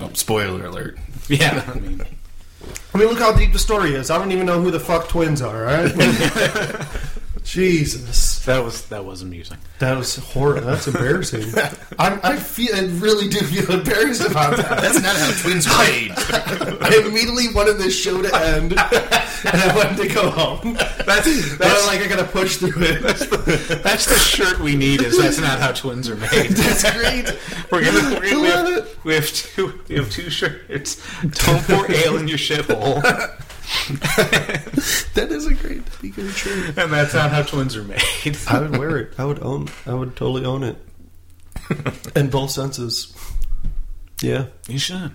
Oh, 0.00 0.10
spoiler 0.14 0.66
alert. 0.66 0.98
Yeah, 1.28 1.64
I 1.74 1.78
mean, 1.80 2.02
I 2.94 2.98
mean, 2.98 3.08
look 3.08 3.18
how 3.18 3.32
deep 3.32 3.52
the 3.52 3.58
story 3.58 3.94
is. 3.94 4.08
I 4.10 4.18
don't 4.18 4.30
even 4.30 4.46
know 4.46 4.60
who 4.60 4.70
the 4.70 4.78
fuck 4.78 5.08
twins 5.08 5.42
are. 5.42 5.64
Right? 5.64 5.92
Jesus, 7.44 8.42
that 8.46 8.64
was 8.64 8.86
that 8.86 9.04
was 9.04 9.20
amusing. 9.20 9.58
that 9.78 9.96
was 9.98 10.16
horrible. 10.16 10.66
That's 10.66 10.86
embarrassing. 10.88 11.42
I, 11.98 12.18
I 12.22 12.36
feel, 12.36 12.74
I 12.74 12.80
really 12.98 13.28
do 13.28 13.38
feel 13.38 13.78
embarrassed 13.78 14.22
about 14.28 14.56
that. 14.56 14.80
That's 14.80 15.02
not 15.02 15.14
how 15.14 15.30
twins 15.42 15.68
rage. 15.78 16.12
I 16.80 17.02
immediately 17.06 17.52
wanted 17.54 17.74
this 17.74 17.94
show 17.96 18.22
to 18.22 18.34
end, 18.34 18.72
and 18.72 18.80
I 18.80 19.72
wanted 19.76 20.08
to 20.08 20.14
go 20.14 20.30
home. 20.30 20.72
That's 21.06 21.56
But 21.58 21.66
I'm 21.68 21.86
like, 21.86 22.00
I 22.00 22.08
gotta 22.08 22.24
push 22.24 22.56
through 22.56 22.82
it. 22.82 23.02
that's 23.82 24.06
the 24.06 24.18
shirt 24.18 24.58
we 24.60 24.74
need. 24.74 25.02
Is 25.02 25.18
that's 25.18 25.38
not 25.38 25.60
how 25.60 25.72
twins 25.72 26.08
are 26.08 26.16
made. 26.16 26.50
That's 26.64 26.90
great. 26.92 27.26
We're 27.70 27.84
gonna, 27.84 28.18
we're 28.20 28.30
gonna 28.30 28.40
we, 28.40 28.48
have, 28.48 29.04
we 29.04 29.14
have 29.14 29.26
two 29.32 29.80
we 29.88 29.96
have 29.96 30.10
two 30.10 30.30
shirts. 30.30 30.96
Don't 31.20 31.62
pour 31.64 31.90
ale 31.92 32.16
in 32.16 32.26
your 32.26 32.38
shithole, 32.38 33.02
That 35.14 35.28
is 35.30 35.46
a 35.46 35.54
great, 35.54 35.82
be 36.02 36.10
good 36.10 36.26
and 36.76 36.92
that's 36.92 37.14
not 37.14 37.30
how 37.30 37.42
twins 37.42 37.76
are 37.76 37.84
made. 37.84 38.02
I 38.48 38.60
would 38.60 38.76
wear 38.76 38.96
it. 38.98 39.14
I 39.18 39.24
would 39.24 39.42
own. 39.42 39.68
I 39.86 39.94
would 39.94 40.16
totally 40.16 40.44
own 40.44 40.62
it. 40.64 40.76
In 42.16 42.30
both 42.30 42.50
senses. 42.50 43.14
Yeah. 44.20 44.46
You 44.68 44.78
should. 44.78 45.12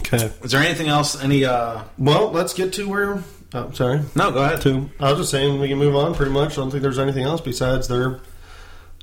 Okay. 0.00 0.30
Is 0.42 0.52
there 0.52 0.62
anything 0.62 0.88
else? 0.88 1.20
Any? 1.22 1.44
uh 1.44 1.82
Well, 1.98 2.30
let's 2.30 2.54
get 2.54 2.72
to 2.74 2.88
where. 2.88 3.22
Oh, 3.54 3.70
sorry. 3.72 4.00
No, 4.14 4.30
go 4.30 4.42
ahead. 4.42 4.60
to. 4.62 4.88
I 5.00 5.10
was 5.10 5.18
just 5.20 5.30
saying 5.30 5.60
we 5.60 5.68
can 5.68 5.78
move 5.78 5.94
on 5.96 6.14
pretty 6.14 6.32
much. 6.32 6.52
I 6.52 6.56
don't 6.62 6.70
think 6.70 6.82
there's 6.82 6.98
anything 6.98 7.24
else 7.24 7.40
besides 7.40 7.88
they're 7.88 8.20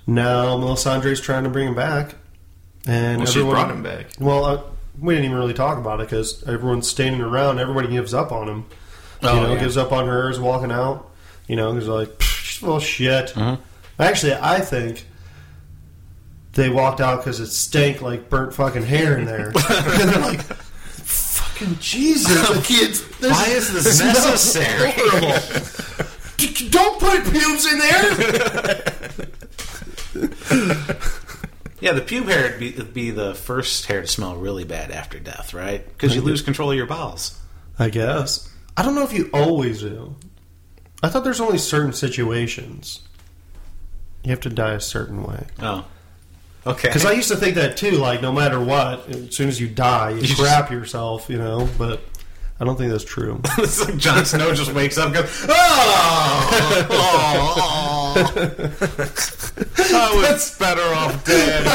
now 0.08 0.58
Melisandre's 0.58 1.22
trying 1.22 1.44
to 1.44 1.50
bring 1.50 1.68
him 1.68 1.76
back, 1.76 2.16
and 2.88 3.18
Well, 3.20 3.28
she 3.28 3.40
everyone. 3.42 3.56
brought 3.56 3.72
him 3.72 3.84
back. 3.84 4.08
Well, 4.20 4.46
uh, 4.46 4.62
we 5.02 5.14
didn't 5.14 5.26
even 5.26 5.38
really 5.38 5.54
talk 5.54 5.78
about 5.78 6.00
it 6.00 6.08
because 6.08 6.44
everyone's 6.48 6.88
standing 6.88 7.22
around. 7.22 7.60
Everybody 7.60 7.88
gives 7.90 8.14
up 8.14 8.32
on 8.32 8.48
him. 8.50 8.66
Oh, 9.22 9.34
you 9.36 9.42
know, 9.42 9.54
yeah. 9.54 9.60
gives 9.60 9.78
up 9.78 9.92
on 9.92 10.08
her, 10.08 10.30
is 10.30 10.40
walking 10.40 10.72
out. 10.72 11.10
You 11.48 11.56
know, 11.56 11.74
he's 11.74 11.88
like, 11.88 12.10
"Pfft, 12.10 12.44
she's 12.44 12.58
full 12.58 12.76
of 12.78 12.84
shit. 12.84 13.28
Mm-hmm. 13.30 13.62
Actually, 14.02 14.36
I 14.36 14.60
think 14.62 15.06
they 16.54 16.70
walked 16.70 17.02
out 17.02 17.20
because 17.20 17.40
it 17.40 17.48
stank 17.48 18.02
like 18.02 18.30
burnt 18.30 18.54
fucking 18.54 18.84
hair 18.84 19.18
in 19.18 19.26
there. 19.26 19.48
and 19.70 20.10
they're 20.10 20.22
like, 20.22 20.42
fucking 20.42 21.78
Jesus, 21.80 22.48
the 22.50 22.62
kids. 22.66 23.04
this- 23.20 23.32
Why 23.32 23.48
is 23.50 23.72
this 23.74 23.98
smells 24.00 24.26
necessary? 24.26 24.94
Don't 26.70 27.00
put 27.00 27.24
pubes 27.34 27.66
in 27.72 27.80
there. 27.80 28.16
Yeah, 31.82 31.94
the 31.94 32.02
pube 32.02 32.26
hair 32.26 32.52
would 32.52 32.60
be, 32.60 32.72
would 32.74 32.94
be 32.94 33.12
the 33.12 33.34
first 33.34 33.86
hair 33.86 34.02
to 34.02 34.08
smell 34.08 34.36
really 34.36 34.66
bad 34.66 34.92
after 34.92 35.18
death, 35.20 35.54
right? 35.54 35.86
Because 35.88 36.14
you 36.16 36.22
lose 36.22 36.42
control 36.42 36.72
of 36.72 36.78
your 36.78 36.86
bowels. 36.86 37.40
I 37.78 37.90
guess. 37.90 38.52
I 38.76 38.84
don't 38.84 38.96
know 38.96 39.04
if 39.04 39.14
you 39.14 39.30
always 39.34 39.82
do. 39.82 40.16
I 41.02 41.08
thought 41.10 41.24
there's 41.24 41.40
only 41.40 41.58
certain 41.58 41.94
situations 41.94 43.02
you 44.24 44.32
have 44.32 44.42
to 44.42 44.50
die 44.50 44.74
a 44.74 44.82
certain 44.82 45.24
way. 45.24 45.46
Oh, 45.60 45.86
okay. 46.68 46.90
Because 46.90 47.06
I 47.06 47.14
used 47.14 47.30
to 47.30 47.38
think 47.38 47.56
that 47.56 47.78
too. 47.78 47.92
Like 47.92 48.22
no 48.22 48.34
matter 48.34 48.60
what, 48.60 49.08
as 49.08 49.34
soon 49.34 49.48
as 49.48 49.62
you 49.62 49.70
die, 49.70 50.10
you, 50.10 50.16
You 50.18 50.22
just- 50.28 50.42
crap 50.42 50.70
yourself. 50.72 51.30
You 51.30 51.38
know, 51.38 51.70
but 51.78 52.02
I 52.60 52.66
don't 52.66 52.76
think 52.78 52.92
that's 52.92 53.06
true. 53.06 53.40
it's 53.58 53.80
like 53.86 53.96
Jon 53.96 54.26
Snow 54.26 54.54
just 54.54 54.74
wakes 54.74 54.98
up 54.98 55.06
and 55.06 55.16
goes, 55.16 55.46
ah! 55.48 56.88
"Oh, 56.90 57.54
oh, 57.58 57.89
I 59.78 60.12
was 60.16 60.58
better 60.58 60.94
off 60.94 61.24
dead." 61.26 61.66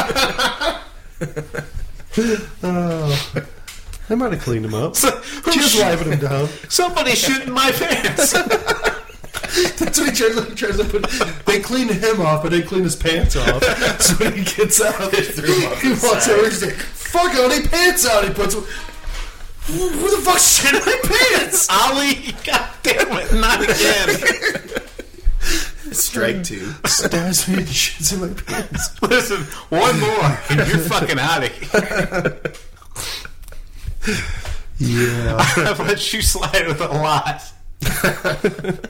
oh, 2.63 3.33
I 4.11 4.15
might 4.15 4.33
have 4.33 4.43
cleaned 4.43 4.65
him 4.65 4.75
up. 4.75 4.97
Who's 4.97 5.55
Just 5.55 5.81
wiping 5.81 6.13
him 6.13 6.21
down. 6.21 6.49
Somebody 6.69 7.15
shooting 7.15 7.53
my 7.53 7.71
pants. 7.73 8.33
That's 9.79 9.99
what 10.01 10.11
he 10.11 10.17
tries, 10.17 10.49
he 10.49 10.55
tries 10.55 10.77
to 10.77 10.85
put. 10.85 11.09
They 11.47 11.61
clean 11.61 11.89
him 11.89 12.21
off, 12.21 12.43
but 12.43 12.51
they 12.51 12.63
clean 12.63 12.83
his 12.83 12.97
pants 12.97 13.37
off. 13.37 13.63
so 14.01 14.15
when 14.17 14.33
he 14.35 14.45
gets 14.45 14.81
out, 14.81 15.15
he 15.15 15.91
walks 15.91 16.29
over. 16.29 16.45
He's 16.45 16.65
like, 16.65 16.75
"Fuck 16.75 17.35
all 17.37 17.49
the 17.49 17.67
pants 17.71 18.07
out." 18.07 18.25
He 18.25 18.31
puts. 18.31 18.55
Who 18.55 20.11
the 20.11 20.21
fuck 20.23 20.39
shit 20.39 20.75
in 20.75 20.81
my 20.85 21.01
pants? 21.05 21.69
Olly, 21.71 22.35
God 22.45 22.69
damn 22.83 23.17
it, 23.17 23.33
not 23.33 23.63
again. 23.63 24.85
Strike 25.93 26.45
two. 26.45 26.73
Stabs 26.87 27.47
me 27.49 27.59
and 27.59 27.67
shits 27.67 28.13
in 28.13 28.21
my 28.21 28.29
pants. 28.43 29.03
Listen, 29.03 29.43
one 29.69 30.01
more, 30.01 30.39
and 30.51 30.69
you're 30.69 30.79
fucking 30.79 31.19
out 31.19 31.45
of 31.45 31.53
here. 31.53 32.41
Yeah. 34.79 35.37
I've 35.57 35.81
let 35.81 36.13
you 36.13 36.23
slide 36.23 36.67
with 36.67 36.81
a 36.81 36.89
lot. 36.89 37.43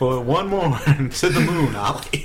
well, 0.00 0.22
one 0.22 0.48
more 0.48 0.78
to 0.78 1.28
the 1.28 1.40
moon, 1.40 1.74
Olly. 1.74 2.24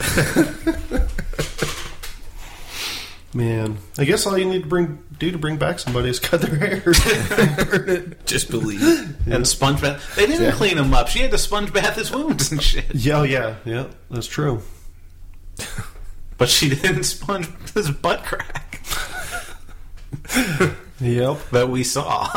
Man, 3.33 3.77
I 3.97 4.05
guess 4.05 4.25
all 4.25 4.37
you 4.37 4.45
need 4.45 4.63
to 4.63 4.69
bring 4.69 5.03
do 5.19 5.31
to 5.31 5.37
bring 5.37 5.57
back 5.57 5.79
somebody 5.79 6.09
is 6.09 6.19
cut 6.19 6.41
their 6.41 6.55
hair, 6.55 6.81
burn 6.81 6.93
it. 7.89 8.25
Just 8.25 8.49
believe. 8.49 9.15
And 9.27 9.47
sponge 9.47 9.81
bath. 9.81 10.15
They 10.15 10.25
didn't 10.25 10.51
clean 10.53 10.77
him 10.77 10.93
up. 10.93 11.07
She 11.07 11.19
had 11.19 11.31
to 11.31 11.37
sponge 11.37 11.71
bath 11.73 11.95
his 11.95 12.11
wounds 12.11 12.51
and 12.51 12.61
shit. 12.61 12.85
Yeah, 12.93 13.19
oh, 13.19 13.23
yeah, 13.23 13.55
yeah. 13.65 13.87
That's 14.11 14.27
true. 14.27 14.61
But 16.37 16.49
she 16.49 16.69
didn't 16.69 17.05
sponge 17.05 17.47
his 17.73 17.89
butt 17.91 18.23
crack 18.25 18.81
Yep. 20.99 21.49
that 21.51 21.69
we 21.69 21.83
saw. 21.83 22.27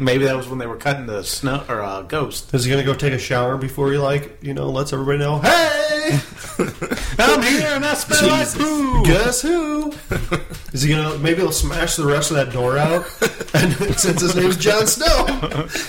Maybe 0.00 0.24
that 0.24 0.34
was 0.36 0.48
when 0.48 0.58
they 0.58 0.66
were 0.66 0.76
cutting 0.76 1.06
the 1.06 1.22
snow 1.22 1.62
or 1.68 1.82
uh, 1.82 2.02
ghost. 2.02 2.52
Is 2.54 2.64
he 2.64 2.70
gonna 2.70 2.84
go 2.84 2.94
take 2.94 3.12
a 3.12 3.18
shower 3.18 3.56
before 3.58 3.92
he 3.92 3.98
like 3.98 4.38
you 4.42 4.54
know 4.54 4.70
lets 4.70 4.92
everybody 4.92 5.18
know? 5.18 5.38
Hey, 5.40 6.18
I'm 7.18 7.42
here 7.42 7.68
and 7.68 7.84
I 7.84 7.94
smell 7.94 8.30
like 8.30 8.48
poo. 8.54 9.04
guess 9.04 9.42
who? 9.42 9.92
Is 10.72 10.82
he 10.82 10.90
gonna 10.90 11.18
maybe 11.18 11.40
he'll 11.42 11.52
smash 11.52 11.96
the 11.96 12.06
rest 12.06 12.30
of 12.30 12.36
that 12.36 12.52
door 12.52 12.78
out? 12.78 13.04
And 13.52 13.74
since 13.98 14.20
his 14.20 14.36
name's 14.36 14.56
Jon 14.56 14.86
Snow, 14.86 15.26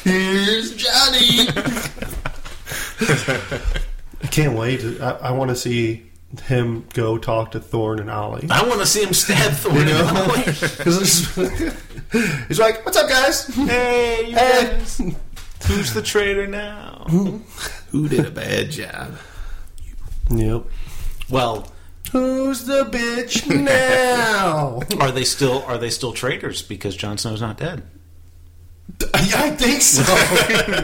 here's 0.04 0.76
Johnny. 0.76 1.48
I 4.24 4.28
can't 4.32 4.58
wait. 4.58 4.84
I, 5.00 5.12
I 5.12 5.32
want 5.32 5.50
to 5.50 5.56
see 5.56 6.11
him 6.44 6.86
go 6.94 7.18
talk 7.18 7.52
to 7.52 7.60
Thorne 7.60 8.00
and 8.00 8.10
Olly. 8.10 8.48
I 8.50 8.66
want 8.68 8.80
to 8.80 8.86
see 8.86 9.04
him 9.04 9.14
stab 9.14 9.54
Thorne. 9.54 9.80
You 9.80 9.86
know, 9.86 10.34
because 10.36 11.36
he's 12.48 12.60
like, 12.60 12.86
"What's 12.86 12.98
up, 12.98 13.10
guys?" 13.10 13.48
hey, 13.48 14.30
you 14.30 14.36
Hey. 14.36 14.64
guys. 14.78 15.02
Who's 15.68 15.94
the 15.94 16.02
traitor 16.02 16.48
now? 16.48 17.06
Who 17.10 18.08
did 18.08 18.26
a 18.26 18.32
bad 18.32 18.72
job? 18.72 19.16
Yep. 20.30 20.64
Well, 21.30 21.68
Who's 22.12 22.66
the 22.66 22.84
bitch 22.86 23.48
now? 23.48 24.82
are 25.00 25.12
they 25.12 25.24
still 25.24 25.64
are 25.68 25.78
they 25.78 25.90
still 25.92 26.14
traitors 26.14 26.62
because 26.62 26.96
Jon 26.98 27.18
Snow's 27.18 27.42
not 27.42 27.58
dead? 27.58 27.84
I 29.14 29.52
think 29.52 29.82
so. 29.82 30.02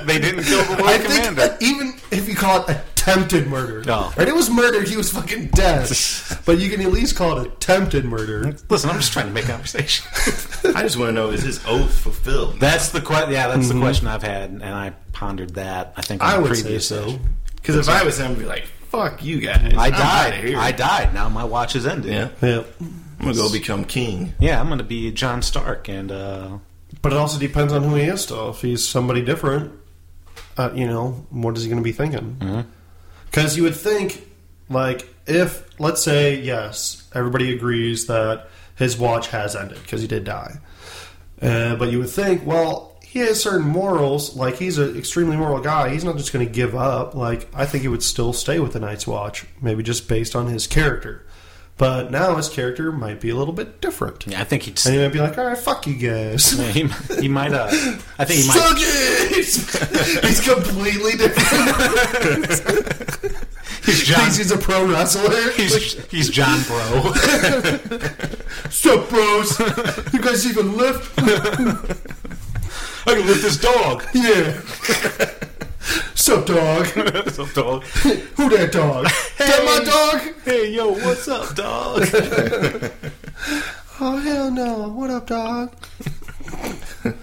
they 0.05 0.19
didn't 0.19 0.43
kill 0.45 0.63
the 0.63 0.75
I 0.75 0.79
Lord 0.97 1.01
think 1.01 1.25
Commander. 1.25 1.57
even 1.59 1.93
if 2.11 2.27
you 2.29 2.35
call 2.35 2.65
it 2.65 2.77
attempted 3.07 3.47
murder, 3.47 3.83
No. 3.83 4.11
right? 4.17 4.27
It 4.27 4.35
was 4.35 4.49
murder. 4.49 4.81
He 4.83 4.97
was 4.97 5.11
fucking 5.11 5.47
dead, 5.47 5.89
but 6.45 6.59
you 6.59 6.69
can 6.69 6.81
at 6.81 6.91
least 6.91 7.15
call 7.15 7.39
it 7.39 7.47
attempted 7.47 8.05
murder. 8.05 8.55
Listen, 8.69 8.89
I'm 8.89 8.97
just 8.97 9.13
trying 9.13 9.27
to 9.27 9.33
make 9.33 9.45
conversation. 9.45 10.05
I 10.75 10.81
just 10.83 10.97
want 10.97 11.09
to 11.09 11.13
know: 11.13 11.29
is 11.29 11.43
his 11.43 11.65
oath 11.65 11.93
fulfilled? 11.97 12.59
that's 12.59 12.89
the 12.89 13.01
que- 13.01 13.31
Yeah, 13.31 13.47
that's 13.47 13.69
the 13.69 13.79
question 13.79 14.07
I've 14.07 14.23
had, 14.23 14.49
and 14.51 14.63
I 14.63 14.91
pondered 15.13 15.55
that. 15.55 15.93
I 15.95 16.01
think 16.01 16.23
on 16.23 16.29
I 16.29 16.35
the 16.37 16.41
would 16.43 16.55
say 16.55 16.61
previous 16.63 16.87
so. 16.87 17.03
session. 17.05 17.21
Because 17.55 17.75
if 17.75 17.89
I 17.89 18.03
was 18.03 18.19
him, 18.19 18.31
I'd 18.31 18.39
be 18.39 18.45
like, 18.45 18.65
"Fuck 18.89 19.23
you 19.23 19.39
guys! 19.39 19.73
I 19.75 19.85
I'm 19.87 19.91
died. 19.91 20.55
I 20.55 20.71
died. 20.71 21.13
Now 21.13 21.29
my 21.29 21.43
watch 21.43 21.75
is 21.75 21.85
ended. 21.87 22.11
Yeah, 22.13 22.29
Yeah, 22.41 22.63
I'm 22.79 23.25
gonna 23.25 23.33
go 23.33 23.51
become 23.51 23.83
king. 23.85 24.33
Yeah, 24.39 24.59
I'm 24.59 24.67
going 24.67 24.77
to 24.79 24.83
be 24.85 25.11
Jon 25.11 25.41
Stark, 25.41 25.87
and 25.89 26.11
uh, 26.11 26.57
but 27.01 27.11
it 27.13 27.17
also 27.17 27.39
depends 27.39 27.73
on 27.73 27.83
who 27.83 27.95
he 27.95 28.03
is. 28.03 28.21
Still, 28.21 28.51
if 28.51 28.61
he's 28.61 28.87
somebody 28.87 29.21
different, 29.21 29.73
uh, 30.57 30.71
you 30.73 30.87
know, 30.87 31.25
what 31.29 31.57
is 31.57 31.63
he 31.63 31.69
going 31.69 31.81
to 31.81 31.83
be 31.83 31.91
thinking? 31.91 32.65
Because 33.29 33.57
you 33.57 33.63
would 33.63 33.75
think, 33.75 34.27
like, 34.69 35.07
if 35.25 35.79
let's 35.79 36.01
say 36.01 36.39
yes, 36.39 37.07
everybody 37.13 37.53
agrees 37.53 38.07
that 38.07 38.47
his 38.75 38.97
watch 38.97 39.27
has 39.29 39.55
ended 39.55 39.81
because 39.81 40.01
he 40.01 40.07
did 40.07 40.23
die, 40.23 40.59
uh, 41.41 41.75
but 41.75 41.91
you 41.91 41.99
would 41.99 42.09
think, 42.09 42.45
well, 42.45 42.97
he 43.07 43.19
has 43.19 43.41
certain 43.41 43.67
morals. 43.67 44.35
Like 44.35 44.57
he's 44.57 44.77
an 44.77 44.97
extremely 44.97 45.37
moral 45.37 45.61
guy. 45.61 45.89
He's 45.89 46.03
not 46.03 46.17
just 46.17 46.33
going 46.33 46.45
to 46.45 46.51
give 46.51 46.75
up. 46.75 47.15
Like 47.15 47.47
I 47.53 47.65
think 47.65 47.81
he 47.81 47.87
would 47.87 48.03
still 48.03 48.33
stay 48.33 48.59
with 48.59 48.73
the 48.73 48.79
Night's 48.79 49.07
Watch, 49.07 49.45
maybe 49.61 49.83
just 49.83 50.07
based 50.07 50.35
on 50.35 50.47
his 50.47 50.67
character. 50.67 51.25
But 51.77 52.09
now 52.09 52.35
his 52.35 52.49
character 52.49 52.91
might 52.91 53.21
be 53.21 53.29
a 53.29 53.35
little 53.35 53.53
bit 53.53 53.81
different. 53.81 54.25
yeah, 54.25 54.41
I 54.41 54.43
think 54.45 54.63
he'd. 54.63 54.83
And 54.85 54.95
he 54.95 55.01
might 55.01 55.13
be 55.13 55.19
like, 55.19 55.37
all 55.37 55.45
right, 55.45 55.57
fuck 55.57 55.85
you 55.85 55.93
guys. 55.95 56.57
Yeah, 56.57 56.71
he, 56.71 56.87
he 57.21 57.27
might. 57.27 57.53
Uh, 57.53 57.67
I 58.17 58.25
think 58.25 58.41
he 58.41 58.47
might. 58.47 58.57
Suck 58.57 58.77
it! 58.79 60.25
He's 60.25 60.41
completely 60.41 61.11
different. 61.11 61.77
He's 63.85 64.03
John. 64.03 64.19
Thinks 64.21 64.37
he's 64.37 64.51
a 64.51 64.57
pro 64.57 64.85
wrestler. 64.85 65.51
He's, 65.51 65.93
he's 66.09 66.29
John 66.29 66.61
Bro. 66.63 67.13
Sup, 68.69 69.07
bros? 69.09 69.59
You 70.13 70.21
guys 70.21 70.45
even 70.49 70.75
lift? 70.75 71.17
I 73.07 73.13
can 73.13 73.25
lift 73.27 73.41
this 73.43 73.57
dog. 73.57 74.03
Yeah. 74.13 74.61
Sup, 76.15 76.45
dog? 76.45 76.85
Some 77.31 77.49
dog. 77.53 77.83
Who 77.83 78.49
that 78.49 78.71
dog? 78.71 79.07
That 79.37 79.63
my 79.65 79.83
dog? 79.83 80.35
Hey, 80.43 80.71
yo, 80.71 80.91
what's 80.91 81.27
up, 81.27 81.55
dog? 81.55 82.07
Oh 83.99 84.17
hell 84.17 84.51
no! 84.51 84.89
What 84.89 85.09
up, 85.09 85.25
dog? 85.25 85.73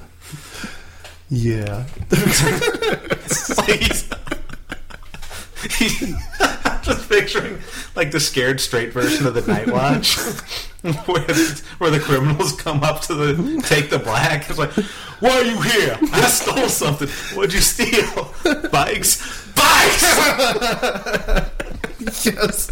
yeah. 1.31 1.85
like 2.11 3.81
he's, 3.81 4.03
he, 4.03 4.11
I'm 4.11 5.47
just 6.83 7.09
picturing 7.09 7.59
like 7.97 8.11
the 8.11 8.21
scared 8.21 8.61
straight 8.61 8.93
version 8.93 9.27
of 9.27 9.35
the 9.35 9.43
Night 9.43 9.69
Watch, 9.69 10.17
where 11.07 11.25
where 11.79 11.91
the 11.91 12.01
criminals 12.01 12.53
come 12.53 12.83
up 12.83 13.01
to 13.03 13.15
the 13.15 13.63
take 13.67 13.91
the 13.91 13.99
black. 13.99 14.49
It's 14.51 14.59
like, 14.59 14.73
why 15.21 15.31
are 15.31 15.45
you 15.45 15.61
here? 15.61 15.97
I 16.13 16.23
stole 16.29 16.69
something. 16.69 17.09
What'd 17.37 17.55
you 17.55 17.61
steal? 17.61 18.33
Bikes. 18.71 19.53
Bikes. 19.55 20.03
yes. 22.27 22.71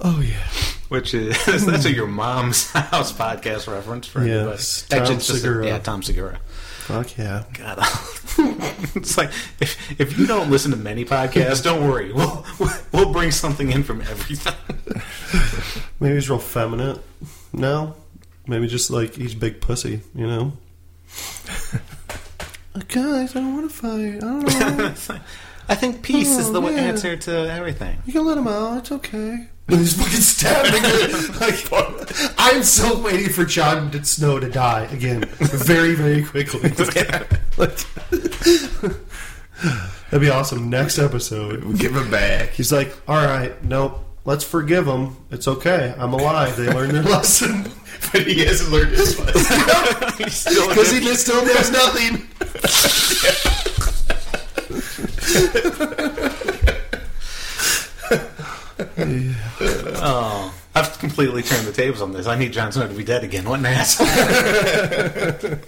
oh 0.00 0.20
yeah. 0.24 0.44
Which 0.88 1.12
is 1.12 1.36
that's 1.66 1.84
a 1.84 1.92
your 1.92 2.06
mom's 2.06 2.70
house 2.70 3.12
podcast 3.12 3.70
reference 3.72 4.06
for 4.06 4.20
anybody. 4.20 4.50
Yes, 4.52 4.86
Tom 4.88 5.00
Actually, 5.00 5.16
it's 5.16 5.28
a- 5.28 5.36
Segura. 5.36 5.66
yeah, 5.66 5.78
Tom 5.78 6.02
Segura. 6.02 6.38
Fuck 6.88 7.18
yeah. 7.18 7.44
God, 7.52 7.78
it's 8.96 9.18
like 9.18 9.28
if 9.60 10.00
if 10.00 10.18
you 10.18 10.26
don't 10.26 10.50
listen 10.50 10.70
to 10.70 10.76
many 10.78 11.04
podcasts, 11.04 11.62
don't 11.62 11.86
worry. 11.86 12.12
We'll 12.58 12.72
we'll 12.92 13.12
bring 13.12 13.30
something 13.30 13.70
in 13.70 13.82
from 13.84 14.00
everything. 14.00 14.54
Maybe 16.00 16.14
he's 16.14 16.30
real 16.30 16.38
feminine. 16.38 16.98
No, 17.52 17.94
maybe 18.46 18.66
just 18.68 18.90
like 18.90 19.14
he's 19.16 19.34
big 19.34 19.60
pussy. 19.60 20.00
You 20.14 20.26
know. 20.26 20.52
Guys, 22.88 23.36
I 23.36 23.40
don't 23.40 23.54
want 23.54 23.70
to 23.70 23.76
fight. 23.76 24.16
I 24.16 24.20
don't 24.20 24.78
know. 24.78 25.20
I 25.68 25.74
think 25.74 26.00
peace 26.02 26.38
is 26.38 26.48
Oh, 26.48 26.52
the 26.52 26.62
yeah. 26.62 26.78
answer 26.80 27.16
to 27.16 27.32
everything. 27.50 27.98
You 28.06 28.12
can 28.14 28.24
let 28.24 28.38
him 28.38 28.48
out. 28.48 28.78
It's 28.78 28.92
okay. 28.92 29.48
And 29.68 29.78
he's 29.80 29.92
fucking 29.94 30.20
stabbing 30.20 30.82
her. 30.82 31.08
Like, 31.38 31.68
I'm 32.38 32.62
so 32.62 32.98
waiting 33.00 33.28
for 33.30 33.44
Jon 33.44 34.02
Snow 34.02 34.40
to 34.40 34.48
die 34.48 34.84
again, 34.86 35.24
very, 35.38 35.94
very 35.94 36.24
quickly. 36.24 36.70
Like, 37.58 37.76
that'd 40.10 40.20
be 40.20 40.30
awesome. 40.30 40.70
Next 40.70 40.98
episode, 40.98 41.64
We 41.64 41.74
give 41.74 41.94
him 41.96 42.08
back. 42.10 42.50
he's 42.50 42.72
like, 42.72 42.94
"All 43.08 43.16
right, 43.16 43.62
nope, 43.64 43.98
let's 44.24 44.44
forgive 44.44 44.86
him. 44.86 45.16
It's 45.30 45.46
okay. 45.48 45.94
I'm 45.98 46.12
alive. 46.12 46.56
They 46.56 46.72
learned 46.72 46.92
their 46.92 47.02
lesson." 47.02 47.70
but 48.12 48.26
he 48.26 48.44
hasn't 48.44 48.70
learned 48.70 48.92
his 48.92 49.18
lesson. 49.18 50.16
Because 50.16 50.90
he 50.92 51.00
just 51.00 51.22
still 51.26 51.44
knows 51.44 51.70
nothing. 51.72 52.26
Oh, 59.60 60.54
I've 60.74 60.98
completely 60.98 61.42
turned 61.42 61.66
the 61.66 61.72
tables 61.72 62.02
on 62.02 62.12
this. 62.12 62.26
I 62.26 62.36
need 62.38 62.52
Jon 62.52 62.70
Snow 62.72 62.86
to 62.86 62.94
be 62.94 63.04
dead 63.04 63.24
again. 63.24 63.48
What 63.48 63.60
an 63.60 63.66
ass! 63.66 63.98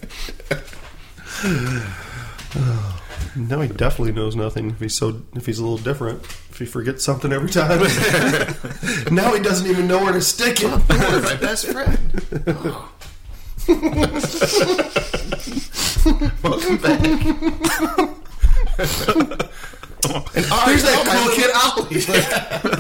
No, 3.37 3.61
he 3.61 3.69
definitely 3.69 4.11
knows 4.13 4.35
nothing. 4.35 4.71
If 4.71 4.81
he's 4.81 4.95
so, 4.95 5.23
if 5.35 5.47
he's 5.47 5.61
a 5.61 5.63
little 5.63 5.79
different, 5.79 6.21
if 6.25 6.59
he 6.59 6.67
forgets 6.67 7.05
something 7.05 7.33
every 7.33 7.49
time. 7.51 7.79
now 9.15 9.33
he 9.33 9.41
doesn't 9.41 9.69
even 9.69 9.87
know 9.87 10.03
where 10.03 10.13
to 10.13 10.21
stick 10.21 10.59
it. 10.61 10.67
Oh, 10.69 10.85
You're 10.91 11.23
my 11.23 11.37
best 11.37 11.67
friend. 11.67 11.97
Welcome 16.43 16.79
back. 16.79 17.01
and 20.35 20.45
There's 20.45 20.83
that 20.83 21.05
cool 21.07 21.31
kid 21.35 21.51
Olly. 21.55 22.01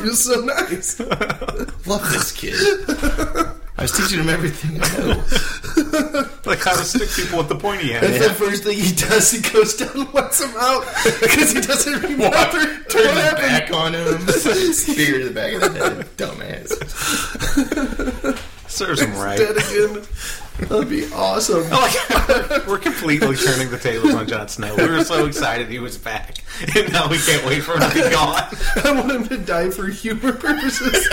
he 0.03 0.09
was 0.09 0.25
so 0.25 0.41
nice. 0.41 1.01
Love 1.87 2.03
this 2.13 2.33
kid. 2.33 2.55
I 3.79 3.83
was 3.85 3.93
teaching 3.93 4.19
him 4.21 4.29
everything 4.29 4.79
I 4.83 4.89
know. 4.99 6.29
like 6.45 6.59
how 6.63 6.77
to 6.77 6.85
stick 6.85 7.09
people 7.17 7.39
with 7.39 7.49
the 7.49 7.57
pointy 7.57 7.95
end. 7.95 8.05
That's 8.05 8.29
the 8.29 8.35
first 8.35 8.65
thing 8.65 8.77
he 8.79 8.95
does. 8.95 9.31
He 9.31 9.41
goes 9.41 9.75
down 9.75 9.91
and 9.95 10.13
lets 10.13 10.39
him 10.43 10.51
out 10.59 10.85
because 11.21 11.53
he 11.53 11.61
doesn't 11.63 12.03
remember 12.03 12.85
Turns 12.91 13.07
what 13.07 13.25
his 13.25 13.33
back 13.41 13.73
on 13.73 13.95
him. 13.95 14.19
Spear 14.73 15.19
to 15.21 15.29
the 15.29 15.35
back 15.35 15.55
of 15.55 15.61
the 15.73 15.79
head. 15.79 16.07
Dumbass. 16.19 16.71
Serves 18.71 19.01
him 19.01 19.13
right. 19.15 19.39
Dead 19.39 19.57
again. 19.57 20.05
That'd 20.59 20.89
be 20.91 21.07
awesome. 21.13 21.69
Like, 21.71 22.67
we're 22.67 22.79
completely 22.79 23.35
turning 23.37 23.71
the 23.71 23.79
tables 23.79 24.15
on 24.15 24.29
Jon 24.29 24.47
Snow. 24.49 24.75
We 24.77 24.87
were 24.89 25.03
so 25.05 25.25
excited 25.27 25.69
he 25.69 25.79
was 25.79 25.97
back, 25.99 26.39
and 26.77 26.93
now 26.93 27.09
we 27.09 27.19
can't 27.19 27.45
wait 27.47 27.63
for 27.63 27.73
him 27.75 27.89
to 27.89 27.95
be 27.95 28.11
gone. 28.11 28.43
I 28.85 28.93
want 28.93 29.11
him 29.11 29.29
to 29.29 29.39
die 29.39 29.71
for 29.71 29.87
humor 29.89 30.33
purposes. 30.33 31.09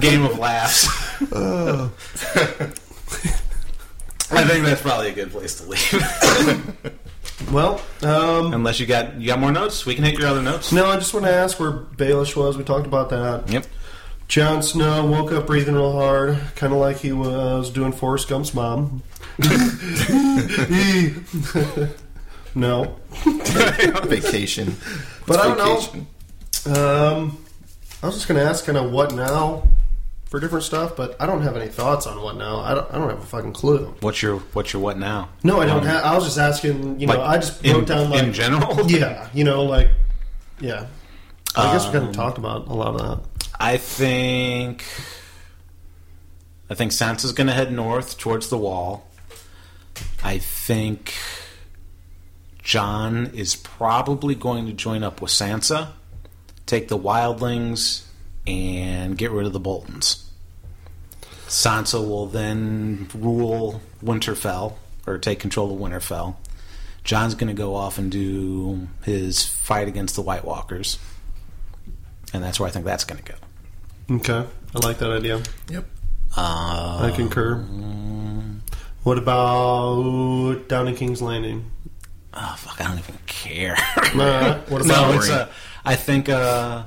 Game 0.00 0.24
of 0.24 0.38
laughs. 0.38 0.88
I 4.32 4.44
think 4.44 4.64
that's 4.64 4.80
probably 4.80 5.08
a 5.08 5.12
good 5.12 5.30
place 5.30 5.60
to 5.60 5.66
leave. 5.68 6.92
Well, 7.52 7.80
um, 8.02 8.52
Unless 8.54 8.80
you 8.80 8.86
got 8.86 9.20
you 9.20 9.26
got 9.26 9.38
more 9.40 9.50
notes, 9.52 9.84
we 9.86 9.94
can 9.94 10.04
hit 10.04 10.18
your 10.18 10.28
other 10.28 10.42
notes. 10.42 10.72
no, 10.72 10.86
I 10.86 10.96
just 10.96 11.12
want 11.12 11.26
to 11.26 11.32
ask 11.32 11.58
where 11.58 11.72
Baelish 11.72 12.36
was. 12.36 12.56
We 12.56 12.64
talked 12.64 12.86
about 12.86 13.10
that. 13.10 13.48
Yep. 13.50 13.66
Jon 14.30 14.62
Snow 14.62 15.04
woke 15.06 15.32
up 15.32 15.48
breathing 15.48 15.74
real 15.74 15.90
hard, 15.90 16.38
kind 16.54 16.72
of 16.72 16.78
like 16.78 16.98
he 16.98 17.10
was 17.10 17.68
doing 17.68 17.90
Forrest 17.90 18.28
Gump's 18.28 18.54
mom. 18.54 19.02
no, 22.54 22.94
Vacation. 24.06 24.76
But 25.26 25.40
I 25.40 25.54
don't 25.54 25.58
know. 25.58 26.72
Um, 26.72 27.44
I 28.02 28.06
was 28.06 28.14
just 28.14 28.28
going 28.28 28.40
to 28.40 28.46
ask 28.48 28.64
kind 28.64 28.78
of 28.78 28.92
what 28.92 29.12
now 29.14 29.66
for 30.26 30.38
different 30.38 30.64
stuff, 30.64 30.94
but 30.96 31.20
I 31.20 31.26
don't 31.26 31.42
have 31.42 31.56
any 31.56 31.66
thoughts 31.68 32.06
on 32.06 32.22
what 32.22 32.36
now. 32.36 32.60
I 32.60 32.74
don't, 32.74 32.88
I 32.94 32.98
don't 32.98 33.10
have 33.10 33.18
a 33.18 33.26
fucking 33.26 33.52
clue. 33.52 33.96
What's 34.00 34.22
your 34.22 34.38
what's 34.52 34.72
your 34.72 34.80
what 34.80 34.96
now? 34.96 35.30
No, 35.42 35.60
I 35.60 35.66
don't 35.66 35.80
Um, 35.80 35.86
have. 35.86 36.04
I 36.04 36.14
was 36.14 36.24
just 36.24 36.38
asking. 36.38 37.00
You 37.00 37.08
know, 37.08 37.14
like, 37.18 37.28
I 37.28 37.38
just 37.38 37.64
in, 37.64 37.84
down 37.84 38.10
like 38.10 38.22
in 38.22 38.32
general. 38.32 38.80
yeah, 38.90 39.28
you 39.34 39.42
know, 39.42 39.64
like 39.64 39.90
yeah. 40.60 40.86
I 41.56 41.72
guess 41.72 41.86
we 41.86 41.92
kind 41.94 42.04
Um, 42.04 42.10
of 42.10 42.14
talked 42.16 42.38
about 42.38 42.68
a 42.68 42.72
lot 42.72 42.94
of 42.94 43.00
that. 43.00 43.18
I 43.62 43.76
think 43.76 44.86
I 46.70 46.74
think 46.74 46.92
Sansa's 46.92 47.32
going 47.32 47.48
to 47.48 47.52
head 47.52 47.70
north 47.70 48.16
towards 48.16 48.48
the 48.48 48.56
wall. 48.56 49.06
I 50.24 50.38
think 50.38 51.14
Jon 52.62 53.26
is 53.34 53.56
probably 53.56 54.34
going 54.34 54.64
to 54.64 54.72
join 54.72 55.04
up 55.04 55.20
with 55.20 55.30
Sansa, 55.30 55.88
take 56.64 56.88
the 56.88 56.96
wildlings, 56.96 58.04
and 58.46 59.18
get 59.18 59.30
rid 59.30 59.44
of 59.44 59.52
the 59.52 59.60
Boltons. 59.60 60.30
Sansa 61.46 62.00
will 62.00 62.28
then 62.28 63.08
rule 63.14 63.82
Winterfell 64.02 64.74
or 65.06 65.18
take 65.18 65.38
control 65.38 65.74
of 65.74 65.78
Winterfell. 65.78 66.36
Jon's 67.04 67.34
going 67.34 67.48
to 67.48 67.60
go 67.60 67.74
off 67.74 67.98
and 67.98 68.10
do 68.10 68.88
his 69.02 69.44
fight 69.44 69.86
against 69.86 70.14
the 70.14 70.22
White 70.22 70.46
Walkers. 70.46 70.98
And 72.32 72.42
that's 72.42 72.58
where 72.58 72.68
I 72.68 72.72
think 72.72 72.86
that's 72.86 73.04
going 73.04 73.22
to 73.22 73.32
go. 73.32 73.38
Okay, 74.10 74.44
I 74.74 74.78
like 74.86 74.98
that 74.98 75.10
idea. 75.10 75.40
Yep. 75.68 75.84
Uh, 76.36 77.10
I 77.10 77.12
concur. 77.14 77.56
What 79.02 79.18
about 79.18 80.68
down 80.68 80.88
in 80.88 80.96
King's 80.96 81.22
Landing? 81.22 81.70
oh 82.34 82.54
fuck! 82.58 82.80
I 82.80 82.88
don't 82.88 82.98
even 82.98 83.18
care. 83.26 83.76
Nah, 84.14 84.58
what 84.68 84.84
no, 84.86 85.12
it's 85.12 85.30
uh, 85.30 85.48
I 85.84 85.94
think 85.94 86.28
uh, 86.28 86.82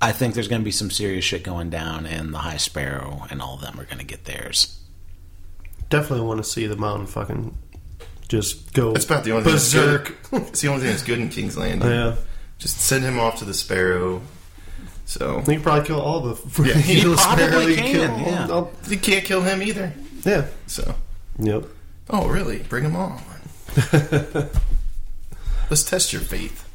I 0.00 0.10
think 0.12 0.34
there's 0.34 0.48
going 0.48 0.60
to 0.60 0.64
be 0.64 0.72
some 0.72 0.90
serious 0.90 1.24
shit 1.24 1.44
going 1.44 1.70
down, 1.70 2.06
and 2.06 2.34
the 2.34 2.38
High 2.38 2.56
Sparrow 2.56 3.24
and 3.30 3.40
all 3.40 3.54
of 3.54 3.60
them 3.60 3.78
are 3.78 3.84
going 3.84 3.98
to 3.98 4.04
get 4.04 4.24
theirs. 4.24 4.80
definitely 5.90 6.26
want 6.26 6.38
to 6.38 6.44
see 6.44 6.66
the 6.66 6.76
mountain 6.76 7.06
fucking 7.06 7.56
just 8.28 8.72
go 8.72 8.92
That's 8.92 9.04
about 9.04 9.22
the 9.24 9.30
only 9.32 9.44
thing 9.44 9.52
that's 9.52 9.72
berserk. 9.72 10.16
It's 10.32 10.60
the 10.62 10.68
only 10.68 10.80
thing 10.80 10.90
that's 10.90 11.04
good 11.04 11.20
in 11.20 11.28
King's 11.28 11.56
Landing. 11.62 11.88
yeah, 11.88 12.16
Just 12.58 12.80
send 12.80 13.04
him 13.04 13.20
off 13.20 13.38
to 13.38 13.44
the 13.44 13.54
Sparrow. 13.54 14.22
So 15.04 15.38
you 15.38 15.44
can 15.44 15.62
probably 15.62 15.86
kill 15.86 16.00
all 16.00 16.20
the. 16.20 16.62
Yeah, 16.64 16.74
he 16.74 17.00
the 17.02 17.14
probably 17.16 17.74
can, 17.76 17.86
kill 17.92 18.02
yeah. 18.20 18.44
all- 18.46 18.52
all- 18.52 18.72
you 18.88 18.98
can't 18.98 19.24
kill 19.24 19.42
him 19.42 19.62
either. 19.62 19.92
yeah. 20.24 20.46
So 20.66 20.94
Yep. 21.38 21.64
oh 22.10 22.28
really? 22.28 22.58
Bring 22.60 22.84
him 22.84 22.96
on. 22.96 23.20
Let's 25.70 25.84
test 25.84 26.12
your 26.12 26.22
faith. 26.22 26.68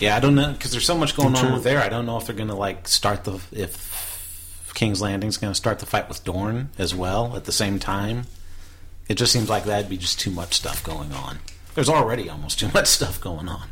Yeah, 0.00 0.16
I 0.16 0.20
don't 0.20 0.34
know 0.34 0.52
because 0.52 0.72
there's 0.72 0.84
so 0.86 0.96
much 0.96 1.14
going 1.16 1.36
on 1.36 1.52
with 1.52 1.62
there. 1.62 1.80
I 1.80 1.88
don't 1.88 2.06
know 2.06 2.16
if 2.18 2.26
they're 2.26 2.34
going 2.34 2.48
to 2.48 2.54
like 2.54 2.88
start 2.88 3.24
the 3.24 3.40
if 3.52 4.70
King's 4.74 5.00
Landing's 5.00 5.36
going 5.36 5.50
to 5.52 5.54
start 5.56 5.78
the 5.78 5.86
fight 5.86 6.08
with 6.08 6.24
Dorne 6.24 6.70
as 6.78 6.94
well 6.94 7.36
at 7.36 7.44
the 7.44 7.52
same 7.52 7.78
time. 7.78 8.24
It 9.08 9.14
just 9.14 9.32
seems 9.32 9.48
like 9.50 9.64
that'd 9.64 9.90
be 9.90 9.96
just 9.96 10.18
too 10.20 10.30
much 10.30 10.54
stuff 10.54 10.82
going 10.84 11.12
on. 11.12 11.38
There's 11.74 11.88
already 11.88 12.28
almost 12.28 12.58
too 12.60 12.70
much 12.72 12.86
stuff 12.86 13.20
going 13.20 13.48
on. 13.48 13.68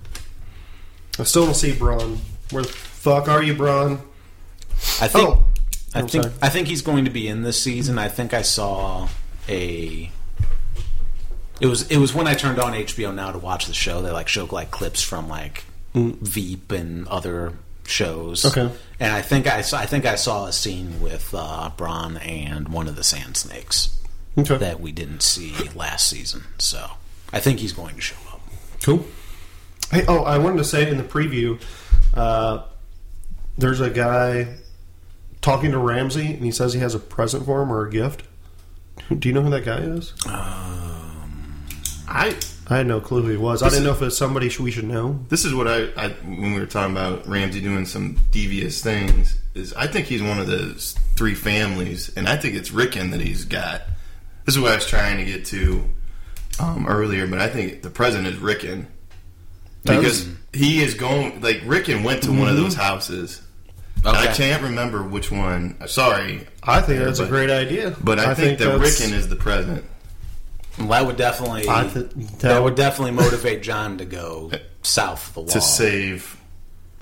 I 1.18 1.24
still 1.24 1.46
don't 1.46 1.54
see 1.54 1.72
Bronn. 1.72 2.18
Where 2.50 2.62
the 2.64 2.76
fuck 2.98 3.28
are 3.28 3.42
you, 3.42 3.54
Bronn? 3.54 4.00
I 5.00 5.08
think 5.08 5.28
Oh, 5.28 5.44
I 5.94 6.02
think 6.02 6.24
sorry. 6.24 6.34
I 6.42 6.48
think 6.48 6.68
he's 6.68 6.82
going 6.82 7.04
to 7.06 7.10
be 7.10 7.28
in 7.28 7.42
this 7.42 7.60
season. 7.62 7.98
I 7.98 8.08
think 8.08 8.34
I 8.34 8.42
saw 8.42 9.08
a. 9.48 10.10
It 11.60 11.66
was 11.66 11.90
it 11.90 11.96
was 11.98 12.14
when 12.14 12.26
I 12.28 12.34
turned 12.34 12.58
on 12.60 12.72
HBO 12.72 13.12
now 13.14 13.32
to 13.32 13.38
watch 13.38 13.66
the 13.66 13.74
show. 13.74 14.00
They 14.02 14.10
like 14.10 14.28
showed 14.28 14.52
like 14.52 14.70
clips 14.70 15.02
from 15.02 15.28
like 15.28 15.64
Veep 15.94 16.70
and 16.70 17.08
other 17.08 17.54
shows. 17.86 18.42
Mm. 18.42 18.50
Okay. 18.50 18.76
and 19.00 19.12
I 19.12 19.22
think 19.22 19.46
I 19.46 19.62
saw 19.62 19.78
I 19.78 19.86
think 19.86 20.04
I 20.06 20.14
saw 20.14 20.46
a 20.46 20.52
scene 20.52 21.00
with 21.00 21.34
uh, 21.34 21.70
Bronn 21.76 22.24
and 22.24 22.68
one 22.68 22.86
of 22.86 22.94
the 22.96 23.02
Sand 23.02 23.36
Snakes 23.36 23.96
Okay. 24.36 24.56
that 24.58 24.78
we 24.78 24.92
didn't 24.92 25.22
see 25.22 25.54
last 25.74 26.08
season. 26.08 26.44
So 26.58 26.90
I 27.32 27.40
think 27.40 27.58
he's 27.58 27.72
going 27.72 27.96
to 27.96 28.00
show 28.02 28.16
up. 28.30 28.40
Cool. 28.82 29.04
Hey, 29.90 30.04
oh, 30.06 30.22
I 30.22 30.38
wanted 30.38 30.58
to 30.58 30.64
say 30.64 30.88
in 30.88 30.98
the 30.98 31.02
preview, 31.02 31.60
uh, 32.14 32.62
there's 33.58 33.80
a 33.80 33.90
guy 33.90 34.56
talking 35.40 35.72
to 35.72 35.78
Ramsay, 35.78 36.34
and 36.34 36.44
he 36.44 36.50
says 36.50 36.72
he 36.72 36.80
has 36.80 36.94
a 36.94 36.98
present 36.98 37.44
for 37.44 37.62
him 37.62 37.72
or 37.72 37.86
a 37.86 37.90
gift. 37.90 38.22
Do 39.16 39.28
you 39.28 39.34
know 39.34 39.42
who 39.42 39.50
that 39.50 39.64
guy 39.64 39.78
is? 39.78 40.14
I 42.08 42.34
I 42.70 42.76
had 42.76 42.86
no 42.86 43.00
clue 43.00 43.22
who 43.22 43.28
he 43.28 43.36
was. 43.36 43.62
I 43.62 43.68
didn't 43.68 43.84
know 43.84 43.92
if 43.92 44.02
it's 44.02 44.16
somebody 44.16 44.50
we 44.58 44.70
should 44.70 44.84
know. 44.84 45.24
this 45.28 45.44
is 45.44 45.54
what 45.54 45.68
I, 45.68 45.88
I 45.96 46.08
when 46.24 46.54
we 46.54 46.60
were 46.60 46.66
talking 46.66 46.92
about 46.92 47.26
Ramsay 47.26 47.60
doing 47.60 47.86
some 47.86 48.18
devious 48.30 48.82
things 48.82 49.38
is 49.54 49.72
I 49.74 49.86
think 49.86 50.06
he's 50.06 50.22
one 50.22 50.38
of 50.38 50.46
those 50.46 50.94
three 51.16 51.34
families, 51.34 52.10
and 52.16 52.28
I 52.28 52.36
think 52.36 52.54
it's 52.54 52.70
Rickon 52.70 53.10
that 53.10 53.20
he's 53.20 53.44
got. 53.44 53.82
This 54.44 54.56
is 54.56 54.60
what 54.60 54.72
I 54.72 54.76
was 54.76 54.86
trying 54.86 55.18
to 55.18 55.24
get 55.24 55.44
to 55.46 55.84
um, 56.60 56.86
earlier, 56.86 57.26
but 57.26 57.40
I 57.40 57.48
think 57.48 57.82
the 57.82 57.90
president 57.90 58.28
is 58.28 58.38
Rickon 58.38 58.86
because 59.84 60.28
he 60.52 60.82
is 60.82 60.94
going 60.94 61.40
like 61.40 61.62
Rickon 61.64 62.02
went 62.02 62.22
to 62.24 62.32
one 62.32 62.48
of 62.48 62.56
those 62.56 62.74
houses. 62.74 63.42
I 64.04 64.28
can't 64.34 64.62
remember 64.62 65.02
which 65.02 65.30
one. 65.30 65.76
Sorry, 65.88 66.46
I 66.62 66.80
think 66.80 67.02
that's 67.04 67.18
a 67.18 67.26
great 67.26 67.50
idea. 67.50 67.96
but 68.02 68.18
I, 68.18 68.34
think, 68.34 68.58
that 68.58 68.66
that's- 68.66 69.00
Rickon 69.00 69.14
is 69.14 69.28
the 69.28 69.36
president. 69.36 69.84
Well, 70.78 70.88
that 70.88 71.06
would 71.06 71.16
definitely 71.16 71.68
I 71.68 71.88
th- 71.88 72.10
that 72.38 72.62
would 72.62 72.76
definitely 72.76 73.10
motivate 73.12 73.62
Jon 73.62 73.98
to 73.98 74.04
go 74.04 74.52
south 74.82 75.28
of 75.28 75.34
the 75.34 75.40
wall. 75.40 75.48
to 75.48 75.60
save 75.60 76.36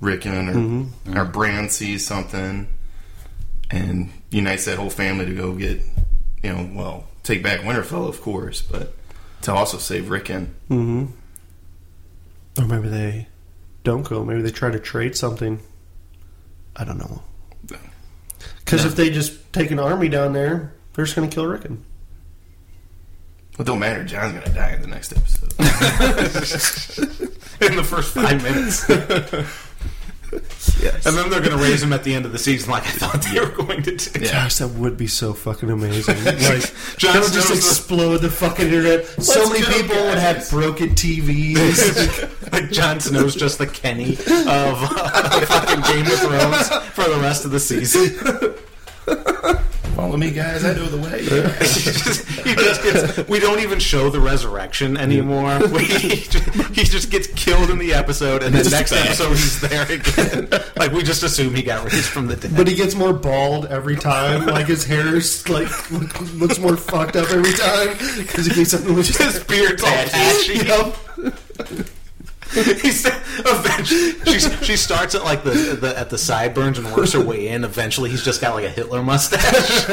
Rickon 0.00 0.48
or, 0.48 0.54
Mm-hmm. 0.54 1.18
or 1.18 1.24
Bran 1.26 1.68
sees 1.68 2.06
something 2.06 2.68
and 3.70 4.10
unites 4.30 4.64
that 4.64 4.78
whole 4.78 4.88
family 4.90 5.26
to 5.26 5.34
go 5.34 5.52
get, 5.52 5.82
you 6.42 6.52
know, 6.52 6.70
well, 6.74 7.04
take 7.22 7.42
back 7.42 7.60
Winterfell, 7.60 8.08
of 8.08 8.22
course, 8.22 8.62
but 8.62 8.94
to 9.42 9.52
also 9.52 9.76
save 9.76 10.08
Rickon. 10.08 10.54
Mm-hmm. 10.70 12.62
Or 12.62 12.66
maybe 12.66 12.88
they 12.88 13.28
don't 13.84 14.08
go. 14.08 14.24
Maybe 14.24 14.40
they 14.40 14.50
try 14.50 14.70
to 14.70 14.78
trade 14.78 15.16
something. 15.16 15.60
I 16.76 16.84
don't 16.84 16.98
know. 16.98 17.22
Because 18.58 18.84
No. 18.84 18.90
if 18.90 18.96
they 18.96 19.10
just 19.10 19.52
take 19.52 19.70
an 19.70 19.78
army 19.78 20.08
down 20.08 20.32
there, 20.32 20.72
they're 20.94 21.04
just 21.04 21.16
going 21.16 21.28
to 21.28 21.34
kill 21.34 21.46
Rickon. 21.46 21.84
It 23.58 23.64
don't 23.64 23.78
matter. 23.78 24.04
Jon's 24.04 24.34
gonna 24.34 24.54
die 24.54 24.72
in 24.74 24.82
the 24.82 24.88
next 24.88 25.16
episode. 25.16 25.50
in 27.62 27.74
the 27.76 27.82
first 27.82 28.12
five 28.12 28.42
minutes. 28.42 28.84
yes. 30.94 31.06
And 31.06 31.16
then 31.16 31.30
they're 31.30 31.40
going 31.40 31.56
to 31.56 31.62
raise 31.62 31.82
him 31.82 31.92
at 31.92 32.04
the 32.04 32.14
end 32.14 32.24
of 32.26 32.32
the 32.32 32.38
season, 32.38 32.70
like 32.70 32.84
I 32.84 32.90
thought 32.90 33.22
they 33.32 33.40
were 33.40 33.46
going 33.64 33.82
to 33.82 33.96
do. 33.96 34.20
Yeah. 34.24 34.32
Gosh, 34.32 34.56
that 34.56 34.68
would 34.68 34.96
be 34.96 35.06
so 35.06 35.32
fucking 35.32 35.70
amazing. 35.70 36.16
Like, 36.26 36.72
Jon 36.98 37.14
that 37.14 37.22
would 37.22 37.32
just 37.32 37.48
Snow's 37.48 37.48
the- 37.48 37.54
explode 37.56 38.16
the 38.18 38.30
fucking 38.30 38.66
internet. 38.66 39.06
so 39.22 39.48
many 39.48 39.60
go, 39.64 39.72
people 39.72 39.96
would 40.04 40.18
have 40.18 40.48
broken 40.50 40.90
TVs. 40.90 42.52
like 42.52 42.70
Jon 42.70 43.00
Snow's 43.00 43.34
just 43.34 43.58
the 43.58 43.66
Kenny 43.66 44.12
of 44.14 44.18
uh, 44.26 45.40
fucking 45.46 45.80
Game 45.92 46.06
of 46.06 46.18
Thrones 46.18 46.68
for 46.94 47.04
the 47.08 47.18
rest 47.20 47.44
of 47.44 47.50
the 47.50 47.60
season. 47.60 48.54
Follow 50.16 50.28
me, 50.28 50.34
guys. 50.34 50.64
I 50.64 50.72
know 50.72 50.86
the 50.86 50.96
way. 50.96 51.22
he, 52.48 52.54
just, 52.54 52.82
gets. 52.82 53.28
We 53.28 53.38
don't 53.38 53.60
even 53.60 53.78
show 53.78 54.08
the 54.08 54.18
resurrection 54.18 54.96
anymore. 54.96 55.58
We, 55.68 55.84
he, 55.84 56.16
just, 56.22 56.48
he 56.74 56.84
just 56.84 57.10
gets 57.10 57.26
killed 57.28 57.68
in 57.68 57.76
the 57.76 57.92
episode, 57.92 58.42
and 58.42 58.54
then 58.54 58.64
Just 58.64 58.74
next 58.74 58.92
back. 58.92 59.06
episode 59.06 59.28
he's 59.30 59.60
there 59.60 59.92
again. 59.92 60.48
Like 60.76 60.92
we 60.92 61.02
just 61.02 61.22
assume 61.22 61.54
he 61.54 61.62
got 61.62 61.84
raised 61.84 62.08
from 62.08 62.28
the 62.28 62.36
dead. 62.36 62.56
but 62.56 62.66
he 62.66 62.74
gets 62.74 62.94
more 62.94 63.12
bald 63.12 63.66
every 63.66 63.96
time. 63.96 64.46
Like 64.46 64.66
his 64.66 64.84
hair's 64.86 65.46
like 65.50 65.68
look, 65.90 66.34
looks 66.34 66.58
more 66.58 66.78
fucked 66.78 67.16
up 67.16 67.30
every 67.30 67.52
time 67.52 67.88
because 68.16 68.46
he 68.46 68.54
keeps 68.54 68.70
something 68.70 68.94
with 68.94 69.08
his 69.08 69.44
beard's 69.44 69.82
all 69.82 69.90
patchy. 70.06 71.82
He's 72.54 73.04
eventually 73.04 74.12
she, 74.38 74.38
she 74.64 74.76
starts 74.76 75.14
at 75.14 75.24
like 75.24 75.42
the, 75.42 75.50
the 75.80 75.98
at 75.98 76.10
the 76.10 76.18
sideburns 76.18 76.78
and 76.78 76.90
works 76.92 77.12
her 77.12 77.20
way 77.20 77.48
in. 77.48 77.64
Eventually, 77.64 78.08
he's 78.08 78.24
just 78.24 78.40
got 78.40 78.54
like 78.54 78.64
a 78.64 78.70
Hitler 78.70 79.02
mustache. 79.02 79.86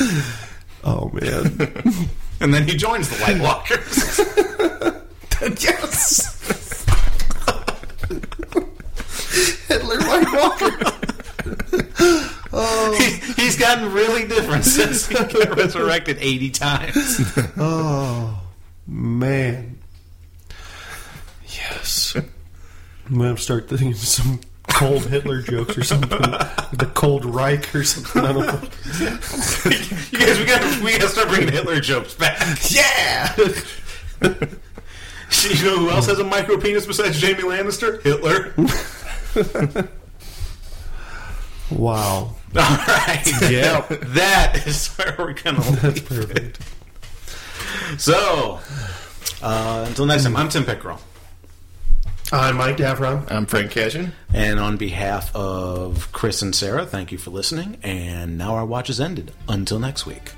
Oh 0.84 1.10
man. 1.12 1.74
And 2.40 2.54
then 2.54 2.68
he 2.68 2.76
joins 2.76 3.08
the 3.08 3.16
White 3.16 3.40
Walkers. 3.40 4.20
yes. 5.60 6.84
Hitler 9.66 9.98
White 9.98 10.32
Walker. 10.32 10.70
he, 12.96 13.42
he's 13.42 13.58
gotten 13.58 13.92
really 13.92 14.28
different 14.28 14.64
since 14.64 15.08
he 15.08 15.14
got 15.14 15.56
resurrected 15.56 16.18
80 16.20 16.50
times. 16.50 17.20
Oh 17.56 18.37
man. 18.88 19.78
Yes. 21.46 22.16
I'm 22.16 23.18
gonna 23.18 23.36
start 23.36 23.68
thinking 23.68 23.92
of 23.92 23.98
some 23.98 24.40
cold 24.68 25.06
Hitler 25.06 25.42
jokes 25.42 25.78
or 25.78 25.84
something. 25.84 26.18
the 26.20 26.90
cold 26.94 27.24
Reich 27.24 27.74
or 27.74 27.84
something. 27.84 28.22
I 28.24 28.32
don't 28.32 28.46
know. 28.46 28.68
You 30.10 30.18
guys, 30.18 30.38
we 30.38 30.44
got 30.46 30.82
we 30.82 30.92
got 30.92 31.00
to 31.02 31.08
start 31.08 31.28
bringing 31.28 31.52
Hitler 31.52 31.80
jokes 31.80 32.14
back. 32.14 32.40
Yeah. 32.70 33.36
You 35.42 35.62
know 35.62 35.76
who 35.78 35.90
else 35.90 36.06
has 36.06 36.18
a 36.18 36.24
micro 36.24 36.56
penis 36.58 36.86
besides 36.86 37.20
Jaime 37.20 37.42
Lannister? 37.42 38.02
Hitler. 38.02 38.54
Wow. 41.70 42.34
All 42.56 42.76
right. 42.86 43.22
Yeah. 43.50 43.82
That 43.90 44.66
is 44.66 44.88
where 44.96 45.14
we're 45.18 45.34
gonna 45.34 45.60
That's 45.60 46.10
leave 46.10 46.30
it. 46.30 46.58
Perfect. 47.72 48.00
So, 48.00 48.60
uh, 49.42 49.84
until 49.88 50.06
next 50.06 50.24
time, 50.24 50.36
I'm 50.36 50.48
Tim 50.48 50.64
Pickrell. 50.64 51.00
I'm 52.30 52.56
Mike 52.56 52.76
Davron. 52.76 53.30
I'm 53.30 53.46
Frank 53.46 53.70
Cashin. 53.70 54.12
And 54.34 54.60
on 54.60 54.76
behalf 54.76 55.34
of 55.34 56.12
Chris 56.12 56.42
and 56.42 56.54
Sarah, 56.54 56.84
thank 56.84 57.10
you 57.10 57.16
for 57.16 57.30
listening. 57.30 57.78
And 57.82 58.36
now 58.36 58.54
our 58.54 58.66
watch 58.66 58.90
is 58.90 59.00
ended. 59.00 59.32
Until 59.48 59.78
next 59.78 60.04
week. 60.04 60.32